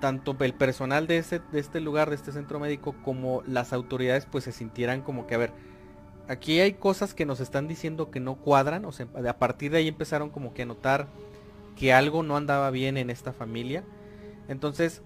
tanto 0.00 0.36
el 0.38 0.54
personal 0.54 1.08
de, 1.08 1.18
ese, 1.18 1.40
de 1.50 1.58
este 1.58 1.80
lugar, 1.80 2.08
de 2.08 2.16
este 2.16 2.30
centro 2.30 2.60
médico, 2.60 2.94
como 3.04 3.42
las 3.46 3.72
autoridades 3.72 4.26
pues 4.26 4.44
se 4.44 4.52
sintieran 4.52 5.02
como 5.02 5.26
que, 5.26 5.34
a 5.34 5.38
ver, 5.38 5.52
aquí 6.28 6.60
hay 6.60 6.74
cosas 6.74 7.14
que 7.14 7.26
nos 7.26 7.40
están 7.40 7.66
diciendo 7.66 8.12
que 8.12 8.20
no 8.20 8.36
cuadran, 8.36 8.84
o 8.84 8.92
sea, 8.92 9.08
a 9.28 9.38
partir 9.38 9.72
de 9.72 9.78
ahí 9.78 9.88
empezaron 9.88 10.30
como 10.30 10.54
que 10.54 10.62
a 10.62 10.66
notar 10.66 11.08
que 11.74 11.92
algo 11.92 12.22
no 12.22 12.36
andaba 12.36 12.70
bien 12.70 12.96
en 12.96 13.10
esta 13.10 13.32
familia. 13.32 13.82
Entonces, 14.48 15.02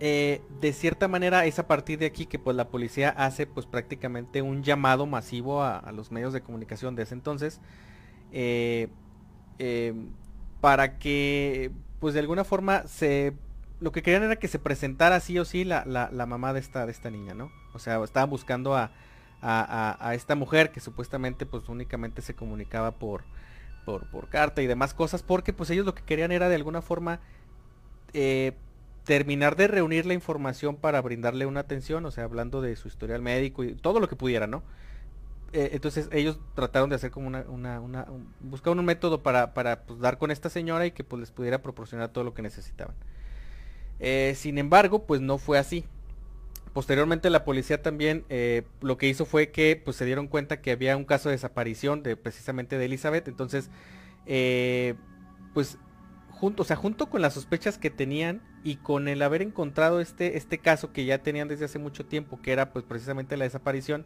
eh, 0.00 0.40
de 0.60 0.72
cierta 0.72 1.08
manera 1.08 1.44
es 1.44 1.58
a 1.58 1.66
partir 1.66 1.98
de 1.98 2.06
aquí 2.06 2.26
que 2.26 2.38
pues 2.38 2.56
la 2.56 2.68
policía 2.68 3.10
hace 3.10 3.46
pues 3.46 3.66
prácticamente 3.66 4.40
un 4.42 4.62
llamado 4.62 5.06
masivo 5.06 5.62
a, 5.62 5.92
los 5.92 6.10
medios 6.10 6.32
de 6.32 6.40
comunicación 6.40 6.96
de 6.96 7.02
ese 7.02 7.14
entonces 7.14 7.60
eh, 8.32 8.88
eh, 9.58 9.94
para 10.60 10.98
que 10.98 11.70
pues 11.98 12.14
de 12.14 12.20
alguna 12.20 12.44
forma 12.44 12.86
se 12.86 13.34
lo 13.80 13.92
que 13.92 14.02
querían 14.02 14.22
era 14.22 14.36
que 14.36 14.48
se 14.48 14.58
presentara 14.58 15.20
sí 15.20 15.38
o 15.38 15.44
sí 15.44 15.64
la, 15.64 15.84
la 15.84 16.26
mamá 16.26 16.54
de 16.54 16.60
esta 16.60 16.86
de 16.86 16.92
esta 16.92 17.10
niña 17.10 17.34
no 17.34 17.52
o 17.74 17.78
sea 17.78 18.02
estaban 18.02 18.30
buscando 18.30 18.74
a, 18.74 18.90
a, 19.42 20.14
esta 20.14 20.34
mujer 20.34 20.70
que 20.70 20.80
supuestamente 20.80 21.46
pues 21.46 21.68
únicamente 21.68 22.22
se 22.22 22.34
comunicaba 22.34 22.92
por, 22.92 23.24
por, 23.84 24.28
carta 24.28 24.62
y 24.62 24.66
demás 24.66 24.94
cosas 24.94 25.22
porque 25.22 25.52
pues 25.52 25.70
ellos 25.70 25.86
lo 25.86 25.94
que 25.94 26.02
querían 26.02 26.32
era 26.32 26.48
de 26.48 26.54
alguna 26.54 26.82
forma 26.82 27.20
eh, 28.12 28.52
terminar 29.10 29.56
de 29.56 29.66
reunir 29.66 30.06
la 30.06 30.14
información 30.14 30.76
para 30.76 31.02
brindarle 31.02 31.44
una 31.44 31.58
atención, 31.58 32.06
o 32.06 32.12
sea, 32.12 32.22
hablando 32.22 32.60
de 32.60 32.76
su 32.76 32.86
historial 32.86 33.20
médico 33.22 33.64
y 33.64 33.74
todo 33.74 33.98
lo 33.98 34.08
que 34.08 34.14
pudiera, 34.14 34.46
¿no? 34.46 34.62
Eh, 35.52 35.70
entonces 35.72 36.08
ellos 36.12 36.38
trataron 36.54 36.90
de 36.90 36.94
hacer 36.94 37.10
como 37.10 37.26
una, 37.26 37.40
una, 37.48 37.80
una 37.80 38.04
un, 38.04 38.32
buscaron 38.38 38.78
un 38.78 38.84
método 38.84 39.20
para, 39.20 39.52
pues, 39.52 39.98
dar 39.98 40.16
con 40.16 40.30
esta 40.30 40.48
señora 40.48 40.86
y 40.86 40.92
que 40.92 41.02
pues 41.02 41.18
les 41.18 41.32
pudiera 41.32 41.60
proporcionar 41.60 42.10
todo 42.10 42.22
lo 42.22 42.34
que 42.34 42.42
necesitaban. 42.42 42.94
Eh, 43.98 44.34
sin 44.36 44.58
embargo, 44.58 45.04
pues 45.06 45.20
no 45.20 45.38
fue 45.38 45.58
así. 45.58 45.84
Posteriormente 46.72 47.30
la 47.30 47.44
policía 47.44 47.82
también 47.82 48.24
eh, 48.28 48.62
lo 48.80 48.96
que 48.96 49.08
hizo 49.08 49.24
fue 49.24 49.50
que 49.50 49.74
pues 49.84 49.96
se 49.96 50.04
dieron 50.04 50.28
cuenta 50.28 50.60
que 50.60 50.70
había 50.70 50.96
un 50.96 51.04
caso 51.04 51.30
de 51.30 51.34
desaparición 51.34 52.04
de 52.04 52.16
precisamente 52.16 52.78
de 52.78 52.84
Elizabeth. 52.84 53.26
Entonces, 53.26 53.70
pues 55.52 55.78
junto, 56.30 56.62
o 56.62 56.64
sea, 56.64 56.76
junto 56.76 57.10
con 57.10 57.22
las 57.22 57.34
sospechas 57.34 57.76
que 57.76 57.90
tenían 57.90 58.40
y 58.62 58.76
con 58.76 59.08
el 59.08 59.22
haber 59.22 59.42
encontrado 59.42 60.00
este, 60.00 60.36
este 60.36 60.58
caso 60.58 60.92
que 60.92 61.04
ya 61.04 61.18
tenían 61.18 61.48
desde 61.48 61.64
hace 61.64 61.78
mucho 61.78 62.04
tiempo, 62.06 62.40
que 62.42 62.52
era 62.52 62.72
pues 62.72 62.84
precisamente 62.84 63.36
la 63.36 63.44
desaparición, 63.44 64.04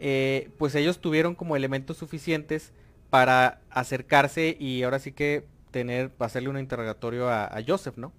eh, 0.00 0.50
pues 0.58 0.74
ellos 0.74 1.00
tuvieron 1.00 1.34
como 1.34 1.56
elementos 1.56 1.96
suficientes 1.96 2.72
para 3.10 3.60
acercarse 3.70 4.56
y 4.58 4.82
ahora 4.82 4.98
sí 4.98 5.12
que 5.12 5.46
tener, 5.70 6.12
hacerle 6.18 6.48
un 6.48 6.58
interrogatorio 6.58 7.28
a, 7.28 7.44
a 7.44 7.62
Joseph, 7.66 7.96
¿no? 7.96 8.12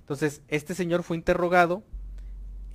Entonces, 0.00 0.42
este 0.48 0.74
señor 0.74 1.02
fue 1.02 1.16
interrogado 1.16 1.82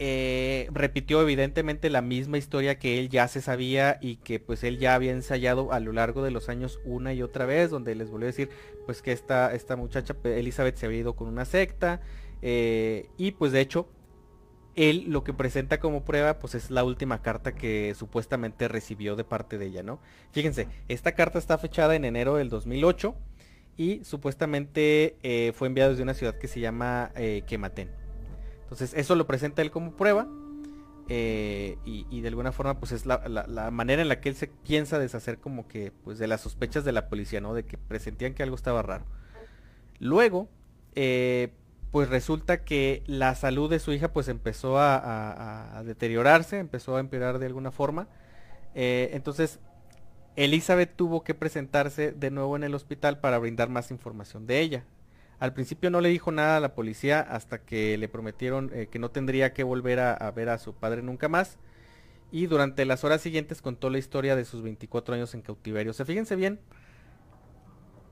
eh, 0.03 0.67
repitió 0.71 1.21
evidentemente 1.21 1.91
la 1.91 2.01
misma 2.01 2.39
historia 2.39 2.79
que 2.79 2.97
él 2.97 3.09
ya 3.09 3.27
se 3.27 3.39
sabía 3.39 3.99
y 4.01 4.15
que 4.15 4.39
pues 4.39 4.63
él 4.63 4.79
ya 4.79 4.95
había 4.95 5.11
ensayado 5.11 5.71
a 5.71 5.79
lo 5.79 5.91
largo 5.91 6.23
de 6.23 6.31
los 6.31 6.49
años 6.49 6.79
una 6.85 7.13
y 7.13 7.21
otra 7.21 7.45
vez, 7.45 7.69
donde 7.69 7.93
les 7.93 8.09
volvió 8.09 8.25
a 8.25 8.31
decir 8.31 8.49
pues 8.87 9.03
que 9.03 9.11
esta, 9.11 9.53
esta 9.53 9.75
muchacha 9.75 10.15
Elizabeth 10.23 10.77
se 10.77 10.87
había 10.87 11.01
ido 11.01 11.15
con 11.15 11.27
una 11.27 11.45
secta 11.45 12.01
eh, 12.41 13.09
y 13.15 13.33
pues 13.33 13.51
de 13.51 13.61
hecho 13.61 13.89
él 14.75 15.05
lo 15.07 15.23
que 15.23 15.33
presenta 15.33 15.79
como 15.79 16.03
prueba 16.03 16.39
pues 16.39 16.55
es 16.55 16.71
la 16.71 16.83
última 16.83 17.21
carta 17.21 17.53
que 17.53 17.93
supuestamente 17.95 18.67
recibió 18.67 19.15
de 19.15 19.23
parte 19.23 19.59
de 19.59 19.67
ella, 19.67 19.83
¿no? 19.83 19.99
Fíjense, 20.31 20.67
esta 20.87 21.11
carta 21.11 21.37
está 21.37 21.59
fechada 21.59 21.95
en 21.95 22.05
enero 22.05 22.37
del 22.37 22.49
2008 22.49 23.13
y 23.77 24.03
supuestamente 24.03 25.17
eh, 25.21 25.51
fue 25.53 25.67
enviada 25.67 25.91
desde 25.91 26.01
una 26.01 26.15
ciudad 26.15 26.39
que 26.39 26.47
se 26.47 26.59
llama 26.59 27.11
Quematén. 27.45 28.00
Entonces 28.71 28.97
eso 28.97 29.15
lo 29.15 29.27
presenta 29.27 29.61
él 29.61 29.69
como 29.69 29.91
prueba 29.97 30.29
eh, 31.09 31.77
y, 31.83 32.21
de 32.21 32.27
alguna 32.29 32.53
forma 32.53 32.79
pues 32.79 32.93
es 32.93 33.05
la, 33.05 33.19
manera 33.69 34.01
en 34.01 34.07
la 34.07 34.21
que 34.21 34.29
él 34.29 34.35
se 34.35 34.47
piensa 34.47 34.97
deshacer 34.97 35.39
como 35.39 35.67
que 35.67 35.91
pues 36.05 36.19
de 36.19 36.27
las 36.27 36.39
sospechas 36.39 36.85
de 36.85 36.93
la 36.93 37.09
policía, 37.09 37.41
¿no? 37.41 37.53
De 37.53 37.65
que 37.65 37.77
presentían 37.77 38.33
que 38.33 38.43
algo 38.43 38.55
estaba 38.55 38.81
raro. 38.81 39.03
Luego, 39.99 40.47
eh, 40.95 41.51
pues 41.91 42.07
resulta 42.07 42.63
que 42.63 43.03
la 43.07 43.35
salud 43.35 43.69
de 43.69 43.79
su 43.79 43.91
hija 43.91 44.13
pues 44.13 44.29
empezó 44.29 44.79
a, 44.79 45.83
deteriorarse, 45.85 46.57
empezó 46.57 46.95
a 46.95 47.01
empeorar 47.01 47.39
de 47.39 47.47
alguna 47.47 47.71
forma. 47.71 48.07
Eh, 48.73 49.09
entonces, 49.11 49.59
Elizabeth 50.37 50.95
tuvo 50.95 51.25
que 51.25 51.33
presentarse 51.33 52.13
de 52.13 52.31
nuevo 52.31 52.55
en 52.55 52.63
el 52.63 52.73
hospital 52.73 53.19
para 53.19 53.37
brindar 53.37 53.67
más 53.67 53.91
información 53.91 54.47
de 54.47 54.61
ella. 54.61 54.85
Al 55.41 55.53
principio 55.53 55.89
no 55.89 56.01
le 56.01 56.09
dijo 56.09 56.31
nada 56.31 56.57
a 56.57 56.59
la 56.59 56.75
policía 56.75 57.19
hasta 57.19 57.63
que 57.63 57.97
le 57.97 58.07
prometieron 58.07 58.69
eh, 58.75 58.89
que 58.91 58.99
no 58.99 59.09
tendría 59.09 59.53
que 59.53 59.63
volver 59.63 59.99
a, 59.99 60.29
ver 60.29 60.49
a 60.49 60.59
su 60.59 60.75
padre 60.75 61.01
nunca 61.01 61.29
más. 61.29 61.57
Y 62.31 62.45
durante 62.45 62.85
las 62.85 63.03
horas 63.03 63.21
siguientes 63.21 63.59
contó 63.59 63.89
la 63.89 63.97
historia 63.97 64.35
de 64.35 64.45
sus 64.45 64.61
24 64.61 65.15
años 65.15 65.33
en 65.33 65.41
cautiverio. 65.41 65.89
O 65.89 65.93
sea, 65.95 66.05
fíjense 66.05 66.35
bien. 66.35 66.59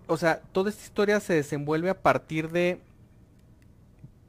O 0.07 0.17
sea, 0.17 0.41
toda 0.41 0.71
esta 0.71 0.83
historia 0.83 1.19
se 1.19 1.35
desenvuelve 1.35 1.91
a 1.91 2.01
partir 2.01 2.49
de 2.49 2.79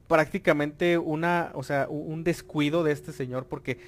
prácticamente 0.07 0.99
una, 0.99 1.53
o 1.55 1.63
sea, 1.63 1.87
un 1.89 2.23
descuido 2.23 2.83
de 2.83 2.91
este 2.91 3.13
señor 3.13 3.47
porque 3.47 3.79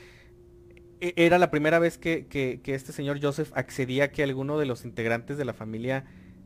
e, 1.01 1.13
era 1.17 1.37
la 1.37 1.51
primera 1.51 1.77
vez 1.77 1.99
que, 1.99 2.25
que 2.25 2.59
este 2.65 2.91
señor 2.91 3.19
Joseph 3.21 3.51
accedía 3.53 4.05
a 4.05 4.07
que 4.07 4.23
alguno 4.23 4.57
de 4.57 4.65
los 4.65 4.85
integrantes 4.85 5.37
de 5.37 5.45
la 5.45 5.53
familia 5.53 6.03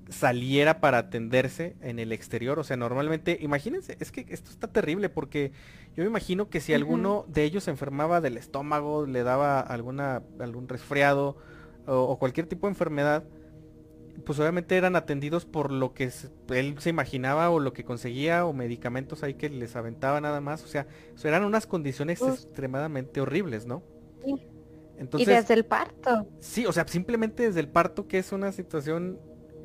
saliera 0.09 0.79
para 0.79 0.99
atenderse 0.99 1.75
en 1.81 1.99
el 1.99 2.11
exterior. 2.11 2.59
O 2.59 2.63
sea, 2.63 2.77
normalmente, 2.77 3.37
imagínense, 3.41 3.97
es 3.99 4.11
que 4.11 4.25
esto 4.29 4.51
está 4.51 4.67
terrible 4.67 5.09
porque 5.09 5.51
yo 5.95 6.03
me 6.03 6.09
imagino 6.09 6.49
que 6.49 6.61
si 6.61 6.73
alguno 6.73 7.25
de 7.27 7.43
ellos 7.43 7.65
se 7.65 7.71
enfermaba 7.71 8.21
del 8.21 8.37
estómago, 8.37 9.05
le 9.05 9.23
daba 9.23 9.59
alguna, 9.59 10.23
algún 10.39 10.67
resfriado 10.67 11.37
o, 11.85 12.17
cualquier 12.19 12.47
tipo 12.47 12.67
de 12.67 12.71
enfermedad, 12.71 13.23
pues 14.25 14.39
obviamente 14.39 14.75
eran 14.75 14.95
atendidos 14.95 15.45
por 15.45 15.71
lo 15.71 15.93
que 15.93 16.11
él 16.49 16.75
se 16.79 16.89
imaginaba 16.89 17.49
o 17.49 17.59
lo 17.59 17.73
que 17.73 17.83
conseguía 17.83 18.45
o 18.45 18.53
medicamentos 18.53 19.23
ahí 19.23 19.35
que 19.35 19.49
les 19.49 19.75
aventaba 19.75 20.19
nada 20.21 20.41
más. 20.41 20.63
O 20.63 20.67
sea, 20.67 20.87
eran 21.23 21.43
unas 21.43 21.67
condiciones 21.67 22.21
extremadamente 22.21 23.21
horribles, 23.21 23.65
¿no? 23.65 23.83
Entonces, 24.97 25.27
y 25.27 25.31
desde 25.31 25.53
el 25.53 25.63
parto. 25.63 26.27
Sí, 26.39 26.65
o 26.65 26.73
sea, 26.73 26.87
simplemente 26.87 27.43
desde 27.43 27.59
el 27.59 27.69
parto, 27.69 28.07
que 28.07 28.17
es 28.17 28.31
una 28.31 28.51
situación 28.51 29.19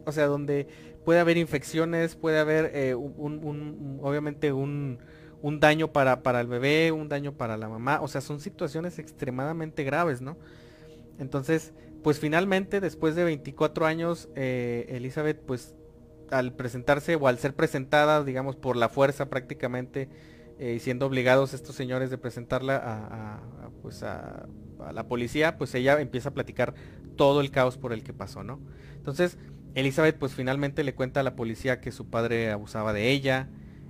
o 0.05 0.13
sea, 0.13 0.27
donde 0.27 0.67
puede 1.05 1.21
haber 1.21 1.37
infecciones, 1.37 2.17
puede 2.17 2.39
haber 2.39 2.71
eh, 2.75 2.95
un, 2.95 4.01
obviamente 4.03 4.53
un, 4.53 4.99
daño 5.43 5.93
para, 5.93 6.23
para 6.23 6.41
el 6.41 6.47
bebé, 6.47 6.93
un 6.93 7.09
daño 7.09 7.33
para 7.33 7.57
la 7.57 7.69
mamá, 7.69 8.01
o 8.01 8.09
sea, 8.09 8.21
son 8.21 8.41
situaciones 8.41 8.99
extremadamente 8.99 9.85
graves, 9.85 10.21
¿no? 10.21 10.37
Entonces, 11.19 11.73
pues 12.03 12.19
finalmente, 12.19 12.81
después 12.81 13.15
de 13.15 13.25
24 13.25 13.87
años, 13.87 14.29
eh, 14.35 14.87
Elizabeth, 14.89 15.41
pues 15.45 15.75
al 16.31 16.55
presentarse 16.55 17.17
o 17.17 17.29
al 17.29 17.39
ser 17.39 17.55
presentada, 17.55 18.25
digamos, 18.25 18.57
por 18.57 18.77
la 18.77 18.89
fuerza 18.89 19.29
prácticamente, 19.29 20.09
eh, 20.59 20.79
siendo 20.81 21.07
obligados 21.07 21.55
estos 21.55 21.75
señores 21.77 22.11
de 22.11 22.19
presentarla 22.19 22.81
a, 22.83 23.41
pues 23.83 24.03
a, 24.03 24.47
la 24.93 25.07
policía, 25.07 25.59
pues 25.59 25.75
ella 25.75 26.01
empieza 26.01 26.31
a 26.31 26.35
platicar 26.35 26.75
todo 27.17 27.41
el 27.41 27.51
caos 27.51 27.79
por 27.79 27.93
el 27.93 28.03
que 28.03 28.13
pasó, 28.13 28.43
¿no? 28.43 28.59
Entonces, 28.97 29.39
Elizabeth 29.75 30.19
pues 30.19 30.35
finalmente 30.35 30.85
le 30.85 30.95
cuenta 30.95 31.21
a 31.21 31.23
la 31.23 31.35
policía 31.35 31.81
que 31.81 31.93
su 31.93 32.07
padre 32.07 32.51
abusaba 32.51 32.93
de 32.93 33.11
ella, 33.11 33.49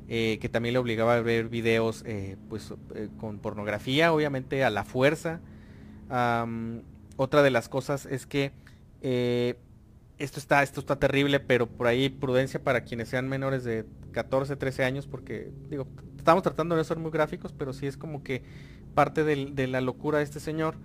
eh, 0.08 0.38
que 0.40 0.48
también 0.48 0.74
le 0.74 0.78
obligaba 0.78 1.14
a 1.14 1.20
ver 1.20 1.48
videos 1.48 2.02
eh, 2.06 2.36
pues 2.48 2.72
eh, 2.94 3.08
con 3.18 3.38
pornografía, 3.38 4.12
obviamente 4.12 4.64
a 4.64 4.70
la 4.70 4.84
fuerza. 4.84 5.40
otra 7.16 7.42
de 7.42 7.50
las 7.50 7.68
cosas 7.68 8.06
es 8.06 8.26
que 8.26 8.52
esto 10.18 10.38
está, 10.38 10.62
esto 10.62 10.80
está 10.80 10.96
terrible, 10.96 11.40
pero 11.40 11.66
por 11.66 11.86
ahí 11.86 12.08
prudencia 12.08 12.62
para 12.62 12.84
quienes 12.84 13.08
sean 13.08 13.28
menores 13.28 13.64
de 13.64 13.84
14, 14.12 14.54
13 14.56 14.84
años, 14.84 15.06
porque 15.06 15.50
digo, 15.68 15.88
estamos 16.16 16.42
tratando 16.42 16.76
de 16.76 16.84
ser 16.84 16.98
muy 16.98 17.10
gráficos, 17.10 17.52
pero 17.52 17.72
sí 17.72 17.86
es 17.86 17.96
como 17.96 18.22
que 18.22 18.44
parte 18.94 19.24
de 19.24 19.66
la 19.66 19.80
locura 19.80 20.18
de 20.18 20.24
este 20.24 20.38
señor. 20.38 20.76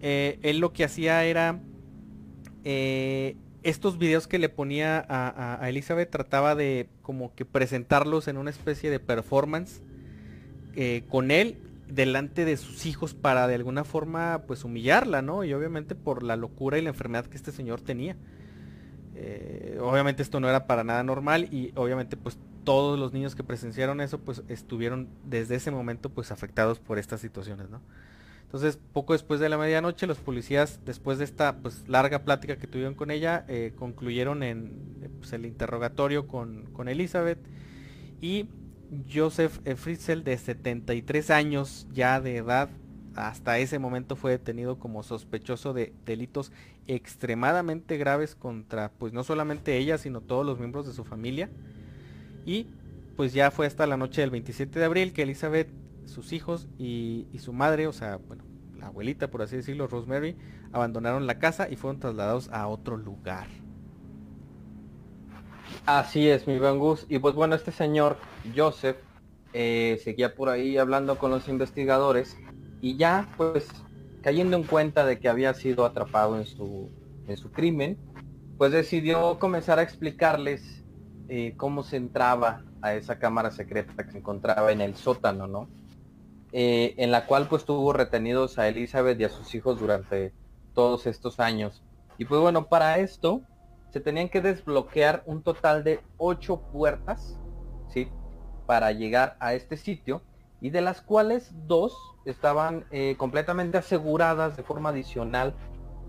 él 0.00 0.58
lo 0.58 0.72
que 0.72 0.84
hacía 0.84 1.24
era 1.24 1.60
estos 3.64 3.98
videos 3.98 4.28
que 4.28 4.38
le 4.38 4.48
ponía 4.48 5.04
a, 5.08 5.68
Elizabeth 5.68 6.10
trataba 6.10 6.54
de 6.54 6.88
como 7.02 7.34
que 7.34 7.44
presentarlos 7.44 8.28
en 8.28 8.36
una 8.36 8.50
especie 8.50 8.90
de 8.90 9.00
performance 9.00 9.80
eh, 10.76 11.04
con 11.08 11.30
él 11.30 11.56
delante 11.88 12.44
de 12.44 12.56
sus 12.56 12.86
hijos 12.86 13.14
para 13.14 13.46
de 13.48 13.54
alguna 13.54 13.84
forma 13.84 14.42
pues 14.46 14.64
humillarla, 14.64 15.22
¿no? 15.22 15.44
Y 15.44 15.54
obviamente 15.54 15.94
por 15.94 16.22
la 16.22 16.36
locura 16.36 16.78
y 16.78 16.82
la 16.82 16.90
enfermedad 16.90 17.26
que 17.26 17.36
este 17.36 17.52
señor 17.52 17.80
tenía. 17.80 18.16
Eh, 19.16 19.78
obviamente 19.80 20.22
esto 20.22 20.40
no 20.40 20.48
era 20.48 20.66
para 20.66 20.84
nada 20.84 21.02
normal 21.02 21.44
y 21.52 21.72
obviamente 21.76 22.16
pues 22.16 22.38
todos 22.64 22.98
los 22.98 23.12
niños 23.12 23.34
que 23.34 23.44
presenciaron 23.44 24.00
eso 24.00 24.18
pues 24.18 24.42
estuvieron 24.48 25.08
desde 25.24 25.54
ese 25.54 25.70
momento 25.70 26.10
pues 26.10 26.32
afectados 26.32 26.80
por 26.80 26.98
estas 26.98 27.20
situaciones, 27.20 27.70
¿no? 27.70 27.80
Entonces, 28.54 28.78
poco 28.92 29.14
después 29.14 29.40
de 29.40 29.48
la 29.48 29.58
medianoche, 29.58 30.06
los 30.06 30.18
policías, 30.18 30.78
después 30.84 31.18
de 31.18 31.24
esta 31.24 31.56
pues, 31.56 31.88
larga 31.88 32.22
plática 32.22 32.56
que 32.56 32.68
tuvieron 32.68 32.94
con 32.94 33.10
ella, 33.10 33.44
eh, 33.48 33.72
concluyeron 33.74 34.44
en 34.44 35.00
eh, 35.02 35.08
pues, 35.18 35.32
el 35.32 35.44
interrogatorio 35.44 36.28
con, 36.28 36.68
Elizabeth. 36.86 37.40
Y 38.20 38.46
Joseph. 39.12 39.58
Fritzel, 39.74 40.22
de 40.22 40.38
73 40.38 41.30
años 41.30 41.88
ya 41.92 42.20
de 42.20 42.36
edad, 42.36 42.68
hasta 43.16 43.58
ese 43.58 43.80
momento 43.80 44.14
fue 44.14 44.30
detenido 44.30 44.78
como 44.78 45.02
sospechoso 45.02 45.72
de 45.72 45.92
delitos 46.06 46.52
extremadamente 46.86 47.96
graves 47.96 48.36
contra, 48.36 48.92
pues 48.92 49.12
no 49.12 49.24
solamente 49.24 49.78
ella, 49.78 49.98
sino 49.98 50.20
todos 50.20 50.46
los 50.46 50.60
miembros 50.60 50.86
de 50.86 50.92
su 50.92 51.02
familia. 51.02 51.50
Y 52.46 52.68
pues 53.16 53.32
ya 53.32 53.50
fue 53.50 53.66
hasta 53.66 53.88
la 53.88 53.96
noche 53.96 54.20
del 54.20 54.30
27 54.30 54.78
de 54.78 54.84
abril 54.84 55.12
que 55.12 55.22
Elizabeth 55.22 55.68
sus 56.06 56.32
hijos 56.32 56.68
y, 56.78 57.26
su 57.38 57.52
madre, 57.52 57.86
o 57.86 57.92
sea, 57.92 58.16
bueno, 58.16 58.44
la 58.76 58.86
abuelita, 58.86 59.30
por 59.30 59.42
así 59.42 59.56
decirlo, 59.56 59.86
Rosemary, 59.86 60.36
abandonaron 60.72 61.26
la 61.26 61.38
casa 61.38 61.68
y 61.70 61.76
fueron 61.76 62.00
trasladados 62.00 62.48
a 62.50 62.66
otro 62.68 62.96
lugar. 62.96 63.46
Así 65.86 66.28
es, 66.28 66.46
mi 66.46 66.58
buen 66.58 66.78
Gus. 66.78 67.06
Y 67.08 67.18
pues 67.18 67.34
bueno, 67.34 67.54
este 67.54 67.72
señor, 67.72 68.16
Joseph, 68.56 68.96
eh, 69.52 70.00
seguía 70.02 70.34
por 70.34 70.48
ahí 70.48 70.78
hablando 70.78 71.16
con 71.18 71.30
los 71.30 71.48
investigadores 71.48 72.36
y 72.80 72.96
ya 72.96 73.28
pues 73.36 73.68
cayendo 74.22 74.56
en 74.56 74.64
cuenta 74.64 75.04
de 75.04 75.18
que 75.18 75.28
había 75.28 75.54
sido 75.54 75.84
atrapado 75.84 76.38
en 76.38 76.46
su, 76.46 76.90
en 77.28 77.36
su 77.36 77.52
crimen, 77.52 77.98
pues 78.56 78.72
decidió 78.72 79.38
comenzar 79.38 79.78
a 79.78 79.82
explicarles 79.82 80.82
eh, 81.28 81.54
cómo 81.56 81.82
se 81.82 81.96
entraba 81.96 82.64
a 82.82 82.94
esa 82.94 83.18
cámara 83.18 83.50
secreta 83.50 84.04
que 84.04 84.12
se 84.12 84.18
encontraba 84.18 84.72
en 84.72 84.80
el 84.80 84.94
sótano, 84.94 85.46
¿no? 85.46 85.68
Eh, 86.56 86.94
en 86.98 87.10
la 87.10 87.26
cual 87.26 87.48
pues 87.48 87.64
tuvo 87.64 87.92
retenidos 87.92 88.60
a 88.60 88.68
Elizabeth 88.68 89.20
y 89.20 89.24
a 89.24 89.28
sus 89.28 89.52
hijos 89.56 89.80
durante 89.80 90.32
todos 90.72 91.08
estos 91.08 91.40
años. 91.40 91.82
Y 92.16 92.26
pues 92.26 92.40
bueno, 92.40 92.68
para 92.68 92.98
esto 92.98 93.40
se 93.90 93.98
tenían 93.98 94.28
que 94.28 94.40
desbloquear 94.40 95.24
un 95.26 95.42
total 95.42 95.82
de 95.82 95.98
ocho 96.16 96.60
puertas, 96.60 97.40
¿sí? 97.88 98.08
Para 98.66 98.92
llegar 98.92 99.36
a 99.40 99.54
este 99.54 99.76
sitio 99.76 100.22
y 100.60 100.70
de 100.70 100.80
las 100.80 101.02
cuales 101.02 101.50
dos 101.66 101.96
estaban 102.24 102.84
eh, 102.92 103.16
completamente 103.18 103.78
aseguradas 103.78 104.56
de 104.56 104.62
forma 104.62 104.90
adicional 104.90 105.56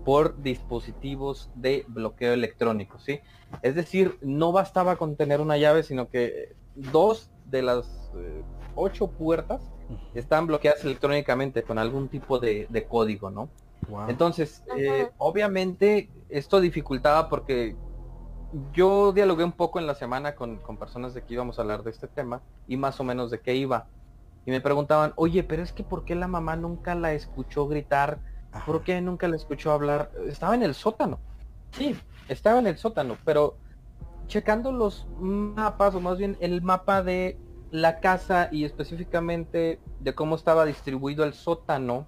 por 0.04 0.40
dispositivos 0.42 1.50
de 1.56 1.84
bloqueo 1.88 2.32
electrónico, 2.32 3.00
¿sí? 3.00 3.18
Es 3.62 3.74
decir, 3.74 4.16
no 4.22 4.52
bastaba 4.52 4.94
con 4.94 5.16
tener 5.16 5.40
una 5.40 5.56
llave, 5.56 5.82
sino 5.82 6.08
que 6.08 6.54
dos 6.76 7.32
de 7.46 7.62
las 7.62 8.12
eh, 8.14 8.44
ocho 8.76 9.08
puertas 9.08 9.72
están 10.14 10.46
bloqueadas 10.46 10.84
electrónicamente 10.84 11.62
con 11.62 11.78
algún 11.78 12.08
tipo 12.08 12.38
de, 12.38 12.86
código, 12.88 13.30
¿no? 13.30 13.48
Entonces, 14.08 14.64
eh, 14.76 15.10
obviamente 15.18 16.10
esto 16.28 16.60
dificultaba 16.60 17.28
porque 17.28 17.76
yo 18.72 19.12
dialogué 19.12 19.44
un 19.44 19.52
poco 19.52 19.78
en 19.78 19.86
la 19.86 19.94
semana 19.94 20.34
con, 20.34 20.58
personas 20.78 21.14
de 21.14 21.22
que 21.22 21.34
íbamos 21.34 21.58
a 21.58 21.62
hablar 21.62 21.82
de 21.82 21.90
este 21.90 22.08
tema 22.08 22.40
y 22.66 22.76
más 22.76 22.98
o 23.00 23.04
menos 23.04 23.30
de 23.30 23.40
qué 23.40 23.54
iba. 23.54 23.86
Y 24.44 24.50
me 24.50 24.60
preguntaban, 24.60 25.12
oye, 25.16 25.42
pero 25.42 25.62
es 25.62 25.72
que 25.72 25.82
¿por 25.82 26.04
qué 26.04 26.14
la 26.14 26.28
mamá 26.28 26.56
nunca 26.56 26.94
la 26.94 27.12
escuchó 27.12 27.66
gritar? 27.66 28.20
¿Por 28.64 28.82
qué 28.82 29.00
nunca 29.00 29.28
la 29.28 29.36
escuchó 29.36 29.72
hablar? 29.72 30.10
Estaba 30.26 30.54
en 30.54 30.62
el 30.62 30.74
sótano. 30.74 31.18
Sí, 31.72 31.96
estaba 32.28 32.58
en 32.58 32.68
el 32.68 32.78
sótano, 32.78 33.18
pero 33.24 33.58
checando 34.28 34.72
los 34.72 35.06
mapas, 35.18 35.94
o 35.94 36.00
más 36.00 36.18
bien 36.18 36.36
el 36.40 36.62
mapa 36.62 37.02
de 37.02 37.38
la 37.70 38.00
casa 38.00 38.48
y 38.52 38.64
específicamente 38.64 39.80
de 40.00 40.14
cómo 40.14 40.36
estaba 40.36 40.64
distribuido 40.64 41.24
el 41.24 41.34
sótano, 41.34 42.06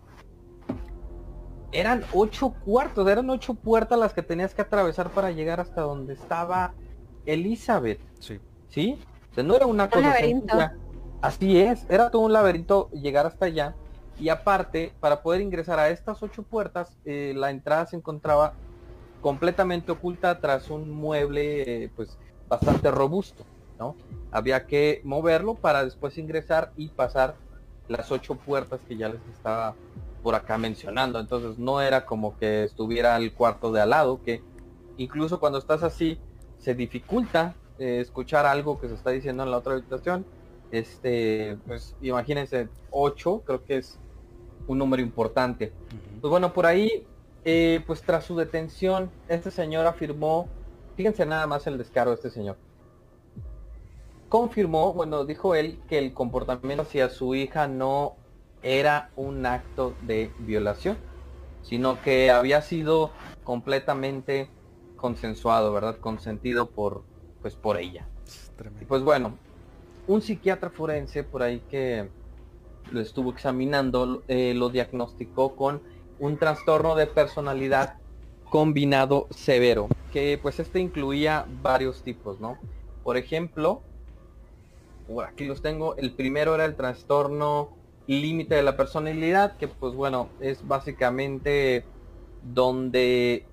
eran 1.72 2.04
ocho 2.12 2.54
cuartos, 2.64 3.06
eran 3.08 3.28
ocho 3.30 3.54
puertas 3.54 3.98
las 3.98 4.14
que 4.14 4.22
tenías 4.22 4.54
que 4.54 4.62
atravesar 4.62 5.10
para 5.10 5.30
llegar 5.30 5.60
hasta 5.60 5.82
donde 5.82 6.14
estaba 6.14 6.74
Elizabeth. 7.26 8.00
Sí. 8.18 8.40
¿Sí? 8.68 8.98
O 9.30 9.34
sea, 9.34 9.44
no 9.44 9.54
era 9.54 9.66
una 9.66 9.88
cosa 9.90 10.08
laberinto. 10.08 10.56
sencilla. 10.56 10.76
Así 11.20 11.60
es, 11.60 11.84
era 11.88 12.10
todo 12.10 12.22
un 12.22 12.32
laberinto 12.32 12.90
llegar 12.90 13.26
hasta 13.26 13.46
allá. 13.46 13.74
Y 14.20 14.30
aparte, 14.30 14.92
para 15.00 15.22
poder 15.22 15.40
ingresar 15.40 15.78
a 15.78 15.90
estas 15.90 16.22
ocho 16.22 16.42
puertas, 16.42 16.96
eh, 17.04 17.34
la 17.36 17.50
entrada 17.50 17.86
se 17.86 17.96
encontraba 17.96 18.54
completamente 19.20 19.92
oculta 19.92 20.40
tras 20.40 20.70
un 20.70 20.90
mueble 20.90 21.84
eh, 21.84 21.90
pues 21.94 22.18
bastante 22.48 22.90
robusto, 22.90 23.44
¿no? 23.78 23.96
Había 24.30 24.66
que 24.66 25.00
moverlo 25.04 25.54
para 25.54 25.84
después 25.84 26.18
ingresar 26.18 26.72
y 26.76 26.88
pasar 26.88 27.36
las 27.88 28.12
ocho 28.12 28.34
puertas 28.34 28.80
que 28.86 28.96
ya 28.96 29.08
les 29.08 29.20
estaba 29.32 29.74
por 30.22 30.34
acá 30.34 30.58
mencionando. 30.58 31.18
Entonces 31.20 31.58
no 31.58 31.80
era 31.80 32.04
como 32.04 32.36
que 32.38 32.64
estuviera 32.64 33.16
el 33.16 33.32
cuarto 33.32 33.72
de 33.72 33.80
al 33.80 33.90
lado, 33.90 34.22
que 34.22 34.42
incluso 34.96 35.40
cuando 35.40 35.58
estás 35.58 35.82
así 35.82 36.18
se 36.58 36.74
dificulta 36.74 37.54
eh, 37.78 38.00
escuchar 38.00 38.44
algo 38.46 38.80
que 38.80 38.88
se 38.88 38.94
está 38.94 39.10
diciendo 39.10 39.42
en 39.42 39.50
la 39.50 39.58
otra 39.58 39.74
habitación. 39.74 40.26
Este, 40.70 41.56
pues 41.66 41.94
imagínense, 42.02 42.68
8 42.90 43.42
creo 43.46 43.64
que 43.64 43.78
es 43.78 43.98
un 44.66 44.78
número 44.78 45.02
importante. 45.02 45.72
Pues 46.20 46.30
bueno, 46.30 46.52
por 46.52 46.66
ahí, 46.66 47.06
eh, 47.44 47.82
pues 47.86 48.02
tras 48.02 48.24
su 48.24 48.36
detención, 48.36 49.10
este 49.28 49.50
señor 49.50 49.86
afirmó, 49.86 50.48
fíjense 50.96 51.24
nada 51.24 51.46
más 51.46 51.66
el 51.66 51.78
descaro 51.78 52.10
de 52.10 52.16
este 52.16 52.30
señor. 52.30 52.56
Confirmó, 54.28 54.92
bueno, 54.92 55.24
dijo 55.24 55.54
él 55.54 55.80
que 55.88 55.98
el 55.98 56.12
comportamiento 56.12 56.82
hacia 56.82 57.08
su 57.08 57.34
hija 57.34 57.66
no 57.66 58.14
era 58.62 59.10
un 59.16 59.46
acto 59.46 59.94
de 60.02 60.30
violación, 60.40 60.98
sino 61.62 62.00
que 62.02 62.30
había 62.30 62.60
sido 62.60 63.10
completamente 63.44 64.50
consensuado, 64.96 65.72
¿verdad? 65.72 65.98
Consentido 65.98 66.66
por, 66.66 67.04
pues 67.40 67.54
por 67.54 67.78
ella. 67.78 68.06
Y 68.80 68.84
pues 68.84 69.02
bueno, 69.02 69.38
un 70.06 70.20
psiquiatra 70.20 70.70
forense 70.70 71.22
por 71.22 71.42
ahí 71.42 71.60
que 71.70 72.10
lo 72.90 73.00
estuvo 73.00 73.30
examinando 73.30 74.22
eh, 74.28 74.54
lo 74.54 74.70
diagnosticó 74.70 75.54
con 75.56 75.82
un 76.18 76.36
trastorno 76.38 76.94
de 76.96 77.06
personalidad 77.06 77.98
combinado 78.50 79.26
severo, 79.30 79.88
que 80.12 80.38
pues 80.40 80.58
este 80.58 80.80
incluía 80.80 81.46
varios 81.62 82.02
tipos, 82.02 82.40
¿no? 82.40 82.58
Por 83.02 83.16
ejemplo, 83.16 83.82
aquí 85.26 85.46
los 85.46 85.62
tengo, 85.62 85.96
el 85.96 86.12
primero 86.12 86.54
era 86.54 86.64
el 86.64 86.76
trastorno 86.76 87.76
límite 88.06 88.54
de 88.54 88.62
la 88.62 88.76
personalidad, 88.76 89.56
que 89.56 89.68
pues 89.68 89.94
bueno, 89.94 90.28
es 90.40 90.66
básicamente 90.66 91.84
donde 92.42 93.46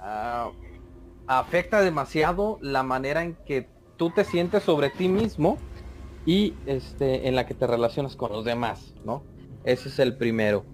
ah, 0.00 0.50
afecta 1.26 1.80
demasiado 1.80 2.58
la 2.62 2.82
manera 2.82 3.22
en 3.22 3.34
que 3.46 3.68
tú 3.96 4.10
te 4.10 4.24
sientes 4.24 4.62
sobre 4.62 4.90
ti 4.90 5.08
mismo 5.08 5.58
y 6.26 6.54
este 6.66 7.28
en 7.28 7.36
la 7.36 7.46
que 7.46 7.54
te 7.54 7.66
relacionas 7.66 8.16
con 8.16 8.32
los 8.32 8.44
demás, 8.44 8.94
¿no? 9.04 9.22
Ese 9.64 9.88
es 9.88 9.98
el 9.98 10.16
primero. 10.16 10.64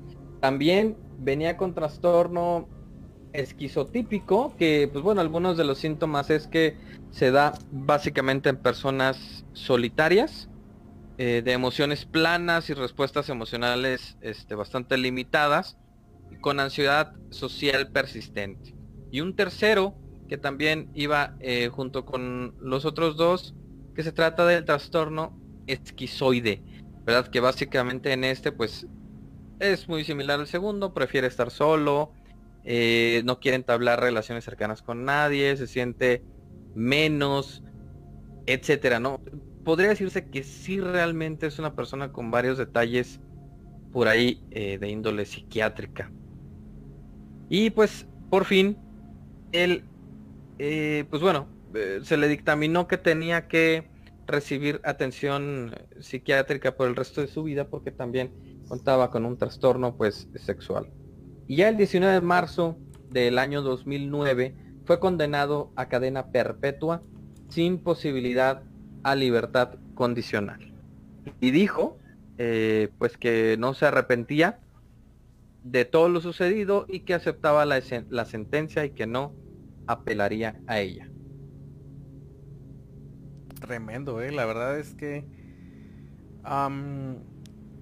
También 0.41 0.97
venía 1.19 1.57
con 1.57 1.75
trastorno 1.75 2.69
esquizotípico, 3.33 4.55
que 4.57 4.89
pues 4.93 5.05
bueno, 5.05 5.21
algunos 5.21 5.57
de 5.57 5.65
los 5.65 5.79
síntomas 5.79 6.31
es 6.31 6.47
que 6.47 6.77
se 7.11 7.31
da 7.31 7.53
básicamente 7.71 8.49
en 8.49 8.57
personas 8.57 9.45
solitarias, 9.53 10.49
eh, 11.19 11.43
de 11.45 11.53
emociones 11.53 12.07
planas 12.07 12.71
y 12.71 12.75
respuestas 12.75 13.29
emocionales 13.29 14.17
este, 14.21 14.55
bastante 14.55 14.97
limitadas, 14.97 15.77
con 16.41 16.61
ansiedad 16.61 17.13
social 17.31 17.91
persistente. 17.91 18.75
Y 19.11 19.21
un 19.21 19.35
tercero, 19.35 19.95
que 20.29 20.39
también 20.39 20.91
iba 20.95 21.35
eh, 21.41 21.69
junto 21.69 22.07
con 22.07 22.55
los 22.61 22.85
otros 22.85 23.17
dos, 23.17 23.55
que 23.95 24.03
se 24.03 24.13
trata 24.13 24.47
del 24.47 24.65
trastorno 24.65 25.39
esquizoide, 25.67 26.63
¿verdad? 27.05 27.29
Que 27.29 27.41
básicamente 27.41 28.13
en 28.13 28.25
este 28.25 28.53
pues 28.53 28.87
es 29.59 29.89
muy 29.89 30.05
similar 30.05 30.41
al 30.41 30.47
segundo, 30.47 30.95
prefiere 30.95 31.27
estar 31.27 31.51
solo, 31.51 32.13
eh, 32.65 33.23
no 33.25 33.41
quiere 33.41 33.57
entablar 33.57 34.01
relaciones 34.01 34.45
cercanas 34.45 34.83
con 34.83 35.05
nadie, 35.05 35.57
se 35.57 35.67
siente 35.67 36.23
menos, 36.75 37.63
etcétera, 38.47 39.01
¿no? 39.01 39.21
Podría 39.65 39.91
decirse 39.91 40.27
que 40.27 40.43
sí 40.43 40.81
realmente 40.81 41.47
es 41.47 41.59
una 41.59 41.75
persona 41.75 42.13
con 42.13 42.31
varios 42.31 42.59
detalles 42.59 43.21
por 43.93 44.09
ahí 44.09 44.43
eh, 44.51 44.79
de 44.79 44.89
índole 44.89 45.25
psiquiátrica. 45.25 46.11
Y 47.49 47.71
pues 47.71 48.07
por 48.31 48.45
fin, 48.45 48.79
él, 49.53 49.85
eh, 50.59 51.05
pues 51.11 51.21
bueno, 51.21 51.49
eh, 51.75 52.01
se 52.03 52.17
le 52.17 52.29
dictaminó 52.29 52.87
que 52.87 52.97
tenía 52.97 53.49
que 53.49 53.89
recibir 54.27 54.81
atención 54.85 55.75
psiquiátrica 55.99 56.77
por 56.77 56.89
el 56.89 56.95
resto 56.95 57.21
de 57.21 57.27
su 57.27 57.43
vida 57.43 57.69
porque 57.69 57.91
también 57.91 58.33
contaba 58.69 59.11
con 59.11 59.27
un 59.27 59.37
trastorno 59.37 59.97
pues 59.97 60.29
sexual. 60.37 60.89
Y 61.49 61.57
ya 61.57 61.69
el 61.69 61.77
19 61.77 62.15
de 62.15 62.21
marzo 62.21 62.79
del 63.11 63.39
año 63.39 63.63
2009 63.63 64.55
fue 64.85 65.01
condenado 65.01 65.73
a 65.77 65.89
cadena 65.89 66.33
perpetua 66.33 67.03
sin 67.49 67.79
posibilidad 67.79 68.65
a 69.03 69.15
libertad 69.15 69.75
condicional. 69.95 70.75
Y 71.41 71.51
dijo 71.51 71.99
eh, 72.39 72.91
pues 72.99 73.17
que 73.19 73.57
no 73.59 73.75
se 73.75 73.87
arrepentía 73.87 74.61
de 75.63 75.85
todo 75.85 76.09
lo 76.09 76.21
sucedido 76.21 76.87
y 76.89 77.01
que 77.01 77.15
aceptaba 77.15 77.67
la, 77.67 77.81
la 78.11 78.25
sentencia 78.25 78.85
y 78.85 78.91
que 78.91 79.07
no 79.07 79.35
apelaría 79.87 80.61
a 80.67 80.81
ella. 80.81 81.11
Tremendo, 83.61 84.23
eh. 84.23 84.33
La 84.33 84.47
verdad 84.47 84.79
es 84.79 84.95
que. 84.95 85.27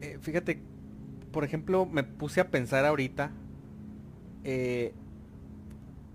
eh, 0.01 0.19
fíjate, 0.21 0.63
por 1.33 1.45
ejemplo, 1.45 1.87
me 1.87 2.05
puse 2.05 2.41
a 2.41 2.51
pensar 2.51 2.85
ahorita. 2.85 3.33
eh, 4.45 4.95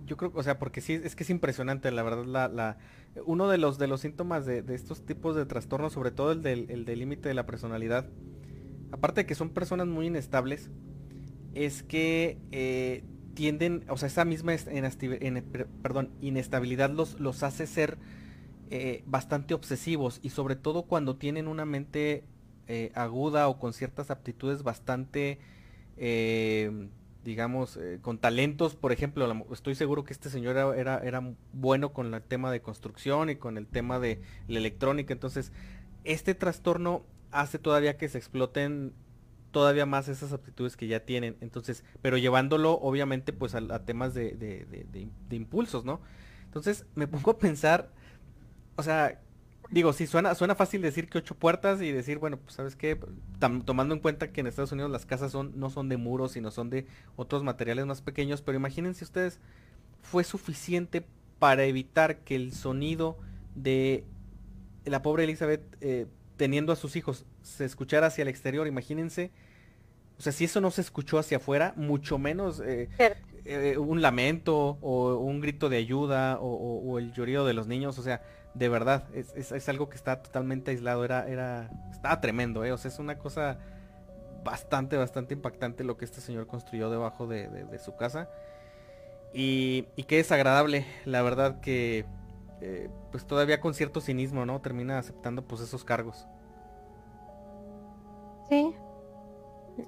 yo 0.06 0.18
creo, 0.18 0.32
o 0.36 0.43
sea, 0.43 0.60
porque 0.60 0.82
sí, 0.82 0.93
es 1.04 1.16
que 1.16 1.24
es 1.24 1.30
impresionante, 1.30 1.91
la 1.91 2.04
verdad, 2.04 2.26
la, 2.26 2.47
la- 2.47 2.78
uno 3.26 3.47
de 3.49 3.58
los 3.58 3.78
de 3.78 3.88
los 3.88 4.01
síntomas 4.01 4.45
de, 4.45 4.64
estos 4.74 5.06
tipos 5.06 5.36
de 5.36 5.45
trastornos, 5.45 5.93
sobre 5.93 6.12
todo 6.12 6.32
el 6.32 6.41
del 6.41 6.70
el 6.70 6.86
límite 6.99 7.30
de 7.30 7.36
la 7.36 7.45
personalidad, 7.45 8.08
aparte 8.91 9.22
de 9.22 9.26
que 9.28 9.36
son 9.36 9.49
personas 9.49 9.88
muy 9.88 10.08
inestables, 10.08 10.70
es 11.54 11.84
que 11.84 12.38
eh, 12.51 13.04
tienden, 13.36 13.84
o 13.89 13.97
sea, 13.97 14.08
esa 14.08 14.26
misma 14.26 14.54
perdón, 15.82 16.10
inestabilidad 16.22 16.89
los, 16.91 17.20
los 17.20 17.43
hace 17.43 17.68
ser 17.68 17.97
eh, 18.70 19.04
bastante 19.06 19.54
obsesivos 19.54 20.20
y 20.24 20.30
sobre 20.30 20.56
todo 20.56 20.84
cuando 20.84 21.16
tienen 21.18 21.47
una 21.47 21.66
mente 21.66 22.24
eh, 22.68 22.91
aguda 22.95 23.47
o 23.47 23.60
con 23.60 23.74
ciertas 23.74 24.12
aptitudes 24.12 24.64
bastante, 24.64 25.39
digamos, 27.24 27.78
eh, 27.78 27.99
con 28.01 28.17
talentos, 28.19 28.76
por 28.76 28.91
ejemplo, 28.91 29.32
estoy 29.51 29.76
seguro 29.76 30.03
que 30.03 30.13
este 30.13 30.30
señor 30.30 30.57
era, 30.78 30.99
era, 30.99 31.34
bueno 31.53 31.93
con 31.93 32.13
el 32.13 32.21
tema 32.21 32.51
de 32.51 32.61
construcción 32.61 33.30
y 33.30 33.36
con 33.36 33.57
el 33.57 33.67
tema 33.67 33.99
de 33.99 34.21
la 34.47 34.59
electrónica, 34.59 35.13
entonces 35.13 35.51
este 36.03 36.36
trastorno 36.36 37.05
hace 37.32 37.59
todavía 37.59 37.97
que 37.97 38.09
se 38.09 38.17
exploten 38.17 38.93
todavía 39.51 39.86
más 39.86 40.07
esas 40.07 40.34
aptitudes 40.34 40.76
que 40.76 40.88
ya 40.88 41.01
tienen, 41.01 41.38
entonces, 41.41 41.84
pero 42.01 42.17
llevándolo 42.17 42.74
obviamente 42.74 43.34
pues 43.34 43.55
a, 43.55 43.86
temas 43.86 44.13
de- 44.13 44.32
de 44.36 45.36
impulsos, 45.36 45.86
¿no? 45.86 46.01
Entonces 46.45 46.86
me 46.95 47.07
pongo 47.07 47.32
a 47.32 47.38
pensar, 47.39 47.91
o 48.76 48.84
sea, 48.84 49.21
digo, 49.74 49.91
sí, 49.93 50.07
suena, 50.07 50.36
suena 50.36 50.55
fácil 50.55 50.82
decir 50.82 51.09
que 51.09 51.17
ocho 51.17 51.36
puertas 51.36 51.82
y 51.82 51.91
decir, 51.91 52.19
bueno, 52.19 52.38
pues 52.38 52.55
sabes 52.55 52.76
qué, 52.76 52.99
Tam- 53.39 53.63
tomando 53.65 53.93
en 53.95 53.99
cuenta 54.01 54.32
que 54.32 54.41
en 54.41 54.47
Estados 54.47 54.71
Unidos 54.71 54.91
las 54.91 55.05
casas 55.05 55.32
son, 55.32 55.53
no 55.59 55.69
son 55.69 55.89
de 55.89 55.97
muros, 55.97 56.34
sino 56.34 56.51
son 56.51 56.69
de 56.69 56.86
otros 57.15 57.43
materiales 57.43 57.86
más 57.86 58.01
pequeños, 58.01 58.41
pero 58.41 58.57
imagínense 58.57 59.03
ustedes, 59.03 59.39
fue 60.01 60.24
suficiente 60.24 61.05
para 61.39 61.65
evitar 61.65 62.19
que 62.19 62.36
el 62.36 62.53
sonido 62.53 63.17
de 63.55 64.05
la 64.86 65.01
pobre 65.01 65.24
Elizabeth 65.26 65.61
eh, 65.82 66.07
teniendo 66.38 66.74
a 66.74 66.76
sus 66.76 66.95
hijos 66.95 67.26
se 67.41 67.65
escuchara 67.65 68.07
hacia 68.07 68.21
el 68.24 68.28
exterior, 68.28 68.67
imagínense, 68.67 69.32
o 70.17 70.21
sea, 70.21 70.32
si 70.32 70.45
eso 70.45 70.61
no 70.61 70.71
se 70.71 70.82
escuchó 70.82 71.17
hacia 71.19 71.38
afuera, 71.38 71.74
mucho 71.76 72.17
menos 72.17 72.61
eh, 72.65 72.89
eh, 73.45 73.78
un 73.78 74.01
lamento 74.01 74.78
o 74.82 75.15
un 75.17 75.41
grito 75.41 75.69
de 75.69 75.78
ayuda 75.78 76.38
o, 76.39 76.45
o- 76.47 76.91
o 76.91 76.99
el 76.99 77.11
llorido 77.13 77.45
de 77.45 77.53
los 77.53 77.67
niños, 77.67 77.97
o 77.99 78.03
sea, 78.03 78.21
de 78.54 78.70
verdad, 78.70 79.06
es, 79.14 79.34
es- 79.36 79.51
es 79.51 79.70
algo 79.70 79.89
que 79.89 79.95
está 79.97 80.22
totalmente 80.22 80.72
aislado, 80.72 81.06
era, 81.06 81.28
era, 81.28 81.70
estaba 81.91 82.22
tremendo, 82.22 82.64
eh, 82.66 82.72
o 82.72 82.78
sea, 82.78 82.89
es 82.91 82.99
una 82.99 83.18
cosa 83.18 83.60
bastante, 84.43 84.97
bastante 84.97 85.34
impactante 85.36 85.84
lo 85.84 85.97
que 85.97 86.06
este 86.06 86.22
señor 86.22 86.47
construyó 86.47 86.89
debajo 86.89 87.28
de, 87.28 87.49
de- 87.49 87.80
su 87.80 87.95
casa. 87.95 88.30
Y, 89.34 89.88
y 89.95 90.04
qué 90.04 90.18
desagradable, 90.18 90.86
la 91.06 91.22
verdad 91.24 91.60
que 91.60 92.06
eh, 92.62 92.89
pues 93.12 93.26
todavía 93.26 93.60
con 93.62 93.74
cierto 93.74 93.99
cinismo, 94.01 94.45
¿no? 94.45 94.62
Termina 94.62 94.99
aceptando 94.99 95.43
pues 95.47 95.62
esos 95.62 95.84
cargos. 95.84 96.28
Sí. 98.49 98.74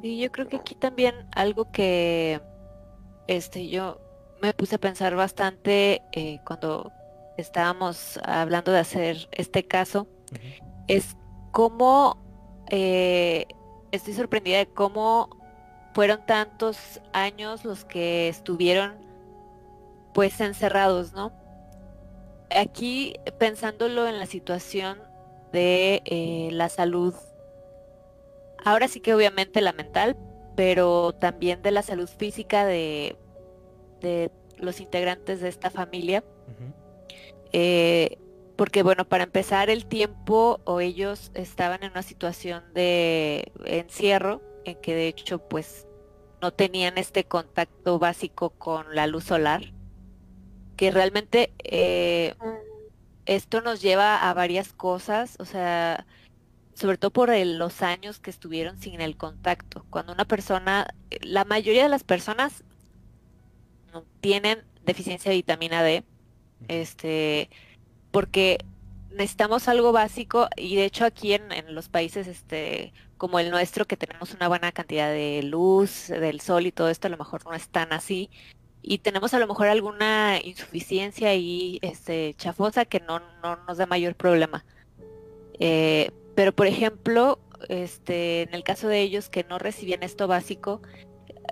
Y 0.01 0.19
yo 0.21 0.31
creo 0.31 0.47
que 0.47 0.57
aquí 0.57 0.75
también 0.75 1.15
algo 1.31 1.71
que 1.71 2.41
este 3.27 3.69
yo 3.69 3.99
me 4.41 4.53
puse 4.53 4.75
a 4.75 4.79
pensar 4.79 5.15
bastante 5.15 6.01
eh, 6.13 6.39
cuando 6.45 6.91
estábamos 7.37 8.19
hablando 8.23 8.71
de 8.71 8.79
hacer 8.79 9.27
este 9.31 9.65
caso 9.65 10.07
es 10.87 11.17
cómo 11.51 12.17
eh, 12.69 13.45
estoy 13.91 14.13
sorprendida 14.13 14.57
de 14.57 14.67
cómo 14.67 15.29
fueron 15.93 16.25
tantos 16.25 17.01
años 17.13 17.63
los 17.63 17.85
que 17.85 18.27
estuvieron 18.27 18.95
pues 20.13 20.39
encerrados, 20.41 21.13
¿no? 21.13 21.31
Aquí 22.55 23.15
pensándolo 23.37 24.07
en 24.07 24.19
la 24.19 24.25
situación 24.25 24.97
de 25.51 26.01
eh, 26.05 26.49
la 26.51 26.69
salud, 26.69 27.13
ahora 28.63 28.87
sí 28.87 28.99
que 28.99 29.13
obviamente 29.13 29.61
la 29.61 29.73
mental, 29.73 30.17
pero 30.55 31.13
también 31.13 31.61
de 31.61 31.71
la 31.71 31.81
salud 31.81 32.09
física 32.09 32.65
de, 32.65 33.17
de 34.01 34.31
los 34.57 34.79
integrantes 34.79 35.41
de 35.41 35.49
esta 35.49 35.69
familia. 35.69 36.23
Eh, 37.57 38.17
porque 38.57 38.83
bueno, 38.83 39.07
para 39.07 39.23
empezar 39.23 39.69
el 39.69 39.85
tiempo 39.85 40.59
o 40.65 40.81
ellos 40.81 41.31
estaban 41.35 41.83
en 41.83 41.91
una 41.91 42.03
situación 42.03 42.65
de 42.73 43.49
encierro 43.63 44.41
en 44.65 44.75
que 44.81 44.93
de 44.93 45.07
hecho 45.07 45.39
pues 45.39 45.87
no 46.41 46.51
tenían 46.51 46.97
este 46.97 47.23
contacto 47.23 47.97
básico 47.97 48.49
con 48.49 48.93
la 48.93 49.07
luz 49.07 49.23
solar, 49.23 49.71
que 50.75 50.91
realmente 50.91 51.53
eh, 51.63 52.35
esto 53.25 53.61
nos 53.61 53.81
lleva 53.81 54.29
a 54.29 54.33
varias 54.33 54.73
cosas, 54.73 55.37
o 55.39 55.45
sea, 55.45 56.05
sobre 56.73 56.97
todo 56.97 57.11
por 57.11 57.33
los 57.33 57.81
años 57.81 58.19
que 58.19 58.31
estuvieron 58.31 58.81
sin 58.81 58.99
el 58.99 59.15
contacto. 59.15 59.85
Cuando 59.89 60.11
una 60.11 60.25
persona, 60.25 60.87
la 61.21 61.45
mayoría 61.45 61.83
de 61.83 61.89
las 61.89 62.03
personas 62.03 62.65
tienen 64.19 64.65
deficiencia 64.83 65.31
de 65.31 65.37
vitamina 65.37 65.83
D, 65.83 66.03
este, 66.67 67.49
porque 68.11 68.59
necesitamos 69.11 69.67
algo 69.67 69.91
básico 69.91 70.47
y 70.57 70.75
de 70.75 70.85
hecho 70.85 71.05
aquí 71.05 71.33
en, 71.33 71.51
en, 71.51 71.73
los 71.73 71.89
países 71.89 72.27
este 72.27 72.93
como 73.17 73.39
el 73.39 73.49
nuestro 73.49 73.85
que 73.85 73.95
tenemos 73.95 74.33
una 74.33 74.49
buena 74.49 74.71
cantidad 74.73 75.09
de 75.09 75.41
luz 75.41 76.07
del 76.09 76.41
sol 76.41 76.65
y 76.65 76.71
todo 76.71 76.89
esto 76.89 77.07
a 77.07 77.09
lo 77.11 77.17
mejor 77.17 77.45
no 77.45 77.53
es 77.53 77.69
tan 77.69 77.93
así 77.93 78.29
y 78.87 78.99
tenemos 78.99 79.33
a 79.33 79.39
lo 79.39 79.47
mejor 79.47 79.67
alguna 79.67 80.39
insuficiencia 80.43 81.33
y 81.33 81.79
este 81.81 82.35
chafosa 82.37 82.85
que 82.85 82.99
no, 82.99 83.19
no 83.41 83.55
nos 83.67 83.77
da 83.77 83.87
mayor 83.87 84.13
problema. 84.13 84.63
Eh, 85.59 86.11
pero 86.35 86.53
por 86.53 86.67
ejemplo 86.67 87.39
este 87.69 88.43
en 88.43 88.53
el 88.53 88.63
caso 88.63 88.87
de 88.87 89.01
ellos 89.01 89.29
que 89.29 89.43
no 89.43 89.57
recibían 89.57 90.03
esto 90.03 90.27
básico 90.27 90.81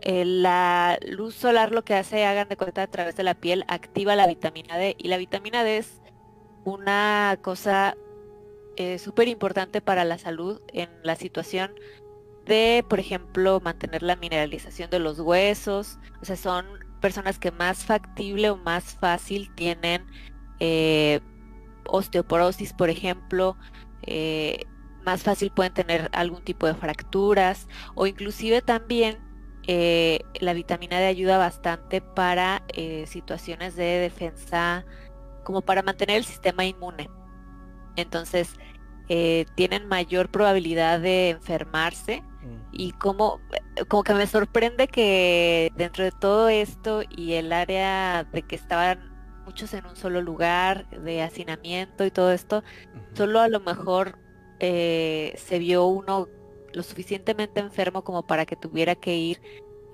eh, 0.02 0.26
la 0.26 0.98
luz 1.08 1.36
solar 1.36 1.72
lo 1.72 1.84
que 1.84 1.96
hace 1.96 2.26
hagan 2.26 2.50
de 2.50 2.58
cuenta 2.58 2.84
a 2.84 2.88
través 2.88 3.16
de 3.16 3.24
la 3.24 3.36
piel 3.36 3.66
activa 3.68 4.16
la 4.16 4.28
vitamina 4.28 4.78
D 4.78 4.96
y 4.98 5.08
la 5.08 5.18
vitamina 5.18 5.64
D 5.64 5.78
es 5.78 6.02
una 6.66 7.38
cosa 7.42 7.96
eh, 8.76 8.98
súper 8.98 9.28
importante 9.28 9.82
para 9.82 10.04
la 10.04 10.18
salud 10.18 10.62
en 10.74 10.90
la 11.04 11.16
situación 11.16 11.74
de, 12.46 12.84
por 12.90 13.00
ejemplo, 13.00 13.62
mantener 13.62 14.04
la 14.04 14.16
mineralización 14.16 14.90
de 14.90 15.00
los 15.00 15.20
huesos. 15.20 16.00
O 16.22 16.26
sea, 16.26 16.36
son 16.36 16.66
personas 17.02 17.40
que 17.40 17.52
más 17.52 17.86
factible 17.86 18.50
o 18.50 18.58
más 18.58 18.98
fácil 19.00 19.54
tienen 19.56 20.06
eh, 20.60 21.20
osteoporosis, 21.86 22.74
por 22.74 22.90
ejemplo. 22.90 23.58
Eh, 24.04 24.66
más 25.06 25.24
fácil 25.24 25.52
pueden 25.52 25.74
tener 25.74 26.10
algún 26.14 26.44
tipo 26.44 26.66
de 26.66 26.74
fracturas 26.74 27.68
o 27.96 28.08
inclusive 28.08 28.62
también 28.62 29.20
la 29.68 30.54
vitamina 30.54 31.00
D 31.00 31.06
ayuda 31.06 31.38
bastante 31.38 32.02
para 32.02 32.64
situaciones 33.06 33.76
de 33.76 34.00
defensa 34.00 34.86
como 35.44 35.62
para 35.62 35.82
mantener 35.82 36.18
el 36.18 36.26
sistema 36.26 36.66
inmune. 36.66 37.10
Entonces, 37.96 38.56
eh, 39.10 39.46
tienen 39.56 39.88
mayor 39.88 40.30
probabilidad 40.30 41.00
de 41.00 41.32
enfermarse 41.32 42.22
mm. 42.42 42.70
y 42.72 42.92
como, 42.94 43.42
como 43.90 44.04
que 44.04 44.14
me 44.14 44.28
sorprende 44.28 44.88
que 44.88 45.72
dentro 45.76 46.06
de 46.06 46.12
todo 46.12 46.48
esto 46.48 47.02
y 47.10 47.34
el 47.34 47.52
área 47.52 48.24
de 48.32 48.44
que 48.44 48.56
estaban 48.56 49.12
muchos 49.46 49.74
en 49.74 49.86
un 49.86 49.98
solo 49.98 50.22
lugar, 50.22 50.90
de 50.90 51.22
hacinamiento 51.22 52.06
y 52.06 52.12
todo 52.12 52.32
esto, 52.32 52.64
solo 53.14 53.42
a 53.42 53.50
lo 53.50 53.60
mejor 53.60 54.18
eh, 54.60 55.34
se 55.36 55.60
vio 55.60 55.86
uno 55.86 56.30
lo 56.74 56.84
suficientemente 56.84 57.60
enfermo 57.60 58.04
como 58.04 58.24
para 58.26 58.46
que 58.46 58.56
tuviera 58.56 58.96
que 58.96 59.16
ir 59.16 59.42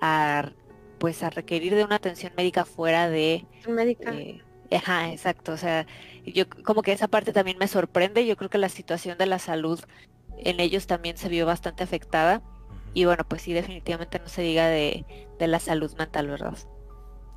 a 0.02 0.52
pues 1.00 1.24
a 1.24 1.30
requerir 1.30 1.76
de 1.76 1.84
una 1.84 1.96
atención 1.96 2.34
médica 2.36 2.66
fuera 2.66 3.10
de 3.10 3.46
médica. 3.68 4.14
Eh, 4.14 4.42
Ajá, 4.72 5.12
exacto. 5.12 5.54
O 5.54 5.58
sea, 5.58 5.88
yo 6.26 6.46
como 6.64 6.82
que 6.82 6.92
esa 6.92 7.08
parte 7.08 7.34
también 7.34 7.58
me 7.58 7.68
sorprende. 7.68 8.26
Yo 8.26 8.38
creo 8.38 8.50
que 8.50 8.58
la 8.58 8.70
situación 8.70 9.18
de 9.18 9.26
la 9.26 9.40
salud 9.40 9.80
en 10.38 10.60
ellos 10.60 10.88
también 10.88 11.18
se 11.18 11.30
vio 11.30 11.46
bastante 11.46 11.84
afectada. 11.84 12.42
Y 12.94 13.06
bueno, 13.06 13.24
pues 13.28 13.42
sí, 13.42 13.54
definitivamente 13.54 14.20
no 14.20 14.28
se 14.28 14.42
diga 14.42 14.68
de, 14.68 15.06
la 15.40 15.60
salud 15.60 15.92
mental, 15.98 16.28
¿verdad? 16.28 16.58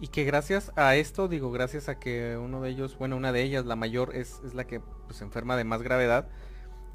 Y 0.01 0.09
que 0.09 0.25
gracias 0.25 0.73
a 0.77 0.97
esto, 0.97 1.29
digo, 1.29 1.53
gracias 1.53 1.89
a 1.89 1.99
que 1.99 2.37
uno 2.37 2.61
de 2.61 2.71
ellos, 2.71 2.99
bueno, 2.99 3.17
una 3.17 3.33
de 3.33 3.43
ellas, 3.43 3.67
la 3.67 3.77
mayor, 3.77 4.17
es, 4.17 4.41
es 4.45 4.55
la 4.55 4.67
que 4.67 4.81
pues, 4.81 5.21
enferma 5.21 5.57
de 5.57 5.65
más 5.65 5.83
gravedad, 5.83 6.29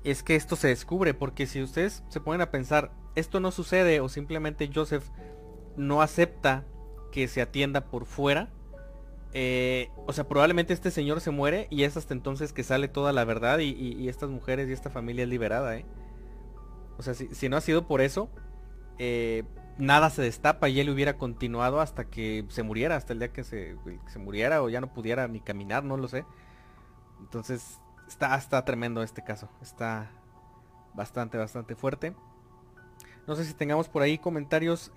es 0.04 0.24
que 0.24 0.36
esto 0.36 0.56
se 0.56 0.68
descubre, 0.70 1.14
porque 1.14 1.48
si 1.48 1.62
ustedes 1.62 2.04
se 2.10 2.22
ponen 2.22 2.42
a 2.42 2.52
pensar, 2.52 2.92
esto 3.16 3.40
no 3.40 3.52
sucede 3.52 4.00
o 4.00 4.10
simplemente 4.10 4.70
Joseph 4.74 5.06
no 5.76 6.02
acepta 6.02 6.66
que 7.12 7.28
se 7.28 7.42
atienda 7.42 7.86
por 7.86 8.06
fuera, 8.06 8.50
eh, 9.34 9.90
o 10.06 10.14
sea, 10.14 10.28
probablemente 10.28 10.74
este 10.74 10.90
señor 10.90 11.22
se 11.22 11.32
muere 11.32 11.68
y 11.70 11.84
es 11.84 11.98
hasta 11.98 12.14
entonces 12.14 12.54
que 12.54 12.64
sale 12.64 12.88
toda 12.88 13.12
la 13.12 13.26
verdad 13.26 13.60
y, 13.60 14.08
estas 14.08 14.30
mujeres 14.30 14.70
y 14.70 14.72
esta 14.72 14.90
familia 14.90 15.24
es 15.24 15.30
liberada, 15.30 15.76
¿eh? 15.78 15.86
O 16.98 17.04
sea, 17.04 17.14
si, 17.14 17.50
no 17.50 17.58
ha 17.58 17.62
sido 17.62 17.86
por 17.88 18.02
eso, 18.02 18.30
eh, 18.98 19.44
nada 19.78 20.10
se 20.10 20.24
destapa 20.24 20.70
y 20.70 20.80
él 20.80 20.90
hubiera 20.90 21.18
continuado 21.18 21.82
hasta 21.82 22.06
que 22.06 22.46
se 22.50 22.64
muriera, 22.64 22.96
hasta 22.96 23.14
el 23.14 23.20
día 23.20 23.32
que 23.32 23.44
se, 23.44 23.76
muriera 24.18 24.64
o 24.64 24.70
ya 24.70 24.82
no 24.82 24.92
pudiera 24.92 25.28
ni 25.28 25.40
caminar, 25.40 25.84
no 25.84 25.98
lo 25.98 26.08
sé. 26.08 26.26
Entonces, 27.20 27.80
está, 28.08 28.36
está 28.36 28.64
tremendo 28.66 29.04
este 29.04 29.24
caso, 29.24 29.50
está 29.62 30.10
bastante, 30.94 31.38
bastante 31.38 31.76
fuerte. 31.76 32.14
No 33.28 33.36
sé 33.36 33.44
si 33.44 33.54
tengamos 33.54 33.90
por 33.90 34.02
ahí 34.02 34.18
comentarios 34.18 34.92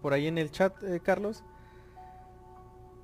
por 0.00 0.12
ahí 0.12 0.26
en 0.26 0.38
el 0.38 0.50
chat, 0.50 0.74
Carlos. 1.02 1.42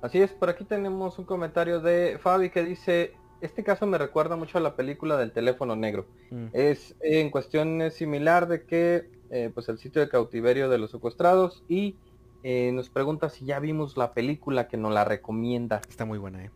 Así 0.01 0.21
es, 0.21 0.31
por 0.31 0.49
aquí 0.49 0.65
tenemos 0.65 1.17
un 1.17 1.25
comentario 1.25 1.79
de 1.79 2.17
Fabi 2.19 2.49
que 2.49 2.63
dice, 2.63 3.13
este 3.39 3.63
caso 3.63 3.85
me 3.85 3.97
recuerda 3.97 4.35
mucho 4.35 4.57
a 4.57 4.61
la 4.61 4.75
película 4.75 5.17
del 5.17 5.31
teléfono 5.31 5.75
negro. 5.75 6.05
Mm. 6.29 6.47
Es 6.51 6.95
en 7.01 7.29
cuestión 7.29 7.89
similar 7.91 8.47
de 8.47 8.65
que 8.65 9.09
eh, 9.29 9.49
pues 9.53 9.67
el 9.69 9.77
sitio 9.77 10.01
de 10.01 10.09
cautiverio 10.09 10.69
de 10.69 10.77
los 10.77 10.91
secuestrados 10.91 11.63
y 11.67 11.95
eh, 12.43 12.71
nos 12.73 12.89
pregunta 12.89 13.29
si 13.29 13.45
ya 13.45 13.59
vimos 13.59 13.97
la 13.97 14.13
película 14.13 14.67
que 14.67 14.77
nos 14.77 14.93
la 14.93 15.05
recomienda. 15.05 15.81
Está 15.89 16.05
muy 16.05 16.17
buena, 16.17 16.43
eh. 16.43 16.51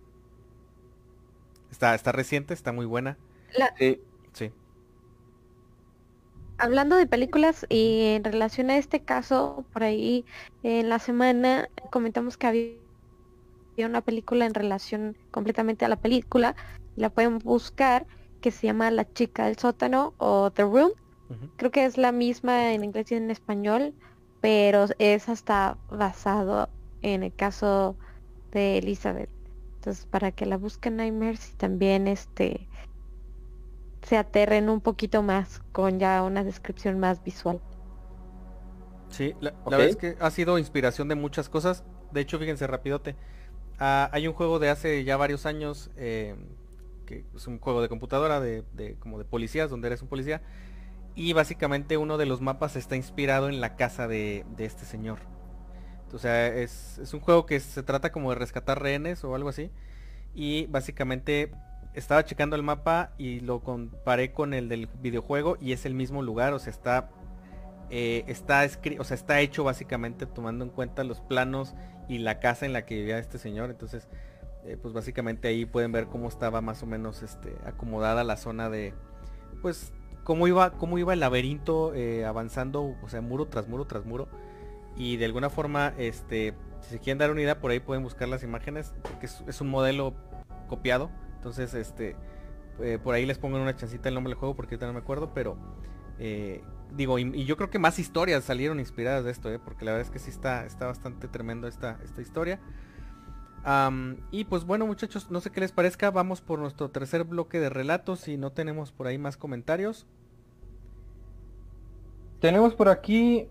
Está, 1.78 1.94
está 1.94 2.12
reciente, 2.12 2.56
está 2.56 2.72
muy 2.72 2.88
buena. 2.88 3.20
Sí. 3.78 4.02
Sí. 4.34 4.52
Hablando 6.58 6.96
de 6.96 7.06
películas 7.06 7.68
y 7.70 8.16
en 8.16 8.24
relación 8.24 8.72
a 8.72 8.80
este 8.80 9.02
caso, 9.02 9.64
por 9.72 9.84
ahí 9.84 10.26
en 10.64 10.90
la 10.90 10.98
semana 10.98 11.70
comentamos 11.92 12.36
que 12.36 12.48
había 12.48 13.86
una 13.86 14.02
película 14.02 14.48
en 14.48 14.56
relación 14.56 15.16
completamente 15.30 15.86
a 15.86 15.88
la 15.88 15.98
película, 15.98 16.56
la 16.96 17.12
pueden 17.12 17.38
buscar, 17.38 18.08
que 18.42 18.50
se 18.50 18.66
llama 18.66 18.90
La 18.90 19.14
chica 19.14 19.46
del 19.46 19.60
sótano 19.60 20.16
o 20.18 20.50
The 20.50 20.64
Room. 20.64 20.94
Creo 21.58 21.70
que 21.70 21.86
es 21.86 22.00
la 22.00 22.12
misma 22.12 22.74
en 22.74 22.86
inglés 22.86 23.12
y 23.12 23.16
en 23.16 23.30
español, 23.30 23.94
pero 24.42 24.88
es 24.98 25.30
hasta 25.30 25.78
basado 25.92 26.70
en 27.04 27.22
el 27.22 27.36
caso 27.36 27.96
de 28.52 28.80
Elizabeth. 28.80 29.30
Entonces, 29.88 30.06
para 30.06 30.34
que 30.34 30.46
la 30.46 30.58
busquen 30.58 30.98
Nightmares 30.98 31.52
y 31.54 31.56
también 31.56 32.10
este 32.10 32.68
se 34.02 34.18
aterren 34.18 34.70
un 34.70 34.82
poquito 34.82 35.24
más 35.24 35.62
con 35.72 35.98
ya 35.98 36.24
una 36.24 36.44
descripción 36.44 37.00
más 37.00 37.24
visual. 37.24 37.62
Sí, 39.08 39.34
la, 39.40 39.54
la 39.66 39.78
verdad 39.78 39.88
es 39.88 39.96
que 39.96 40.18
ha 40.20 40.30
sido 40.30 40.58
inspiración 40.60 41.08
de 41.08 41.16
muchas 41.16 41.48
cosas. 41.48 41.86
De 42.12 42.20
hecho, 42.20 42.38
fíjense 42.38 42.68
rapidote. 42.68 43.16
Ah, 43.80 44.10
hay 44.12 44.28
un 44.28 44.34
juego 44.34 44.60
de 44.60 44.70
hace 44.70 45.06
ya 45.06 45.16
varios 45.16 45.46
años, 45.46 45.90
eh, 45.96 46.36
que 47.06 47.24
es 47.34 47.48
un 47.48 47.58
juego 47.58 47.82
de 47.82 47.88
computadora, 47.88 48.42
de, 48.42 48.66
como 49.00 49.18
de 49.20 49.24
policías, 49.24 49.70
donde 49.70 49.88
eres 49.88 50.02
un 50.02 50.10
policía. 50.10 50.42
Y 51.16 51.32
básicamente 51.32 51.96
uno 51.96 52.18
de 52.18 52.26
los 52.26 52.42
mapas 52.42 52.76
está 52.76 52.98
inspirado 52.98 53.48
en 53.48 53.62
la 53.62 53.78
casa 53.78 54.10
de, 54.10 54.44
este 54.58 54.84
señor. 54.84 55.20
O 56.14 56.20
sea, 56.20 56.48
es, 56.48 57.00
un 57.14 57.20
juego 57.20 57.46
que 57.46 57.60
se 57.60 57.84
trata 57.84 58.12
como 58.12 58.30
de 58.30 58.36
rescatar 58.36 58.82
rehenes 58.82 59.24
o 59.24 59.36
algo 59.36 59.50
así. 59.50 59.72
y 60.34 60.68
básicamente 60.68 61.52
estaba 61.94 62.24
checando 62.24 62.56
el 62.56 62.62
mapa 62.62 63.12
y 63.18 63.40
lo 63.40 63.62
comparé 63.62 64.32
con 64.32 64.54
el 64.54 64.70
del 64.70 64.88
videojuego 65.02 65.58
y 65.60 65.72
es 65.72 65.86
el 65.86 65.96
mismo 65.96 66.22
lugar, 66.22 66.54
o 66.54 66.60
sea, 66.60 66.72
está 66.72 67.10
eh, 67.90 68.24
está 68.28 68.68
o 69.00 69.04
sea, 69.04 69.16
está 69.16 69.40
hecho 69.40 69.64
básicamente 69.64 70.26
tomando 70.26 70.64
en 70.64 70.70
cuenta 70.70 71.04
los 71.04 71.22
planos 71.22 71.74
y 72.08 72.20
la 72.20 72.40
casa 72.40 72.66
en 72.66 72.74
la 72.74 72.86
que 72.86 72.96
vivía 72.96 73.18
este 73.18 73.40
señor, 73.40 73.72
entonces 73.72 74.08
eh, 74.66 74.78
pues 74.80 74.94
básicamente 74.94 75.48
ahí 75.48 75.66
pueden 75.66 75.92
ver 75.92 76.06
cómo 76.06 76.28
estaba 76.28 76.62
más 76.62 76.84
o 76.84 76.86
menos 76.86 77.24
este 77.24 77.56
acomodada 77.66 78.24
la 78.24 78.38
zona 78.38 78.70
de 78.70 78.94
pues 79.64 79.92
cómo 80.24 80.48
iba 80.48 80.72
cómo 80.74 81.00
iba 81.00 81.14
el 81.14 81.20
laberinto 81.22 81.96
eh, 81.96 82.26
avanzando, 82.26 82.96
o 83.02 83.10
sea, 83.10 83.22
muro 83.22 83.48
tras 83.48 83.68
muro 83.68 83.86
tras 83.86 84.06
muro 84.06 84.28
y 84.98 85.18
de 85.18 85.26
alguna 85.26 85.50
forma 85.50 85.94
este 85.98 86.54
si 86.82 86.92
se 86.92 87.00
quieren 87.00 87.18
dar 87.18 87.32
una 87.32 87.42
idea 87.42 87.60
por 87.60 87.72
ahí 87.72 87.80
pueden 87.80 88.04
buscar 88.04 88.28
las 88.28 88.44
imágenes 88.44 88.94
porque 89.02 89.26
es 89.26 89.62
un 89.62 89.70
modelo 89.70 90.14
copiado 90.68 91.10
entonces, 91.38 91.74
este, 91.76 92.16
eh, 92.82 93.00
por 93.02 93.16
ahí 93.16 93.26
les 93.26 93.38
pongo 93.38 93.56
una 93.56 93.76
chancita 93.76 94.10
el 94.10 94.16
nombre 94.16 94.32
del 94.32 94.38
juego 94.38 94.54
porque 94.54 94.76
ahorita 94.76 94.88
no 94.88 94.94
me 94.94 95.00
acuerdo, 95.00 95.34
pero 95.34 95.58
eh, 96.20 96.62
digo, 96.94 97.20
y, 97.20 97.46
yo 97.46 97.56
creo 97.56 97.70
que 97.70 97.80
más 97.80 98.00
historias 98.00 98.44
salieron 98.44 98.80
inspiradas 98.80 99.24
de 99.24 99.32
esto, 99.32 99.50
¿eh? 99.50 99.58
porque 99.58 99.86
la 99.86 99.92
verdad 99.92 100.08
es 100.08 100.12
que 100.12 100.20
sí 100.20 100.30
está, 100.30 100.66
está 100.66 100.88
bastante 100.88 101.28
tremendo 101.28 101.68
esta, 101.68 102.00
esta 102.04 102.22
historia. 102.22 102.60
y 104.32 104.44
pues 104.46 104.66
bueno 104.66 104.86
muchachos, 104.86 105.30
no 105.32 105.40
sé 105.40 105.52
qué 105.52 105.62
les 105.62 105.72
parezca, 105.72 106.12
vamos 106.12 106.42
por 106.42 106.60
nuestro 106.60 106.90
tercer 106.90 107.24
bloque 107.24 107.60
de 107.60 107.70
relatos 107.70 108.28
y 108.28 108.38
no 108.38 108.52
tenemos 108.52 108.92
por 108.92 109.08
ahí 109.08 109.18
más 109.18 109.38
comentarios. 109.38 110.06
Tenemos 112.42 112.76
por 112.76 112.90
aquí 112.90 113.48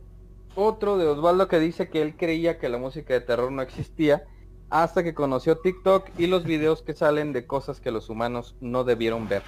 otro 0.57 0.99
de 0.99 1.07
Osvaldo 1.07 1.49
que 1.49 1.61
dice 1.61 1.89
que 1.89 2.03
él 2.03 2.17
creía 2.17 2.59
que 2.59 2.69
la 2.69 2.79
música 2.79 3.15
de 3.15 3.21
terror 3.21 3.53
no 3.53 3.63
existía 3.63 4.25
hasta 4.71 5.05
que 5.05 5.15
conoció 5.15 5.59
TikTok 5.59 6.09
y 6.19 6.27
los 6.27 6.45
videos 6.47 6.83
que 6.83 6.95
salen 6.95 7.33
de 7.33 7.47
cosas 7.47 7.81
que 7.81 7.91
los 7.91 8.09
humanos 8.09 8.57
no 8.61 8.83
debieron 8.83 9.29
ver. 9.29 9.43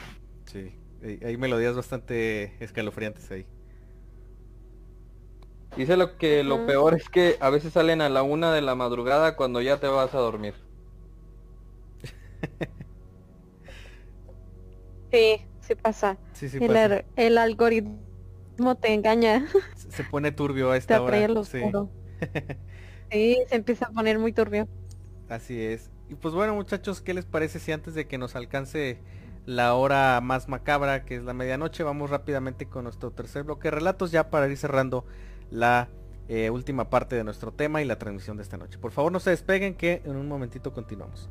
Sí, 0.45 0.75
hay 1.03 1.37
melodías 1.37 1.75
bastante 1.75 2.63
escalofriantes 2.63 3.31
ahí. 3.31 3.47
Dice 5.77 5.97
lo 5.97 6.17
que 6.17 6.43
lo 6.43 6.67
peor 6.67 6.95
es 6.95 7.09
que 7.09 7.37
a 7.41 7.51
veces 7.51 7.75
salen 7.75 8.01
a 8.01 8.09
la 8.09 8.23
una 8.23 8.53
de 8.53 8.63
la 8.63 8.75
madrugada 8.75 9.37
cuando 9.37 9.61
ya 9.61 9.79
te 9.79 9.87
vas 9.87 10.15
a 10.15 10.19
dormir. 10.19 10.55
Sí, 15.13 15.41
sí 15.61 15.75
pasa. 15.75 16.19
Sí, 16.33 16.49
sí 16.49 16.59
el, 16.61 17.05
el, 17.17 17.39
algoritmo 17.39 17.99
te 18.77 18.93
engaña. 18.93 19.47
Se 19.77 20.05
pone 20.05 20.33
turbio 20.33 20.71
a 20.71 20.77
esta 20.77 21.01
hora. 21.01 21.19
sí. 21.45 21.61
sí, 23.11 23.39
se 23.49 23.55
empieza 23.55 23.87
a 23.87 23.91
poner 23.91 24.19
muy 24.19 24.33
turbio. 24.33 24.69
Así 25.29 25.61
es. 25.61 25.91
Y 26.09 26.15
pues 26.15 26.35
bueno 26.35 26.55
muchachos, 26.55 27.01
¿qué 27.01 27.15
les 27.15 27.27
parece 27.27 27.59
si 27.59 27.73
antes 27.73 27.95
de 27.95 28.07
que 28.07 28.19
nos 28.19 28.35
alcance 28.35 28.99
la 29.47 29.75
hora 29.75 30.21
más 30.21 30.49
macabra, 30.49 31.05
que 31.05 31.17
es 31.17 31.25
la 31.25 31.35
medianoche, 31.35 31.83
vamos 31.83 32.11
rápidamente 32.11 32.67
con 32.67 32.85
nuestro 32.85 33.11
tercer 33.13 33.45
bloque 33.45 33.69
de 33.69 33.73
relatos 33.73 34.11
ya 34.11 34.31
para 34.31 34.49
ir 34.49 34.57
cerrando 34.57 35.05
la 35.51 35.89
eh, 36.29 36.51
última 36.51 36.91
parte 36.91 37.17
de 37.17 37.25
nuestro 37.25 37.53
tema 37.53 37.81
y 37.81 37.87
la 37.87 37.99
transmisión 37.99 38.37
de 38.37 38.43
esta 38.43 38.59
noche. 38.59 38.79
Por 38.79 38.93
favor 38.93 39.11
no 39.13 39.21
se 39.21 39.31
despeguen 39.31 39.75
que 39.75 40.03
en 40.05 40.17
un 40.17 40.29
momentito 40.29 40.73
continuamos. 40.73 41.31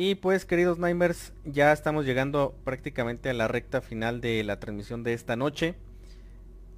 Y 0.00 0.14
pues 0.14 0.44
queridos 0.44 0.78
Nightmares, 0.78 1.32
ya 1.44 1.72
estamos 1.72 2.06
llegando 2.06 2.54
prácticamente 2.62 3.30
a 3.30 3.34
la 3.34 3.48
recta 3.48 3.80
final 3.80 4.20
de 4.20 4.44
la 4.44 4.60
transmisión 4.60 5.02
de 5.02 5.12
esta 5.12 5.34
noche. 5.34 5.74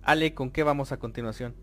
Ale, 0.01 0.33
¿con 0.33 0.51
qué 0.51 0.63
vamos 0.63 0.91
a 0.91 0.97
continuación? 0.97 1.55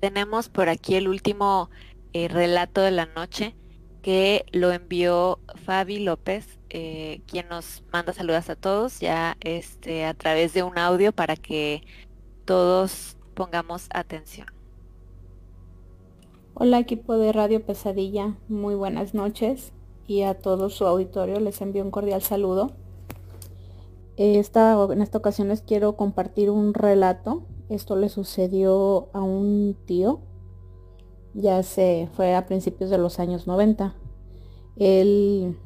tenemos 0.00 0.48
por 0.48 0.70
aquí 0.70 0.94
el 0.94 1.08
último 1.08 1.68
eh, 2.14 2.28
relato 2.28 2.80
de 2.80 2.90
la 2.90 3.04
noche 3.04 3.54
que 4.00 4.46
lo 4.50 4.72
envió 4.72 5.40
Fabi 5.66 5.98
López, 5.98 6.58
eh, 6.70 7.20
quien 7.26 7.46
nos 7.50 7.84
manda 7.92 8.14
saludos 8.14 8.48
a 8.48 8.56
todos 8.56 9.00
ya 9.00 9.36
este, 9.40 10.06
a 10.06 10.14
través 10.14 10.54
de 10.54 10.62
un 10.62 10.78
audio 10.78 11.12
para 11.12 11.36
que 11.36 11.82
todos 12.46 13.18
pongamos 13.34 13.88
atención. 13.92 14.46
Hola 16.54 16.78
equipo 16.78 17.18
de 17.18 17.30
Radio 17.30 17.62
Pesadilla, 17.62 18.38
muy 18.48 18.74
buenas 18.74 19.12
noches 19.12 19.74
y 20.08 20.22
a 20.22 20.34
todo 20.34 20.70
su 20.70 20.84
auditorio 20.84 21.38
les 21.38 21.60
envío 21.60 21.84
un 21.84 21.92
cordial 21.92 22.22
saludo. 22.22 22.72
Esta, 24.16 24.76
en 24.90 25.00
esta 25.00 25.18
ocasión 25.18 25.46
les 25.46 25.62
quiero 25.62 25.94
compartir 25.94 26.50
un 26.50 26.74
relato 26.74 27.44
esto 27.68 27.96
le 27.96 28.08
sucedió 28.08 29.08
a 29.12 29.20
un 29.20 29.76
tío, 29.84 30.20
ya 31.34 31.62
se 31.62 32.08
fue 32.14 32.34
a 32.34 32.46
principios 32.46 32.88
de 32.88 32.96
los 32.96 33.18
años 33.18 33.46
90. 33.46 33.94
Él, 34.76 35.56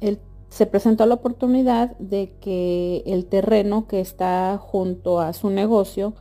él 0.00 0.20
se 0.48 0.66
presentó 0.66 1.06
la 1.06 1.14
oportunidad 1.14 1.96
de 1.98 2.36
que 2.40 3.02
el 3.06 3.26
terreno 3.26 3.88
que 3.88 4.00
está 4.00 4.58
junto 4.58 5.18
a 5.18 5.32
su 5.32 5.50
negocio 5.50 6.14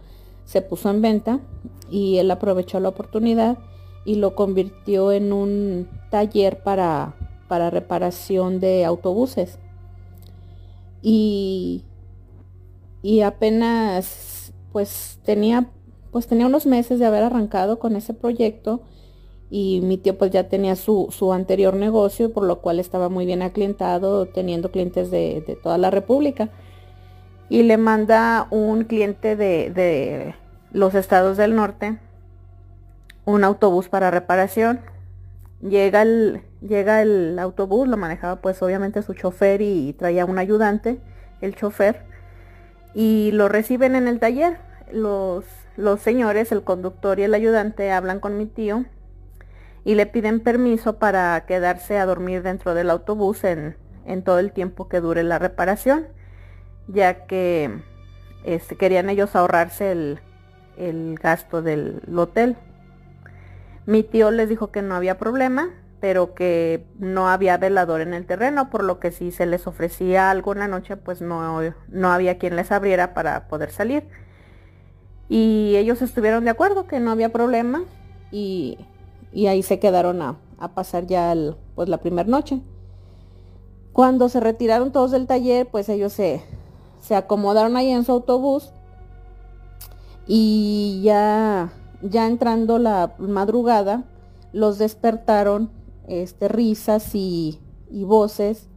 se 0.45 0.63
puso 0.63 0.89
en 0.89 1.01
venta 1.03 1.39
y 1.91 2.17
él 2.17 2.31
aprovechó 2.31 2.79
la 2.79 2.89
oportunidad 2.89 3.59
y 4.03 4.15
lo 4.15 4.33
convirtió 4.33 5.11
en 5.11 5.31
un 5.31 5.87
taller 6.09 6.63
para, 6.63 7.15
para 7.53 7.69
reparación 7.69 8.59
de 8.59 8.83
autobuses. 8.83 9.59
Y, 11.03 11.83
y 13.03 13.21
apenas 13.21 14.51
pues 14.71 15.19
tenía, 15.23 15.69
pues 16.09 16.25
tenía 16.25 16.47
unos 16.47 16.65
meses 16.65 16.97
de 16.97 17.05
haber 17.05 17.21
arrancado 17.21 17.77
con 17.77 17.95
ese 17.95 18.15
proyecto 18.15 18.81
y 19.51 19.81
mi 19.83 19.99
tío 19.99 20.17
pues 20.17 20.31
ya 20.31 20.49
tenía 20.49 20.75
su, 20.75 21.31
anterior 21.31 21.75
negocio, 21.75 22.33
por 22.33 22.43
lo 22.43 22.59
cual 22.59 22.79
estaba 22.79 23.07
muy 23.07 23.27
bien 23.27 23.43
aclientado, 23.43 24.25
teniendo 24.25 24.71
clientes 24.71 25.11
de, 25.11 25.59
toda 25.61 25.77
la 25.77 25.91
República. 25.91 26.49
Y 27.49 27.61
le 27.61 27.77
manda 27.77 28.47
un 28.49 28.85
cliente 28.85 29.35
de, 29.35 30.33
los 30.71 30.95
estados 30.95 31.37
del 31.37 31.53
norte 31.53 31.99
un 33.25 33.43
autobús 33.43 33.89
para 33.89 34.09
reparación. 34.09 34.79
Llega 35.61 36.01
el, 36.01 36.41
llega 36.67 37.01
el 37.01 37.37
autobús, 37.39 37.87
lo 37.87 37.97
manejaba 37.97 38.37
pues 38.37 38.61
obviamente 38.61 39.01
su 39.01 39.13
chofer 39.13 39.61
y 39.61 39.93
traía 39.93 40.25
un 40.25 40.37
ayudante, 40.37 40.99
el 41.41 41.55
chofer 41.55 42.03
y 42.93 43.31
lo 43.33 43.49
reciben 43.49 43.95
en 43.95 44.07
el 44.07 44.19
taller. 44.19 44.57
Los, 44.91 45.45
los 45.75 45.99
señores, 46.01 46.51
el 46.51 46.63
conductor 46.63 47.19
y 47.19 47.23
el 47.23 47.33
ayudante 47.33 47.91
hablan 47.91 48.19
con 48.19 48.37
mi 48.37 48.45
tío 48.45 48.85
y 49.83 49.95
le 49.95 50.05
piden 50.05 50.39
permiso 50.39 50.97
para 50.97 51.45
quedarse 51.45 51.97
a 51.97 52.05
dormir 52.05 52.43
dentro 52.43 52.73
del 52.73 52.89
autobús 52.89 53.43
en, 53.43 53.75
todo 54.23 54.39
el 54.39 54.51
tiempo 54.51 54.87
que 54.87 55.01
dure 55.01 55.23
la 55.23 55.39
reparación, 55.39 56.07
ya 56.87 57.25
que 57.25 57.81
este, 58.45 58.75
querían 58.75 59.09
ellos 59.09 59.35
ahorrarse 59.35 59.91
el, 59.91 60.19
el 60.77 61.17
gasto 61.21 61.61
del 61.61 62.01
hotel. 62.15 62.55
Mi 63.85 64.03
tío 64.03 64.31
les 64.31 64.47
dijo 64.47 64.71
que 64.71 64.81
no 64.81 64.95
había 64.95 65.17
problema, 65.17 65.69
pero 66.03 66.33
que 66.33 66.85
no 66.99 67.29
había 67.29 67.55
velador 67.55 68.01
en 68.01 68.13
el 68.13 68.25
terreno, 68.25 68.69
por 68.69 68.83
lo 68.83 68.99
que 68.99 69.13
si 69.13 69.31
se 69.31 69.45
les 69.45 69.67
ofrecía 69.67 70.31
algo 70.31 70.51
en 70.51 70.59
la 70.59 70.67
noche, 70.67 70.97
pues 70.97 71.21
no, 71.21 71.61
no 71.87 72.11
había 72.11 72.37
quien 72.37 72.57
les 72.57 72.73
abriera 72.73 73.13
para 73.13 73.47
poder 73.47 73.71
salir. 73.71 74.03
Y 75.29 75.77
ellos 75.77 76.01
estuvieron 76.01 76.43
de 76.43 76.49
acuerdo 76.49 76.87
que 76.87 76.99
no 76.99 77.09
había 77.09 77.31
problema 77.31 77.85
y, 78.33 78.79
ahí 79.33 79.63
se 79.63 79.79
quedaron 79.79 80.21
a, 80.21 80.35
pasar 80.75 81.07
ya 81.07 81.33
pues 81.73 81.87
la 81.87 81.99
primera 81.99 82.27
noche. 82.27 82.59
Cuando 83.93 84.27
se 84.27 84.41
retiraron 84.41 84.91
todos 84.91 85.11
del 85.11 85.25
taller, 85.25 85.67
pues 85.67 85.87
ellos 85.87 86.11
se, 86.11 86.43
se 86.99 87.15
acomodaron 87.15 87.77
ahí 87.77 87.91
en 87.91 88.03
su 88.03 88.11
autobús 88.11 88.73
y 90.27 90.99
ya, 91.01 91.71
ya 92.01 92.27
entrando 92.27 92.77
la 92.77 93.15
madrugada, 93.19 94.03
los 94.51 94.77
despertaron 94.77 95.81
este, 96.07 96.47
risas 96.47 97.13
y, 97.13 97.59
voces 97.89 98.69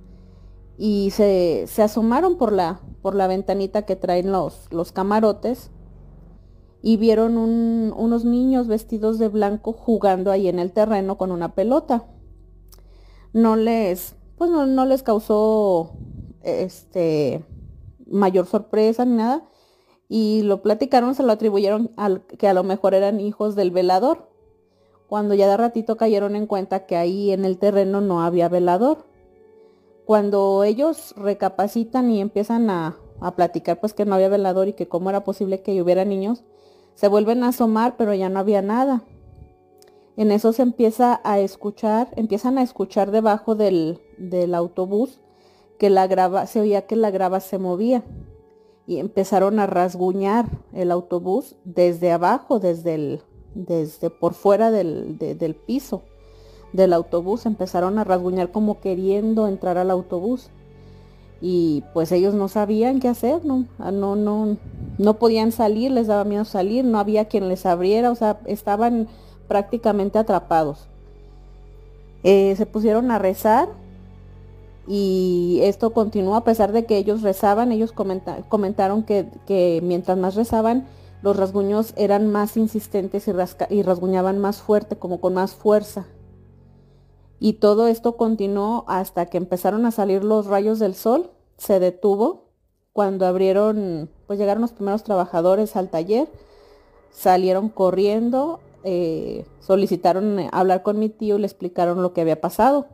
y 0.78 1.11
se, 1.11 1.66
asomaron 1.78 2.36
por 2.36 2.53
la, 2.53 2.81
por 3.03 3.15
la 3.15 3.27
ventanita 3.27 3.82
que 3.82 3.97
traen 3.97 4.32
los, 4.32 4.69
los 4.70 4.93
camarotes 4.93 5.70
y 6.82 6.98
vieron 6.98 7.36
unos 7.36 8.24
niños 8.24 8.69
vestidos 8.69 9.19
de 9.19 9.28
blanco 9.28 9.73
jugando 9.73 10.31
ahí 10.31 10.47
en 10.47 10.61
el 10.61 10.70
terreno 10.73 11.19
con 11.19 11.32
una 11.32 11.53
pelota. 11.53 12.07
No 13.32 13.57
les, 13.57 14.15
pues 14.36 14.51
no, 14.51 14.85
les 14.85 15.03
causó 15.03 15.97
este 16.43 17.44
mayor 18.07 18.47
sorpresa 18.47 19.05
ni 19.05 19.16
nada. 19.16 19.48
Y 20.09 20.43
lo 20.43 20.62
platicaron, 20.62 21.16
se 21.16 21.24
lo 21.24 21.32
atribuyeron 21.32 21.90
al 21.97 22.24
que 22.24 22.47
a 22.47 22.55
lo 22.55 22.62
mejor 22.62 22.94
eran 22.94 23.19
hijos 23.19 23.57
del 23.57 23.73
velador. 23.73 24.31
Cuando 25.08 25.34
ya 25.34 25.48
de 25.48 25.56
ratito 25.56 25.96
cayeron 25.96 26.36
en 26.36 26.46
cuenta 26.46 26.86
que 26.86 26.96
ahí 26.96 27.30
en 27.30 27.44
el 27.44 27.58
terreno 27.58 28.00
no 28.00 28.22
había 28.22 28.48
velador. 28.48 29.06
Cuando 30.04 30.64
ellos 30.64 31.14
recapacitan 31.16 32.10
y 32.10 32.20
empiezan 32.20 32.70
a, 32.70 32.96
a 33.20 33.36
platicar 33.36 33.80
pues 33.80 33.94
que 33.94 34.04
no 34.04 34.14
había 34.14 34.28
velador 34.28 34.68
y 34.68 34.72
que 34.72 34.88
cómo 34.88 35.10
era 35.10 35.24
posible 35.24 35.62
que 35.62 35.80
hubiera 35.80 36.04
niños, 36.04 36.44
se 36.94 37.08
vuelven 37.08 37.42
a 37.42 37.48
asomar, 37.48 37.96
pero 37.96 38.14
ya 38.14 38.28
no 38.28 38.40
había 38.40 38.62
nada. 38.62 39.02
En 40.16 40.32
eso 40.32 40.52
se 40.52 40.62
empieza 40.62 41.20
a 41.24 41.38
escuchar, 41.40 42.08
empiezan 42.16 42.58
a 42.58 42.62
escuchar 42.62 43.10
debajo 43.10 43.54
del, 43.54 44.00
del 44.16 44.54
autobús 44.54 45.20
que 45.78 45.90
la 45.90 46.06
grava, 46.06 46.46
se 46.46 46.60
oía 46.60 46.86
que 46.86 46.96
la 46.96 47.10
grava 47.10 47.40
se 47.40 47.58
movía 47.58 48.02
y 48.86 48.98
empezaron 48.98 49.58
a 49.58 49.66
rasguñar 49.66 50.46
el 50.72 50.90
autobús 50.90 51.56
desde 51.64 52.12
abajo, 52.12 52.60
desde 52.60 52.94
el, 52.94 53.22
desde 53.56 54.10
por 54.10 54.34
fuera 54.34 54.70
del, 54.70 55.18
del 55.18 55.54
piso 55.54 56.02
del 56.72 56.92
autobús, 56.92 57.46
empezaron 57.46 57.98
a 57.98 58.04
rasguñar 58.04 58.50
como 58.52 58.80
queriendo 58.80 59.48
entrar 59.48 59.78
al 59.78 59.90
autobús 59.90 60.50
y 61.40 61.84
pues 61.92 62.12
ellos 62.12 62.34
no 62.34 62.48
sabían 62.48 63.00
qué 63.00 63.08
hacer, 63.08 63.44
¿no? 63.44 63.66
Ah, 63.78 63.90
no, 63.90 64.16
no, 64.16 64.56
no 64.98 65.14
podían 65.14 65.52
salir, 65.52 65.90
les 65.90 66.06
daba 66.06 66.24
miedo 66.24 66.44
salir, 66.44 66.84
no 66.84 66.98
había 66.98 67.26
quien 67.26 67.48
les 67.48 67.66
abriera, 67.66 68.10
o 68.10 68.14
sea, 68.14 68.40
estaban 68.46 69.08
prácticamente 69.48 70.18
atrapados. 70.18 70.88
Eh, 72.24 72.54
se 72.56 72.66
pusieron 72.66 73.10
a 73.10 73.18
rezar 73.18 73.68
y 74.88 75.60
esto 75.62 75.92
continuó 75.92 76.36
a 76.36 76.44
pesar 76.44 76.72
de 76.72 76.86
que 76.86 76.96
ellos 76.96 77.22
rezaban, 77.22 77.70
ellos 77.70 77.92
comentaron 77.92 79.02
que, 79.02 79.28
que, 79.46 79.80
mientras 79.82 80.16
más 80.16 80.34
rezaban, 80.34 80.86
los 81.22 81.36
rasguños 81.36 81.93
eran 81.97 82.30
más 82.30 82.56
insistentes 82.56 83.28
y, 83.28 83.82
rasguñaban 83.82 84.38
más 84.38 84.59
fuerte, 84.59 84.97
como 84.97 85.20
con 85.20 85.34
más 85.34 85.55
fuerza. 85.55 86.06
Y 87.38 87.55
todo 87.55 87.86
esto 87.86 88.16
continuó 88.16 88.84
hasta 88.86 89.26
que 89.26 89.36
empezaron 89.36 89.86
a 89.86 89.90
salir 89.90 90.24
los 90.24 90.47
rayos 90.47 90.78
del 90.78 90.94
sol, 90.94 91.30
se 91.59 91.80
detuvo 91.80 92.47
cuando 92.93 93.26
abrieron, 93.26 94.10
pues 94.26 94.38
llegaron 94.38 94.62
los 94.62 94.72
primeros 94.72 95.05
trabajadores 95.05 95.76
al 95.76 95.90
taller, 95.90 96.28
salieron 97.10 97.68
corriendo, 97.68 98.60
eh, 98.84 99.44
solicitaron 99.60 100.38
eh, 100.38 100.48
hablar 100.52 100.82
con 100.82 100.98
mi 100.98 101.09
tío 101.09 101.36
y 101.36 101.40
le 101.40 101.47
explicaron 101.47 102.02
lo 102.02 102.12
que 102.12 102.22
había 102.22 102.40
pasado. 102.40 102.86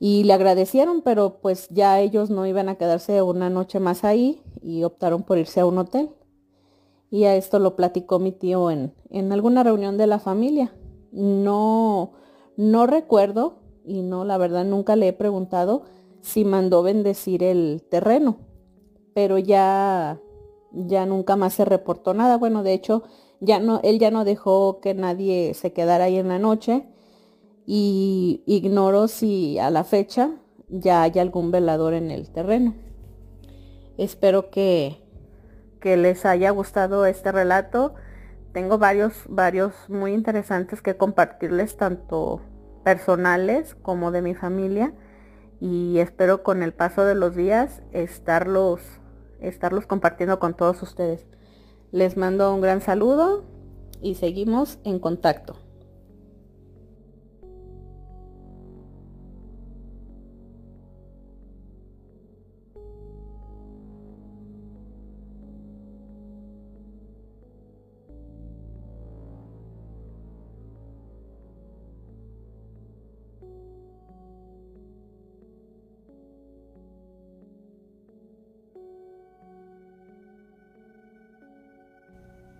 Y 0.00 0.24
le 0.24 0.32
agradecieron, 0.32 1.02
pero 1.02 1.40
pues 1.42 1.68
ya 1.70 2.00
ellos 2.00 2.30
no 2.30 2.46
iban 2.46 2.68
a 2.68 2.76
quedarse 2.76 3.20
una 3.20 3.50
noche 3.50 3.80
más 3.80 4.04
ahí 4.04 4.40
y 4.62 4.84
optaron 4.84 5.24
por 5.24 5.38
irse 5.38 5.60
a 5.60 5.66
un 5.66 5.78
hotel. 5.78 6.10
Y 7.10 7.24
a 7.24 7.36
esto 7.36 7.58
lo 7.58 7.74
platicó 7.76 8.18
mi 8.18 8.32
tío 8.32 8.70
en, 8.70 8.94
en 9.10 9.32
alguna 9.32 9.62
reunión 9.62 9.96
de 9.96 10.06
la 10.06 10.18
familia. 10.18 10.74
No, 11.10 12.12
no 12.56 12.86
recuerdo, 12.86 13.60
y 13.84 14.02
no, 14.02 14.24
la 14.24 14.36
verdad 14.36 14.64
nunca 14.64 14.94
le 14.96 15.08
he 15.08 15.12
preguntado 15.12 15.84
si 16.20 16.44
mandó 16.44 16.82
bendecir 16.82 17.42
el 17.42 17.82
terreno, 17.88 18.38
pero 19.14 19.38
ya, 19.38 20.20
ya 20.72 21.06
nunca 21.06 21.36
más 21.36 21.54
se 21.54 21.64
reportó 21.64 22.12
nada. 22.12 22.36
Bueno, 22.36 22.62
de 22.62 22.74
hecho, 22.74 23.04
ya 23.40 23.60
no, 23.60 23.80
él 23.82 23.98
ya 23.98 24.10
no 24.10 24.24
dejó 24.24 24.80
que 24.80 24.94
nadie 24.94 25.54
se 25.54 25.72
quedara 25.72 26.04
ahí 26.04 26.18
en 26.18 26.28
la 26.28 26.38
noche 26.38 26.86
y 27.66 28.42
ignoro 28.46 29.08
si 29.08 29.58
a 29.58 29.70
la 29.70 29.84
fecha 29.84 30.32
ya 30.68 31.02
hay 31.02 31.18
algún 31.18 31.50
velador 31.50 31.94
en 31.94 32.10
el 32.10 32.30
terreno. 32.30 32.74
Espero 33.96 34.50
que, 34.50 35.02
que 35.80 35.96
les 35.96 36.24
haya 36.26 36.50
gustado 36.50 37.06
este 37.06 37.32
relato 37.32 37.94
tengo 38.52 38.78
varios, 38.78 39.12
varios 39.28 39.72
muy 39.88 40.12
interesantes 40.12 40.80
que 40.80 40.96
compartirles, 40.96 41.76
tanto 41.76 42.40
personales 42.82 43.74
como 43.74 44.10
de 44.10 44.22
mi 44.22 44.34
familia. 44.34 44.94
Y 45.60 45.98
espero 45.98 46.42
con 46.42 46.62
el 46.62 46.72
paso 46.72 47.04
de 47.04 47.14
los 47.14 47.36
días 47.36 47.82
estarlos, 47.92 48.80
estarlos 49.40 49.86
compartiendo 49.86 50.38
con 50.38 50.54
todos 50.54 50.82
ustedes. 50.82 51.26
Les 51.92 52.16
mando 52.16 52.54
un 52.54 52.60
gran 52.60 52.80
saludo 52.80 53.44
y 54.00 54.14
seguimos 54.14 54.78
en 54.84 54.98
contacto. 54.98 55.67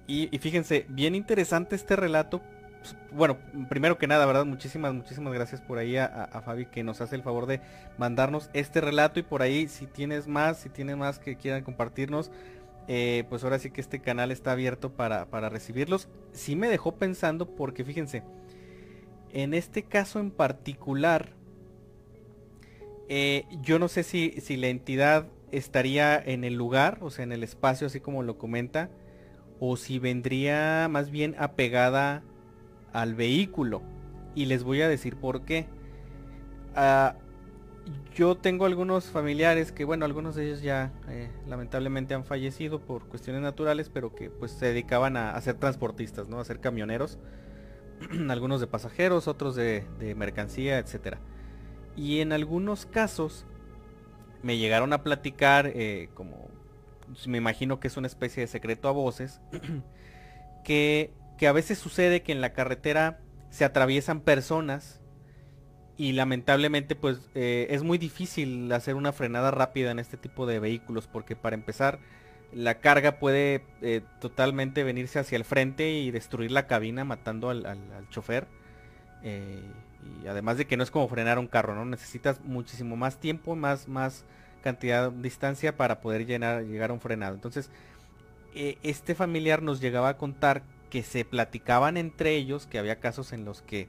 Y, 0.09 0.27
fíjense, 0.39 0.87
bien 0.89 1.15
interesante 1.15 1.77
este 1.77 1.95
relato. 1.95 2.41
Pues, 2.81 2.97
bueno, 3.13 3.37
primero 3.69 3.99
que 3.99 4.07
nada, 4.07 4.25
¿verdad? 4.25 4.47
Muchísimas, 4.47 4.95
muchísimas 4.95 5.35
gracias 5.35 5.61
por 5.61 5.77
ahí 5.77 5.99
a, 5.99 6.43
Fabi 6.47 6.65
que 6.65 6.83
nos 6.83 7.03
hace 7.03 7.15
el 7.15 7.23
favor 7.23 7.45
de 7.45 7.61
mandarnos 7.99 8.49
este 8.55 8.81
relato 8.81 9.21
y 9.21 9.23
por 9.23 9.43
ahí 9.43 9.69
si 9.69 9.87
tienes 9.87 10.27
más, 10.27 10.61
si 10.61 10.71
tienes 10.71 10.97
más 10.97 11.19
que 11.19 11.37
quieran 11.37 11.63
compartirnos, 11.63 12.31
eh, 12.89 13.25
pues 13.29 13.45
ahora 13.45 13.59
sí 13.59 13.71
que 13.71 13.83
este 13.83 14.01
canal 14.01 14.31
está 14.31 14.53
abierto 14.53 14.93
para, 14.93 15.27
para 15.27 15.51
recibirlos. 15.51 16.09
Sí 16.33 16.57
me 16.57 16.69
dejó 16.69 16.95
pensando 16.95 17.55
porque 17.55 17.85
fíjense, 17.85 18.23
en 19.35 19.53
este 19.53 19.83
caso 19.83 20.21
en 20.21 20.31
particular, 20.31 21.35
eh, 23.11 23.45
yo 23.61 23.79
no 23.79 23.89
sé 23.89 24.05
si, 24.05 24.41
si 24.41 24.57
la 24.57 24.69
entidad 24.69 25.27
estaría 25.53 26.19
en 26.19 26.45
el 26.45 26.55
lugar, 26.55 26.97
o 27.03 27.11
sea, 27.11 27.25
en 27.25 27.33
el 27.33 27.43
espacio, 27.43 27.89
así 27.89 28.01
como 28.01 28.23
lo 28.23 28.39
comenta 28.39 28.89
o 29.61 29.77
si 29.77 29.99
vendría 29.99 30.89
más 30.91 31.11
bien 31.11 31.35
apegada 31.39 32.23
al 32.93 33.15
vehículo. 33.15 33.83
Y 34.35 34.47
les 34.47 34.63
voy 34.63 34.83
a 34.83 34.89
decir 34.89 35.17
por 35.17 35.43
qué. 35.43 35.67
Ah, 36.75 37.17
yo 38.15 38.37
tengo 38.37 38.67
algunos 38.67 39.07
familiares 39.07 39.73
que, 39.73 39.85
bueno, 39.85 40.05
algunos 40.05 40.35
de 40.35 40.47
ellos 40.47 40.63
ya 40.63 40.93
eh, 41.09 41.31
lamentablemente 41.47 42.15
han 42.15 42.25
fallecido 42.25 42.81
por 42.81 43.07
cuestiones 43.07 43.43
naturales, 43.43 43.89
pero 43.89 44.15
que 44.15 44.31
pues 44.31 44.53
se 44.53 44.67
dedicaban 44.67 45.17
a, 45.17 45.41
ser 45.41 45.57
transportistas, 45.57 46.29
¿no? 46.29 46.41
A 46.41 46.45
ser 46.45 46.61
camioneros. 46.61 47.19
algunos 48.29 48.61
de 48.61 48.67
pasajeros, 48.67 49.29
otros 49.29 49.57
de, 49.57 49.85
mercancía, 50.17 50.79
etcétera. 50.79 51.19
Y 51.97 52.21
en 52.21 52.33
algunos 52.33 52.87
casos 52.87 53.47
me 54.43 54.57
llegaron 54.59 54.93
a 54.93 55.03
platicar 55.03 55.67
eh, 55.75 56.11
como 56.15 56.48
me 57.27 57.39
imagino 57.39 57.81
que 57.81 57.89
es 57.89 57.97
una 57.97 58.07
especie 58.07 58.43
de 58.43 58.47
secreto 58.47 58.89
a 58.89 58.93
voces, 58.93 59.41
que, 60.65 61.13
que 61.37 61.47
a 61.47 61.53
veces 61.53 61.79
sucede 61.79 62.23
que 62.23 62.33
en 62.33 62.41
la 62.41 62.53
carretera 62.53 63.21
se 63.51 63.65
atraviesan 63.65 64.21
personas 64.21 65.01
y 65.99 66.13
lamentablemente 66.13 66.95
pues 66.95 67.29
eh, 67.35 67.67
es 67.71 67.83
muy 67.83 67.99
difícil 67.99 68.71
hacer 68.73 68.95
una 68.95 69.13
frenada 69.13 69.51
rápida 69.51 69.91
en 69.91 69.99
este 69.99 70.17
tipo 70.17 70.47
de 70.47 70.61
vehículos 70.61 71.09
porque 71.09 71.35
para 71.35 71.55
empezar 71.55 71.99
la 72.53 72.79
carga 72.79 73.19
puede 73.19 73.65
eh, 73.83 74.03
totalmente 74.21 74.85
venirse 74.85 75.19
hacia 75.19 75.37
el 75.37 75.45
frente 75.45 75.91
y 75.91 76.11
destruir 76.13 76.53
la 76.53 76.67
cabina 76.67 77.05
matando 77.05 77.51
al, 77.51 77.79
chofer 78.11 78.47
eh, 79.25 79.61
y 80.23 80.29
además 80.29 80.57
de 80.57 80.67
que 80.67 80.77
no 80.77 80.85
es 80.85 80.91
como 80.93 81.09
frenar 81.09 81.39
un 81.39 81.49
carro 81.49 81.75
no 81.75 81.85
necesitas 81.85 82.41
muchísimo 82.45 82.97
más 82.97 83.19
tiempo 83.19 83.57
más 83.57 83.89
más 83.89 84.25
cantidad 84.63 85.11
de 85.11 85.23
distancia 85.23 85.77
para 85.77 86.01
poder 86.01 86.27
llenar, 86.27 86.65
llegar 86.65 86.91
a 86.91 86.93
un 86.93 87.01
frenado. 87.01 87.35
Entonces, 87.35 87.71
eh, 88.55 88.79
este 88.83 89.15
familiar 89.15 89.63
nos 89.63 89.81
llegaba 89.81 90.09
a 90.09 90.17
contar 90.17 90.63
que 90.91 91.03
se 91.03 91.25
platicaban 91.25 91.97
entre 91.97 92.35
ellos, 92.35 92.67
que 92.67 92.79
había 92.79 92.97
casos 92.97 93.33
en 93.33 93.45
los 93.45 93.63
que, 93.63 93.89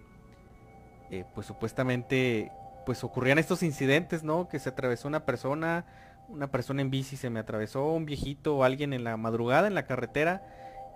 eh, 1.12 1.26
pues 1.34 1.48
supuestamente, 1.48 2.52
pues 2.86 3.04
ocurrían 3.04 3.40
estos 3.40 3.64
incidentes, 3.64 4.24
¿no? 4.24 4.50
Que 4.50 4.60
se 4.60 4.70
atravesó 4.70 5.08
una 5.08 5.26
persona, 5.26 5.86
una 6.28 6.52
persona 6.52 6.82
en 6.82 6.92
bici 6.92 7.16
se 7.16 7.30
me 7.30 7.40
atravesó, 7.40 7.94
un 7.94 8.06
viejito 8.06 8.58
o 8.58 8.64
alguien 8.64 8.94
en 8.94 9.04
la 9.04 9.18
madrugada 9.18 9.68
en 9.68 9.76
la 9.76 9.86
carretera, 9.86 10.44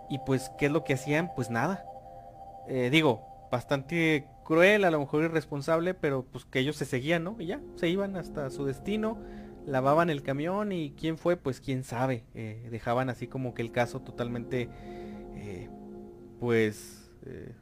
y 0.09 0.19
pues, 0.19 0.51
¿qué 0.57 0.67
es 0.67 0.71
lo 0.71 0.83
que 0.83 0.93
hacían? 0.93 1.31
Pues 1.35 1.49
nada. 1.49 1.85
Eh, 2.67 2.89
digo, 2.91 3.47
bastante 3.49 4.27
cruel, 4.43 4.83
a 4.83 4.91
lo 4.91 4.99
mejor 4.99 5.23
irresponsable, 5.23 5.93
pero 5.93 6.25
pues 6.25 6.45
que 6.45 6.59
ellos 6.59 6.75
se 6.75 6.85
seguían, 6.85 7.23
¿no? 7.23 7.35
Y 7.39 7.47
ya, 7.47 7.61
se 7.75 7.87
iban 7.87 8.17
hasta 8.17 8.49
su 8.49 8.65
destino 8.65 9.17
lavaban 9.65 10.09
el 10.09 10.23
camión 10.23 10.71
y 10.71 10.91
quién 10.91 11.17
fue, 11.17 11.37
pues 11.37 11.59
quién 11.59 11.83
sabe. 11.83 12.23
Eh, 12.33 12.67
dejaban 12.71 13.09
así 13.09 13.27
como 13.27 13.53
que 13.53 13.61
el 13.61 13.71
caso 13.71 14.01
totalmente, 14.01 14.69
eh, 15.35 15.69
pues, 16.39 17.11
eh, 17.25 17.53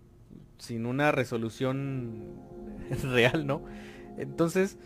sin 0.58 0.86
una 0.86 1.12
resolución 1.12 2.34
real, 3.04 3.46
¿no? 3.48 3.64
Entonces, 4.18 4.78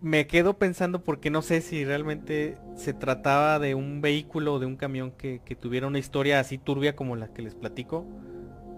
me 0.00 0.26
quedo 0.26 0.58
pensando 0.58 1.02
porque 1.02 1.30
no 1.30 1.40
sé 1.40 1.60
si 1.60 1.84
realmente 1.84 2.58
se 2.76 2.92
trataba 2.92 3.58
de 3.58 3.74
un 3.74 4.00
vehículo 4.00 4.54
o 4.54 4.58
de 4.58 4.66
un 4.66 4.76
camión 4.76 5.12
que, 5.12 5.40
que 5.44 5.54
tuviera 5.56 5.86
una 5.86 5.98
historia 5.98 6.40
así 6.40 6.58
turbia 6.58 6.94
como 6.94 7.16
la 7.16 7.28
que 7.32 7.42
les 7.42 7.54
platico 7.54 8.06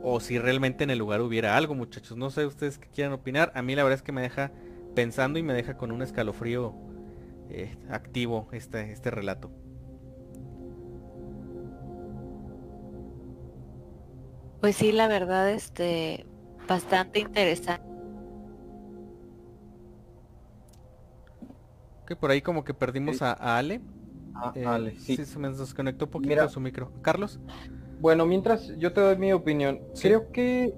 o 0.02 0.20
si 0.20 0.38
realmente 0.38 0.84
en 0.84 0.90
el 0.90 0.98
lugar 0.98 1.20
hubiera 1.20 1.56
algo, 1.56 1.74
muchachos. 1.74 2.16
No 2.16 2.30
sé 2.30 2.46
ustedes 2.46 2.78
qué 2.78 2.86
quieran 2.88 3.12
opinar. 3.12 3.50
A 3.56 3.62
mí 3.62 3.74
la 3.74 3.82
verdad 3.82 3.98
es 3.98 4.02
que 4.02 4.12
me 4.12 4.22
deja 4.22 4.52
pensando 4.96 5.38
y 5.38 5.44
me 5.44 5.52
deja 5.54 5.76
con 5.76 5.92
un 5.92 6.02
escalofrío 6.02 6.74
eh, 7.50 7.76
activo 7.88 8.48
este, 8.50 8.90
este 8.90 9.12
relato. 9.12 9.52
Pues 14.60 14.74
sí, 14.74 14.90
la 14.90 15.06
verdad, 15.06 15.50
este, 15.50 16.26
bastante 16.66 17.20
interesante. 17.20 17.86
Que 22.06 22.16
por 22.16 22.30
ahí 22.30 22.40
como 22.40 22.64
que 22.64 22.72
perdimos 22.72 23.20
a, 23.20 23.32
Ale. 23.32 23.80
Ah, 24.34 24.52
eh, 24.54 24.64
Ale, 24.64 24.98
sí. 24.98 25.16
Se 25.16 25.38
me 25.38 25.50
desconectó 25.50 26.06
un 26.06 26.10
poquito 26.10 26.48
su 26.48 26.58
micro. 26.58 26.90
Carlos. 27.02 27.38
Bueno, 28.00 28.26
mientras 28.26 28.68
yo 28.78 28.92
te 28.92 29.00
doy 29.00 29.16
mi 29.16 29.32
opinión, 29.32 29.80
creo 30.00 30.32
que 30.32 30.74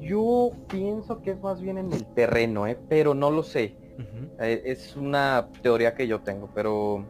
yo 0.00 0.52
pienso 0.68 1.22
que 1.22 1.32
es 1.32 1.40
más 1.40 1.60
bien 1.60 1.78
en 1.78 1.92
el 1.92 2.06
terreno, 2.14 2.66
¿eh? 2.66 2.78
pero 2.88 3.14
no 3.14 3.30
lo 3.30 3.42
sé. 3.42 3.76
Eh, 4.38 4.62
es 4.64 4.96
una 4.96 5.48
teoría 5.62 5.94
que 5.94 6.06
yo 6.06 6.20
tengo, 6.20 6.48
pero 6.54 7.04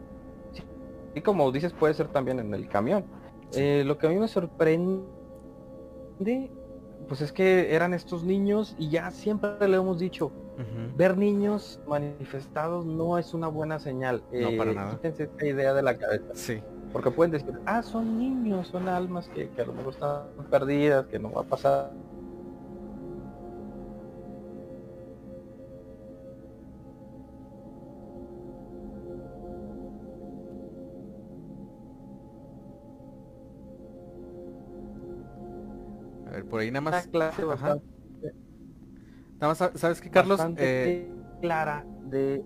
y 1.15 1.21
como 1.21 1.49
dices 1.51 1.73
puede 1.73 1.93
ser 1.93 2.07
también 2.09 2.39
en 2.39 2.53
el 2.53 2.67
camión. 2.67 3.05
Eh, 3.53 3.83
lo 3.85 3.97
que 3.97 4.07
a 4.07 4.09
mí 4.09 4.17
me 4.17 4.27
sorprende, 4.27 5.05
pues 7.07 7.21
es 7.21 7.31
que 7.31 7.73
eran 7.73 7.93
estos 7.93 8.23
niños 8.23 8.75
y 8.77 8.89
ya 8.89 9.09
siempre 9.11 9.67
le 9.67 9.77
hemos 9.77 9.99
dicho, 9.99 10.31
ver 10.95 11.17
niños 11.17 11.79
manifestados 11.87 12.85
no 12.85 13.17
es 13.17 13.33
una 13.33 13.47
buena 13.47 13.79
señal. 13.79 14.21
no 14.31 14.57
para 14.57 14.73
nada. 14.73 14.91
Quítense 14.91 15.23
esta 15.23 15.45
idea 15.45 15.73
de 15.73 15.81
la 15.81 15.97
cabeza. 15.97 16.25
Sí. 16.33 16.61
Porque 16.91 17.09
pueden 17.09 17.31
decir, 17.31 17.53
ah, 17.65 17.81
son 17.81 18.17
niños, 18.17 18.67
son 18.67 18.89
almas 18.89 19.29
que, 19.29 19.49
a 19.57 19.65
lo 19.65 19.73
mejor 19.73 19.93
están 19.93 20.23
perdidas, 20.49 21.05
que 21.07 21.19
no 21.19 21.31
va 21.31 21.41
a 21.41 21.45
pasar 21.45 21.91
ahí 36.61 36.71
nada 36.71 36.81
más. 36.81 37.07
clase 37.07 37.43
bastante, 37.43 37.85
Nada 39.39 39.53
más, 39.53 39.71
¿sabes 39.79 40.01
qué, 40.01 40.09
Carlos? 40.09 40.39
Eh, 40.57 41.11
clara 41.41 41.85
de... 42.05 42.43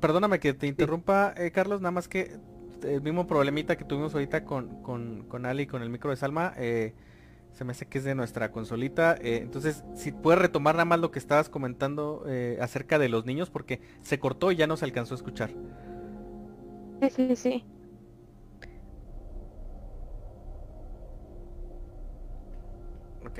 perdóname 0.00 0.38
que 0.38 0.52
te 0.52 0.66
interrumpa, 0.66 1.32
eh, 1.36 1.50
Carlos, 1.50 1.80
nada 1.80 1.92
más 1.92 2.08
que 2.08 2.38
el 2.84 3.02
mismo 3.02 3.26
problemita 3.26 3.76
que 3.76 3.84
tuvimos 3.84 4.14
ahorita 4.14 4.44
con, 4.44 4.82
con, 4.82 5.24
con 5.24 5.46
Ali 5.46 5.64
y 5.64 5.66
con 5.66 5.82
el 5.82 5.90
micro 5.90 6.10
de 6.10 6.16
Salma, 6.16 6.52
eh, 6.56 6.94
se 7.52 7.64
me 7.64 7.72
hace 7.72 7.86
que 7.86 7.98
es 7.98 8.04
de 8.04 8.14
nuestra 8.14 8.52
consolita. 8.52 9.16
Eh, 9.20 9.40
entonces, 9.42 9.84
si 9.94 10.12
puedes 10.12 10.40
retomar 10.40 10.74
nada 10.74 10.84
más 10.84 11.00
lo 11.00 11.10
que 11.10 11.18
estabas 11.18 11.48
comentando 11.48 12.24
eh, 12.28 12.58
acerca 12.60 12.98
de 12.98 13.08
los 13.08 13.24
niños, 13.26 13.50
porque 13.50 13.80
se 14.02 14.18
cortó 14.18 14.52
y 14.52 14.56
ya 14.56 14.66
no 14.66 14.76
se 14.76 14.84
alcanzó 14.84 15.14
a 15.14 15.16
escuchar. 15.16 15.56
Sí, 17.00 17.10
sí, 17.10 17.36
sí. 17.36 17.64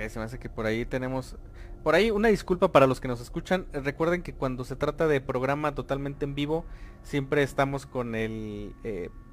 Se 0.08 0.18
me 0.18 0.24
hace 0.24 0.38
que 0.38 0.48
por 0.48 0.66
ahí 0.66 0.84
tenemos... 0.84 1.36
Por 1.82 1.94
ahí 1.94 2.10
una 2.10 2.28
disculpa 2.28 2.72
para 2.72 2.86
los 2.86 3.00
que 3.00 3.08
nos 3.08 3.20
escuchan. 3.20 3.66
Recuerden 3.72 4.22
que 4.22 4.34
cuando 4.34 4.64
se 4.64 4.76
trata 4.76 5.06
de 5.06 5.20
programa 5.20 5.74
totalmente 5.74 6.24
en 6.24 6.34
vivo, 6.34 6.64
siempre 7.02 7.42
estamos 7.42 7.86
con 7.86 8.14
el 8.14 8.74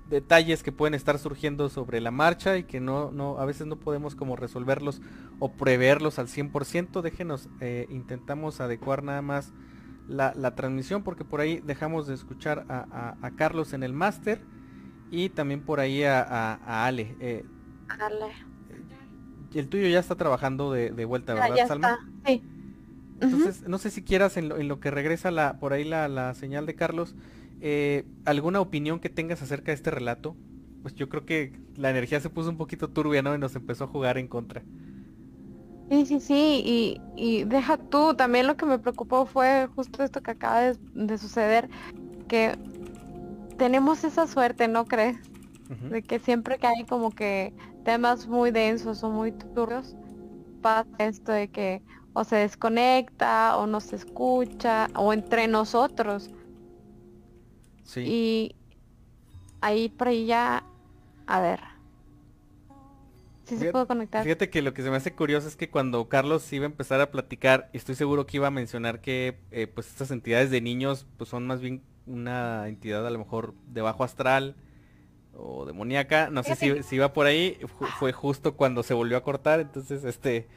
detalles 0.10 0.64
que 0.64 0.72
pueden 0.72 0.94
estar 0.94 1.18
surgiendo 1.18 1.70
sobre 1.70 2.00
la 2.00 2.12
marcha 2.12 2.58
y 2.58 2.64
que 2.64 2.80
no, 2.80 3.12
no, 3.12 3.40
a 3.40 3.46
veces 3.46 3.68
no 3.68 3.78
podemos 3.78 4.16
como 4.16 4.36
resolverlos 4.36 5.02
o 5.40 5.52
preverlos 5.54 6.20
al 6.20 6.28
100%. 6.28 7.02
Déjenos, 7.02 7.50
eh, 7.60 7.88
intentamos 7.90 8.62
adecuar 8.62 9.04
nada 9.04 9.22
más 9.22 9.52
la, 10.08 10.34
transmisión 10.56 11.04
porque 11.04 11.26
por 11.26 11.42
ahí 11.42 11.62
dejamos 11.66 12.08
de 12.08 12.14
escuchar 12.14 12.66
a, 12.70 13.32
Carlos 13.36 13.74
en 13.74 13.84
el 13.84 13.94
máster 13.94 14.42
y 15.10 15.30
también 15.30 15.62
por 15.62 15.80
ahí 15.80 16.04
a, 16.04 16.54
Ale. 16.86 17.16
Eh, 17.20 17.46
Ale. 17.88 18.55
El 19.60 19.68
tuyo 19.68 19.88
ya 19.88 19.99
está 19.99 20.15
trabajando 20.15 20.72
de, 20.72 21.06
vuelta, 21.06 21.34
¿verdad, 21.34 21.68
Salma? 21.68 21.99
sí. 22.26 22.41
Entonces, 23.22 23.68
no 23.68 23.77
sé 23.77 23.91
si 23.91 24.03
quieras 24.03 24.36
en 24.36 24.49
lo, 24.49 24.57
en 24.57 24.68
lo 24.68 24.82
que 24.82 24.91
regresa 24.91 25.32
la, 25.32 25.57
por 25.57 25.72
ahí 25.72 25.86
la, 25.86 26.10
la 26.10 26.34
señal 26.34 26.65
de 26.65 26.76
Carlos, 26.76 27.15
eh, 27.61 28.06
¿Alguna 28.26 28.60
opinión 28.60 28.99
que 28.99 29.10
tengas 29.10 29.41
acerca 29.41 29.72
de 29.72 29.73
este 29.73 29.91
relato? 29.91 30.36
Pues 30.82 30.94
yo 30.95 31.10
creo 31.10 31.26
que 31.26 31.53
la 31.77 31.90
energía 31.90 32.19
se 32.19 32.30
puso 32.30 32.49
un 32.49 32.57
poquito 32.57 32.90
turbia, 32.90 33.22
¿no? 33.22 33.34
Y 33.34 33.40
nos 33.40 33.56
empezó 33.56 33.86
a 33.86 33.88
jugar 33.88 34.18
en 34.18 34.27
contra. 34.27 34.61
Sí, 35.90 36.06
sí, 36.06 36.19
sí, 36.19 36.61
y, 36.65 37.02
y 37.15 37.44
deja 37.44 37.77
tú, 37.77 38.15
también 38.15 38.48
lo 38.48 38.57
que 38.57 38.65
me 38.65 38.80
preocupó 38.80 39.26
fue 39.26 39.68
justo 39.76 40.03
esto 40.03 40.22
que 40.22 40.32
acaba 40.32 40.73
de, 40.94 41.18
suceder, 41.18 41.69
que 42.27 42.57
tenemos 43.57 44.03
esa 44.03 44.26
suerte, 44.26 44.68
¿no 44.68 44.86
crees? 44.86 45.18
De 45.90 46.04
que 46.04 46.20
siempre 46.20 46.58
que 46.58 46.68
hay 46.68 46.86
como 46.86 47.10
que 47.12 47.54
temas 47.84 48.28
muy 48.28 48.52
densos 48.52 49.04
o 49.04 49.10
muy 49.10 49.32
turbios, 49.32 49.96
pasa 50.62 50.88
esto 51.00 51.32
de 51.32 51.48
que 51.48 51.82
o 52.14 52.24
se 52.24 52.36
desconecta 52.36 53.58
o 53.58 53.68
no 53.68 53.80
se 53.80 53.96
escucha, 53.96 54.88
o 54.96 55.12
entre 55.12 55.48
nosotros 55.48 56.30
y 57.96 58.56
ahí 59.62 59.90
por 59.90 60.08
ahí 60.08 60.26
ya, 60.26 60.64
a 61.28 61.40
ver. 61.40 61.60
si 63.46 63.58
se 63.58 63.72
puede 63.72 63.86
conectar. 63.86 64.24
Fíjate 64.24 64.50
que 64.50 64.62
lo 64.62 64.74
que 64.74 64.82
se 64.82 64.90
me 64.90 64.98
hace 64.98 65.14
curioso 65.14 65.48
es 65.48 65.56
que 65.56 65.70
cuando 65.70 66.10
Carlos 66.10 66.52
iba 66.52 66.66
a 66.66 66.68
empezar 66.68 67.00
a 67.02 67.12
platicar, 67.12 67.70
estoy 67.74 67.96
seguro 67.96 68.26
que 68.26 68.38
iba 68.38 68.48
a 68.48 68.52
mencionar 68.52 69.02
que 69.02 69.40
eh, 69.52 69.68
pues 69.68 69.88
estas 69.88 70.12
entidades 70.12 70.50
de 70.50 70.62
niños 70.62 71.06
pues 71.18 71.30
son 71.30 71.46
más 71.48 71.62
bien 71.62 71.82
una 72.08 72.68
entidad 72.68 73.06
a 73.06 73.10
lo 73.10 73.20
mejor 73.20 73.54
de 73.68 73.82
bajo 73.82 74.04
astral 74.04 74.56
o 75.38 75.66
demoníaca, 75.66 76.30
no 76.30 76.44
sé 76.44 76.56
si, 76.56 76.84
si, 76.84 76.95
iba 76.95 77.14
por 77.14 77.26
ahí, 77.26 77.60
fue 77.99 78.12
justo 78.12 78.56
cuando 78.56 78.84
se 78.84 78.94
volvió 78.94 79.18
a 79.18 79.24
cortar, 79.24 79.60
entonces 79.60 80.03
este 80.03 80.48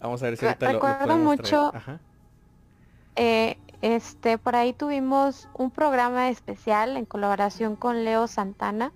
vamos 0.00 0.22
a 0.22 0.26
ver 0.26 0.36
si 0.36 0.46
ahorita 0.46 0.72
lo, 0.72 1.06
lo 1.06 1.16
mucho 1.18 1.72
eh, 3.16 3.58
este, 3.82 4.38
por 4.38 4.56
ahí 4.56 4.72
tuvimos 4.72 5.48
un 5.54 5.70
programa 5.70 6.28
especial 6.28 6.96
en 6.96 7.04
colaboración 7.04 7.76
con 7.76 8.04
Leo 8.04 8.26
Santana, 8.26 8.92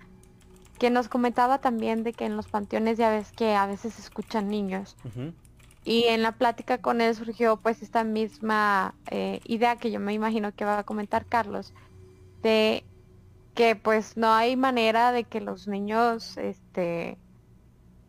que 0.78 0.91
nos 0.91 1.09
comentaba 1.09 1.59
también 1.59 2.05
de 2.05 2.12
que 2.12 2.24
en 2.24 2.37
los 2.37 2.47
panteones 2.47 2.97
ya 2.99 3.11
ves 3.11 3.33
que 3.33 3.55
a 3.55 3.66
veces 3.66 3.99
escuchan 3.99 4.49
niños. 4.49 4.97
Y 5.85 6.05
en 6.05 6.23
la 6.23 6.33
plática 6.33 6.78
con 6.78 7.01
él 7.01 7.15
surgió 7.15 7.57
pues 7.57 7.83
esta 7.83 8.05
misma 8.05 8.95
eh, 9.11 9.41
idea 9.45 9.77
que 9.77 9.91
yo 9.91 10.01
me 10.01 10.12
imagino 10.12 10.53
que 10.53 10.65
va 10.65 10.78
a 10.78 10.85
comentar 10.85 11.27
Carlos, 11.27 11.73
de 12.43 12.85
que 13.57 13.74
pues 13.74 14.16
no 14.16 14.33
hay 14.33 14.55
manera 14.55 15.11
de 15.11 15.24
que 15.24 15.41
los 15.41 15.66
niños, 15.66 16.37
este, 16.37 17.19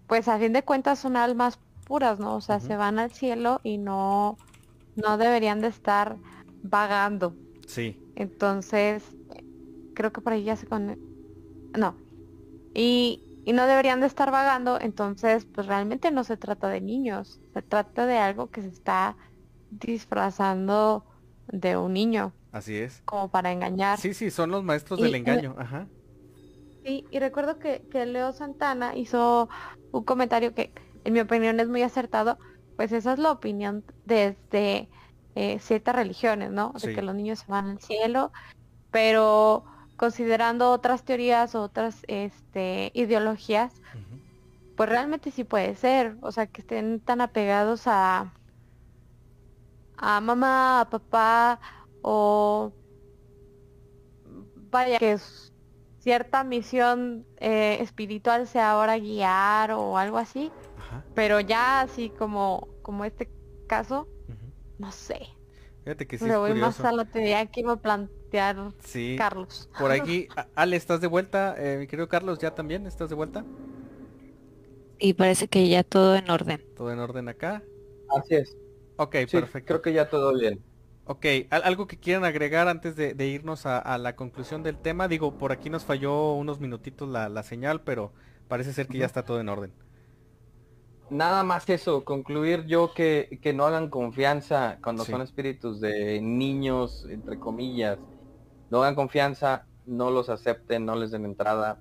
pues 0.06 0.28
a 0.28 0.38
fin 0.38 0.52
de 0.54 0.62
cuentas 0.62 1.00
son 1.00 1.16
almas 1.16 1.58
puras, 1.86 2.20
¿no? 2.20 2.36
O 2.36 2.42
sea, 2.42 2.60
se 2.60 2.76
van 2.76 3.00
al 3.00 3.12
cielo 3.12 3.62
y 3.64 3.78
no, 3.78 4.38
no 4.96 5.18
deberían 5.18 5.62
de 5.62 5.70
estar 5.70 6.18
vagando. 6.62 7.34
Sí. 7.66 7.98
Entonces, 8.16 9.04
creo 9.96 10.12
que 10.12 10.22
por 10.22 10.34
ahí 10.34 10.44
ya 10.44 10.58
se 10.58 10.68
con... 10.68 11.00
No. 11.78 11.96
Y, 12.74 13.24
y 13.46 13.54
no 13.54 13.66
deberían 13.68 14.02
de 14.02 14.08
estar 14.08 14.30
vagando, 14.30 14.78
entonces, 14.82 15.46
pues 15.46 15.66
realmente 15.66 16.12
no 16.12 16.26
se 16.26 16.36
trata 16.36 16.68
de 16.68 16.82
niños. 16.82 17.40
Se 17.54 17.62
trata 17.62 18.06
de 18.06 18.18
algo 18.18 18.52
que 18.52 18.62
se 18.62 18.68
está 18.68 19.16
disfrazando 19.70 21.06
de 21.48 21.78
un 21.78 21.94
niño. 21.94 22.37
Así 22.52 22.78
es. 22.78 23.02
Como 23.06 23.30
para 23.30 23.52
engañar. 23.52 24.00
Sí, 24.00 24.14
sí, 24.14 24.32
son 24.32 24.52
los 24.52 24.64
maestros 24.64 25.00
del 25.02 25.16
engaño. 25.16 25.56
Ajá. 25.58 25.88
Sí, 26.84 27.06
y 27.12 27.20
recuerdo 27.20 27.60
que, 27.60 27.84
que 27.92 28.06
Leo 28.06 28.32
Santana 28.32 28.96
hizo 28.96 29.50
un 29.92 30.04
comentario 30.04 30.54
que, 30.54 30.72
en 31.04 31.14
mi 31.14 31.20
opinión, 31.20 31.60
es 31.60 31.68
muy 31.68 31.82
acertado. 31.84 32.38
Pues 32.76 32.92
esa 32.92 33.14
es 33.14 33.20
la 33.20 33.32
opinión 33.32 33.84
desde 34.06 34.88
eh, 35.36 35.60
ciertas 35.60 35.96
religiones, 35.96 36.52
¿no? 36.52 36.74
De 36.82 36.94
que 36.96 37.02
los 37.02 37.14
niños 37.14 37.40
se 37.40 37.52
van 37.52 37.70
al 37.70 37.80
cielo, 37.80 38.32
pero 38.92 39.66
considerando 39.96 40.72
otras 40.72 41.04
teorías, 41.04 41.56
otras 41.56 42.04
este, 42.08 42.92
ideologías, 42.94 43.74
pues 44.76 44.90
realmente 44.90 45.32
sí 45.32 45.44
puede 45.44 45.76
ser, 45.76 46.18
o 46.22 46.32
sea, 46.32 46.48
que 46.48 46.62
estén 46.62 47.00
tan 47.00 47.20
apegados 47.22 47.88
a, 47.88 48.34
a 49.98 50.22
mamá, 50.22 50.82
a 50.82 50.90
papá 50.90 51.60
o 52.02 52.72
vaya 54.72 54.98
que 55.00 55.18
cierta 56.00 56.44
misión 56.44 57.26
eh, 57.40 57.78
espiritual 57.82 58.48
sea 58.48 58.72
ahora 58.72 58.98
guiar 58.98 59.72
o 59.72 59.98
algo 59.98 60.18
así. 60.18 60.52
Pero 61.14 61.40
ya 61.40 61.82
así 61.82 62.10
como, 62.12 62.68
como 62.82 63.06
este 63.06 63.30
caso, 63.68 64.08
no 64.78 64.92
sé. 64.92 65.28
Fíjate 65.84 66.06
que 66.06 66.18
sí 66.18 66.30
voy 66.30 66.54
más 66.54 66.84
a 66.84 66.92
la 66.92 67.06
teoría 67.06 67.46
que 67.48 67.62
iba 67.62 67.74
a 67.74 67.78
plantear 67.78 68.74
Carlos. 69.18 69.70
Por 69.78 69.92
aquí, 69.92 70.28
Ale, 70.56 70.76
¿estás 70.76 71.02
de 71.02 71.08
vuelta? 71.08 71.56
Eh, 71.58 71.78
mi 71.78 71.88
querido 71.88 72.08
Carlos, 72.08 72.40
¿ya 72.40 72.52
también 72.52 72.86
estás 72.86 73.10
de 73.10 73.16
vuelta? 73.16 73.44
Y 75.00 75.14
parece 75.14 75.48
que 75.48 75.68
ya 75.70 75.84
todo 75.84 76.16
en 76.16 76.30
orden. 76.30 76.64
¿Todo 76.76 76.92
en 76.92 77.00
orden 77.00 77.30
acá? 77.30 77.64
Así 78.10 78.36
es. 78.36 78.56
Ok, 78.98 79.16
perfecto. 79.32 79.68
Creo 79.68 79.82
que 79.82 79.94
ya 79.94 80.10
todo 80.10 80.34
bien. 80.38 80.64
Ok, 81.10 81.26
¿algo 81.50 81.88
que 81.88 81.98
quieran 81.98 82.26
agregar 82.26 82.68
antes 82.68 82.98
de, 82.98 83.28
irnos 83.28 83.66
a, 83.66 83.98
la 83.98 84.18
conclusión 84.18 84.62
del 84.62 84.78
tema? 84.78 85.08
Digo, 85.08 85.38
por 85.38 85.54
aquí 85.54 85.70
nos 85.70 85.86
falló 85.86 86.34
unos 86.34 86.60
minutitos 86.60 87.08
la, 87.08 87.44
señal, 87.44 87.82
pero 87.82 88.12
parece 88.50 88.74
ser 88.74 88.88
que 88.88 88.98
ya 88.98 89.06
está 89.06 89.24
todo 89.24 89.40
en 89.40 89.48
orden. 89.48 89.72
Nada 91.10 91.44
más 91.44 91.70
eso, 91.70 92.04
concluir 92.04 92.66
yo 92.66 92.94
que, 92.94 93.40
que 93.42 93.54
no 93.54 93.66
hagan 93.66 93.90
confianza 93.90 94.80
cuando 94.84 95.06
son 95.06 95.22
espíritus 95.22 95.80
de 95.80 96.20
niños, 96.20 97.08
entre 97.10 97.40
comillas. 97.40 97.98
No 98.70 98.84
hagan 98.84 98.96
confianza, 98.96 99.66
no 99.86 100.12
los 100.12 100.28
acepten, 100.28 100.86
no 100.86 100.98
les 100.98 101.12
den 101.12 101.24
entrada. 101.24 101.80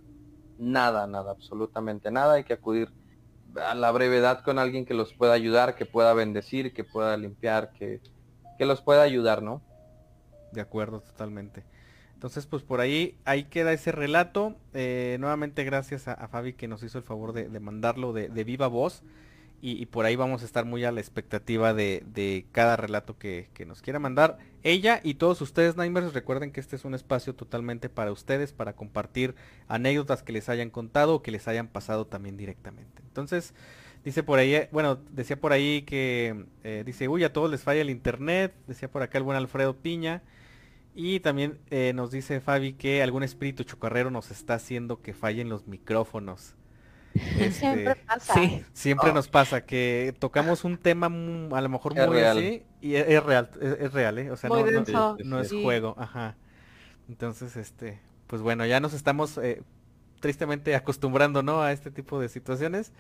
Nada, 0.56 1.08
nada, 1.08 1.32
absolutamente 1.32 2.12
nada. 2.12 2.34
Hay 2.34 2.44
que 2.44 2.52
acudir 2.52 2.92
a 3.56 3.74
la 3.74 3.90
brevedad 3.90 4.44
con 4.44 4.60
alguien 4.60 4.84
que 4.84 4.94
los 4.94 5.12
pueda 5.14 5.32
ayudar, 5.32 5.74
que 5.74 5.84
pueda 5.84 6.14
bendecir, 6.14 6.72
que 6.72 6.84
pueda 6.84 7.16
limpiar, 7.16 7.72
que, 7.72 8.00
que 8.56 8.66
los 8.66 8.82
pueda 8.82 9.02
ayudar, 9.02 9.42
¿no? 9.42 9.62
De 10.52 10.60
acuerdo, 10.60 11.00
totalmente. 11.00 11.64
Entonces, 12.16 12.46
pues 12.46 12.62
por 12.62 12.80
ahí, 12.80 13.18
ahí 13.26 13.44
queda 13.44 13.74
ese 13.74 13.92
relato. 13.92 14.56
Eh, 14.72 15.18
nuevamente 15.20 15.64
gracias 15.64 16.08
a, 16.08 16.28
Fabi 16.28 16.54
que 16.54 16.66
nos 16.66 16.82
hizo 16.82 16.96
el 16.96 17.04
favor 17.04 17.34
de, 17.34 17.60
mandarlo 17.60 18.14
de, 18.14 18.28
viva 18.44 18.68
voz. 18.68 19.02
Y, 19.60 19.86
por 19.86 20.04
ahí 20.04 20.16
vamos 20.16 20.42
a 20.42 20.44
estar 20.44 20.64
muy 20.64 20.84
a 20.84 20.92
la 20.92 21.00
expectativa 21.00 21.74
de, 21.74 22.46
cada 22.52 22.76
relato 22.76 23.18
que, 23.18 23.50
nos 23.66 23.82
quiera 23.82 23.98
mandar. 23.98 24.38
Ella 24.62 25.00
y 25.02 25.14
todos 25.14 25.40
ustedes, 25.42 25.76
Nightmares, 25.76 26.14
recuerden 26.14 26.52
que 26.52 26.60
este 26.60 26.76
es 26.76 26.84
un 26.84 26.94
espacio 26.94 27.34
totalmente 27.34 27.88
para 27.88 28.12
ustedes, 28.12 28.52
para 28.52 28.74
compartir 28.74 29.34
anécdotas 29.68 30.22
que 30.22 30.32
les 30.32 30.48
hayan 30.48 30.70
contado 30.70 31.16
o 31.16 31.22
que 31.22 31.32
les 31.32 31.48
hayan 31.48 31.68
pasado 31.68 32.06
también 32.06 32.36
directamente. 32.36 33.02
Entonces, 33.06 33.54
Dice 34.06 34.22
por 34.22 34.38
ahí, 34.38 34.54
eh, 34.54 34.68
bueno, 34.70 35.00
decía 35.10 35.34
por 35.34 35.52
ahí 35.52 35.82
que, 35.82 36.46
eh, 36.62 36.84
dice, 36.86 37.08
uy, 37.08 37.24
a 37.24 37.32
todos 37.32 37.50
les 37.50 37.64
falla 37.64 37.80
el 37.80 37.90
internet, 37.90 38.54
decía 38.68 38.88
por 38.88 39.02
acá 39.02 39.18
el 39.18 39.24
buen 39.24 39.36
Alfredo 39.36 39.74
Piña. 39.74 40.22
Y 40.94 41.18
también 41.18 41.58
eh, 41.72 41.90
nos 41.92 42.12
dice 42.12 42.40
Fabi 42.40 42.74
que 42.74 43.02
algún 43.02 43.24
espíritu 43.24 43.64
chocarrero 43.64 44.12
nos 44.12 44.30
está 44.30 44.54
haciendo 44.54 45.02
que 45.02 45.12
fallen 45.12 45.48
los 45.48 45.66
micrófonos. 45.66 46.54
siempre 47.50 47.94
este, 47.94 48.04
pasa. 48.06 48.34
Sí, 48.34 48.64
siempre 48.72 49.12
nos 49.12 49.26
pasa 49.26 49.66
que 49.66 50.14
tocamos 50.20 50.62
un 50.62 50.78
tema 50.78 51.06
a 51.06 51.60
lo 51.60 51.68
mejor 51.68 51.96
muy 52.06 52.20
así 52.20 52.62
y 52.80 52.94
es, 52.94 53.24
real, 53.24 53.50
es, 53.60 53.92
real, 53.92 54.18
¿eh? 54.18 54.30
O 54.30 54.36
sea, 54.36 54.48
no, 55.24 55.40
es 55.40 55.50
juego, 55.50 55.96
ajá. 55.98 56.36
Entonces, 57.08 57.56
este, 57.56 57.98
pues 58.28 58.40
bueno, 58.40 58.64
ya 58.66 58.78
nos 58.78 58.92
estamos 58.92 59.40
tristemente 60.20 60.76
acostumbrando, 60.76 61.42
¿no? 61.42 61.60
A 61.60 61.72
este 61.72 61.90
tipo 61.90 62.20
de 62.20 62.28
situaciones 62.28 62.92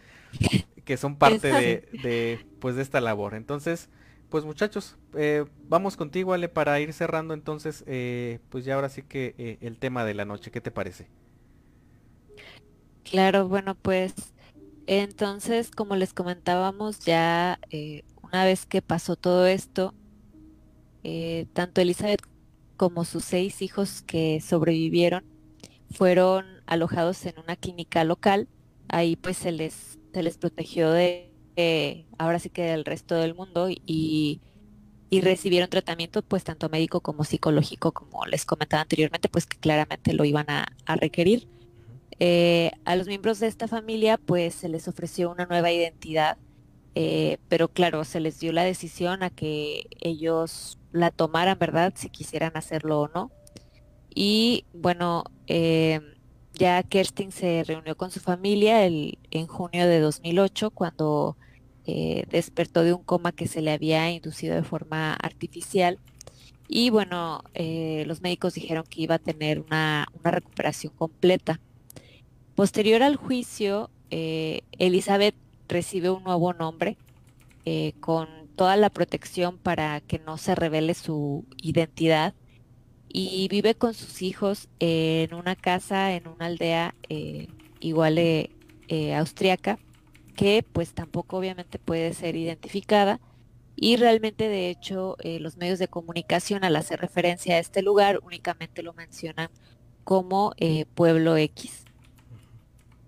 que 0.86 0.96
son 0.96 1.16
parte 1.16 1.52
de, 1.52 2.46
pues 2.60 2.76
de 2.76 2.82
esta 2.82 3.00
labor. 3.02 3.34
Entonces, 3.34 3.90
pues 4.30 4.44
muchachos, 4.44 4.96
eh, 5.14 5.44
vamos 5.68 5.96
contigo, 5.96 6.32
Ale, 6.32 6.48
para 6.48 6.78
ir 6.80 6.92
cerrando 6.92 7.34
entonces, 7.34 7.84
eh, 7.86 8.38
pues 8.48 8.64
ya 8.64 8.76
ahora 8.76 8.88
sí 8.88 9.02
que 9.02 9.34
eh, 9.36 9.58
el 9.60 9.78
tema 9.78 10.04
de 10.04 10.14
la 10.14 10.24
noche, 10.24 10.50
¿qué 10.52 10.60
te 10.60 10.70
parece? 10.70 11.08
Claro, 13.02 13.48
bueno, 13.48 13.74
pues 13.74 14.14
entonces, 14.86 15.72
como 15.72 15.96
les 15.96 16.14
comentábamos, 16.14 17.00
ya 17.00 17.58
una 18.22 18.44
vez 18.44 18.64
que 18.64 18.80
pasó 18.80 19.16
todo 19.16 19.46
esto, 19.46 19.92
tanto 21.52 21.80
Elizabeth 21.80 22.22
como 22.76 23.04
sus 23.04 23.24
seis 23.24 23.60
hijos 23.60 24.02
que 24.02 24.40
sobrevivieron 24.40 25.24
fueron 25.90 26.44
alojados 26.66 27.24
en 27.26 27.34
una 27.38 27.56
clínica 27.56 28.04
local. 28.04 28.48
Ahí 28.88 29.16
pues 29.16 29.36
se 29.36 29.50
les, 29.52 29.98
se 30.16 30.22
les 30.22 30.38
protegió 30.38 30.92
de, 30.92 31.30
ahora 32.16 32.38
sí 32.38 32.48
que 32.48 32.62
del 32.62 32.86
resto 32.86 33.16
del 33.16 33.34
mundo 33.34 33.68
y, 33.68 34.40
recibieron 35.10 35.68
tratamiento 35.68 36.22
pues 36.22 36.42
tanto 36.42 36.70
médico 36.70 37.02
como 37.02 37.22
psicológico, 37.22 37.92
como 37.92 38.24
les 38.24 38.46
comentaba 38.46 38.80
anteriormente, 38.80 39.28
pues 39.28 39.44
que 39.44 39.58
claramente 39.58 40.14
lo 40.14 40.24
iban 40.24 40.46
a, 40.48 40.66
requerir. 40.96 41.46
Eh, 42.18 42.70
a 42.86 42.96
los 42.96 43.06
miembros 43.08 43.40
de 43.40 43.46
esta 43.46 43.68
familia 43.68 44.16
pues 44.16 44.54
se 44.54 44.70
les 44.70 44.88
ofreció 44.88 45.30
una 45.30 45.44
nueva 45.44 45.70
identidad, 45.70 46.38
eh, 46.94 47.36
pero 47.50 47.68
claro, 47.68 48.02
se 48.04 48.20
les 48.20 48.40
dio 48.40 48.52
la 48.52 48.64
decisión 48.64 49.22
a 49.22 49.28
que 49.28 49.86
ellos 50.00 50.78
la 50.92 51.10
tomaran, 51.10 51.58
¿verdad? 51.58 51.92
Si 51.94 52.08
quisieran 52.08 52.52
hacerlo 52.54 53.02
o 53.02 53.08
no. 53.08 53.30
Y 54.14 54.64
bueno, 54.72 55.24
eh, 55.46 56.00
ya 56.58 56.82
Kerstin 56.82 57.32
se 57.32 57.64
reunió 57.64 57.96
con 57.96 58.10
su 58.10 58.20
familia 58.20 58.84
el, 58.84 59.18
en 59.30 59.46
junio 59.46 59.86
de 59.86 60.00
2008 60.00 60.70
cuando 60.70 61.36
eh, 61.86 62.24
despertó 62.30 62.82
de 62.82 62.92
un 62.92 63.02
coma 63.02 63.32
que 63.32 63.46
se 63.46 63.62
le 63.62 63.72
había 63.72 64.10
inducido 64.10 64.54
de 64.54 64.62
forma 64.62 65.14
artificial. 65.14 65.98
Y 66.68 66.90
bueno, 66.90 67.44
eh, 67.54 68.04
los 68.06 68.22
médicos 68.22 68.54
dijeron 68.54 68.84
que 68.88 69.02
iba 69.02 69.16
a 69.16 69.20
tener 69.20 69.60
una, 69.60 70.08
recuperación 70.24 70.92
completa. 70.94 71.60
Posterior 72.54 73.02
al 73.02 73.16
juicio, 73.16 73.90
eh, 74.10 74.62
Elizabeth 74.78 75.36
recibe 75.68 76.10
un 76.10 76.24
nuevo 76.24 76.52
nombre 76.52 76.96
con 77.98 78.28
toda 78.54 78.76
la 78.76 78.90
protección 78.90 79.58
para 79.58 80.00
que 80.00 80.20
no 80.20 80.38
se 80.38 80.54
revele 80.54 80.94
su 80.94 81.44
identidad 81.60 82.32
y 83.08 83.48
vive 83.48 83.74
con 83.74 83.94
sus 83.94 84.22
hijos 84.22 84.68
en 84.78 85.34
una 85.34 85.56
casa, 85.56 86.14
en 86.14 86.26
una 86.28 86.46
aldea 86.46 86.94
eh, 87.08 87.48
igual 87.80 88.18
eh, 88.18 88.50
eh, 88.88 89.14
austriaca, 89.14 89.78
que 90.34 90.64
pues 90.72 90.92
tampoco 90.92 91.38
obviamente 91.38 91.78
puede 91.78 92.12
ser 92.14 92.36
identificada. 92.36 93.20
Y 93.74 93.96
realmente 93.96 94.48
de 94.48 94.70
hecho 94.70 95.16
los 95.22 95.58
medios 95.58 95.78
de 95.78 95.88
comunicación 95.88 96.64
al 96.64 96.76
hacer 96.76 96.98
referencia 96.98 97.56
a 97.56 97.58
este 97.58 97.82
lugar 97.82 98.20
únicamente 98.22 98.82
lo 98.82 98.94
mencionan 98.94 99.50
como 100.02 100.54
Pueblo 100.94 101.36
X. 101.36 101.84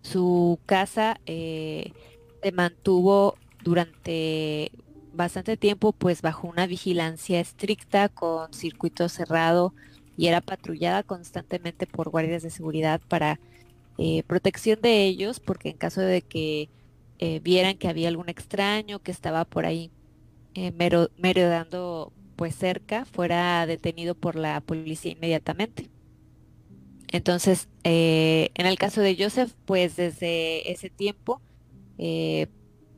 Su 0.03 0.59
casa 0.67 1.19
se 1.25 2.53
mantuvo 2.53 3.37
durante 3.65 4.71
bastante 5.19 5.59
tiempo 5.59 5.93
pues 5.93 6.23
bajo 6.23 6.49
una 6.49 6.67
vigilancia 6.67 7.41
estricta 7.41 8.09
con 8.09 8.55
circuito 8.55 9.09
cerrado 9.11 9.75
y 10.17 10.29
era 10.29 10.41
patrullada 10.41 11.03
constantemente 11.03 11.87
por 11.87 12.09
guardias 12.09 12.43
de 12.43 12.51
seguridad 12.51 13.01
para 13.09 13.39
eh, 13.99 14.23
protección 14.23 14.81
de 14.81 15.05
ellos, 15.05 15.41
porque 15.41 15.71
en 15.71 15.77
caso 15.77 16.01
de 16.01 16.23
que 16.23 16.71
eh, 17.19 17.41
vieran 17.41 17.77
que 17.79 17.89
había 17.89 18.09
algún 18.09 18.29
extraño 18.29 19.01
que 19.01 19.11
estaba 19.11 19.45
por 19.45 19.67
ahí 19.67 19.91
eh, 20.55 20.73
merodando 21.19 22.13
pues 22.37 22.55
cerca, 22.55 23.05
fuera 23.05 23.67
detenido 23.67 24.15
por 24.15 24.37
la 24.37 24.61
policía 24.61 25.13
inmediatamente. 25.13 25.91
Entonces, 27.09 27.69
en 27.83 28.67
el 28.67 28.79
caso 28.79 29.01
de 29.01 29.17
Joseph, 29.19 29.53
pues 29.65 29.97
desde 29.97 30.71
ese 30.71 30.91
tiempo 30.91 31.41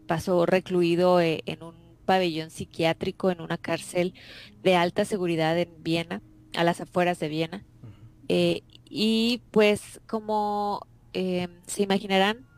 pasó 0.07 0.45
recluido 0.47 1.21
en 1.21 1.63
un 1.63 1.80
pabellón 2.11 2.51
psiquiátrico 2.51 3.31
en 3.31 3.41
una 3.41 3.57
cárcel 3.57 4.15
de 4.65 4.75
alta 4.75 5.05
seguridad 5.05 5.57
en 5.57 5.71
Viena 5.85 6.21
a 6.57 6.65
las 6.65 6.81
afueras 6.81 7.21
de 7.21 7.29
Viena. 7.29 7.65
Eh, 8.27 8.63
y 8.89 9.43
pues 9.53 10.01
como 10.09 10.89
eh, 11.13 11.47
se 11.69 11.85
imaginarán, 11.85 12.49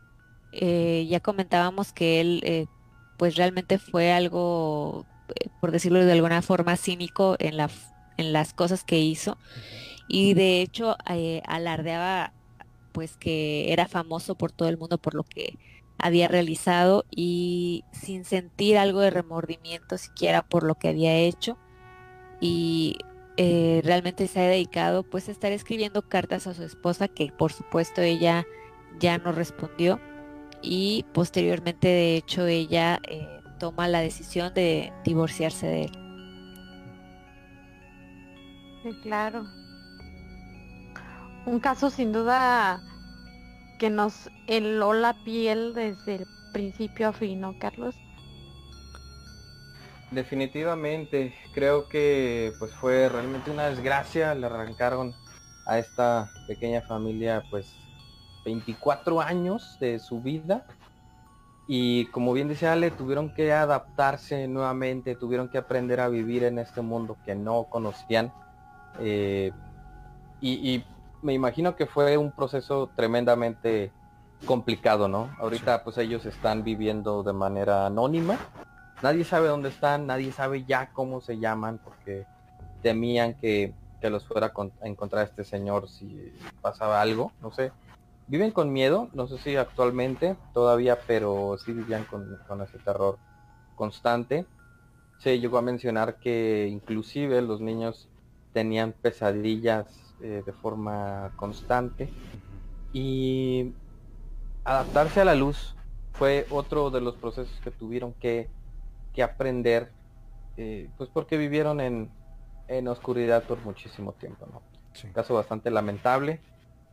eh, 0.53 1.05
ya 1.07 1.19
comentábamos 1.19 1.93
que 1.93 2.19
él 2.19 2.67
pues 3.17 3.35
realmente 3.35 3.77
fue 3.77 4.11
algo, 4.11 5.05
por 5.61 5.69
decirlo 5.69 6.03
de 6.03 6.13
alguna 6.13 6.41
forma, 6.41 6.75
cínico 6.75 7.35
en, 7.37 7.55
la, 7.55 7.69
en 8.17 8.33
las 8.33 8.55
cosas 8.55 8.83
que 8.83 9.01
hizo. 9.01 9.37
Y 10.07 10.33
de 10.33 10.63
hecho 10.63 10.97
alardeaba 11.45 12.33
pues 12.91 13.17
que 13.17 13.71
era 13.71 13.87
famoso 13.87 14.33
por 14.33 14.51
todo 14.51 14.67
el 14.67 14.79
mundo 14.79 14.97
por 14.97 15.13
lo 15.13 15.23
que 15.23 15.59
había 15.97 16.27
realizado 16.27 17.05
y 17.09 17.85
sin 17.91 18.25
sentir 18.25 18.77
algo 18.77 18.99
de 18.99 19.09
remordimiento 19.09 19.97
siquiera 19.97 20.41
por 20.41 20.63
lo 20.63 20.75
que 20.75 20.89
había 20.89 21.15
hecho. 21.15 21.57
Y 22.39 22.97
eh, 23.37 23.81
realmente 23.83 24.27
se 24.27 24.39
ha 24.41 24.47
dedicado 24.47 25.03
pues 25.03 25.27
a 25.27 25.31
estar 25.31 25.51
escribiendo 25.51 26.01
cartas 26.03 26.45
a 26.45 26.53
su 26.53 26.63
esposa 26.63 27.07
que 27.07 27.31
por 27.31 27.51
supuesto 27.51 28.01
ella 28.01 28.45
ya 28.99 29.17
no 29.17 29.31
respondió 29.31 29.99
y 30.61 31.03
posteriormente 31.13 31.87
de 31.87 32.15
hecho 32.17 32.45
ella 32.45 32.99
eh, 33.07 33.27
toma 33.59 33.87
la 33.87 34.01
decisión 34.01 34.53
de 34.53 34.93
divorciarse 35.03 35.65
de 35.65 35.83
él. 35.85 35.91
Sí, 38.83 38.89
claro. 39.01 39.45
Un 41.45 41.59
caso 41.59 41.89
sin 41.89 42.11
duda 42.11 42.81
que 43.83 43.89
nos 43.89 44.29
heló 44.47 44.93
la 44.93 45.11
piel 45.25 45.73
desde 45.73 46.15
el 46.15 46.27
principio 46.53 47.09
a 47.09 47.11
fin, 47.11 47.41
¿no, 47.41 47.59
Carlos? 47.59 47.93
Definitivamente, 50.09 51.35
creo 51.53 51.89
que 51.89 52.53
pues 52.59 52.73
fue 52.75 53.09
realmente 53.09 53.51
una 53.51 53.65
desgracia, 53.65 54.35
le 54.35 54.45
arrancaron 54.45 55.13
a 55.65 55.79
esta 55.79 56.31
pequeña 56.47 56.81
familia 56.83 57.43
pues 57.49 57.75
24 58.45 59.19
años 59.19 59.77
de 59.81 59.99
su 59.99 60.21
vida 60.21 60.65
y 61.67 62.05
como 62.05 62.31
bien 62.31 62.47
dice 62.47 62.69
Ale, 62.69 62.89
tuvieron 62.89 63.33
que 63.33 63.51
adaptarse 63.51 64.47
nuevamente, 64.47 65.15
tuvieron 65.15 65.49
que 65.49 65.57
aprender 65.57 65.99
a 65.99 66.07
vivir 66.07 66.45
en 66.45 66.57
este 66.57 66.79
mundo 66.79 67.17
que 67.25 67.35
no 67.35 67.65
conocían. 67.65 68.31
Eh, 69.01 69.51
y, 70.39 70.85
me 71.23 71.33
imagino 71.33 71.75
que 71.75 71.85
fue 71.85 72.17
un 72.17 72.31
proceso 72.31 72.89
tremendamente 72.95 73.91
complicado, 74.45 75.07
¿no? 75.07 75.35
Ahorita 75.39 75.83
pues 75.83 75.97
ellos 75.97 76.25
están 76.25 76.63
viviendo 76.63 77.23
de 77.23 77.33
manera 77.33 77.87
anónima. 77.87 78.37
Nadie 79.01 79.23
sabe 79.23 79.47
dónde 79.47 79.69
están, 79.69 80.05
nadie 80.05 80.31
sabe 80.31 80.65
ya 80.65 80.91
cómo 80.91 81.21
se 81.21 81.39
llaman 81.39 81.79
porque 81.83 82.25
temían 82.81 83.33
que, 83.33 83.73
que 84.01 84.09
los 84.09 84.25
fuera 84.25 84.53
a 84.81 84.87
encontrar 84.87 85.25
este 85.25 85.43
señor 85.43 85.89
si 85.89 86.33
pasaba 86.61 87.01
algo, 87.01 87.31
no 87.41 87.51
sé 87.51 87.71
viven 88.27 88.51
con 88.51 88.71
miedo, 88.71 89.09
no 89.13 89.27
sé 89.27 89.37
si 89.37 89.55
actualmente 89.55 90.35
todavía, 90.53 90.99
pero 91.07 91.57
sí 91.63 91.73
vivían 91.73 92.05
con, 92.05 92.39
ese 92.61 92.77
terror 92.79 93.17
constante. 93.75 94.45
Se 95.19 95.39
llegó 95.39 95.57
a 95.57 95.61
mencionar 95.61 96.17
que 96.17 96.67
inclusive 96.71 97.41
los 97.41 97.61
niños 97.61 98.09
tenían 98.53 98.93
pesadillas 98.93 99.85
eh, 100.19 100.43
de 100.45 100.53
forma 100.53 101.33
constante 101.35 102.13
y 102.91 103.75
adaptarse 104.63 105.21
a 105.21 105.25
la 105.25 105.35
luz 105.35 105.75
fue 106.13 106.45
otro 106.49 106.89
de 106.91 107.01
los 107.01 107.15
procesos 107.15 107.59
que 107.61 107.71
tuvieron 107.71 108.13
que, 108.13 108.49
aprender, 109.21 109.93
eh, 110.57 110.89
pues 110.97 111.09
porque 111.09 111.37
vivieron 111.37 111.81
en, 111.81 112.11
en 112.67 112.87
oscuridad 112.87 113.43
por 113.43 113.59
muchísimo 113.59 114.13
tiempo, 114.13 114.45
¿no? 114.47 114.61
Caso 115.13 115.33
bastante 115.33 115.71
lamentable, 115.71 116.41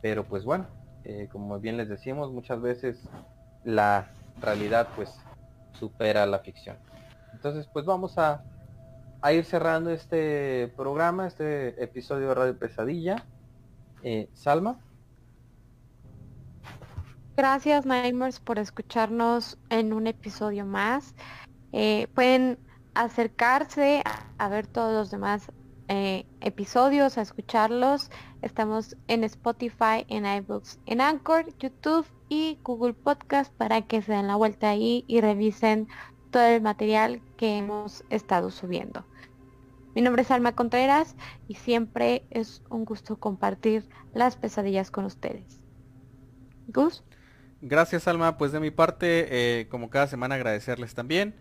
pero 0.01 0.25
pues 0.25 0.43
bueno, 0.43 0.67
eh, 1.03 1.27
como 1.31 1.59
bien 1.59 1.77
les 1.77 1.87
decimos, 1.87 2.31
muchas 2.31 2.61
veces 2.61 2.99
la 3.63 4.09
realidad 4.41 4.89
pues 4.95 5.15
supera 5.79 6.25
la 6.25 6.39
ficción. 6.39 6.77
Entonces 7.33 7.67
pues 7.71 7.85
vamos 7.85 8.17
a, 8.17 8.43
ir 9.29 9.45
cerrando 9.45 9.91
este 9.91 10.73
programa, 10.75 11.27
este 11.27 11.81
episodio 11.83 12.29
de 12.29 12.35
Radio 12.35 12.57
Pesadilla. 12.57 13.25
Eh, 14.03 14.29
Salma. 14.33 14.79
Gracias 17.37 17.85
Nightmares 17.85 18.39
por 18.39 18.59
escucharnos 18.59 19.57
en 19.69 19.93
un 19.93 20.07
episodio 20.07 20.65
más. 20.65 21.15
Eh, 21.71 22.07
pueden 22.13 22.57
acercarse 22.93 24.03
a 24.37 24.49
ver 24.49 24.67
todos 24.67 24.93
los 24.93 25.11
demás 25.11 25.51
eh, 25.87 26.25
episodios, 26.41 27.17
a 27.17 27.21
escucharlos. 27.21 28.09
Estamos 28.41 28.97
en 29.07 29.23
Spotify, 29.23 30.05
en 30.07 30.25
iBooks, 30.25 30.79
en 30.87 30.99
Anchor, 30.99 31.45
YouTube 31.57 32.05
y 32.27 32.59
Google 32.63 32.93
Podcast 32.93 33.53
para 33.53 33.81
que 33.83 34.01
se 34.01 34.13
den 34.13 34.27
la 34.27 34.35
vuelta 34.35 34.69
ahí 34.69 35.05
y 35.07 35.21
revisen 35.21 35.87
todo 36.31 36.43
el 36.43 36.61
material 36.61 37.21
que 37.37 37.57
hemos 37.57 38.03
estado 38.09 38.51
subiendo. 38.51 39.05
Mi 39.93 40.01
nombre 40.01 40.21
es 40.21 40.31
Alma 40.31 40.53
Contreras 40.53 41.15
y 41.49 41.55
siempre 41.55 42.23
es 42.29 42.63
un 42.69 42.85
gusto 42.85 43.17
compartir 43.17 43.89
las 44.13 44.37
pesadillas 44.37 44.89
con 44.89 45.03
ustedes. 45.03 45.61
Gus. 46.67 47.03
Gracias 47.61 48.07
Alma, 48.07 48.37
pues 48.37 48.53
de 48.53 48.61
mi 48.61 48.71
parte, 48.71 49.27
eh, 49.59 49.67
como 49.67 49.89
cada 49.89 50.07
semana 50.07 50.35
agradecerles 50.35 50.95
también. 50.95 51.35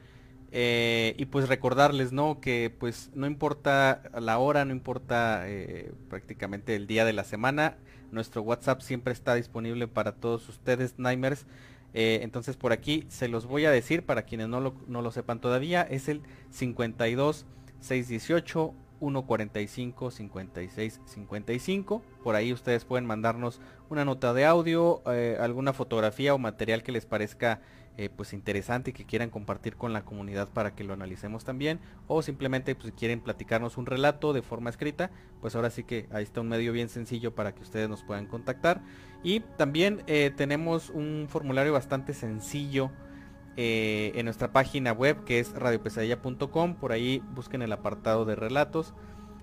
Eh, 0.53 1.15
y 1.17 1.27
pues 1.27 1.49
recordarles, 1.49 2.11
¿no? 2.13 2.41
Que 2.41 2.75
pues 2.77 3.11
no 3.15 3.29
importa 3.29 4.03
la 4.21 4.39
hora, 4.39 4.65
no 4.65 4.73
importa 4.73 5.49
eh, 5.49 5.93
prácticamente 6.09 6.75
el 6.75 6.89
día 6.89 7.05
de 7.05 7.13
la 7.13 7.23
semana, 7.23 7.77
nuestro 8.11 8.43
WhatsApp 8.43 8.81
siempre 8.81 9.13
está 9.13 9.37
disponible 9.37 9.87
para 9.87 10.13
todos 10.17 10.49
ustedes, 10.49 10.99
Nightmares. 10.99 11.47
Entonces 11.93 12.57
por 12.57 12.73
aquí 12.73 13.05
se 13.09 13.27
los 13.27 13.47
voy 13.47 13.65
a 13.65 13.71
decir 13.73 14.05
para 14.05 14.23
quienes 14.23 14.49
no 14.49 14.61
lo, 14.61 14.75
no 14.87 15.03
lo 15.03 15.11
sepan 15.11 15.41
todavía, 15.41 15.83
es 15.83 16.09
el 16.09 16.23
52 16.51 17.47
618 17.81 18.75
145 19.01 20.11
56 20.11 21.01
55. 21.05 22.03
Por 22.23 22.35
ahí 22.37 22.53
ustedes 22.53 22.85
pueden 22.85 23.07
mandarnos 23.07 23.61
una 23.89 24.05
nota 24.05 24.35
de 24.35 24.45
audio, 24.45 25.03
alguna 25.41 25.73
fotografía 25.73 26.35
o 26.35 26.39
material 26.39 26.83
que 26.83 26.93
les 26.93 27.07
parezca 27.07 27.61
eh, 28.01 28.09
pues 28.09 28.33
interesante 28.33 28.91
y 28.91 28.93
que 28.95 29.05
quieran 29.05 29.29
compartir 29.29 29.77
con 29.77 29.93
la 29.93 30.07
comunidad 30.07 30.49
para 30.49 30.75
que 30.75 30.85
lo 30.85 30.95
analicemos 30.95 31.45
también 31.45 31.81
o 32.07 32.23
simplemente 32.23 32.75
pues, 32.75 32.87
si 32.87 32.93
quieren 32.93 33.21
platicarnos 33.21 33.77
un 33.77 33.85
relato 33.85 34.33
de 34.33 34.41
forma 34.41 34.71
escrita 34.71 35.11
pues 35.43 35.55
ahora 35.55 35.69
sí 35.69 35.83
que 35.83 36.09
ahí 36.11 36.23
está 36.23 36.41
un 36.41 36.49
medio 36.49 36.73
bien 36.73 36.89
sencillo 36.89 37.35
para 37.35 37.53
que 37.53 37.63
ustedes 37.63 37.91
nos 37.91 38.03
puedan 38.03 38.25
contactar 38.27 38.81
y 39.23 39.41
también 39.41 40.03
eh, 40.07 40.33
tenemos 40.35 40.89
un 40.89 41.27
formulario 41.29 41.75
bastante 41.75 42.15
sencillo 42.15 42.91
eh, 43.63 44.13
en 44.15 44.25
nuestra 44.25 44.53
página 44.53 44.93
web 44.93 45.25
que 45.25 45.39
es 45.39 45.53
radiopesadilla.com 45.53 46.77
por 46.77 46.93
ahí 46.93 47.23
busquen 47.35 47.61
el 47.61 47.73
apartado 47.73 48.25
de 48.25 48.35
relatos 48.35 48.95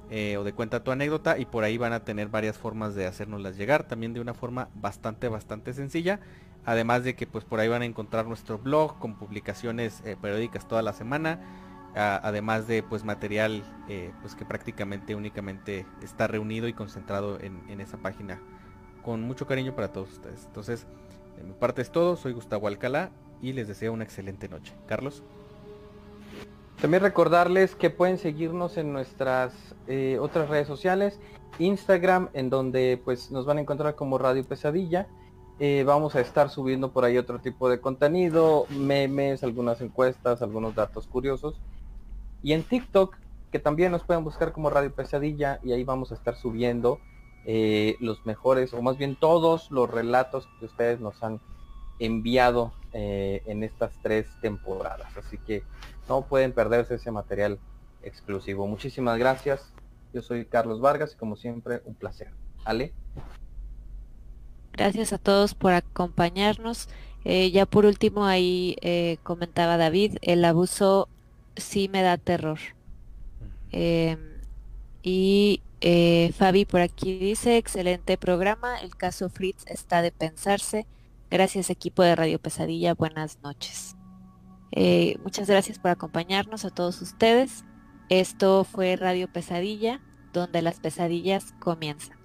o 0.09 0.43
de 0.45 0.53
cuenta 0.53 0.85
tu 0.85 0.91
anécdota 0.91 1.37
y 1.37 1.43
por 1.43 1.65
ahí 1.65 1.77
van 1.77 1.91
a 1.91 2.05
tener 2.05 2.29
varias 2.29 2.57
formas 2.57 2.95
de 2.95 3.05
hacernoslas 3.05 3.57
llegar 3.57 3.83
también 3.89 4.13
de 4.13 4.21
una 4.21 4.33
forma 4.33 4.69
bastante 4.73 5.27
bastante 5.27 5.73
sencilla 5.73 6.21
Además 6.67 7.05
de 7.05 7.15
que 7.15 7.25
pues 7.25 7.45
por 7.45 7.61
ahí 7.61 7.69
van 7.69 7.81
a 7.81 7.85
encontrar 7.85 8.27
nuestro 8.27 8.57
blog 8.57 8.99
con 8.99 9.15
publicaciones 9.15 10.01
eh, 10.03 10.17
periódicas 10.21 10.67
toda 10.67 10.81
la 10.81 10.91
semana. 10.91 11.39
además 11.95 12.67
de 12.67 12.83
pues 12.83 13.05
material 13.05 13.63
eh, 13.87 14.11
pues 14.21 14.35
que 14.35 14.43
prácticamente 14.43 15.15
únicamente 15.15 15.85
está 16.03 16.27
reunido 16.27 16.67
y 16.67 16.73
concentrado 16.73 17.39
en, 17.39 17.79
esa 17.79 17.97
página. 17.99 18.41
Con 19.01 19.21
mucho 19.21 19.47
cariño 19.47 19.75
para 19.75 19.93
todos 19.93 20.11
ustedes. 20.11 20.43
Entonces, 20.43 20.87
de 21.37 21.43
mi 21.45 21.53
parte 21.53 21.81
es 21.81 21.89
todo. 21.89 22.17
Soy 22.17 22.33
Gustavo 22.33 22.67
Alcalá 22.67 23.11
y 23.41 23.53
les 23.53 23.67
deseo 23.67 23.93
una 23.93 24.03
excelente 24.03 24.47
noche. 24.49 24.73
Carlos. 24.87 25.23
También 26.81 27.01
recordarles 27.01 27.75
que 27.75 27.89
pueden 27.89 28.19
seguirnos 28.19 28.77
en 28.77 28.93
nuestras 28.93 29.53
eh, 29.87 30.19
otras 30.21 30.47
redes 30.47 30.67
sociales, 30.67 31.19
Instagram, 31.57 32.29
en 32.33 32.51
donde 32.51 33.01
pues 33.03 33.31
nos 33.31 33.45
van 33.45 33.57
a 33.57 33.61
encontrar 33.61 33.95
como 33.95 34.19
Radio 34.19 34.43
Pesadilla, 34.43 35.07
eh, 35.59 35.83
vamos 35.87 36.13
a 36.15 36.21
estar 36.21 36.51
subiendo 36.51 36.91
por 36.91 37.03
ahí 37.03 37.17
otro 37.17 37.39
tipo 37.39 37.67
de 37.67 37.81
contenido, 37.81 38.67
memes, 38.69 39.43
algunas 39.43 39.81
encuestas, 39.81 40.43
algunos 40.43 40.75
datos 40.75 41.07
curiosos. 41.07 41.59
Y 42.43 42.53
en 42.53 42.61
TikTok, 42.61 43.15
que 43.51 43.57
también 43.57 43.91
nos 43.91 44.03
pueden 44.03 44.23
buscar 44.23 44.51
como 44.51 44.69
Radio 44.69 44.93
Pesadilla 44.93 45.59
y 45.63 45.71
ahí 45.71 45.83
vamos 45.83 46.11
a 46.11 46.15
estar 46.15 46.35
subiendo 46.35 46.99
eh, 47.45 47.95
los 47.99 48.23
mejores, 48.25 48.73
o 48.73 48.81
más 48.83 48.97
bien 48.97 49.15
todos 49.15 49.71
los 49.71 49.89
relatos 49.89 50.47
que 50.59 50.65
ustedes 50.65 50.99
nos 50.99 51.23
han 51.23 51.39
enviado 51.99 52.73
eh, 52.93 53.41
en 53.45 53.63
estas 53.63 53.91
tres 54.01 54.27
temporadas. 54.41 55.15
Así 55.17 55.37
que 55.37 55.63
no 56.07 56.23
pueden 56.23 56.53
perderse 56.53 56.95
ese 56.95 57.11
material 57.11 57.59
exclusivo. 58.03 58.67
Muchísimas 58.67 59.17
gracias. 59.17 59.71
Yo 60.13 60.21
soy 60.21 60.45
Carlos 60.45 60.79
Vargas 60.81 61.13
y 61.13 61.17
como 61.17 61.35
siempre 61.35 61.81
un 61.85 61.95
placer. 61.95 62.31
Ale. 62.65 62.93
Gracias 64.73 65.11
a 65.11 65.17
todos 65.17 65.55
por 65.55 65.73
acompañarnos. 65.73 66.87
Eh, 67.25 67.51
ya 67.51 67.65
por 67.65 67.85
último 67.85 68.25
ahí 68.25 68.77
eh, 68.81 69.17
comentaba 69.23 69.75
David, 69.75 70.17
el 70.21 70.45
abuso 70.45 71.09
sí 71.55 71.89
me 71.89 72.01
da 72.01 72.17
terror. 72.17 72.59
Em, 73.71 74.17
y 75.03 75.61
eh, 75.81 76.31
Fabi 76.37 76.65
por 76.65 76.79
aquí 76.79 77.17
dice, 77.17 77.57
excelente 77.57 78.17
programa, 78.17 78.79
el 78.79 78.95
caso 78.95 79.29
Fritz 79.29 79.65
está 79.67 80.01
de 80.01 80.11
pensarse. 80.11 80.85
Gracias 81.29 81.69
equipo 81.69 82.03
de 82.03 82.15
Radio 82.15 82.39
Pesadilla, 82.39 82.93
buenas 82.93 83.39
noches. 83.43 83.97
muchas 85.23 85.49
gracias 85.49 85.77
por 85.77 85.91
acompañarnos 85.91 86.63
a 86.63 86.69
todos 86.69 87.01
ustedes. 87.01 87.65
Esto 88.07 88.63
fue 88.63 88.95
Radio 88.95 89.31
Pesadilla, 89.31 89.99
donde 90.31 90.61
las 90.61 90.79
pesadillas 90.79 91.53
comienzan. 91.59 92.16